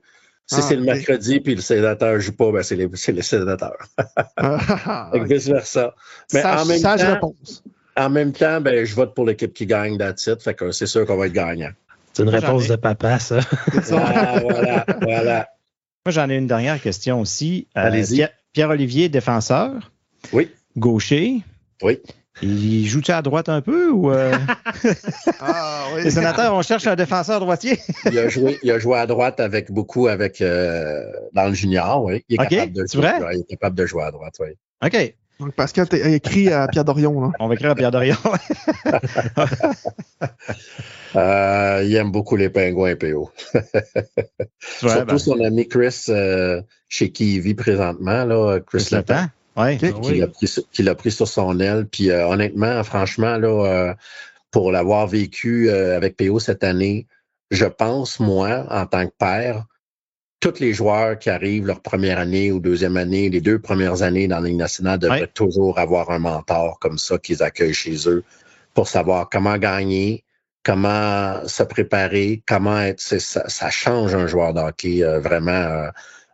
Si 0.46 0.56
Ah, 0.60 0.62
c'est 0.62 0.76
le 0.76 0.82
ok. 0.84 0.88
mercredi 0.88 1.40
puis 1.40 1.56
le 1.56 1.62
sénateur 1.62 2.20
joue 2.20 2.34
pas, 2.34 2.52
ben 2.52 2.62
c'est 2.62 2.76
les, 2.76 2.88
c'est 2.94 3.14
les 3.14 3.22
sénateurs. 3.24 3.78
Ah, 4.38 5.10
Fait 5.12 5.20
que 5.22 5.26
vice-versa. 5.26 5.96
Mais 6.34 6.42
sage, 6.42 6.60
en 6.62 6.66
même 6.66 6.80
sage 6.80 7.02
temps- 7.02 7.14
réponse. 7.14 7.64
En 7.96 8.10
même 8.12 8.32
temps, 8.32 8.62
ben, 8.62 8.86
je 8.86 8.94
vote 8.94 9.16
pour 9.16 9.26
l'équipe 9.26 9.52
qui 9.54 9.66
gagne 9.66 9.98
that's 9.98 10.28
it. 10.28 10.40
Fait 10.44 10.54
que 10.54 10.72
c'est 10.72 10.86
sûr 10.86 11.06
qu'on 11.08 11.18
va 11.18 11.26
être 11.26 11.34
gagnant. 11.34 11.72
C'est 12.18 12.24
une 12.24 12.32
Moi, 12.32 12.40
réponse 12.40 12.68
de 12.68 12.76
papa, 12.76 13.20
ça. 13.20 13.40
Ah, 13.92 14.40
voilà, 14.42 14.86
voilà. 15.02 15.48
Moi, 16.06 16.12
j'en 16.12 16.28
ai 16.30 16.36
une 16.36 16.48
dernière 16.48 16.82
question 16.82 17.22
aussi. 17.22 17.68
Euh, 17.78 17.86
Allez-y. 17.86 18.16
Pierre- 18.16 18.30
Pierre-Olivier, 18.54 19.08
défenseur, 19.08 19.92
Oui, 20.34 20.52
gaucher. 20.76 21.42
oui. 21.84 22.00
Il 22.42 22.88
joue-tu 22.88 23.12
à 23.12 23.22
droite 23.22 23.50
un 23.50 23.62
peu 23.62 23.90
ou 23.90 24.12
euh, 24.12 24.36
Ah, 25.40 25.86
oui. 25.94 26.04
les 26.04 26.12
sénateurs, 26.12 26.54
on 26.56 26.62
cherche 26.64 26.88
un 26.88 26.96
défenseur 26.96 27.40
droitier? 27.40 27.80
Il 28.06 28.18
a 28.18 28.30
joué, 28.30 28.58
il 28.64 28.72
a 28.72 28.80
joué 28.80 28.98
à 28.98 29.06
droite 29.06 29.40
avec 29.40 29.72
beaucoup 29.72 30.08
avec 30.08 30.42
euh, 30.42 31.04
dans 31.34 31.48
le 31.48 31.54
junior, 31.54 32.04
oui. 32.04 32.24
Il 32.30 32.36
est 32.40 32.44
Ok, 32.44 32.50
capable 32.50 32.74
de 32.74 32.84
c'est 32.88 32.98
vrai? 32.98 33.20
il 33.34 33.40
est 33.42 33.44
capable 33.44 33.76
de 33.76 33.86
jouer 33.86 34.04
à 34.04 34.12
droite, 34.12 34.36
oui. 34.40 34.50
OK. 34.84 35.14
Donc, 35.40 35.54
Pascal 35.54 35.88
t'as 35.88 35.98
écrit 36.10 36.52
à 36.52 36.68
Pierre 36.68 36.86
Dorion. 36.86 37.22
Là. 37.22 37.32
On 37.40 37.48
va 37.48 37.54
écrire 37.54 37.72
à 37.72 37.76
Pierre 37.76 37.92
Dorion. 37.92 38.18
Euh, 41.16 41.84
il 41.86 41.96
aime 41.96 42.12
beaucoup 42.12 42.36
les 42.36 42.50
pingouins 42.50 42.96
PO. 42.96 43.32
Ouais, 44.84 44.90
Surtout 44.90 45.06
ben, 45.06 45.18
son 45.18 45.44
ami 45.44 45.68
Chris, 45.68 46.06
euh, 46.10 46.62
chez 46.90 47.12
qui 47.12 47.36
il 47.36 47.42
vit 47.42 47.56
présentement, 47.56 48.26
là, 48.26 48.60
Chris. 48.60 48.88
Letang. 48.92 49.28
Ouais. 49.56 49.78
Qui 49.78 49.88
oui. 49.88 50.20
l'a 50.20 50.28
pris, 50.28 50.48
sur- 50.48 50.70
qui 50.72 50.84
l'a 50.84 50.94
pris 50.94 51.12
sur 51.12 51.28
son 51.28 51.60
aile. 51.60 51.88
Puis 51.88 52.12
euh, 52.12 52.28
honnêtement, 52.28 52.84
franchement, 52.84 53.38
là, 53.38 53.48
euh, 53.48 53.94
pour 54.52 54.72
l'avoir 54.72 55.08
vécu 55.08 55.70
euh, 55.70 55.96
avec 55.96 56.18
PO 56.18 56.40
cette 56.40 56.64
année, 56.64 57.08
je 57.50 57.66
pense, 57.66 58.20
moi, 58.20 58.66
en 58.70 58.86
tant 58.86 59.08
que 59.08 59.14
père, 59.18 59.66
tous 60.40 60.60
les 60.60 60.74
joueurs 60.74 61.18
qui 61.18 61.30
arrivent 61.30 61.66
leur 61.66 61.82
première 61.82 62.20
année 62.20 62.52
ou 62.52 62.60
deuxième 62.60 62.98
année, 62.98 63.30
les 63.30 63.42
deux 63.42 63.60
premières 63.60 64.04
années 64.04 64.28
dans 64.28 64.40
la 64.40 64.48
Ligue 64.50 64.58
nationale 64.58 65.00
devraient 65.00 65.28
toujours 65.34 65.80
avoir 65.80 66.12
un 66.12 66.20
mentor 66.20 66.78
comme 66.80 66.98
ça 66.98 67.18
qu'ils 67.18 67.42
accueillent 67.42 67.74
chez 67.74 68.08
eux 68.08 68.24
pour 68.74 68.88
savoir 68.88 69.30
comment 69.30 69.58
gagner, 69.58 70.24
comment 70.64 71.48
se 71.48 71.64
préparer, 71.64 72.44
comment 72.48 72.80
être. 72.82 73.00
Ça, 73.00 73.50
ça 73.50 73.70
change 73.72 74.14
un 74.14 74.28
joueur 74.28 74.54
de 74.54 74.60
hockey, 74.60 75.04
euh, 75.04 75.20
vraiment. 75.20 75.52
euh, 75.52 75.90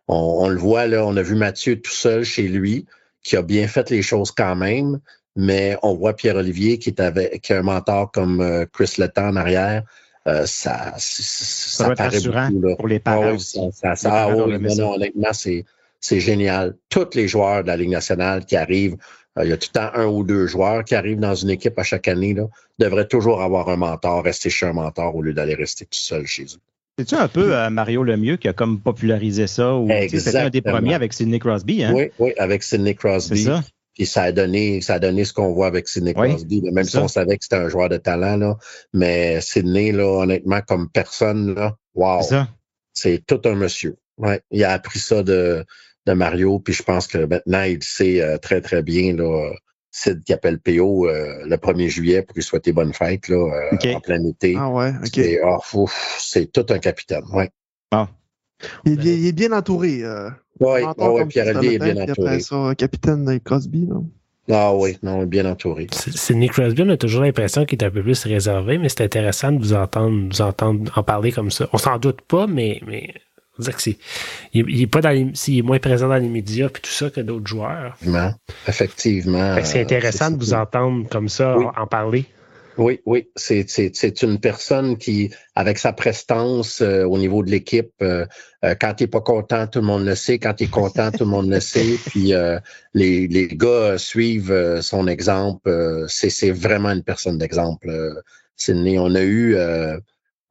on, 0.09 0.39
on 0.41 0.49
le 0.49 0.57
voit, 0.57 0.85
là, 0.87 1.05
on 1.05 1.15
a 1.15 1.21
vu 1.21 1.35
Mathieu 1.35 1.79
tout 1.81 1.91
seul 1.91 2.25
chez 2.25 2.49
lui 2.49 2.85
qui 3.23 3.37
a 3.37 3.41
bien 3.41 3.67
fait 3.67 3.89
les 3.89 4.01
choses 4.01 4.31
quand 4.31 4.55
même, 4.55 4.99
mais 5.37 5.77
on 5.81 5.93
voit 5.95 6.13
Pierre-Olivier 6.13 6.77
qui 6.77 6.89
est 6.89 6.99
avec 6.99 7.41
qui 7.41 7.53
a 7.53 7.59
un 7.59 7.63
mentor 7.63 8.11
comme 8.11 8.41
euh, 8.41 8.65
Chris 8.71 8.95
Letang 8.97 9.29
en 9.29 9.35
arrière. 9.37 9.83
Euh, 10.27 10.45
ça, 10.45 10.93
c'est- 10.97 11.23
c'est- 11.23 11.83
paraît 11.83 12.09
rassurant 12.09 12.49
beaucoup. 12.49 12.67
Là. 12.67 12.75
pour 12.77 12.87
les 12.87 12.95
Ah 12.97 12.99
parents 13.03 13.33
aussi. 13.35 13.57
ça- 13.59 13.71
ça- 13.71 13.95
ça- 13.95 14.09
Les 14.09 14.15
ah 14.15 14.27
parents 14.35 14.47
oui, 14.49 14.75
non, 14.77 14.93
honnêtement, 14.93 15.33
c'est, 15.33 15.65
c'est 15.99 16.19
génial. 16.19 16.75
Tous 16.89 17.09
les 17.15 17.27
joueurs 17.27 17.63
de 17.63 17.67
la 17.67 17.77
Ligue 17.77 17.89
nationale 17.89 18.45
qui 18.45 18.55
arrivent, 18.55 18.95
euh, 19.37 19.43
il 19.43 19.49
y 19.49 19.53
a 19.53 19.57
tout 19.57 19.69
le 19.73 19.79
temps 19.79 19.89
un 19.95 20.05
ou 20.05 20.23
deux 20.23 20.47
joueurs 20.47 20.83
qui 20.83 20.95
arrivent 20.95 21.19
dans 21.19 21.35
une 21.35 21.49
équipe 21.49 21.77
à 21.77 21.83
chaque 21.83 22.07
année, 22.07 22.33
là, 22.33 22.47
devraient 22.79 23.07
toujours 23.07 23.41
avoir 23.41 23.69
un 23.69 23.77
mentor, 23.77 24.23
rester 24.23 24.49
chez 24.49 24.65
un 24.65 24.73
mentor 24.73 25.15
au 25.15 25.21
lieu 25.21 25.33
d'aller 25.33 25.55
rester 25.55 25.85
tout 25.85 25.99
seul 25.99 26.25
chez 26.25 26.43
eux. 26.43 26.59
C'est-tu 26.99 27.15
un 27.15 27.27
peu 27.27 27.55
euh, 27.55 27.69
Mario 27.71 28.03
Lemieux 28.03 28.37
qui 28.37 28.47
a 28.47 28.53
comme 28.53 28.79
popularisé 28.79 29.47
ça? 29.47 29.75
Ou, 29.75 29.89
C'était 30.09 30.37
un 30.37 30.49
des 30.51 30.61
premiers 30.61 30.93
avec 30.93 31.11
Sidney 31.13 31.39
Crosby, 31.39 31.83
hein? 31.83 31.91
Oui, 31.95 32.11
oui, 32.19 32.33
avec 32.37 32.61
Sidney 32.63 32.91
C'est 32.91 32.95
Crosby. 32.95 33.43
ça? 33.43 33.63
Puis 33.93 34.05
ça 34.05 34.23
a 34.23 34.31
donné, 34.31 34.81
ça 34.81 34.95
a 34.95 34.99
donné 34.99 35.23
ce 35.23 35.33
qu'on 35.33 35.53
voit 35.53 35.67
avec 35.67 35.87
Sidney 35.87 36.13
Crosby. 36.13 36.61
Même 36.71 36.83
si 36.83 36.97
on 36.97 37.07
savait 37.07 37.37
que 37.37 37.43
c'était 37.43 37.57
un 37.57 37.69
joueur 37.69 37.89
de 37.89 37.97
talent, 37.97 38.37
là. 38.37 38.57
Mais 38.91 39.39
Sidney, 39.41 39.91
là, 39.91 40.05
honnêtement, 40.05 40.61
comme 40.61 40.89
personne, 40.89 41.53
là, 41.53 41.75
wow, 41.93 42.21
C'est 42.93 43.23
tout 43.25 43.41
un 43.45 43.55
monsieur. 43.55 43.97
Ouais, 44.17 44.41
il 44.51 44.63
a 44.63 44.71
appris 44.71 44.99
ça 44.99 45.23
de, 45.23 45.65
de 46.05 46.13
Mario, 46.13 46.59
puis 46.59 46.73
je 46.73 46.83
pense 46.83 47.07
que 47.07 47.19
maintenant, 47.19 47.63
il 47.63 47.83
sait 47.83 48.21
euh, 48.21 48.37
très, 48.37 48.61
très 48.61 48.83
bien, 48.83 49.15
là, 49.15 49.51
Sid 49.91 50.23
qui 50.23 50.33
appelle 50.33 50.59
PO 50.59 51.07
euh, 51.07 51.45
le 51.45 51.55
1er 51.55 51.87
juillet 51.87 52.21
pour 52.23 52.35
lui 52.35 52.43
souhaiter 52.43 52.73
bonne 52.73 52.93
fête, 52.93 53.27
là, 53.27 53.37
euh, 53.37 53.93
en 53.93 53.99
plein 53.99 54.23
été. 54.25 54.55
Ah 54.57 54.69
ouais, 54.69 54.89
ok. 54.89 55.11
C'est 55.13 55.39
oh, 55.43 55.87
tout 56.51 56.73
un 56.73 56.79
capitaine. 56.79 57.25
Ouais. 57.31 57.51
Il 58.85 58.93
est 58.93 58.95
bien, 58.97 59.13
il 59.13 59.27
est 59.27 59.31
bien 59.31 59.51
entouré. 59.51 59.99
Euh, 60.03 60.29
Oui, 60.59 60.81
mentor 60.83 61.13
ouais, 61.15 61.25
Pierre-Olivier 61.25 61.75
est 61.75 61.79
bien 61.93 62.03
entouré. 62.03 62.27
Après 62.29 62.39
ça, 62.39 62.73
capitaine 62.77 63.39
Crosby. 63.43 63.87
Là. 63.87 63.95
Ah 64.51 64.73
oui, 64.75 64.97
non, 65.03 65.23
bien 65.25 65.45
entouré. 65.45 65.87
C'est- 65.91 66.15
Sidney 66.17 66.49
Crosby, 66.49 66.81
on 66.83 66.89
a 66.89 66.97
toujours 66.97 67.21
l'impression 67.23 67.65
qu'il 67.65 67.81
est 67.81 67.85
un 67.85 67.89
peu 67.89 68.03
plus 68.03 68.23
réservé, 68.25 68.77
mais 68.77 68.89
c'est 68.89 69.01
intéressant 69.01 69.51
de 69.53 69.59
vous 69.59 69.73
entendre, 69.73 70.27
vous 70.29 70.41
entendre 70.41 70.91
en 70.95 71.03
parler 71.03 71.31
comme 71.31 71.49
ça. 71.49 71.67
On 71.71 71.77
s'en 71.77 71.97
doute 71.97 72.21
pas, 72.21 72.45
mais, 72.45 72.81
mais 72.85 73.13
on 73.57 73.63
que 73.63 73.81
c'est, 73.81 73.97
il, 74.53 74.65
il 74.69 74.81
est 74.81 74.87
pas 74.87 74.99
dans 75.01 75.11
les, 75.11 75.31
il 75.47 75.59
est 75.59 75.61
moins 75.61 75.79
présent 75.79 76.07
dans 76.09 76.17
les 76.17 76.27
médias 76.27 76.69
puis 76.69 76.81
tout 76.81 76.89
ça 76.91 77.09
que 77.09 77.21
d'autres 77.21 77.47
joueurs. 77.47 77.95
Effectivement. 78.01 78.31
Effectivement. 78.67 79.55
C'est 79.63 79.79
euh, 79.79 79.83
intéressant 79.83 80.31
de 80.31 80.37
vous 80.37 80.53
entendre 80.53 81.07
comme 81.09 81.29
ça 81.29 81.57
Oui. 81.57 81.65
en, 81.77 81.83
en 81.83 81.87
parler. 81.87 82.25
Oui, 82.77 83.01
oui, 83.05 83.29
c'est 83.35 83.69
c'est 83.69 83.91
c'est 83.95 84.23
une 84.23 84.39
personne 84.39 84.97
qui, 84.97 85.31
avec 85.53 85.77
sa 85.77 85.93
prestance 85.93 86.81
euh, 86.81 87.03
au 87.03 87.19
niveau 87.19 87.43
de 87.43 87.51
l'équipe, 87.51 87.91
euh, 88.01 88.25
euh, 88.65 88.73
quand 88.73 88.95
il 88.99 89.03
est 89.03 89.07
pas 89.07 89.21
content, 89.21 89.67
tout 89.67 89.79
le 89.79 89.85
monde 89.85 90.05
le 90.05 90.15
sait. 90.15 90.39
Quand 90.39 90.59
il 90.59 90.63
est 90.65 90.69
content, 90.71 91.11
tout 91.11 91.23
le 91.25 91.29
monde 91.29 91.49
le 91.51 91.59
sait. 91.59 91.97
Puis 92.07 92.33
euh, 92.33 92.59
les 92.95 93.27
les 93.27 93.47
gars 93.47 93.97
suivent 93.99 94.51
euh, 94.51 94.81
son 94.81 95.07
exemple. 95.07 95.69
Euh, 95.69 96.05
c'est 96.07 96.31
c'est 96.31 96.49
vraiment 96.51 96.89
une 96.89 97.03
personne 97.03 97.37
d'exemple. 97.37 97.89
Euh, 97.89 98.15
Sidney, 98.55 98.97
on 98.97 99.13
a 99.15 99.21
eu, 99.21 99.55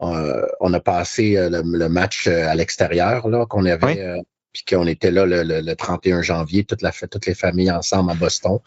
on 0.00 0.72
a 0.74 0.80
passé 0.80 1.36
euh, 1.36 1.48
le, 1.50 1.62
le 1.64 1.88
match 1.88 2.26
à 2.26 2.54
l'extérieur 2.54 3.28
là 3.28 3.46
qu'on 3.46 3.66
avait. 3.66 3.86
Oui. 3.86 4.00
euh, 4.00 4.18
puis 4.52 4.64
qu'on 4.68 4.86
était 4.86 5.10
là 5.10 5.24
le, 5.24 5.44
le- 5.44 5.62
le 5.62 5.74
31 5.76 6.20
janvier, 6.20 6.64
toute 6.64 6.82
la, 6.82 6.92
toutes 6.92 7.24
les 7.24 7.34
familles 7.34 7.70
ensemble 7.70 8.10
à 8.10 8.14
Boston. 8.14 8.58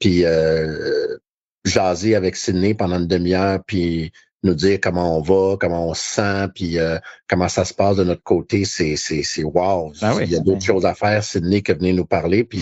Puis 0.00 0.24
euh, 0.24 1.16
jaser 1.68 2.14
avec 2.16 2.36
Sydney 2.36 2.74
pendant 2.74 2.98
une 2.98 3.06
demi-heure, 3.06 3.60
puis 3.66 4.12
nous 4.44 4.54
dire 4.54 4.78
comment 4.80 5.18
on 5.18 5.20
va, 5.20 5.56
comment 5.58 5.88
on 5.88 5.94
se 5.94 6.02
sent, 6.14 6.48
puis 6.54 6.78
euh, 6.78 6.98
comment 7.28 7.48
ça 7.48 7.64
se 7.64 7.74
passe 7.74 7.96
de 7.96 8.04
notre 8.04 8.22
côté, 8.22 8.64
c'est 8.64 8.96
wow. 9.42 9.92
Ben 10.00 10.14
oui. 10.16 10.22
Il 10.26 10.32
y 10.32 10.36
a 10.36 10.40
d'autres 10.40 10.62
choses 10.64 10.86
à 10.86 10.94
faire. 10.94 11.22
Sydney 11.24 11.62
qui 11.62 11.72
est 11.72 11.74
venu 11.74 11.92
nous 11.92 12.04
parler, 12.06 12.44
puis 12.44 12.60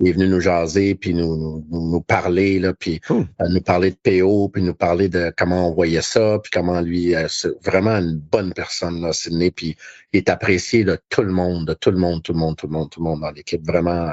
il 0.00 0.08
est 0.08 0.12
venu 0.12 0.28
nous 0.28 0.40
jaser, 0.40 0.94
puis 0.96 1.14
nous, 1.14 1.36
nous, 1.36 1.64
nous- 1.70 1.90
nous 1.92 2.00
parler, 2.02 2.58
là, 2.58 2.74
puis 2.74 3.00
Cool. 3.00 3.26
euh, 3.40 3.48
nous 3.48 3.60
parler 3.62 3.92
de 3.92 3.96
PO, 4.20 4.48
puis 4.50 4.62
nous 4.62 4.74
parler 4.74 5.08
de 5.08 5.32
comment 5.36 5.68
on 5.70 5.72
voyait 5.72 6.02
ça, 6.02 6.38
puis 6.42 6.50
comment 6.52 6.80
lui, 6.82 7.14
euh, 7.14 7.26
c'est 7.30 7.52
vraiment 7.64 7.92
une 7.96 8.16
bonne 8.18 8.52
personne, 8.52 9.00
là, 9.00 9.12
Sydney, 9.14 9.50
puis 9.50 9.76
il 10.12 10.18
est 10.18 10.28
apprécié 10.28 10.84
de 10.84 10.98
tout 11.08 11.22
le 11.22 11.32
monde, 11.32 11.66
de 11.68 11.74
tout 11.74 11.90
le 11.90 11.98
monde, 11.98 12.22
tout 12.22 12.32
le 12.34 12.38
monde, 12.38 12.56
tout 12.56 12.66
le 12.66 12.72
monde, 12.72 12.90
tout 12.90 13.00
le 13.00 13.04
monde 13.08 13.20
dans 13.22 13.30
l'équipe. 13.30 13.64
Vraiment, 13.66 14.08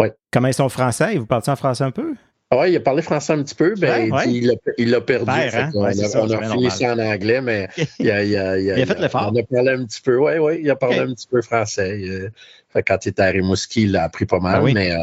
euh, 0.00 0.08
Comment 0.32 0.48
ils 0.48 0.54
sont 0.54 0.68
français? 0.68 1.16
Vous 1.16 1.26
parlez 1.26 1.48
en 1.48 1.56
français 1.56 1.84
un 1.84 1.92
peu? 1.92 2.14
Ah 2.52 2.58
ouais, 2.58 2.70
il 2.70 2.76
a 2.76 2.80
parlé 2.80 3.00
français 3.00 3.32
un 3.32 3.42
petit 3.42 3.54
peu, 3.54 3.74
ben, 3.76 4.12
Ouais, 4.12 4.30
il 4.30 4.46
l'a- 4.46 4.72
il 4.76 4.90
l'a 4.90 5.00
perdu. 5.00 5.24
Père, 5.24 5.54
hein? 5.54 5.70
Ouais, 5.74 5.98
a, 5.98 6.08
ça, 6.08 6.22
on 6.22 6.30
a 6.30 6.50
fini 6.50 6.70
ça 6.70 6.92
en 6.92 6.98
anglais, 6.98 7.40
mais 7.40 7.66
il 7.98 8.10
a, 8.10 8.22
il 8.22 8.36
a, 8.36 8.58
il 8.58 8.70
a, 8.70 8.78
Il 8.78 8.82
a 8.82 8.86
fait 8.86 9.00
l'effort. 9.00 9.32
On 9.34 9.40
a 9.40 9.42
parlé 9.42 9.70
un 9.70 9.86
petit 9.86 10.02
peu, 10.02 10.18
oui, 10.18 10.32
oui, 10.38 10.60
il 10.62 10.70
a 10.70 10.76
parlé 10.76 10.98
un 10.98 11.14
petit 11.14 11.26
peu 11.26 11.40
français. 11.40 11.98
Il, 11.98 12.30
fait, 12.68 12.82
quand 12.82 13.06
il 13.06 13.08
était 13.08 13.22
à 13.22 13.28
Rimouski, 13.28 13.84
il 13.84 13.92
l'a 13.92 14.04
appris 14.04 14.26
pas 14.26 14.38
mal, 14.38 14.56
Ah 14.56 14.62
oui. 14.62 14.74
mais 14.74 14.92
euh, 14.92 14.98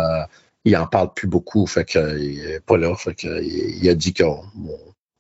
il 0.64 0.78
en 0.78 0.86
parle 0.86 1.12
plus 1.16 1.28
beaucoup, 1.28 1.66
fait 1.66 1.86
que 1.86 2.60
pas 2.60 2.78
là. 2.78 2.96
Fait 2.96 3.16
que, 3.16 3.42
il, 3.42 3.84
il 3.84 3.90
a 3.90 3.96
dit 3.96 4.14
qu'on 4.14 4.44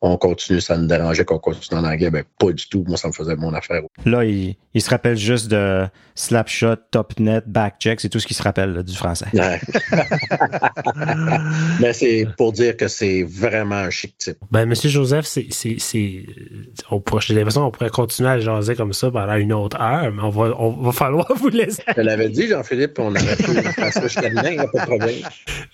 on 0.01 0.15
continue, 0.17 0.61
ça 0.61 0.77
nous 0.77 0.87
dérangeait 0.87 1.25
qu'on 1.25 1.39
continue 1.39 1.79
en 1.79 1.83
anglais, 1.83 2.09
ben 2.09 2.23
pas 2.39 2.51
du 2.53 2.67
tout. 2.69 2.85
Moi, 2.87 2.95
ça 2.97 3.09
me 3.09 3.13
faisait 3.13 3.35
mon 3.35 3.53
affaire. 3.53 3.81
Là, 4.05 4.23
il, 4.23 4.55
il 4.73 4.81
se 4.81 4.89
rappelle 4.89 5.17
juste 5.17 5.49
de 5.49 5.85
slapshot, 6.15 6.75
top 6.91 7.19
net, 7.19 7.43
back 7.47 7.75
check, 7.79 7.99
c'est 7.99 8.07
tout 8.09 8.19
ce 8.19 8.27
qu'il 8.27 8.35
se 8.35 8.43
rappelle 8.43 8.73
là, 8.73 8.83
du 8.83 8.95
français. 8.95 9.25
Ouais. 9.33 9.59
mais 11.79 11.93
c'est 11.93 12.27
pour 12.37 12.51
dire 12.53 12.77
que 12.77 12.87
c'est 12.87 13.23
vraiment 13.23 13.75
un 13.75 13.89
chic 13.89 14.17
type. 14.17 14.37
Ben, 14.51 14.65
Monsieur 14.65 14.89
Joseph, 14.89 15.25
c'est, 15.25 15.47
c'est, 15.51 15.75
c'est, 15.79 16.25
on 16.91 16.99
pourrait, 17.01 17.21
j'ai 17.25 17.33
l'impression 17.33 17.61
qu'on 17.65 17.71
pourrait 17.71 17.89
continuer 17.89 18.29
à 18.29 18.39
jaser 18.39 18.75
comme 18.75 18.93
ça 18.93 19.11
pendant 19.11 19.35
une 19.35 19.53
autre 19.53 19.79
heure, 19.81 20.11
mais 20.13 20.21
on 20.23 20.29
va, 20.29 20.53
on 20.59 20.71
va 20.81 20.91
falloir 20.91 21.27
vous 21.35 21.49
laisser. 21.49 21.83
Je 21.87 21.93
te 21.93 22.01
l'avais 22.01 22.29
dit, 22.29 22.47
Jean-Philippe, 22.47 22.99
on 22.99 23.11
aurait 23.15 23.35
pu 23.35 23.43
faire 23.53 23.93
ça 23.93 24.01
jusqu'à 24.03 24.29
demain, 24.29 24.49
il 24.49 24.53
n'y 24.53 24.59
a 24.59 24.67
pas 24.67 24.79
de 24.79 24.85
problème. 24.85 25.15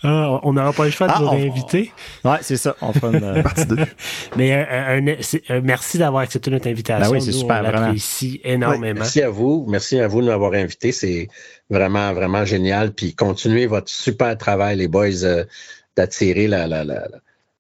Ah, 0.04 0.40
on 0.44 0.54
n'aura 0.54 0.74
pas 0.74 0.86
le 0.86 0.92
choix 0.92 1.08
de 1.08 1.14
Ah, 1.16 1.20
vous 1.20 1.28
on- 1.28 1.32
réinviter. 1.32 1.92
Ouais, 2.24 2.38
c'est 2.42 2.58
ça. 2.58 2.76
On 2.82 2.94
fera 2.94 3.10
une, 3.16 3.24
euh, 3.24 3.42
Partie 3.44 3.66
2. 3.66 3.76
Mais 4.38 4.54
euh, 4.54 4.66
un- 4.70 5.08
un- 5.08 5.58
un 5.58 5.62
merci 5.62 5.98
d'avoir 5.98 6.24
accepté 6.24 6.52
notre 6.52 6.68
invitation. 6.68 7.06
Ben 7.12 7.18
oui, 7.18 7.22
c'est 7.22 7.32
super, 7.32 7.60
on 7.60 7.62
l'apprécie 7.64 8.42
énormément. 8.44 9.00
Merci 9.00 9.22
à 9.22 9.30
vous. 9.30 9.66
Merci 9.70 10.00
à 10.00 10.08
vous 10.08 10.22
de 10.22 10.28
m'avoir 10.28 10.54
invité. 10.54 10.92
C'est 10.92 11.28
vraiment, 11.70 12.14
vraiment 12.14 12.46
génial. 12.46 12.94
Puis 12.94 13.14
continuez 13.16 13.66
votre 13.68 13.90
super 13.90 14.38
travail, 14.38 14.78
les 14.78 14.88
boys, 14.88 15.24
euh, 15.24 15.46
d'attirer 15.96 16.48
la, 16.48 16.68
la, 16.68 16.84
la, 16.84 17.08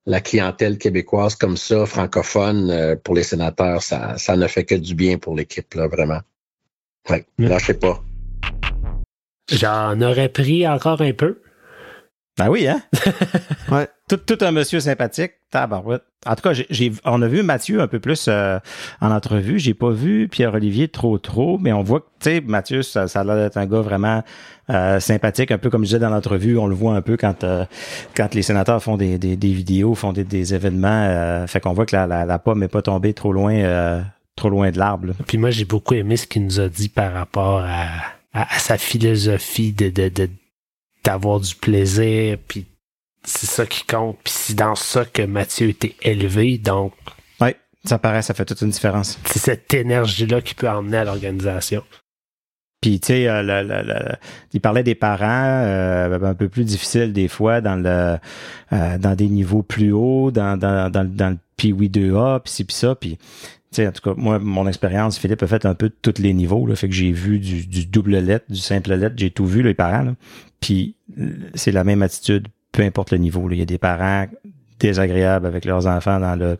la 0.05 0.21
clientèle 0.21 0.77
québécoise 0.77 1.35
comme 1.35 1.57
ça, 1.57 1.85
francophone, 1.85 2.69
euh, 2.69 2.95
pour 2.95 3.15
les 3.15 3.23
sénateurs, 3.23 3.81
ça, 3.81 4.17
ça 4.17 4.35
ne 4.35 4.47
fait 4.47 4.63
que 4.65 4.75
du 4.75 4.93
bien 4.95 5.17
pour 5.17 5.35
l'équipe, 5.35 5.73
là, 5.73 5.87
vraiment. 5.87 6.19
Ouais, 7.09 7.25
Mm. 7.37 7.47
lâchez 7.47 7.73
pas. 7.75 8.03
J'en 9.51 10.01
aurais 10.01 10.29
pris 10.29 10.67
encore 10.67 11.01
un 11.01 11.13
peu. 11.13 11.41
Ben 12.37 12.49
oui, 12.49 12.67
hein? 12.67 12.81
Ouais. 13.71 13.87
Tout, 14.07 14.17
tout 14.17 14.37
un 14.41 14.51
monsieur 14.51 14.79
sympathique. 14.79 15.31
Tabarouette. 15.49 16.03
En 16.27 16.35
tout 16.35 16.41
cas, 16.41 16.53
j'ai, 16.53 16.91
on 17.05 17.21
a 17.21 17.27
vu 17.27 17.41
Mathieu 17.41 17.81
un 17.81 17.87
peu 17.87 17.99
plus 17.99 18.25
euh, 18.27 18.59
en 19.01 19.09
entrevue. 19.11 19.57
J'ai 19.57 19.73
pas 19.73 19.89
vu 19.89 20.27
Pierre-Olivier 20.27 20.89
trop, 20.89 21.17
trop, 21.17 21.57
mais 21.57 21.71
on 21.73 21.81
voit 21.81 22.01
que, 22.01 22.05
tu 22.19 22.29
sais, 22.29 22.41
Mathieu, 22.41 22.81
ça, 22.83 23.07
ça 23.07 23.21
a 23.21 23.23
l'air 23.23 23.35
d'être 23.35 23.57
un 23.57 23.65
gars 23.65 23.81
vraiment 23.81 24.23
euh, 24.69 24.99
sympathique, 24.99 25.49
un 25.51 25.57
peu 25.57 25.69
comme 25.71 25.81
je 25.83 25.87
disais 25.87 25.99
dans 25.99 26.09
l'entrevue. 26.09 26.57
On 26.57 26.67
le 26.67 26.75
voit 26.75 26.95
un 26.95 27.01
peu 27.01 27.17
quand 27.17 27.43
euh, 27.43 27.65
quand 28.15 28.33
les 28.35 28.41
sénateurs 28.43 28.81
font 28.83 28.97
des, 28.97 29.17
des, 29.17 29.35
des 29.37 29.53
vidéos, 29.53 29.95
font 29.95 30.13
des, 30.13 30.23
des 30.23 30.53
événements. 30.53 31.05
euh, 31.07 31.47
fait 31.47 31.59
qu'on 31.59 31.73
voit 31.73 31.85
que 31.87 31.95
la, 31.95 32.05
la, 32.05 32.25
la 32.25 32.37
pomme 32.39 32.59
n'est 32.59 32.67
pas 32.67 32.81
tombée 32.83 33.13
trop 33.13 33.33
loin, 33.33 33.55
euh, 33.55 34.01
trop 34.35 34.49
loin 34.49 34.69
de 34.71 34.77
l'arbre. 34.77 35.13
Puis 35.25 35.37
moi, 35.39 35.49
j'ai 35.51 35.65
beaucoup 35.65 35.93
aimé 35.95 36.17
ce 36.17 36.27
qu'il 36.27 36.43
nous 36.43 36.59
a 36.59 36.67
dit 36.69 36.89
par 36.89 37.11
rapport 37.13 37.59
à, 37.59 37.85
à- 38.33 38.55
à 38.55 38.59
sa 38.59 38.77
philosophie 38.77 39.73
de, 39.73 39.89
de, 39.89 40.09
de- 40.09 40.29
d'avoir 41.03 41.39
du 41.39 41.55
plaisir, 41.55 42.37
puis 42.47 42.65
c'est 43.25 43.47
ça 43.47 43.65
qui 43.65 43.83
compte, 43.85 44.17
puis 44.23 44.33
c'est 44.35 44.55
dans 44.55 44.75
ça 44.75 45.05
que 45.05 45.21
Mathieu 45.23 45.69
était 45.69 45.95
élevé, 46.01 46.57
donc 46.57 46.93
Oui, 47.41 47.49
ça 47.83 47.97
paraît, 47.99 48.21
ça 48.21 48.33
fait 48.33 48.45
toute 48.45 48.61
une 48.61 48.69
différence. 48.69 49.19
c'est 49.25 49.39
cette 49.39 49.73
énergie-là 49.73 50.41
qui 50.41 50.53
peut 50.55 50.69
emmener 50.69 50.97
à 50.97 51.03
l'organisation. 51.05 51.83
Puis, 52.81 52.99
tu 52.99 53.07
sais, 53.07 53.27
euh, 53.27 53.41
le- 53.41 53.67
le- 53.67 53.81
le- 53.83 54.15
il 54.53 54.61
parlait 54.61 54.83
des 54.83 54.93
parents 54.93 55.25
euh, 55.63 56.19
un 56.21 56.35
peu 56.35 56.49
plus 56.49 56.65
difficiles 56.65 57.13
des 57.13 57.27
fois 57.27 57.59
dans 57.59 57.75
le 57.77 58.17
euh, 58.73 58.97
dans 58.99 59.15
des 59.15 59.27
niveaux 59.27 59.63
plus 59.63 59.91
hauts, 59.91 60.29
dans, 60.29 60.55
dans, 60.57 60.91
dans, 60.91 61.01
le- 61.01 61.09
dans 61.09 61.29
le 61.31 61.37
Pee-Wee 61.57 61.89
2A, 61.89 62.41
puis 62.41 62.53
ci, 62.53 62.63
puis 62.63 62.75
ça. 62.75 62.93
Puis, 62.93 63.17
tu 63.17 63.23
sais, 63.71 63.87
en 63.87 63.91
tout 63.91 64.01
cas, 64.03 64.13
moi, 64.15 64.37
mon 64.37 64.67
expérience, 64.67 65.17
Philippe 65.17 65.41
a 65.41 65.47
fait 65.47 65.65
un 65.65 65.73
peu 65.73 65.89
de 65.89 65.95
tous 65.99 66.21
les 66.21 66.33
niveaux. 66.33 66.67
Là, 66.67 66.75
fait 66.75 66.87
que 66.87 66.93
j'ai 66.93 67.11
vu 67.11 67.39
du, 67.39 67.65
du 67.65 67.87
double 67.87 68.17
lettre, 68.19 68.45
du 68.49 68.59
simple 68.59 68.93
lettre, 68.93 69.15
j'ai 69.17 69.31
tout 69.31 69.47
vu, 69.47 69.63
les 69.63 69.73
parents. 69.73 70.03
Là. 70.03 70.15
Puis, 70.59 70.95
c'est 71.55 71.71
la 71.71 71.83
même 71.83 72.03
attitude, 72.03 72.47
peu 72.75 72.83
importe 72.83 73.11
le 73.11 73.17
niveau. 73.17 73.47
là. 73.47 73.55
Il 73.55 73.59
y 73.59 73.61
a 73.61 73.65
des 73.65 73.77
parents 73.77 74.25
désagréables 74.79 75.45
avec 75.45 75.65
leurs 75.65 75.87
enfants 75.87 76.19
dans 76.19 76.35
le 76.35 76.57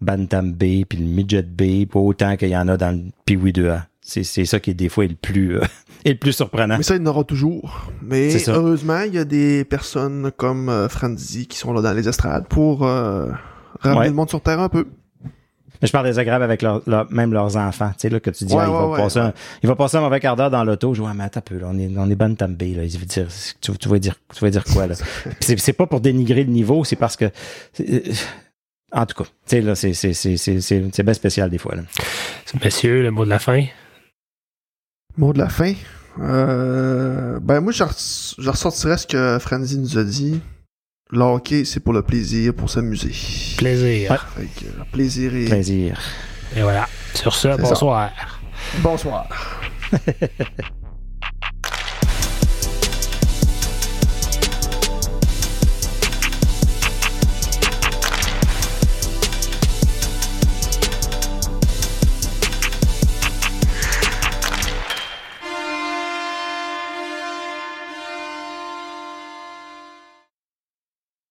Bantam 0.00 0.52
B, 0.52 0.84
puis 0.88 0.98
le 0.98 1.04
Midget 1.04 1.42
B, 1.42 1.86
pas 1.86 2.00
autant 2.00 2.36
qu'il 2.36 2.48
y 2.48 2.56
en 2.56 2.66
a 2.68 2.76
dans 2.76 2.90
le 2.90 3.10
Pee-Wee 3.24 3.52
2A. 3.52 3.82
C'est, 4.00 4.24
c'est 4.24 4.44
ça 4.44 4.58
qui 4.58 4.70
est 4.70 4.74
des 4.74 4.88
fois 4.88 5.04
est 5.04 5.08
le 5.08 5.14
plus, 5.14 5.58
euh, 5.58 5.62
est 6.04 6.10
le 6.14 6.18
plus 6.18 6.32
surprenant. 6.32 6.76
Mais 6.76 6.82
ça, 6.82 6.96
il 6.96 7.00
y 7.00 7.02
en 7.04 7.06
aura 7.06 7.22
toujours. 7.22 7.88
Mais 8.02 8.30
heureusement, 8.48 9.02
il 9.06 9.14
y 9.14 9.18
a 9.18 9.24
des 9.24 9.64
personnes 9.64 10.32
comme 10.36 10.68
euh, 10.68 10.88
Franzi 10.88 11.46
qui 11.46 11.56
sont 11.56 11.72
là 11.72 11.80
dans 11.82 11.92
les 11.92 12.08
estrades 12.08 12.48
pour 12.48 12.84
euh, 12.84 13.28
ramener 13.78 14.00
Ouais. 14.00 14.08
le 14.08 14.14
monde 14.14 14.28
sur 14.28 14.40
terre 14.40 14.58
un 14.58 14.68
peu. 14.68 14.86
Mais 15.82 15.88
je 15.88 15.92
parle 15.92 16.06
des 16.06 16.18
agréables 16.18 16.44
avec 16.44 16.62
leur, 16.62 16.80
leur- 16.86 17.10
même 17.12 17.32
leurs 17.32 17.56
enfants. 17.56 17.88
Tu 17.90 18.02
sais, 18.02 18.08
là, 18.08 18.20
que 18.20 18.30
tu 18.30 18.44
dis, 18.44 18.54
Ouais, 18.54 18.62
ah, 18.62 18.68
il, 18.68 18.72
va 18.72 18.86
ouais, 18.86 18.96
passer 18.96 19.18
ouais, 19.18 19.26
un, 19.26 19.32
il 19.62 19.68
va 19.68 19.74
passer 19.76 19.96
un 19.96 20.00
mauvais 20.00 20.20
quart 20.20 20.36
d'heure 20.36 20.50
dans 20.50 20.62
l'auto. 20.64 20.94
Je 20.94 21.02
vois, 21.02 21.12
mais 21.12 21.24
attends 21.24 21.40
un 21.40 21.42
peu, 21.42 21.58
là, 21.58 21.66
on 21.70 21.78
est, 21.78 21.90
on 21.96 22.08
est 22.08 22.14
bonne 22.14 22.36
tambée, 22.36 22.74
là. 22.74 22.84
Il 22.84 22.98
veut 22.98 23.04
dire, 23.06 23.26
tu, 23.60 23.72
tu 23.76 23.88
vas 23.88 23.98
dire, 23.98 24.14
tu 24.34 24.40
vas 24.44 24.50
dire 24.50 24.64
quoi, 24.64 24.86
là? 24.86 24.94
C'est, 25.40 25.58
c'est 25.58 25.72
pas 25.72 25.86
pour 25.86 26.00
dénigrer 26.00 26.44
le 26.44 26.50
niveau, 26.52 26.84
c'est 26.84 26.96
parce 26.96 27.16
que, 27.16 27.24
euh, 27.80 28.00
en 28.92 29.06
tout 29.06 29.22
cas, 29.22 29.24
tu 29.24 29.30
sais, 29.46 29.60
là, 29.60 29.74
c'est, 29.74 29.92
c'est, 29.94 30.12
c'est, 30.12 30.36
c'est, 30.36 30.60
c'est, 30.60 30.84
c'est 30.92 31.02
bien 31.02 31.14
spécial 31.14 31.50
des 31.50 31.58
fois, 31.58 31.74
là. 31.74 31.82
Monsieur, 32.64 33.02
le 33.02 33.10
mot 33.10 33.24
de 33.24 33.30
la 33.30 33.38
fin? 33.38 33.64
Mot 35.16 35.32
de 35.32 35.38
la 35.38 35.48
fin? 35.48 35.72
Euh, 36.20 37.38
ben 37.40 37.60
moi, 37.60 37.72
je 37.72 37.82
ressortirais 38.48 38.98
ce 38.98 39.06
que 39.06 39.38
Franzi 39.40 39.78
nous 39.78 39.98
a 39.98 40.04
dit. 40.04 40.40
Le 41.14 41.20
hockey, 41.20 41.66
c'est 41.66 41.80
pour 41.80 41.92
le 41.92 42.00
plaisir, 42.00 42.54
pour 42.54 42.70
s'amuser. 42.70 43.12
Plaisir. 43.58 44.10
Ouais. 44.10 44.16
Fait 44.34 44.64
que, 44.64 44.64
euh, 44.64 44.84
plaisir 44.90 45.36
et... 45.36 45.44
Plaisir. 45.44 46.00
Et 46.56 46.62
voilà. 46.62 46.88
Sur 47.12 47.34
ce, 47.34 47.50
ça. 47.50 47.56
bonsoir. 47.58 48.10
Bonsoir. 48.78 49.28